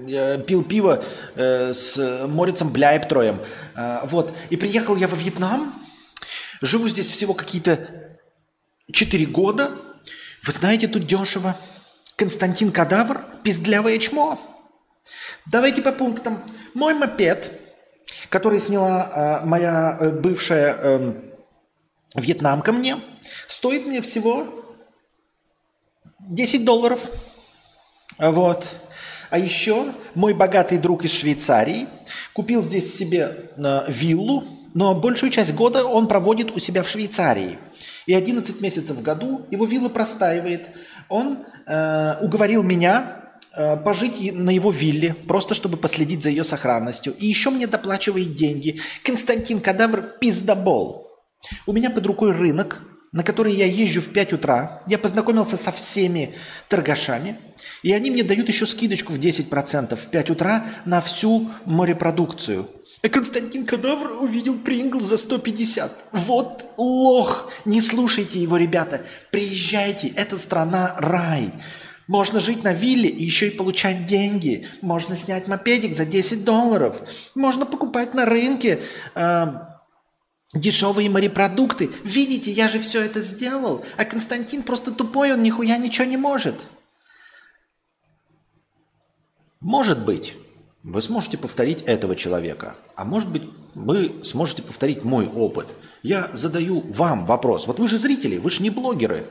э, 0.08 0.38
пил 0.46 0.62
пиво 0.62 1.02
э, 1.34 1.72
с 1.72 2.26
Морицем 2.28 2.70
Бляйптроем, 2.70 3.40
э, 3.74 4.00
вот, 4.04 4.32
и 4.50 4.56
приехал 4.56 4.96
я 4.96 5.08
во 5.08 5.16
Вьетнам, 5.16 5.74
Живу 6.62 6.86
здесь 6.86 7.10
всего 7.10 7.34
какие-то 7.34 8.18
4 8.92 9.26
года. 9.26 9.72
Вы 10.44 10.52
знаете, 10.52 10.86
тут 10.86 11.06
дешево. 11.06 11.56
Константин 12.14 12.70
Кадавр, 12.70 13.24
пиздлявое 13.42 13.98
чмо. 13.98 14.38
Давайте 15.44 15.82
по 15.82 15.90
пунктам. 15.90 16.40
Мой 16.72 16.94
мопед, 16.94 17.50
который 18.28 18.60
сняла 18.60 19.40
э, 19.42 19.46
моя 19.46 19.98
э, 19.98 20.10
бывшая 20.10 20.76
э, 20.78 21.14
вьетнамка 22.14 22.72
мне, 22.72 23.00
стоит 23.48 23.84
мне 23.84 24.00
всего 24.00 24.61
10 26.28 26.64
долларов. 26.64 27.10
Вот. 28.18 28.66
А 29.30 29.38
еще 29.38 29.92
мой 30.14 30.34
богатый 30.34 30.78
друг 30.78 31.04
из 31.04 31.12
Швейцарии 31.12 31.88
купил 32.34 32.62
здесь 32.62 32.94
себе 32.94 33.50
э, 33.56 33.84
виллу 33.88 34.44
но 34.74 34.94
большую 34.94 35.30
часть 35.30 35.54
года 35.54 35.84
он 35.84 36.08
проводит 36.08 36.56
у 36.56 36.60
себя 36.60 36.82
в 36.82 36.88
Швейцарии. 36.88 37.58
И 38.06 38.14
11 38.14 38.60
месяцев 38.60 38.96
в 38.96 39.02
году 39.02 39.46
его 39.50 39.66
вилла 39.66 39.88
простаивает. 39.88 40.70
Он 41.08 41.44
э, 41.66 42.14
уговорил 42.20 42.62
меня 42.62 43.34
э, 43.54 43.76
пожить 43.76 44.32
на 44.32 44.50
его 44.50 44.70
вилле, 44.70 45.14
просто 45.14 45.54
чтобы 45.54 45.76
последить 45.76 46.22
за 46.22 46.30
ее 46.30 46.44
сохранностью. 46.44 47.14
И 47.18 47.26
еще 47.26 47.50
мне 47.50 47.66
доплачивает 47.66 48.34
деньги. 48.34 48.80
Константин 49.04 49.60
Кадавр 49.60 50.02
пиздобол. 50.20 51.08
У 51.66 51.72
меня 51.72 51.90
под 51.90 52.06
рукой 52.06 52.32
рынок, 52.32 52.80
на 53.12 53.22
который 53.22 53.54
я 53.54 53.66
езжу 53.66 54.00
в 54.00 54.08
5 54.08 54.32
утра. 54.32 54.82
Я 54.86 54.98
познакомился 54.98 55.56
со 55.56 55.70
всеми 55.70 56.34
торгашами. 56.68 57.38
И 57.82 57.92
они 57.92 58.10
мне 58.10 58.22
дают 58.22 58.48
еще 58.48 58.66
скидочку 58.66 59.12
в 59.12 59.18
10% 59.18 59.96
в 59.96 60.06
5 60.06 60.30
утра 60.30 60.66
на 60.84 61.00
всю 61.00 61.50
морепродукцию– 61.64 62.68
а 63.04 63.08
Константин 63.08 63.66
Кадавр 63.66 64.22
увидел 64.22 64.56
Прингл 64.56 65.00
за 65.00 65.18
150. 65.18 66.04
Вот 66.12 66.64
лох! 66.76 67.50
Не 67.64 67.80
слушайте 67.80 68.38
его, 68.38 68.56
ребята. 68.56 69.02
Приезжайте, 69.32 70.06
это 70.06 70.38
страна 70.38 70.94
рай. 70.98 71.50
Можно 72.06 72.38
жить 72.38 72.62
на 72.62 72.72
вилле 72.72 73.08
и 73.08 73.24
еще 73.24 73.48
и 73.48 73.56
получать 73.56 74.06
деньги. 74.06 74.68
Можно 74.82 75.16
снять 75.16 75.48
мопедик 75.48 75.96
за 75.96 76.04
10 76.04 76.44
долларов. 76.44 77.02
Можно 77.34 77.66
покупать 77.66 78.14
на 78.14 78.24
рынке 78.24 78.82
э, 79.16 79.46
дешевые 80.52 81.08
морепродукты. 81.10 81.90
Видите, 82.04 82.50
я 82.50 82.68
же 82.68 82.78
все 82.78 83.04
это 83.04 83.20
сделал. 83.20 83.84
А 83.96 84.04
Константин 84.04 84.62
просто 84.62 84.92
тупой, 84.92 85.32
он 85.32 85.42
нихуя 85.42 85.78
ничего 85.78 86.04
не 86.04 86.16
может. 86.16 86.56
Может 89.60 90.04
быть. 90.04 90.34
Вы 90.82 91.00
сможете 91.00 91.38
повторить 91.38 91.82
этого 91.82 92.16
человека, 92.16 92.76
а 92.96 93.04
может 93.04 93.28
быть, 93.28 93.44
вы 93.74 94.24
сможете 94.24 94.62
повторить 94.62 95.04
мой 95.04 95.28
опыт. 95.28 95.68
Я 96.02 96.28
задаю 96.32 96.80
вам 96.80 97.24
вопрос. 97.24 97.68
Вот 97.68 97.78
вы 97.78 97.86
же 97.86 97.98
зрители, 97.98 98.38
вы 98.38 98.50
же 98.50 98.64
не 98.64 98.70
блогеры. 98.70 99.28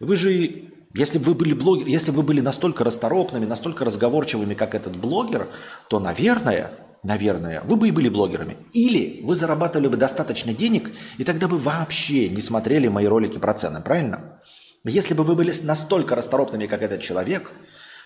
Вы 0.00 0.16
же, 0.16 0.64
если 0.92 1.18
бы 1.18 1.24
вы 1.24 1.34
были 1.34 1.52
блогер, 1.52 1.86
если 1.86 2.10
бы 2.10 2.18
вы 2.18 2.22
были 2.24 2.40
настолько 2.40 2.82
расторопными, 2.82 3.46
настолько 3.46 3.84
разговорчивыми, 3.84 4.54
как 4.54 4.74
этот 4.74 4.96
блогер, 4.96 5.48
то, 5.88 6.00
наверное, 6.00 6.72
наверное, 7.02 7.62
вы 7.62 7.76
бы 7.76 7.88
и 7.88 7.92
были 7.92 8.08
блогерами. 8.08 8.56
Или 8.72 9.20
вы 9.22 9.36
зарабатывали 9.36 9.88
бы 9.88 9.96
достаточно 9.96 10.52
денег, 10.52 10.90
и 11.18 11.24
тогда 11.24 11.48
бы 11.48 11.58
вообще 11.58 12.28
не 12.28 12.40
смотрели 12.40 12.88
мои 12.88 13.06
ролики 13.06 13.38
про 13.38 13.54
цены, 13.54 13.80
правильно? 13.80 14.40
Если 14.84 15.14
бы 15.14 15.24
вы 15.24 15.34
были 15.34 15.52
настолько 15.62 16.14
расторопными, 16.14 16.66
как 16.66 16.82
этот 16.82 17.00
человек, 17.00 17.52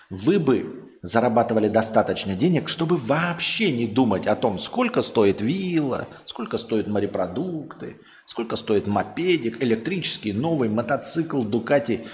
вы 0.09 0.39
бы 0.39 0.89
зарабатывали 1.01 1.67
достаточно 1.67 2.35
денег, 2.35 2.67
чтобы 2.69 2.97
вообще 2.97 3.71
не 3.71 3.87
думать 3.87 4.27
о 4.27 4.35
том, 4.35 4.57
сколько 4.59 5.01
стоит 5.01 5.41
вилла, 5.41 6.07
сколько 6.25 6.57
стоят 6.57 6.87
морепродукты, 6.87 7.97
сколько 8.25 8.55
стоит 8.55 8.87
мопедик, 8.87 9.61
электрический, 9.61 10.33
новый 10.33 10.69
мотоцикл 10.69 11.43
Дукати, 11.43 12.05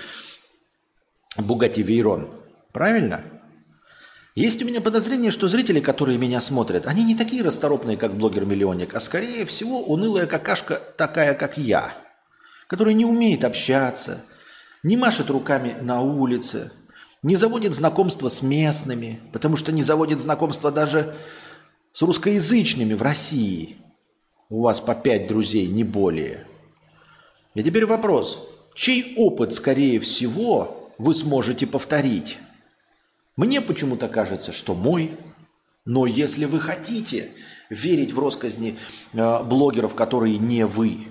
Бугати 1.38 1.82
Вейрон. 1.82 2.30
Правильно? 2.72 3.24
Есть 4.34 4.64
у 4.64 4.66
меня 4.66 4.80
подозрение, 4.80 5.30
что 5.30 5.50
зрители, 5.50 5.82
которые 5.82 6.18
меня 6.18 6.40
смотрят, 6.40 6.88
они 6.88 7.04
не 7.04 7.16
такие 7.16 7.44
расторопные, 7.44 7.98
как 7.98 8.16
блогер-миллионник, 8.16 8.96
а 8.96 9.02
скорее 9.02 9.46
всего 9.46 9.82
унылая 9.82 10.26
какашка 10.26 10.76
такая, 10.76 11.34
как 11.34 11.58
я, 11.58 11.94
которая 12.68 12.94
не 12.94 13.04
умеет 13.04 13.44
общаться, 13.44 14.24
не 14.84 14.96
машет 14.96 15.30
руками 15.30 15.76
на 15.82 16.00
улице, 16.00 16.72
не 17.24 17.36
заводит 17.36 17.76
знакомства 17.76 18.30
с 18.30 18.42
местными, 18.42 19.20
потому 19.34 19.58
что 19.58 19.74
не 19.74 19.84
заводит 19.84 20.22
знакомства 20.22 20.72
даже 20.72 21.14
с 21.92 22.02
русскоязычными 22.02 22.94
в 22.94 23.02
России. 23.02 23.78
У 24.50 24.62
вас 24.62 24.80
по 24.80 24.96
пять 24.96 25.28
друзей, 25.28 25.68
не 25.68 25.84
более. 25.84 26.46
И 27.54 27.64
теперь 27.64 27.86
вопрос. 27.86 28.48
Чей 28.76 29.14
опыт, 29.18 29.54
скорее 29.54 30.00
всего, 30.00 30.94
вы 30.98 31.14
сможете 31.14 31.68
повторить? 31.68 32.38
Мне 33.42 33.60
почему-то 33.60 34.08
кажется, 34.08 34.52
что 34.52 34.76
мой. 34.76 35.18
Но 35.84 36.06
если 36.06 36.46
вы 36.46 36.60
хотите 36.60 37.32
верить 37.72 38.14
в 38.14 38.20
россказни 38.20 38.78
э, 39.14 39.44
блогеров, 39.44 39.96
которые 39.96 40.38
не 40.38 40.68
вы, 40.68 41.08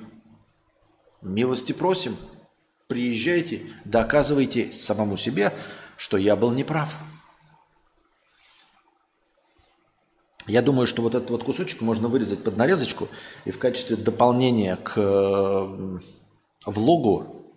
милости 1.22 1.72
просим, 1.72 2.16
приезжайте, 2.86 3.62
доказывайте 3.84 4.70
самому 4.70 5.16
себе, 5.16 5.52
что 5.96 6.18
я 6.18 6.36
был 6.36 6.52
неправ. 6.52 6.96
Я 10.46 10.62
думаю, 10.62 10.86
что 10.86 11.02
вот 11.02 11.16
этот 11.16 11.30
вот 11.30 11.42
кусочек 11.42 11.80
можно 11.80 12.06
вырезать 12.06 12.44
под 12.44 12.56
нарезочку 12.56 13.08
и 13.44 13.50
в 13.50 13.58
качестве 13.58 13.96
дополнения 13.96 14.76
к 14.76 14.92
э, 14.96 15.98
влогу 16.64 17.52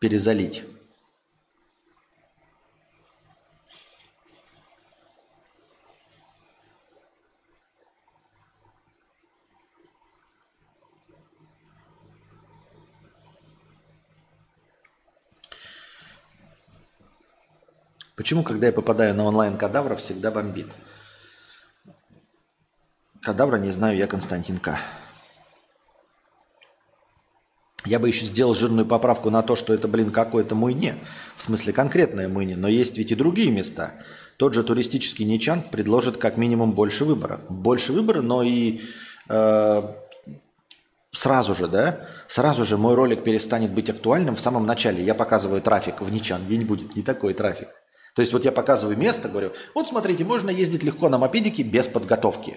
перезалить. 0.00 0.64
Почему, 18.28 18.42
когда 18.42 18.66
я 18.66 18.74
попадаю 18.74 19.14
на 19.14 19.24
онлайн 19.24 19.56
кадавров, 19.56 20.00
всегда 20.00 20.30
бомбит? 20.30 20.66
Кадавра 23.22 23.56
не 23.56 23.70
знаю, 23.70 23.96
я 23.96 24.06
Константин 24.06 24.58
К. 24.58 24.78
Я 27.86 27.98
бы 27.98 28.06
еще 28.06 28.26
сделал 28.26 28.54
жирную 28.54 28.84
поправку 28.84 29.30
на 29.30 29.40
то, 29.42 29.56
что 29.56 29.72
это, 29.72 29.88
блин, 29.88 30.10
какое-то 30.10 30.54
муйне. 30.54 30.96
В 31.36 31.42
смысле, 31.42 31.72
конкретное 31.72 32.28
муйне. 32.28 32.54
Но 32.54 32.68
есть 32.68 32.98
ведь 32.98 33.12
и 33.12 33.14
другие 33.14 33.50
места. 33.50 33.94
Тот 34.36 34.52
же 34.52 34.62
туристический 34.62 35.24
Ничанг 35.24 35.70
предложит 35.70 36.18
как 36.18 36.36
минимум 36.36 36.72
больше 36.72 37.06
выбора. 37.06 37.40
Больше 37.48 37.94
выбора, 37.94 38.20
но 38.20 38.42
и 38.42 38.82
э, 39.30 39.82
сразу 41.12 41.54
же, 41.54 41.66
да, 41.66 42.06
сразу 42.26 42.66
же 42.66 42.76
мой 42.76 42.94
ролик 42.94 43.24
перестанет 43.24 43.72
быть 43.72 43.88
актуальным 43.88 44.36
в 44.36 44.40
самом 44.40 44.66
начале. 44.66 45.02
Я 45.02 45.14
показываю 45.14 45.62
трафик 45.62 46.02
в 46.02 46.12
Ничанге, 46.12 46.58
не 46.58 46.66
будет 46.66 46.94
не 46.94 47.02
такой 47.02 47.32
трафик. 47.32 47.68
То 48.18 48.22
есть 48.22 48.32
вот 48.32 48.44
я 48.44 48.50
показываю 48.50 48.98
место, 48.98 49.28
говорю, 49.28 49.52
вот 49.76 49.86
смотрите, 49.86 50.24
можно 50.24 50.50
ездить 50.50 50.82
легко 50.82 51.08
на 51.08 51.18
мопедике 51.18 51.62
без 51.62 51.86
подготовки. 51.86 52.56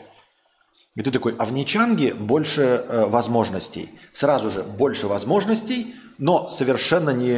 И 0.96 1.04
ты 1.04 1.12
такой, 1.12 1.36
а 1.38 1.46
в 1.46 1.54
Ничанге 1.54 2.16
больше 2.16 2.84
э, 2.90 3.06
возможностей. 3.06 3.92
Сразу 4.12 4.50
же 4.50 4.64
больше 4.64 5.06
возможностей, 5.06 5.94
но 6.18 6.48
совершенно 6.48 7.12
не, 7.12 7.36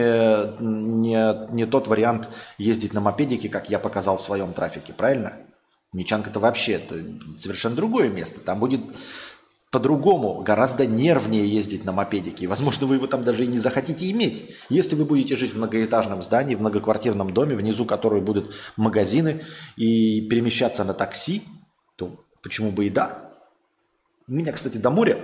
не, 0.62 1.54
не 1.54 1.66
тот 1.66 1.90
вариант 1.90 2.30
ездить 2.58 2.94
на 2.94 3.02
мопедике, 3.02 3.50
как 3.50 3.70
я 3.70 3.78
показал 3.78 4.16
в 4.16 4.22
своем 4.22 4.54
трафике, 4.54 4.94
правильно? 4.94 5.34
Ничанг 5.92 6.26
это 6.30 6.40
вообще 6.40 6.76
это 6.76 7.04
совершенно 7.38 7.76
другое 7.76 8.08
место. 8.08 8.40
Там 8.40 8.58
будет 8.58 8.80
по-другому, 9.74 10.44
гораздо 10.44 10.86
нервнее 10.86 11.50
ездить 11.50 11.84
на 11.84 11.92
мопедике. 11.92 12.46
возможно, 12.46 12.86
вы 12.86 12.98
его 12.98 13.08
там 13.08 13.24
даже 13.24 13.44
и 13.44 13.48
не 13.48 13.58
захотите 13.58 14.12
иметь. 14.12 14.52
Если 14.70 14.94
вы 14.94 15.04
будете 15.04 15.36
жить 15.36 15.54
в 15.54 15.58
многоэтажном 15.58 16.22
здании, 16.22 16.54
в 16.54 16.60
многоквартирном 16.60 17.34
доме, 17.34 17.56
внизу 17.56 17.84
которого 17.84 18.22
будут 18.22 18.54
магазины, 18.78 19.42
и 19.76 20.30
перемещаться 20.30 20.84
на 20.84 20.94
такси, 20.94 21.42
то 21.96 22.24
почему 22.44 22.72
бы 22.72 22.86
и 22.86 22.92
да? 22.92 23.32
У 24.28 24.34
меня, 24.34 24.54
кстати, 24.54 24.78
до 24.78 24.92
моря, 24.92 25.18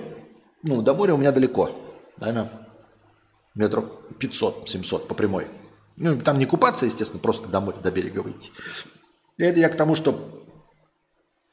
ну, 0.64 0.82
до 0.82 0.96
моря 0.96 1.14
у 1.14 1.18
меня 1.18 1.32
далеко, 1.32 1.70
наверное, 2.18 2.50
метров 3.54 3.86
500-700 4.20 5.06
по 5.06 5.14
прямой. 5.14 5.46
Ну, 5.96 6.20
там 6.22 6.40
не 6.40 6.48
купаться, 6.48 6.88
естественно, 6.88 7.22
просто 7.22 7.48
до 7.50 7.60
моря, 7.60 7.78
до 7.78 7.92
берега 7.92 8.24
выйти. 8.24 8.50
И 9.38 9.44
это 9.44 9.60
я 9.60 9.70
к 9.70 9.78
тому, 9.78 9.94
что 9.94 10.44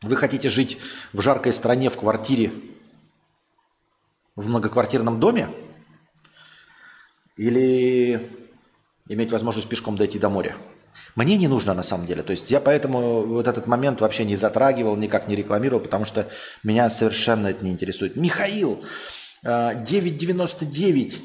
вы 0.01 0.17
хотите 0.17 0.49
жить 0.49 0.79
в 1.13 1.21
жаркой 1.21 1.53
стране, 1.53 1.91
в 1.91 1.99
квартире, 1.99 2.53
в 4.37 4.49
многоквартирном 4.49 5.19
доме? 5.19 5.49
Или 7.37 8.31
иметь 9.09 9.33
возможность 9.33 9.69
пешком 9.69 9.97
дойти 9.97 10.19
до 10.19 10.29
моря? 10.29 10.57
Мне 11.15 11.37
не 11.37 11.49
нужно 11.49 11.75
на 11.75 11.83
самом 11.83 12.07
деле. 12.07 12.23
То 12.23 12.33
есть 12.33 12.51
я 12.51 12.61
поэтому 12.61 13.23
вот 13.23 13.47
этот 13.47 13.67
момент 13.67 14.01
вообще 14.01 14.25
не 14.25 14.37
затрагивал, 14.37 14.97
никак 14.97 15.29
не 15.29 15.37
рекламировал, 15.37 15.81
потому 15.81 16.05
что 16.05 16.29
меня 16.63 16.89
совершенно 16.91 17.49
это 17.49 17.65
не 17.65 17.71
интересует. 17.71 18.17
Михаил, 18.17 18.83
999 19.43 21.15
э, 21.15 21.19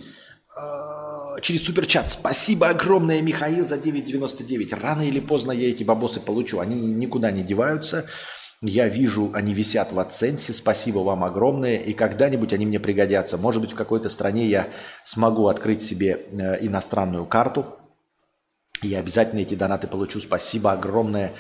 э, 0.58 1.42
через 1.42 1.64
суперчат. 1.64 2.12
Спасибо 2.12 2.70
огромное, 2.70 3.22
Михаил, 3.22 3.66
за 3.66 3.76
9,99. 3.76 4.80
Рано 4.80 5.02
или 5.02 5.20
поздно 5.20 5.52
я 5.52 5.70
эти 5.70 5.84
бабосы 5.84 6.20
получу. 6.20 6.60
Они 6.60 6.80
никуда 6.80 7.32
не 7.32 7.44
деваются. 7.44 8.06
Я 8.64 8.88
вижу, 8.88 9.32
они 9.34 9.54
висят 9.54 9.92
в 9.92 10.00
AdSense. 10.00 10.54
Спасибо 10.54 11.00
вам 11.00 11.24
огромное. 11.24 11.78
И 11.78 11.94
когда-нибудь 11.94 12.54
они 12.54 12.68
мне 12.68 12.80
пригодятся. 12.80 13.38
Может 13.38 13.62
быть, 13.62 13.72
в 13.72 13.76
какой-то 13.76 14.08
стране 14.08 14.46
я 14.46 14.68
смогу 15.04 15.48
открыть 15.48 15.82
себе 15.82 16.28
э, 16.32 16.64
иностранную 16.66 17.26
карту, 17.26 17.66
я 18.84 19.00
обязательно 19.00 19.40
эти 19.40 19.56
донаты 19.56 19.88
получу. 19.88 20.20
Спасибо 20.20 20.72
огромное 20.72 21.34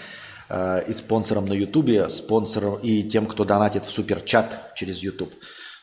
э, 0.50 0.84
и 0.88 0.94
спонсорам 0.94 1.46
на 1.46 1.54
Ютубе, 1.54 2.10
спонсорам 2.10 2.80
и 2.82 3.04
тем, 3.04 3.28
кто 3.28 3.46
донатит 3.46 3.86
в 3.86 3.92
суперчат 3.92 4.74
через 4.76 4.98
Ютуб. 5.00 5.34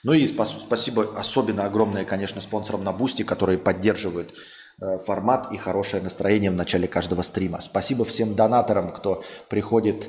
Ну 0.03 0.13
и 0.13 0.27
спас- 0.27 0.59
спасибо 0.67 1.15
особенно 1.17 1.65
огромное, 1.65 2.05
конечно, 2.05 2.41
спонсорам 2.41 2.83
на 2.83 2.93
Boosty, 2.93 3.23
которые 3.23 3.59
поддерживают 3.59 4.35
э, 4.81 4.99
формат 4.99 5.53
и 5.53 5.57
хорошее 5.57 6.03
настроение 6.03 6.51
в 6.51 6.57
начале 6.57 6.89
каждого 6.89 7.23
стрима. 7.23 7.61
Спасибо 7.61 8.05
всем 8.05 8.35
донаторам, 8.35 8.93
кто 8.93 9.25
приходит 9.49 10.09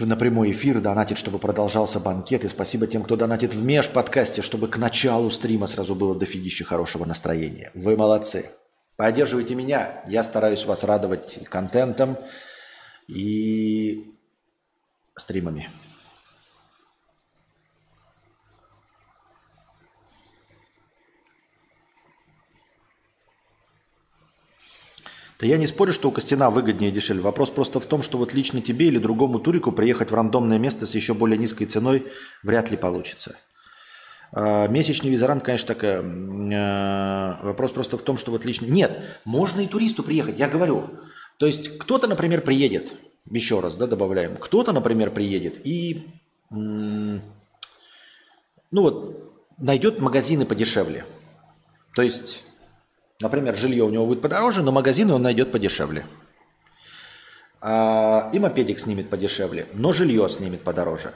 на 0.00 0.16
прямой 0.16 0.50
эфир, 0.50 0.80
донатит, 0.80 1.18
чтобы 1.18 1.38
продолжался 1.38 2.00
банкет. 2.00 2.44
И 2.44 2.48
спасибо 2.48 2.86
тем, 2.86 3.04
кто 3.04 3.16
донатит 3.16 3.54
в 3.54 3.62
межподкасте, 3.62 4.42
чтобы 4.42 4.66
к 4.66 4.76
началу 4.76 5.30
стрима 5.30 5.66
сразу 5.66 5.94
было 5.94 6.16
дофигища 6.16 6.64
хорошего 6.64 7.04
настроения. 7.04 7.70
Вы 7.74 7.96
молодцы. 7.96 8.50
Поддерживайте 8.96 9.54
меня. 9.54 10.02
Я 10.08 10.24
стараюсь 10.24 10.64
вас 10.64 10.82
радовать 10.82 11.38
контентом 11.48 12.18
и 13.06 14.14
стримами. 15.16 15.68
Да 25.40 25.46
я 25.46 25.56
не 25.56 25.66
спорю, 25.66 25.92
что 25.92 26.08
у 26.08 26.12
Костина 26.12 26.50
выгоднее 26.50 26.90
и 26.90 26.94
дешевле. 26.94 27.22
Вопрос 27.22 27.50
просто 27.50 27.80
в 27.80 27.86
том, 27.86 28.02
что 28.02 28.18
вот 28.18 28.34
лично 28.34 28.60
тебе 28.60 28.86
или 28.86 28.98
другому 28.98 29.40
турику 29.40 29.72
приехать 29.72 30.10
в 30.10 30.14
рандомное 30.14 30.58
место 30.58 30.86
с 30.86 30.94
еще 30.94 31.14
более 31.14 31.38
низкой 31.38 31.66
ценой 31.66 32.06
вряд 32.42 32.70
ли 32.70 32.76
получится. 32.76 33.36
А, 34.32 34.68
месячный 34.68 35.10
визарант, 35.10 35.44
конечно, 35.44 35.68
такая. 35.68 36.02
Э, 36.02 37.44
вопрос 37.44 37.72
просто 37.72 37.96
в 37.98 38.02
том, 38.02 38.16
что 38.16 38.30
вот 38.30 38.44
лично... 38.44 38.66
Нет, 38.66 39.00
можно 39.24 39.60
и 39.60 39.66
туристу 39.66 40.02
приехать, 40.02 40.38
я 40.38 40.48
говорю. 40.48 40.90
То 41.38 41.46
есть 41.46 41.78
кто-то, 41.78 42.06
например, 42.06 42.40
приедет, 42.40 42.92
еще 43.30 43.60
раз, 43.60 43.76
да, 43.76 43.86
добавляем, 43.86 44.36
кто-то, 44.36 44.72
например, 44.72 45.10
приедет 45.10 45.64
и, 45.66 46.06
ну 46.50 47.20
вот, 48.72 49.34
найдет 49.58 49.98
магазины 49.98 50.46
подешевле. 50.46 51.04
То 51.94 52.02
есть, 52.02 52.44
например, 53.24 53.56
жилье 53.56 53.82
у 53.84 53.90
него 53.90 54.06
будет 54.06 54.22
подороже, 54.22 54.62
но 54.62 54.70
магазины 54.70 55.12
он 55.12 55.22
найдет 55.22 55.50
подешевле. 55.50 56.06
А, 57.60 58.30
и 58.32 58.38
мопедик 58.38 58.78
снимет 58.78 59.10
подешевле, 59.10 59.66
но 59.72 59.92
жилье 59.92 60.28
снимет 60.28 60.62
подороже. 60.62 61.12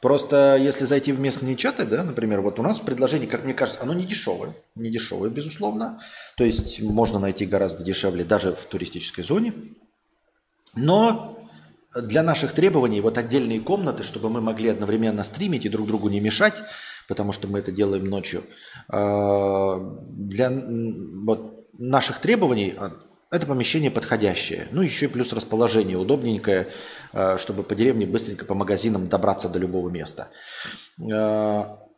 Просто 0.00 0.56
если 0.60 0.84
зайти 0.84 1.10
в 1.10 1.18
местные 1.18 1.56
чаты, 1.56 1.84
да, 1.84 2.04
например, 2.04 2.40
вот 2.40 2.60
у 2.60 2.62
нас 2.62 2.78
предложение, 2.78 3.26
как 3.26 3.44
мне 3.44 3.54
кажется, 3.54 3.82
оно 3.82 3.94
не 3.94 4.04
дешевое, 4.04 4.54
не 4.76 4.90
дешевое, 4.90 5.30
безусловно. 5.30 5.98
То 6.36 6.44
есть 6.44 6.80
можно 6.80 7.18
найти 7.18 7.46
гораздо 7.46 7.82
дешевле 7.82 8.22
даже 8.22 8.52
в 8.52 8.64
туристической 8.66 9.24
зоне. 9.24 9.54
Но 10.74 11.38
для 11.96 12.22
наших 12.22 12.52
требований 12.52 13.00
вот 13.00 13.18
отдельные 13.18 13.60
комнаты, 13.60 14.02
чтобы 14.02 14.28
мы 14.28 14.40
могли 14.40 14.68
одновременно 14.68 15.24
стримить 15.24 15.64
и 15.64 15.68
друг 15.68 15.88
другу 15.88 16.08
не 16.08 16.20
мешать, 16.20 16.62
потому 17.08 17.32
что 17.32 17.48
мы 17.48 17.58
это 17.58 17.72
делаем 17.72 18.04
ночью, 18.04 18.44
а, 18.88 19.78
для 20.08 20.50
вот, 20.50 21.66
наших 21.78 22.20
требований 22.20 22.74
это 23.30 23.46
помещение 23.46 23.90
подходящее. 23.90 24.68
Ну, 24.70 24.82
еще 24.82 25.06
и 25.06 25.08
плюс 25.08 25.32
расположение 25.32 25.98
удобненькое, 25.98 26.68
э, 27.12 27.36
чтобы 27.36 27.62
по 27.62 27.74
деревне 27.74 28.06
быстренько 28.06 28.46
по 28.46 28.54
магазинам 28.54 29.08
добраться 29.08 29.50
до 29.50 29.58
любого 29.58 29.90
места. 29.90 30.28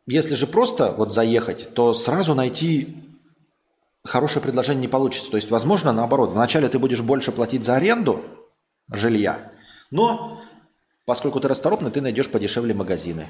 Если 0.06 0.34
же 0.34 0.48
просто 0.48 0.90
вот 0.90 1.14
заехать, 1.14 1.72
то 1.72 1.94
сразу 1.94 2.34
найти 2.34 2.96
хорошее 4.04 4.42
предложение 4.42 4.82
не 4.82 4.88
получится. 4.88 5.30
То 5.30 5.36
есть, 5.36 5.50
возможно, 5.50 5.92
наоборот, 5.92 6.32
вначале 6.32 6.68
ты 6.68 6.78
будешь 6.78 7.00
больше 7.00 7.32
платить 7.32 7.64
за 7.64 7.76
аренду 7.76 8.24
жилья, 8.90 9.52
но 9.90 10.40
поскольку 11.06 11.38
ты 11.40 11.48
расторопный, 11.48 11.90
ты 11.90 12.00
найдешь 12.00 12.28
подешевле 12.28 12.74
магазины. 12.74 13.26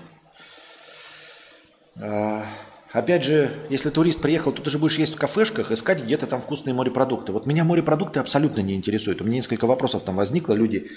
Э, 2.01 2.43
Опять 2.93 3.23
же, 3.23 3.53
если 3.69 3.89
турист 3.89 4.21
приехал, 4.21 4.51
то 4.51 4.63
ты 4.63 4.69
же 4.69 4.79
будешь 4.79 4.99
есть 4.99 5.15
в 5.15 5.19
кафешках, 5.19 5.71
искать 5.71 6.03
где-то 6.03 6.27
там 6.27 6.43
вкусные 6.43 6.75
морепродукты. 6.75 7.31
Вот 7.31 7.47
меня 7.47 7.63
морепродукты 7.63 8.19
абсолютно 8.19 8.61
не 8.63 8.75
интересуют. 8.75 9.21
У 9.21 9.25
меня 9.25 9.37
несколько 9.37 9.67
вопросов 9.67 10.03
там 10.03 10.17
возникло. 10.17 10.55
Люди 10.55 10.91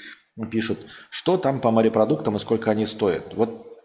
пишут, 0.49 0.79
что 1.11 1.37
там 1.37 1.61
по 1.61 1.69
морепродуктам 1.69 2.35
и 2.35 2.39
сколько 2.39 2.71
они 2.71 2.87
стоят. 2.87 3.35
Вот 3.35 3.79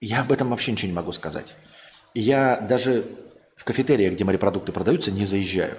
я 0.00 0.22
об 0.22 0.32
этом 0.32 0.48
вообще 0.48 0.72
ничего 0.72 0.88
не 0.88 0.94
могу 0.94 1.12
сказать. 1.12 1.54
Я 2.14 2.56
даже 2.56 3.04
в 3.54 3.64
кафетериях, 3.64 4.14
где 4.14 4.24
морепродукты 4.24 4.72
продаются, 4.72 5.10
не 5.10 5.26
заезжаю. 5.26 5.76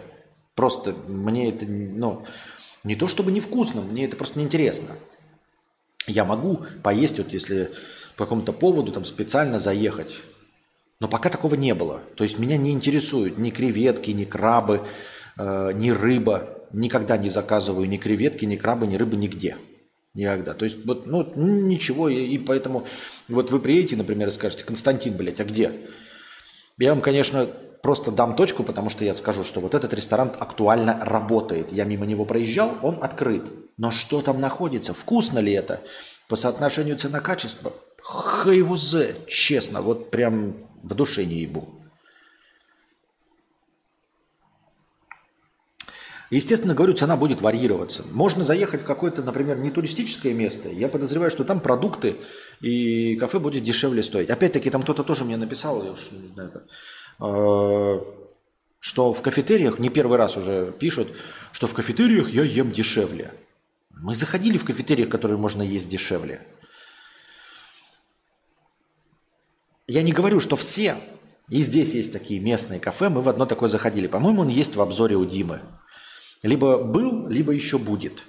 Просто 0.54 0.94
мне 1.08 1.50
это, 1.50 1.66
ну, 1.66 2.24
не 2.84 2.96
то 2.96 3.08
чтобы 3.08 3.32
невкусно, 3.32 3.82
мне 3.82 4.06
это 4.06 4.16
просто 4.16 4.38
неинтересно. 4.38 4.96
Я 6.06 6.24
могу 6.24 6.68
поесть, 6.84 7.18
вот 7.18 7.34
если 7.34 7.72
по 8.16 8.26
какому-то 8.26 8.54
поводу 8.54 8.92
там 8.92 9.06
специально 9.06 9.58
заехать 9.58 10.14
но 11.00 11.08
пока 11.08 11.30
такого 11.30 11.56
не 11.56 11.74
было. 11.74 12.02
То 12.16 12.24
есть 12.24 12.40
меня 12.40 12.58
не 12.58 12.72
интересуют 12.72 13.38
ни 13.38 13.50
креветки, 13.50 14.12
ни 14.12 14.26
крабы, 14.26 14.88
э, 15.38 15.72
ни 15.74 15.90
рыба. 15.90 16.50
Никогда 16.74 17.18
не 17.18 17.30
заказываю 17.30 17.88
ни 17.88 17.98
креветки, 17.98 18.46
ни 18.46 18.56
крабы, 18.56 18.88
ни 18.88 18.96
рыбы 18.96 19.16
нигде. 19.16 19.58
Никогда. 20.14 20.54
То 20.54 20.66
есть 20.66 20.86
вот, 20.86 21.06
ну, 21.06 21.32
ничего. 21.36 22.10
И, 22.10 22.16
и 22.16 22.38
поэтому 22.38 22.86
вот 23.28 23.52
вы 23.52 23.60
приедете, 23.60 23.96
например, 23.96 24.28
и 24.30 24.32
скажете, 24.32 24.64
Константин, 24.64 25.16
блядь, 25.16 25.40
а 25.40 25.46
где? 25.46 25.72
Я 26.80 26.94
вам, 26.94 27.02
конечно, 27.02 27.48
Просто 27.82 28.12
дам 28.12 28.36
точку, 28.36 28.64
потому 28.64 28.90
что 28.90 29.06
я 29.06 29.14
скажу, 29.14 29.44
что 29.44 29.60
вот 29.60 29.76
этот 29.76 29.94
ресторан 29.94 30.34
актуально 30.40 31.00
работает. 31.02 31.72
Я 31.72 31.86
мимо 31.86 32.06
него 32.06 32.26
проезжал, 32.26 32.74
он 32.82 32.98
открыт. 33.02 33.44
Но 33.78 33.92
что 33.92 34.22
там 34.22 34.42
находится? 34.42 34.94
Вкусно 34.94 35.40
ли 35.40 35.54
это? 35.54 35.82
По 36.28 36.36
соотношению 36.36 36.98
цена-качество? 36.98 37.72
Хайвузе, 38.02 39.16
честно, 39.28 39.82
вот 39.82 40.12
прям 40.12 40.67
в 40.88 40.96
душе 40.96 41.26
не 41.26 41.42
ебу. 41.42 41.78
Естественно, 46.30 46.74
говорю, 46.74 46.94
цена 46.94 47.16
будет 47.16 47.40
варьироваться. 47.40 48.04
Можно 48.12 48.44
заехать 48.44 48.82
в 48.82 48.86
какое-то, 48.86 49.24
например, 49.24 49.60
не 49.60 49.72
туристическое 49.72 50.34
место. 50.34 50.68
Я 50.68 50.90
подозреваю, 50.90 51.32
что 51.32 51.46
там 51.46 51.62
продукты 51.62 52.18
и 52.60 53.16
кафе 53.16 53.40
будет 53.40 53.64
дешевле 53.64 54.04
стоить. 54.04 54.30
Опять-таки, 54.30 54.70
там 54.70 54.84
кто-то 54.84 55.04
тоже 55.04 55.24
мне 55.24 55.38
написал, 55.38 55.84
я 55.86 55.92
уж, 55.92 56.00
это, 56.36 56.64
э, 57.22 58.02
что 58.80 59.14
в 59.14 59.22
кафетериях, 59.22 59.80
не 59.80 59.90
первый 59.90 60.18
раз 60.18 60.36
уже 60.36 60.74
пишут, 60.78 61.14
что 61.54 61.66
в 61.66 61.74
кафетериях 61.74 62.30
я 62.30 62.44
ем 62.44 62.74
дешевле. 62.74 63.34
Мы 63.92 64.14
заходили 64.14 64.58
в 64.58 64.66
кафетериях, 64.66 65.10
которые 65.10 65.38
можно 65.38 65.62
есть 65.62 65.90
дешевле. 65.90 66.42
Я 69.88 70.04
не 70.04 70.12
говорю, 70.12 70.42
что 70.42 70.58
все, 70.58 70.98
и 71.48 71.62
здесь 71.62 71.94
есть 71.94 72.12
такие 72.12 72.42
местные 72.42 72.78
кафе, 72.78 73.08
мы 73.08 73.22
в 73.22 73.30
одно 73.30 73.46
такое 73.46 73.70
заходили. 73.70 74.08
По-моему, 74.08 74.42
он 74.42 74.50
есть 74.50 74.76
в 74.76 74.82
обзоре 74.82 75.16
у 75.16 75.24
Димы. 75.24 75.62
Либо 76.44 76.84
был, 76.84 77.30
либо 77.30 77.54
еще 77.54 77.78
будет. 77.78 78.26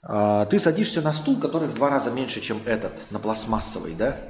А, 0.00 0.46
ты 0.46 0.60
садишься 0.60 1.02
на 1.02 1.12
стул, 1.12 1.38
который 1.38 1.66
в 1.66 1.74
два 1.74 1.90
раза 1.90 2.12
меньше, 2.12 2.40
чем 2.40 2.58
этот, 2.66 2.92
на 3.10 3.18
пластмассовый, 3.18 3.94
да? 3.94 4.20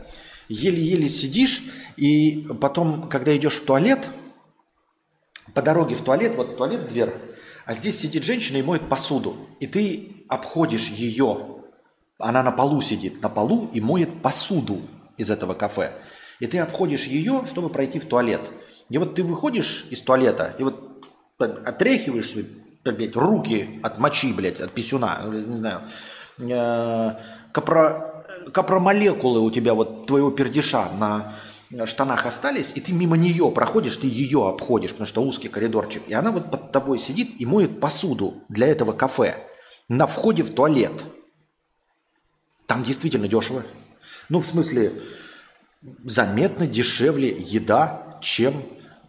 Еле-еле 0.48 1.10
сидишь, 1.10 1.62
и 1.96 2.46
потом, 2.58 3.08
когда 3.10 3.36
идешь 3.36 3.56
в 3.56 3.64
туалет, 3.66 4.08
по 5.52 5.60
дороге 5.60 5.94
в 5.94 6.02
туалет, 6.02 6.36
вот 6.36 6.56
туалет 6.56 6.88
дверь, 6.88 7.12
а 7.66 7.74
здесь 7.74 8.00
сидит 8.00 8.24
женщина 8.24 8.56
и 8.56 8.62
моет 8.62 8.88
посуду, 8.88 9.36
и 9.60 9.66
ты 9.66 10.24
обходишь 10.28 10.88
ее, 10.88 11.60
она 12.18 12.42
на 12.42 12.50
полу 12.50 12.80
сидит, 12.80 13.22
на 13.22 13.28
полу 13.28 13.70
и 13.74 13.80
моет 13.80 14.22
посуду 14.22 14.82
из 15.16 15.30
этого 15.30 15.54
кафе. 15.54 15.92
И 16.40 16.46
ты 16.46 16.58
обходишь 16.58 17.04
ее, 17.04 17.44
чтобы 17.46 17.68
пройти 17.68 17.98
в 17.98 18.06
туалет. 18.06 18.40
И 18.90 18.98
вот 18.98 19.14
ты 19.14 19.22
выходишь 19.22 19.86
из 19.90 20.00
туалета, 20.00 20.54
и 20.58 20.62
вот 20.62 21.04
отряхиваешь 21.38 22.30
свои 22.30 22.44
блядь, 22.84 23.16
руки 23.16 23.80
от 23.82 23.98
мочи, 23.98 24.32
блядь, 24.32 24.60
от 24.60 24.72
писюна, 24.72 25.22
не 25.24 25.56
знаю, 25.56 25.80
э, 26.38 27.14
капро, 27.52 28.24
капромолекулы 28.52 29.40
у 29.40 29.50
тебя 29.50 29.74
вот 29.74 30.06
твоего 30.06 30.30
пердиша 30.30 30.90
на 30.92 31.34
штанах 31.86 32.26
остались, 32.26 32.72
и 32.74 32.80
ты 32.80 32.92
мимо 32.92 33.16
нее 33.16 33.50
проходишь, 33.50 33.96
ты 33.96 34.06
ее 34.06 34.46
обходишь, 34.48 34.90
потому 34.90 35.06
что 35.06 35.22
узкий 35.22 35.48
коридорчик, 35.48 36.02
и 36.06 36.14
она 36.14 36.30
вот 36.30 36.50
под 36.50 36.72
тобой 36.72 36.98
сидит 36.98 37.40
и 37.40 37.46
моет 37.46 37.80
посуду 37.80 38.44
для 38.48 38.66
этого 38.66 38.92
кафе 38.92 39.36
на 39.88 40.06
входе 40.06 40.42
в 40.42 40.54
туалет. 40.54 41.04
Там 42.66 42.82
действительно 42.82 43.28
дешево. 43.28 43.64
Ну, 44.28 44.40
в 44.40 44.46
смысле, 44.46 44.92
заметно 46.04 46.66
дешевле 46.66 47.28
еда, 47.28 48.18
чем 48.20 48.54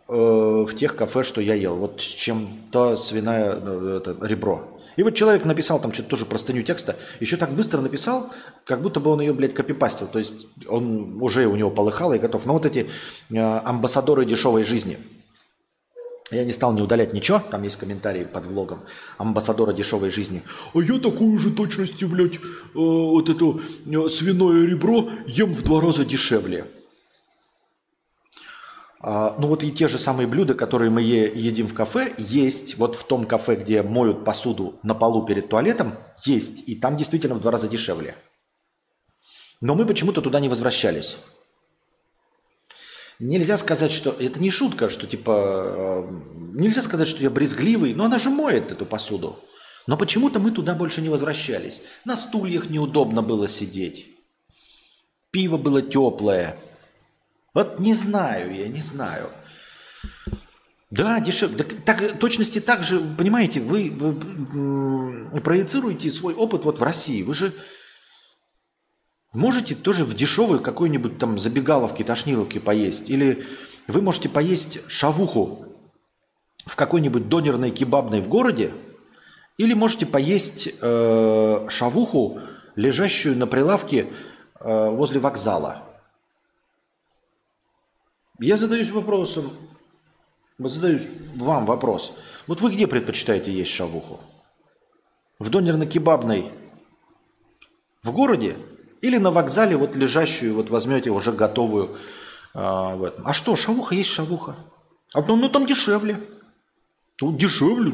э, 0.07 0.13
в 0.13 0.73
тех 0.75 0.95
кафе, 0.95 1.23
что 1.23 1.41
я 1.41 1.53
ел. 1.53 1.75
Вот 1.75 1.99
чем 1.99 2.49
то 2.71 2.95
свиное 2.95 3.55
э, 3.55 4.01
это, 4.01 4.17
ребро. 4.25 4.71
И 4.95 5.03
вот 5.03 5.13
человек 5.15 5.43
написал 5.45 5.79
там 5.79 5.91
что-то 5.93 6.09
тоже 6.09 6.25
простыню 6.25 6.63
текста, 6.63 6.95
еще 7.19 7.35
так 7.35 7.51
быстро 7.51 7.81
написал, 7.81 8.31
как 8.65 8.81
будто 8.81 9.01
бы 9.01 9.11
он 9.11 9.19
ее, 9.19 9.33
блядь, 9.33 9.53
копипастил. 9.53 10.07
То 10.07 10.19
есть 10.19 10.47
он 10.67 11.21
уже 11.21 11.47
у 11.47 11.55
него 11.55 11.69
полыхало 11.69 12.13
и 12.13 12.19
готов. 12.19 12.45
Но 12.45 12.53
вот 12.53 12.65
эти 12.65 12.89
э, 13.29 13.37
амбассадоры 13.37 14.25
дешевой 14.25 14.63
жизни. 14.63 14.97
Я 16.31 16.43
не 16.43 16.53
стал 16.53 16.73
не 16.73 16.81
удалять 16.81 17.13
ничего, 17.13 17.39
там 17.39 17.61
есть 17.61 17.75
комментарии 17.75 18.23
под 18.23 18.47
влогом 18.47 18.81
амбассадора 19.17 19.73
дешевой 19.73 20.09
жизни. 20.09 20.41
А 20.73 20.79
я 20.79 20.99
такую 20.99 21.37
же 21.37 21.51
точности, 21.51 22.03
блядь, 22.05 22.35
э, 22.35 22.39
вот 22.73 23.29
это 23.29 23.59
э, 23.85 24.09
свиное 24.09 24.65
ребро 24.65 25.09
ем 25.27 25.53
в 25.53 25.63
два 25.63 25.81
раза 25.81 26.03
дешевле. 26.03 26.65
А, 29.07 29.35
ну 29.37 29.47
вот 29.47 29.61
и 29.61 29.71
те 29.71 29.87
же 29.87 29.99
самые 29.99 30.25
блюда, 30.25 30.55
которые 30.55 30.89
мы 30.89 31.03
едим 31.03 31.67
в 31.67 31.75
кафе, 31.75 32.15
есть 32.17 32.75
вот 32.79 32.95
в 32.95 33.03
том 33.05 33.25
кафе, 33.25 33.55
где 33.55 33.83
моют 33.83 34.25
посуду 34.25 34.79
на 34.81 34.95
полу 34.95 35.27
перед 35.27 35.47
туалетом, 35.47 35.93
есть. 36.23 36.67
И 36.67 36.73
там 36.73 36.97
действительно 36.97 37.35
в 37.35 37.41
два 37.41 37.51
раза 37.51 37.67
дешевле. 37.67 38.15
Но 39.61 39.75
мы 39.75 39.85
почему-то 39.85 40.23
туда 40.23 40.39
не 40.39 40.49
возвращались. 40.49 41.19
Нельзя 43.19 43.57
сказать, 43.57 43.91
что... 43.91 44.11
Это 44.11 44.39
не 44.39 44.51
шутка, 44.51 44.89
что 44.89 45.07
типа... 45.07 46.05
Э, 46.07 46.21
нельзя 46.53 46.81
сказать, 46.81 47.07
что 47.07 47.23
я 47.23 47.29
брезгливый, 47.29 47.93
но 47.93 48.05
она 48.05 48.19
же 48.19 48.29
моет 48.29 48.71
эту 48.71 48.85
посуду. 48.85 49.39
Но 49.87 49.97
почему-то 49.97 50.39
мы 50.39 50.51
туда 50.51 50.73
больше 50.73 51.01
не 51.01 51.09
возвращались. 51.09 51.81
На 52.03 52.15
стульях 52.17 52.69
неудобно 52.69 53.21
было 53.21 53.47
сидеть. 53.47 54.07
Пиво 55.31 55.57
было 55.57 55.81
теплое. 55.81 56.57
Вот 57.53 57.79
не 57.79 57.93
знаю 57.93 58.53
я, 58.53 58.67
не 58.67 58.81
знаю. 58.81 59.29
Да, 60.91 61.19
дешевле. 61.19 61.57
Так, 61.57 61.67
так, 61.85 62.19
точности 62.19 62.59
так 62.59 62.83
же, 62.83 62.99
понимаете, 62.99 63.59
вы, 63.59 63.89
вы 63.91 65.41
проецируете 65.41 66.11
свой 66.11 66.33
опыт 66.33 66.63
вот 66.63 66.79
в 66.79 66.83
России. 66.83 67.23
Вы 67.23 67.33
же 67.33 67.53
можете 69.35 69.75
тоже 69.75 70.05
в 70.05 70.15
дешевой 70.15 70.59
какой-нибудь 70.59 71.17
там 71.17 71.37
забегаловке, 71.37 72.03
тошниловке 72.03 72.59
поесть. 72.59 73.09
Или 73.09 73.45
вы 73.87 74.01
можете 74.01 74.29
поесть 74.29 74.79
шавуху 74.89 75.65
в 76.65 76.75
какой-нибудь 76.75 77.29
донерной 77.29 77.71
кебабной 77.71 78.21
в 78.21 78.27
городе. 78.27 78.71
Или 79.57 79.73
можете 79.73 80.05
поесть 80.05 80.69
э, 80.81 81.67
шавуху, 81.69 82.39
лежащую 82.75 83.37
на 83.37 83.47
прилавке 83.47 84.07
э, 84.59 84.89
возле 84.89 85.19
вокзала. 85.19 85.83
Я 88.39 88.57
задаюсь 88.57 88.89
вопросом, 88.89 89.53
задаюсь 90.57 91.07
вам 91.35 91.65
вопрос. 91.65 92.13
Вот 92.47 92.61
вы 92.61 92.73
где 92.73 92.85
предпочитаете 92.85 93.51
есть 93.51 93.71
шавуху? 93.71 94.19
В 95.39 95.49
донерно-кебабной 95.49 96.51
в 98.03 98.11
городе 98.11 98.57
или 99.05 99.17
на 99.17 99.31
вокзале 99.31 99.77
вот 99.77 99.95
лежащую, 99.95 100.55
вот 100.55 100.69
возьмете 100.69 101.11
уже 101.11 101.31
готовую 101.31 101.97
а, 102.53 102.95
в 102.95 103.03
этом. 103.03 103.27
А 103.27 103.33
что, 103.33 103.55
шавуха 103.55 103.93
есть 103.93 104.09
шавуха. 104.09 104.55
А, 105.13 105.21
ну, 105.21 105.35
ну 105.35 105.49
там 105.49 105.65
дешевле. 105.65 106.19
Тут 107.15 107.37
дешевле. 107.37 107.91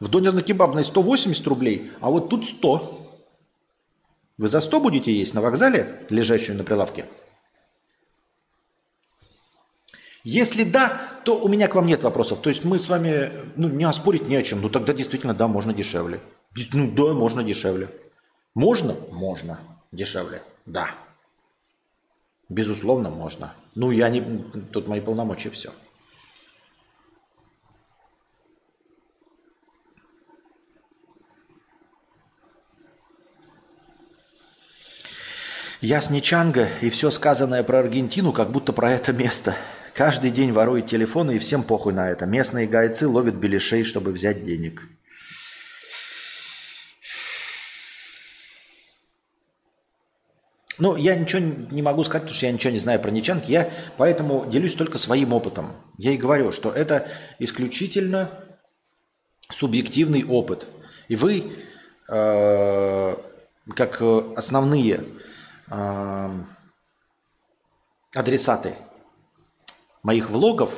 В 0.00 0.08
донерно-кебабной 0.08 0.84
180 0.84 1.46
рублей, 1.46 1.90
а 2.00 2.10
вот 2.10 2.28
тут 2.28 2.46
100. 2.46 3.24
Вы 4.36 4.48
за 4.48 4.60
100 4.60 4.80
будете 4.80 5.12
есть 5.12 5.34
на 5.34 5.40
вокзале, 5.40 6.06
лежащую 6.10 6.56
на 6.58 6.64
прилавке? 6.64 7.06
Если 10.22 10.64
да, 10.64 11.00
то 11.24 11.40
у 11.40 11.48
меня 11.48 11.68
к 11.68 11.74
вам 11.74 11.86
нет 11.86 12.04
вопросов. 12.04 12.40
То 12.40 12.50
есть 12.50 12.64
мы 12.64 12.78
с 12.78 12.88
вами, 12.88 13.30
ну, 13.56 13.68
не 13.68 13.84
оспорить 13.84 14.28
не 14.28 14.36
о 14.36 14.42
чем. 14.42 14.60
Ну, 14.60 14.68
тогда 14.68 14.92
действительно, 14.92 15.34
да, 15.34 15.48
можно 15.48 15.72
дешевле. 15.72 16.20
Ну, 16.72 16.90
да, 16.92 17.14
можно 17.14 17.42
дешевле. 17.42 17.88
Можно? 18.58 18.96
Можно. 19.12 19.60
Дешевле. 19.92 20.42
Да. 20.66 20.90
Безусловно, 22.48 23.08
можно. 23.08 23.54
Ну, 23.76 23.92
я 23.92 24.08
не... 24.08 24.20
Тут 24.72 24.88
мои 24.88 25.00
полномочия, 25.00 25.50
все. 25.50 25.72
Я 35.80 36.02
с 36.02 36.10
Ничанга, 36.10 36.68
и 36.80 36.90
все 36.90 37.12
сказанное 37.12 37.62
про 37.62 37.78
Аргентину, 37.78 38.32
как 38.32 38.50
будто 38.50 38.72
про 38.72 38.90
это 38.90 39.12
место– 39.12 39.54
Каждый 39.98 40.30
день 40.30 40.52
ворует 40.52 40.86
телефоны 40.86 41.34
и 41.34 41.38
всем 41.40 41.64
похуй 41.64 41.92
на 41.92 42.08
это. 42.08 42.24
Местные 42.24 42.68
гайцы 42.68 43.08
ловят 43.08 43.34
беляшей, 43.34 43.82
чтобы 43.82 44.12
взять 44.12 44.44
денег. 44.44 44.84
Ну, 50.78 50.94
я 50.96 51.16
ничего 51.16 51.42
не 51.70 51.82
могу 51.82 52.04
сказать, 52.04 52.22
потому 52.22 52.36
что 52.36 52.46
я 52.46 52.52
ничего 52.52 52.72
не 52.72 52.78
знаю 52.78 53.00
про 53.00 53.10
ничанки. 53.10 53.50
Я 53.50 53.70
поэтому 53.96 54.46
делюсь 54.48 54.74
только 54.74 54.98
своим 54.98 55.32
опытом. 55.32 55.72
Я 55.96 56.12
и 56.12 56.16
говорю, 56.16 56.52
что 56.52 56.70
это 56.70 57.08
исключительно 57.40 58.30
субъективный 59.50 60.24
опыт. 60.24 60.66
И 61.08 61.16
вы, 61.16 61.52
э, 62.08 63.16
как 63.74 64.02
основные 64.36 65.04
э, 65.68 66.30
адресаты 68.14 68.76
моих 70.02 70.30
влогов, 70.30 70.74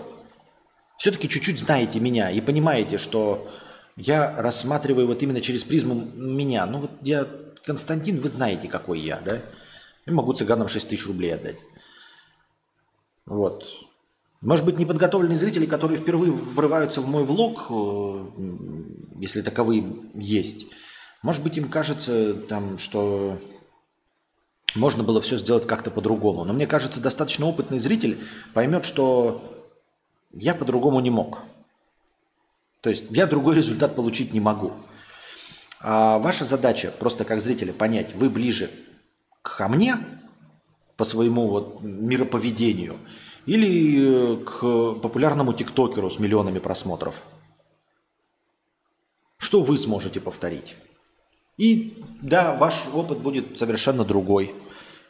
все-таки 0.96 1.28
чуть-чуть 1.28 1.60
знаете 1.60 2.00
меня 2.00 2.30
и 2.30 2.40
понимаете, 2.40 2.96
что 2.96 3.50
я 3.96 4.34
рассматриваю 4.38 5.06
вот 5.06 5.22
именно 5.22 5.40
через 5.42 5.64
призму 5.64 5.94
меня. 5.94 6.64
Ну 6.64 6.80
вот 6.80 6.90
я, 7.02 7.26
Константин, 7.64 8.20
вы 8.20 8.28
знаете, 8.30 8.68
какой 8.68 9.00
я, 9.00 9.20
да? 9.20 9.42
Я 10.06 10.12
могу 10.12 10.32
цыганам 10.32 10.68
6 10.68 10.88
тысяч 10.88 11.06
рублей 11.06 11.34
отдать. 11.34 11.58
Вот. 13.26 13.66
Может 14.40 14.64
быть, 14.64 14.78
неподготовленные 14.78 15.36
зрители, 15.36 15.66
которые 15.66 15.98
впервые 15.98 16.32
врываются 16.32 17.00
в 17.00 17.06
мой 17.06 17.24
влог, 17.24 17.66
э, 17.70 18.26
если 19.18 19.42
таковые 19.42 19.84
есть, 20.14 20.66
может 21.22 21.42
быть, 21.42 21.58
им 21.58 21.68
кажется, 21.68 22.32
там, 22.34 22.78
что 22.78 23.38
можно 24.74 25.02
было 25.02 25.20
все 25.20 25.36
сделать 25.36 25.66
как-то 25.66 25.90
по-другому. 25.90 26.44
Но 26.44 26.52
мне 26.54 26.66
кажется, 26.66 27.00
достаточно 27.00 27.46
опытный 27.46 27.78
зритель 27.78 28.20
поймет, 28.54 28.86
что 28.86 29.66
я 30.32 30.54
по-другому 30.54 31.00
не 31.00 31.10
мог. 31.10 31.40
То 32.80 32.88
есть 32.88 33.04
я 33.10 33.26
другой 33.26 33.56
результат 33.56 33.94
получить 33.94 34.32
не 34.32 34.40
могу. 34.40 34.72
А 35.80 36.18
ваша 36.18 36.44
задача 36.44 36.92
просто 36.98 37.24
как 37.24 37.42
зрителя 37.42 37.74
понять, 37.74 38.14
вы 38.14 38.30
ближе 38.30 38.70
ко 39.42 39.68
мне 39.68 39.96
по 40.96 41.04
своему 41.04 41.48
вот 41.48 41.82
мироповедению 41.82 42.98
или 43.46 44.36
к 44.44 45.00
популярному 45.00 45.52
тиктокеру 45.52 46.10
с 46.10 46.18
миллионами 46.18 46.58
просмотров. 46.58 47.22
Что 49.38 49.62
вы 49.62 49.78
сможете 49.78 50.20
повторить? 50.20 50.76
И 51.56 52.02
да, 52.22 52.54
ваш 52.54 52.86
опыт 52.92 53.18
будет 53.18 53.58
совершенно 53.58 54.04
другой. 54.04 54.54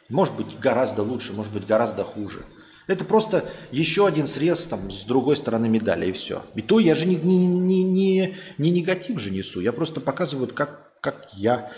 Может 0.09 0.35
быть 0.35 0.59
гораздо 0.59 1.03
лучше, 1.03 1.33
может 1.33 1.53
быть 1.53 1.65
гораздо 1.65 2.03
хуже. 2.03 2.45
Это 2.87 3.05
просто 3.05 3.49
еще 3.71 4.07
один 4.07 4.27
срез 4.27 4.65
там, 4.65 4.91
с 4.91 5.03
другой 5.03 5.37
стороны 5.37 5.69
медали, 5.69 6.07
и 6.07 6.11
все. 6.11 6.43
И 6.55 6.61
то 6.61 6.79
я 6.79 6.95
же 6.95 7.05
не, 7.05 7.15
не, 7.15 7.47
не, 7.47 7.83
не, 7.83 8.35
не 8.57 8.69
негатив 8.69 9.19
же 9.19 9.31
несу. 9.31 9.61
Я 9.61 9.71
просто 9.71 10.01
показываю, 10.01 10.47
как, 10.53 10.99
как 10.99 11.33
я, 11.33 11.71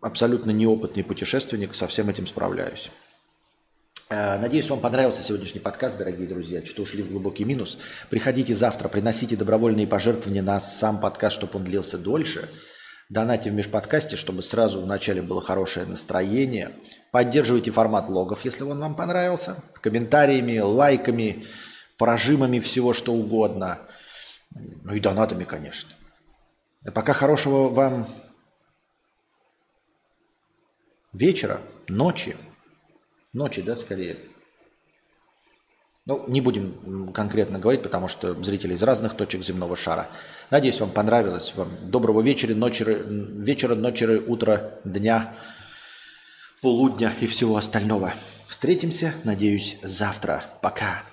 абсолютно 0.00 0.50
неопытный 0.50 1.04
путешественник, 1.04 1.74
со 1.74 1.86
всем 1.86 2.08
этим 2.08 2.26
справляюсь. 2.26 2.90
Э, 4.08 4.38
надеюсь, 4.38 4.68
вам 4.68 4.80
понравился 4.80 5.22
сегодняшний 5.22 5.60
подкаст, 5.60 5.96
дорогие 5.96 6.26
друзья. 6.26 6.64
Что 6.64 6.82
ушли 6.82 7.02
в 7.02 7.10
глубокий 7.10 7.44
минус. 7.44 7.78
Приходите 8.08 8.54
завтра, 8.54 8.88
приносите 8.88 9.36
добровольные 9.36 9.86
пожертвования 9.86 10.42
на 10.42 10.58
сам 10.58 11.00
подкаст, 11.00 11.36
чтобы 11.36 11.58
он 11.58 11.64
длился 11.64 11.96
дольше. 11.96 12.48
Донайте 13.08 13.50
в 13.50 13.54
межподкасте, 13.54 14.16
чтобы 14.16 14.42
сразу 14.42 14.80
в 14.80 14.86
начале 14.86 15.20
было 15.20 15.42
хорошее 15.42 15.86
настроение. 15.86 16.72
Поддерживайте 17.10 17.70
формат 17.70 18.08
логов, 18.08 18.44
если 18.44 18.62
он 18.62 18.78
вам 18.78 18.94
понравился. 18.94 19.62
Комментариями, 19.80 20.58
лайками, 20.58 21.44
прожимами 21.98 22.60
всего 22.60 22.92
что 22.92 23.12
угодно. 23.12 23.80
Ну 24.54 24.94
и 24.94 25.00
донатами, 25.00 25.44
конечно. 25.44 25.90
А 26.84 26.90
пока 26.90 27.12
хорошего 27.12 27.68
вам 27.68 28.08
вечера, 31.12 31.60
ночи. 31.88 32.36
Ночи, 33.32 33.62
да, 33.62 33.76
скорее. 33.76 34.18
Ну, 36.06 36.24
не 36.26 36.40
будем 36.40 37.12
конкретно 37.12 37.58
говорить, 37.58 37.82
потому 37.82 38.08
что 38.08 38.34
зрители 38.42 38.74
из 38.74 38.82
разных 38.82 39.16
точек 39.16 39.44
земного 39.44 39.76
шара. 39.76 40.08
Надеюсь, 40.50 40.80
вам 40.80 40.90
понравилось. 40.90 41.52
Вам 41.54 41.68
доброго 41.90 42.20
вечера, 42.22 42.54
ночи, 42.54 42.84
вечера, 42.84 43.74
ночи, 43.74 44.04
утра, 44.04 44.72
дня, 44.84 45.36
полудня 46.62 47.14
и 47.20 47.26
всего 47.26 47.56
остального. 47.56 48.14
Встретимся, 48.48 49.14
надеюсь, 49.24 49.78
завтра. 49.82 50.44
Пока. 50.62 51.04